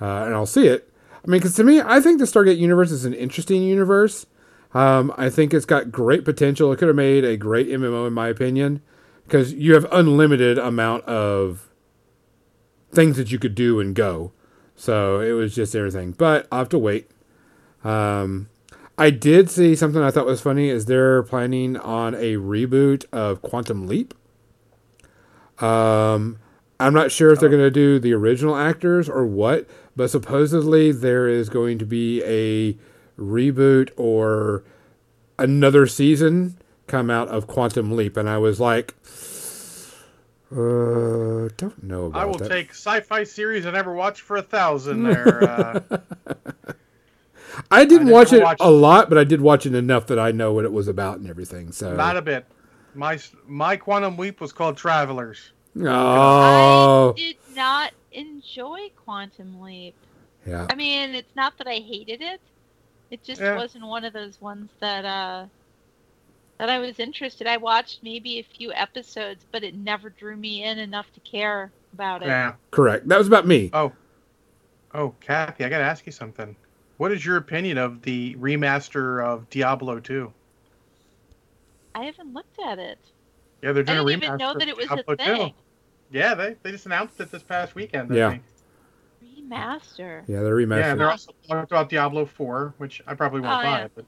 uh, 0.00 0.24
and 0.24 0.34
i'll 0.34 0.46
see 0.46 0.66
it. 0.66 0.90
I 1.24 1.30
mean 1.30 1.40
because 1.40 1.54
to 1.56 1.64
me 1.64 1.80
i 1.80 2.00
think 2.00 2.18
the 2.18 2.24
stargate 2.24 2.58
universe 2.58 2.90
is 2.90 3.04
an 3.04 3.14
interesting 3.14 3.62
universe 3.62 4.26
um, 4.74 5.12
i 5.16 5.30
think 5.30 5.54
it's 5.54 5.66
got 5.66 5.90
great 5.90 6.24
potential. 6.24 6.72
It 6.72 6.76
could 6.76 6.88
have 6.88 6.96
made 6.96 7.24
a 7.24 7.36
great 7.36 7.68
mmo 7.68 8.06
in 8.06 8.12
my 8.12 8.28
opinion 8.28 8.82
because 9.24 9.52
you 9.52 9.74
have 9.74 9.86
unlimited 9.90 10.58
amount 10.58 11.04
of 11.04 11.68
things 12.92 13.16
that 13.16 13.32
you 13.32 13.38
could 13.38 13.54
do 13.54 13.80
and 13.80 13.94
go. 13.94 14.32
So 14.76 15.20
it 15.20 15.32
was 15.32 15.54
just 15.54 15.74
everything. 15.74 16.12
But 16.12 16.46
i'll 16.52 16.60
have 16.60 16.68
to 16.70 16.78
wait. 16.78 17.10
Um, 17.84 18.48
I 18.98 19.10
did 19.10 19.50
see 19.50 19.76
something 19.76 20.02
I 20.02 20.10
thought 20.10 20.26
was 20.26 20.40
funny 20.40 20.70
is 20.70 20.86
they're 20.86 21.22
planning 21.22 21.76
on 21.76 22.14
a 22.14 22.34
reboot 22.34 23.04
of 23.12 23.42
Quantum 23.42 23.86
Leap. 23.86 24.14
Um, 25.62 26.38
I'm 26.80 26.94
not 26.94 27.10
sure 27.10 27.30
if 27.30 27.40
they're 27.40 27.48
going 27.48 27.62
to 27.62 27.70
do 27.70 27.98
the 27.98 28.14
original 28.14 28.56
actors 28.56 29.08
or 29.08 29.26
what, 29.26 29.68
but 29.94 30.10
supposedly 30.10 30.92
there 30.92 31.28
is 31.28 31.48
going 31.48 31.78
to 31.78 31.86
be 31.86 32.22
a 32.24 32.76
reboot 33.18 33.90
or 33.96 34.64
another 35.38 35.86
season 35.86 36.56
come 36.86 37.10
out 37.10 37.28
of 37.28 37.46
Quantum 37.46 37.94
Leap, 37.96 38.16
and 38.16 38.28
I 38.28 38.38
was 38.38 38.60
like, 38.60 38.94
uh, 40.52 41.48
don't 41.56 41.82
know 41.82 42.06
about 42.06 42.22
I 42.22 42.24
will 42.24 42.38
that. 42.38 42.48
take 42.48 42.70
sci-fi 42.70 43.24
series 43.24 43.66
I 43.66 43.72
never 43.72 43.92
watched 43.94 44.20
for 44.20 44.36
a 44.36 44.42
thousand. 44.42 45.02
There, 45.02 45.42
uh, 45.42 45.80
I 47.70 47.84
didn't 47.84 48.08
I 48.08 48.12
watch 48.12 48.32
it 48.32 48.42
watched- 48.42 48.60
a 48.60 48.70
lot, 48.70 49.08
but 49.08 49.18
I 49.18 49.24
did 49.24 49.40
watch 49.40 49.66
it 49.66 49.74
enough 49.74 50.06
that 50.06 50.18
I 50.18 50.30
know 50.30 50.52
what 50.52 50.64
it 50.64 50.72
was 50.72 50.86
about 50.88 51.18
and 51.18 51.28
everything. 51.28 51.72
So 51.72 51.94
not 51.96 52.16
a 52.16 52.22
bit. 52.22 52.46
My 52.94 53.18
my 53.46 53.76
quantum 53.76 54.16
leap 54.16 54.40
was 54.40 54.52
called 54.52 54.76
Travelers. 54.76 55.50
oh 55.80 57.12
I 57.12 57.12
did 57.18 57.36
not 57.54 57.92
enjoy 58.12 58.90
Quantum 59.04 59.60
Leap. 59.60 59.94
yeah. 60.46 60.66
I 60.70 60.74
mean, 60.74 61.14
it's 61.14 61.34
not 61.36 61.58
that 61.58 61.66
I 61.66 61.74
hated 61.80 62.22
it. 62.22 62.40
It 63.10 63.22
just 63.22 63.40
Yeah. 63.40 63.56
wasn't 63.56 63.86
one 63.86 64.04
of 64.04 64.12
those 64.12 64.40
ones 64.40 64.70
that 64.80 65.04
uh 65.04 65.46
that 66.58 66.70
I 66.70 66.78
was 66.78 66.98
interested. 66.98 67.46
I 67.46 67.58
watched 67.58 68.02
maybe 68.02 68.38
a 68.38 68.42
few 68.42 68.72
episodes, 68.72 69.44
but 69.52 69.62
it 69.62 69.74
never 69.74 70.08
drew 70.10 70.36
me 70.36 70.64
in 70.64 70.78
enough 70.78 71.10
to 71.12 71.20
care 71.20 71.72
about 71.92 72.22
it. 72.22 72.26
Yeah. 72.26 72.54
Correct. 72.70 73.06
That 73.08 73.18
was 73.18 73.26
about 73.26 73.46
me. 73.46 73.70
Oh, 73.72 73.92
oh, 74.94 75.10
Kathy, 75.20 75.64
I 75.64 75.68
got 75.68 75.78
to 75.78 75.84
ask 75.84 76.06
you 76.06 76.12
something. 76.12 76.56
What 76.96 77.12
is 77.12 77.24
your 77.26 77.36
opinion 77.36 77.76
of 77.76 78.00
the 78.02 78.34
remaster 78.36 79.22
of 79.22 79.50
Diablo 79.50 80.00
2? 80.00 80.32
I 81.94 82.04
haven't 82.04 82.32
looked 82.32 82.58
at 82.64 82.78
it. 82.78 82.98
Yeah, 83.62 83.72
they're 83.72 83.82
doing 83.82 83.98
a 83.98 84.04
didn't 84.04 84.22
remaster 84.22 84.24
even 84.24 84.36
know 84.38 84.50
of 84.52 84.58
that 84.58 84.68
it 84.68 84.76
was 84.76 84.86
Diablo 84.86 85.14
a 85.14 85.16
2. 85.16 85.50
Yeah, 86.10 86.34
they, 86.34 86.56
they 86.62 86.70
just 86.72 86.86
announced 86.86 87.20
it 87.20 87.30
this 87.30 87.42
past 87.42 87.74
weekend. 87.74 88.12
I 88.12 88.16
Yeah. 88.16 88.30
think. 88.30 88.42
Remaster. 89.50 90.22
Yeah, 90.26 90.42
they're 90.42 90.54
remastering. 90.56 90.78
Yeah, 90.80 90.94
they're 90.94 91.10
also 91.10 91.32
talking 91.48 91.62
about 91.64 91.88
Diablo 91.88 92.26
4, 92.26 92.74
which 92.78 93.02
I 93.06 93.14
probably 93.14 93.40
won't 93.40 93.60
Oh, 93.60 93.62
buy. 93.62 93.78
yeah. 93.80 93.88
But 93.94 94.04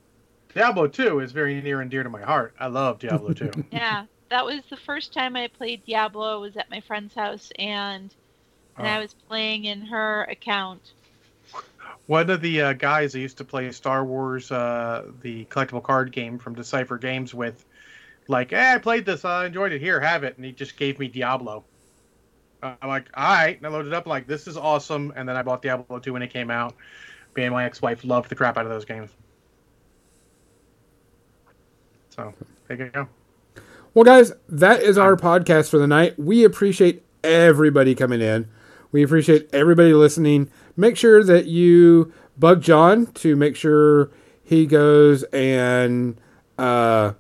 Diablo 0.55 0.87
2 0.89 1.21
is 1.21 1.33
very 1.33 1.61
near 1.61 1.81
and 1.81 1.91
dear 1.91 2.03
to 2.03 2.09
my 2.11 2.23
heart. 2.23 2.55
I 2.59 2.67
love 2.67 2.99
Diablo 2.99 3.33
2. 3.33 3.51
Yeah, 3.73 4.05
that 4.31 4.45
was 4.45 4.61
the 4.71 4.77
first 4.77 5.13
time 5.13 5.37
I 5.37 5.49
played 5.49 5.85
Diablo. 5.87 6.41
Was 6.41 6.57
at 6.57 6.71
my 6.71 6.81
friend's 6.81 7.15
house, 7.15 7.51
and 7.59 8.15
and 8.77 8.87
I 8.87 8.99
Oh. 8.99 9.01
was 9.03 9.15
playing 9.29 9.65
in 9.65 9.83
her 9.87 10.25
account. 10.25 10.93
One 12.07 12.31
of 12.31 12.41
the 12.41 12.63
uh, 12.63 12.73
guys 12.75 13.15
I 13.15 13.19
used 13.19 13.39
to 13.39 13.45
play 13.45 13.71
Star 13.73 14.05
Wars, 14.05 14.51
uh, 14.53 15.05
the 15.23 15.45
collectible 15.47 15.83
card 15.83 16.13
game 16.13 16.39
from 16.39 16.55
Decipher 16.55 16.97
Games 16.97 17.35
with, 17.35 17.65
like, 18.29 18.51
hey, 18.51 18.73
I 18.75 18.79
played 18.79 19.05
this, 19.05 19.25
I 19.25 19.47
enjoyed 19.47 19.73
it, 19.73 19.81
here, 19.81 20.01
have 20.01 20.25
it. 20.25 20.37
And 20.37 20.45
he 20.45 20.53
just 20.53 20.77
gave 20.77 20.99
me 20.99 21.09
Diablo. 21.09 21.65
Uh, 22.63 22.75
I'm 22.83 22.89
like, 22.89 23.09
all 23.15 23.25
right. 23.25 23.57
And 23.57 23.67
I 23.67 23.71
loaded 23.71 23.93
up, 23.93 24.07
like, 24.07 24.27
this 24.27 24.47
is 24.47 24.57
awesome. 24.57 25.13
And 25.17 25.29
then 25.29 25.37
I 25.37 25.43
bought 25.43 25.63
Diablo 25.63 25.99
2 25.99 26.13
when 26.13 26.23
it 26.23 26.33
came 26.33 26.51
out. 26.51 26.75
Me 27.37 27.45
and 27.45 27.53
my 27.53 27.65
ex 27.65 27.81
wife 27.81 28.05
loved 28.05 28.31
the 28.31 28.35
crap 28.35 28.57
out 28.57 28.65
of 28.65 28.71
those 28.71 28.85
games. 28.85 29.11
So, 32.11 32.35
there 32.67 32.77
you 32.77 32.87
go. 32.89 33.09
Well, 33.95 34.05
guys, 34.05 34.33
that 34.49 34.83
is 34.83 34.99
our 34.99 35.17
podcast 35.17 35.71
for 35.71 35.79
the 35.79 35.87
night. 35.87 36.19
We 36.19 36.45
appreciate 36.45 37.05
everybody 37.23 37.95
coming 37.95 38.21
in. 38.21 38.49
We 38.91 39.03
appreciate 39.03 39.49
everybody 39.53 39.93
listening. 39.93 40.51
Make 40.77 40.97
sure 40.97 41.23
that 41.23 41.47
you 41.47 42.13
bug 42.39 42.63
John 42.63 43.07
to 43.07 43.37
make 43.37 43.57
sure 43.57 44.11
he 44.43 44.67
goes 44.67 45.25
and 45.25 46.19
uh, 46.57 47.13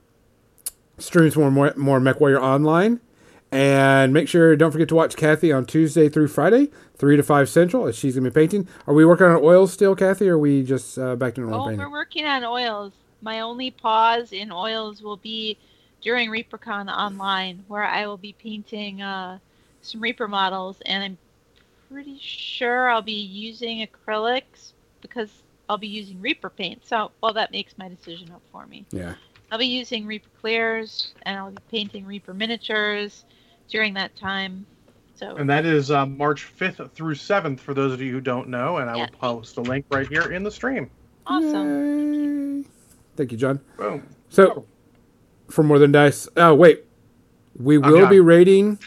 streams 0.98 1.36
more 1.36 1.50
more, 1.50 1.74
more 1.76 2.00
MechWarrior 2.00 2.40
online. 2.40 3.00
And 3.50 4.12
make 4.12 4.28
sure 4.28 4.54
don't 4.56 4.70
forget 4.72 4.88
to 4.88 4.94
watch 4.94 5.16
Kathy 5.16 5.52
on 5.52 5.64
Tuesday 5.64 6.08
through 6.10 6.28
Friday, 6.28 6.68
three 6.96 7.16
to 7.16 7.22
five 7.22 7.48
central, 7.48 7.86
as 7.86 7.96
she's 7.96 8.14
gonna 8.14 8.30
be 8.30 8.34
painting. 8.34 8.68
Are 8.86 8.92
we 8.92 9.06
working 9.06 9.26
on 9.26 9.36
oils 9.42 9.72
still, 9.72 9.96
Kathy? 9.96 10.28
Or 10.28 10.34
are 10.34 10.38
we 10.38 10.62
just 10.62 10.98
uh, 10.98 11.16
back 11.16 11.34
to 11.36 11.40
normal 11.40 11.60
Oh, 11.60 11.64
painting? 11.64 11.78
we're 11.80 11.90
working 11.90 12.26
on 12.26 12.44
oils. 12.44 12.92
My 13.22 13.40
only 13.40 13.70
pause 13.70 14.32
in 14.32 14.52
oils 14.52 15.02
will 15.02 15.16
be 15.16 15.56
during 16.02 16.30
ReaperCon 16.30 16.88
online, 16.94 17.64
where 17.68 17.84
I 17.84 18.06
will 18.06 18.18
be 18.18 18.34
painting 18.34 19.00
uh, 19.02 19.38
some 19.82 20.00
Reaper 20.02 20.28
models, 20.28 20.76
and 20.84 21.02
I'm 21.02 21.18
pretty 21.90 22.18
sure 22.20 22.90
I'll 22.90 23.02
be 23.02 23.12
using 23.12 23.84
acrylics 23.86 24.72
because 25.00 25.30
I'll 25.70 25.78
be 25.78 25.88
using 25.88 26.20
Reaper 26.20 26.50
paint. 26.50 26.86
So, 26.86 27.10
well, 27.22 27.32
that 27.32 27.50
makes 27.50 27.76
my 27.78 27.88
decision 27.88 28.30
up 28.30 28.42
for 28.52 28.66
me. 28.66 28.84
Yeah. 28.90 29.14
I'll 29.50 29.58
be 29.58 29.66
using 29.66 30.06
Reaper 30.06 30.28
clears, 30.40 31.14
and 31.22 31.38
I'll 31.38 31.50
be 31.50 31.62
painting 31.70 32.04
Reaper 32.06 32.34
miniatures 32.34 33.24
during 33.68 33.94
that 33.94 34.16
time. 34.16 34.66
So 35.14 35.36
And 35.36 35.48
that 35.50 35.66
is 35.66 35.90
uh, 35.90 36.06
March 36.06 36.46
5th 36.58 36.92
through 36.92 37.14
7th 37.14 37.60
for 37.60 37.74
those 37.74 37.92
of 37.92 38.00
you 38.00 38.12
who 38.12 38.20
don't 38.20 38.48
know. 38.48 38.76
And 38.78 38.88
I 38.88 38.94
Yeah. 38.96 39.02
will 39.02 39.08
post 39.08 39.56
a 39.56 39.60
link 39.62 39.84
right 39.90 40.06
here 40.08 40.32
in 40.32 40.42
the 40.42 40.50
stream. 40.50 40.90
awesome. 41.26 41.66
Yay. 41.68 42.64
Thank 43.16 43.32
you, 43.32 43.38
John. 43.38 43.60
Boom. 43.76 44.06
So, 44.28 44.64
for 45.50 45.62
more 45.62 45.78
than 45.78 45.90
dice. 45.92 46.28
Oh 46.36 46.54
wait, 46.54 46.84
we 47.58 47.78
will 47.78 48.06
be 48.06 48.20
rating 48.20 48.78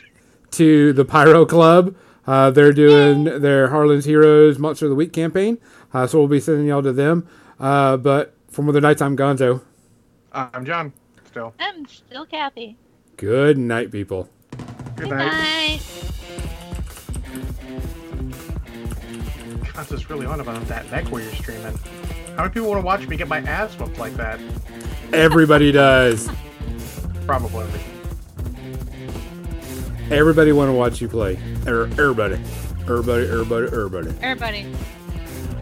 to 0.52 0.94
the 0.94 1.04
Pyro 1.04 1.46
Club. 1.46 1.96
Uh, 2.26 2.50
they're 2.52 2.72
doing 2.72 3.24
their 3.26 3.70
Harlan's 3.70 4.06
Heroes 4.06 4.58
Monster 4.60 4.86
of 4.86 4.92
the 4.92 4.96
Week 4.96 5.12
campaign, 5.12 5.58
uh, 5.94 6.08
so 6.08 6.20
we'll 6.20 6.28
be 6.28 6.40
sending 6.40 6.68
y'all 6.68 6.84
to 6.84 6.94
them. 6.94 7.28
Uh, 7.60 7.98
but 7.98 8.34
for 8.50 8.62
more 8.62 8.72
than 8.74 8.84
dice, 8.84 9.02
I'm 9.02 9.18
Gonzo. 9.18 9.62
I'm 10.32 10.64
John. 10.66 10.94
Still. 11.26 11.54
I'm 11.60 11.86
still 11.88 12.26
Kathy. 12.26 12.78
Good 13.18 13.58
night, 13.58 13.92
people. 13.92 14.30
Good 15.02 15.10
Good 15.10 15.18
night. 15.18 15.32
night. 15.32 15.82
God, 19.74 19.86
this 19.88 19.92
is 20.00 20.10
really 20.12 20.28
on 20.28 20.40
about 20.40 20.62
that 20.68 20.92
neck 20.92 21.06
where 21.08 21.24
you're 21.24 21.34
streaming. 21.34 21.76
How 22.36 22.44
many 22.44 22.50
people 22.50 22.70
want 22.70 22.82
to 22.82 22.86
watch 22.86 23.08
me 23.08 23.18
get 23.18 23.28
my 23.28 23.40
ass 23.40 23.74
whooped 23.80 23.98
like 23.98 24.14
that? 24.18 24.40
Everybody 25.12 25.72
does. 25.72 26.30
Probably. 27.26 27.66
Everybody 30.12 30.52
want 30.52 30.70
to 30.70 30.74
watch 30.74 31.02
you 31.02 31.08
play. 31.08 31.40
Er, 31.66 31.86
everybody. 31.94 32.36
Everybody, 32.82 33.28
everybody, 33.28 33.66
everybody, 33.66 34.10
Everybody. 34.22 34.68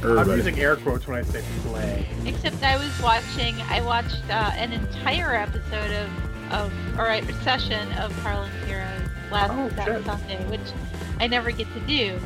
I'm 0.04 0.30
using 0.32 0.60
air 0.60 0.76
quotes 0.76 1.08
when 1.08 1.18
I 1.18 1.22
say 1.22 1.42
play. 1.62 2.06
Except 2.26 2.62
I 2.62 2.76
was 2.76 3.02
watching. 3.02 3.56
I 3.70 3.80
watched 3.86 4.22
uh, 4.30 4.52
an 4.56 4.74
entire 4.74 5.34
episode 5.34 5.92
of 5.94 6.10
of 6.52 6.74
or 7.00 7.08
a 7.08 7.22
session 7.44 7.92
of 7.94 8.12
Harlan's 8.24 8.52
Heroes 8.66 9.09
last 9.32 9.52
Oh. 9.52 9.70
Sunday, 10.04 10.44
which 10.46 10.74
I 11.20 11.28
never 11.28 11.52
get 11.52 11.72
to 11.74 11.80
do. 11.82 12.20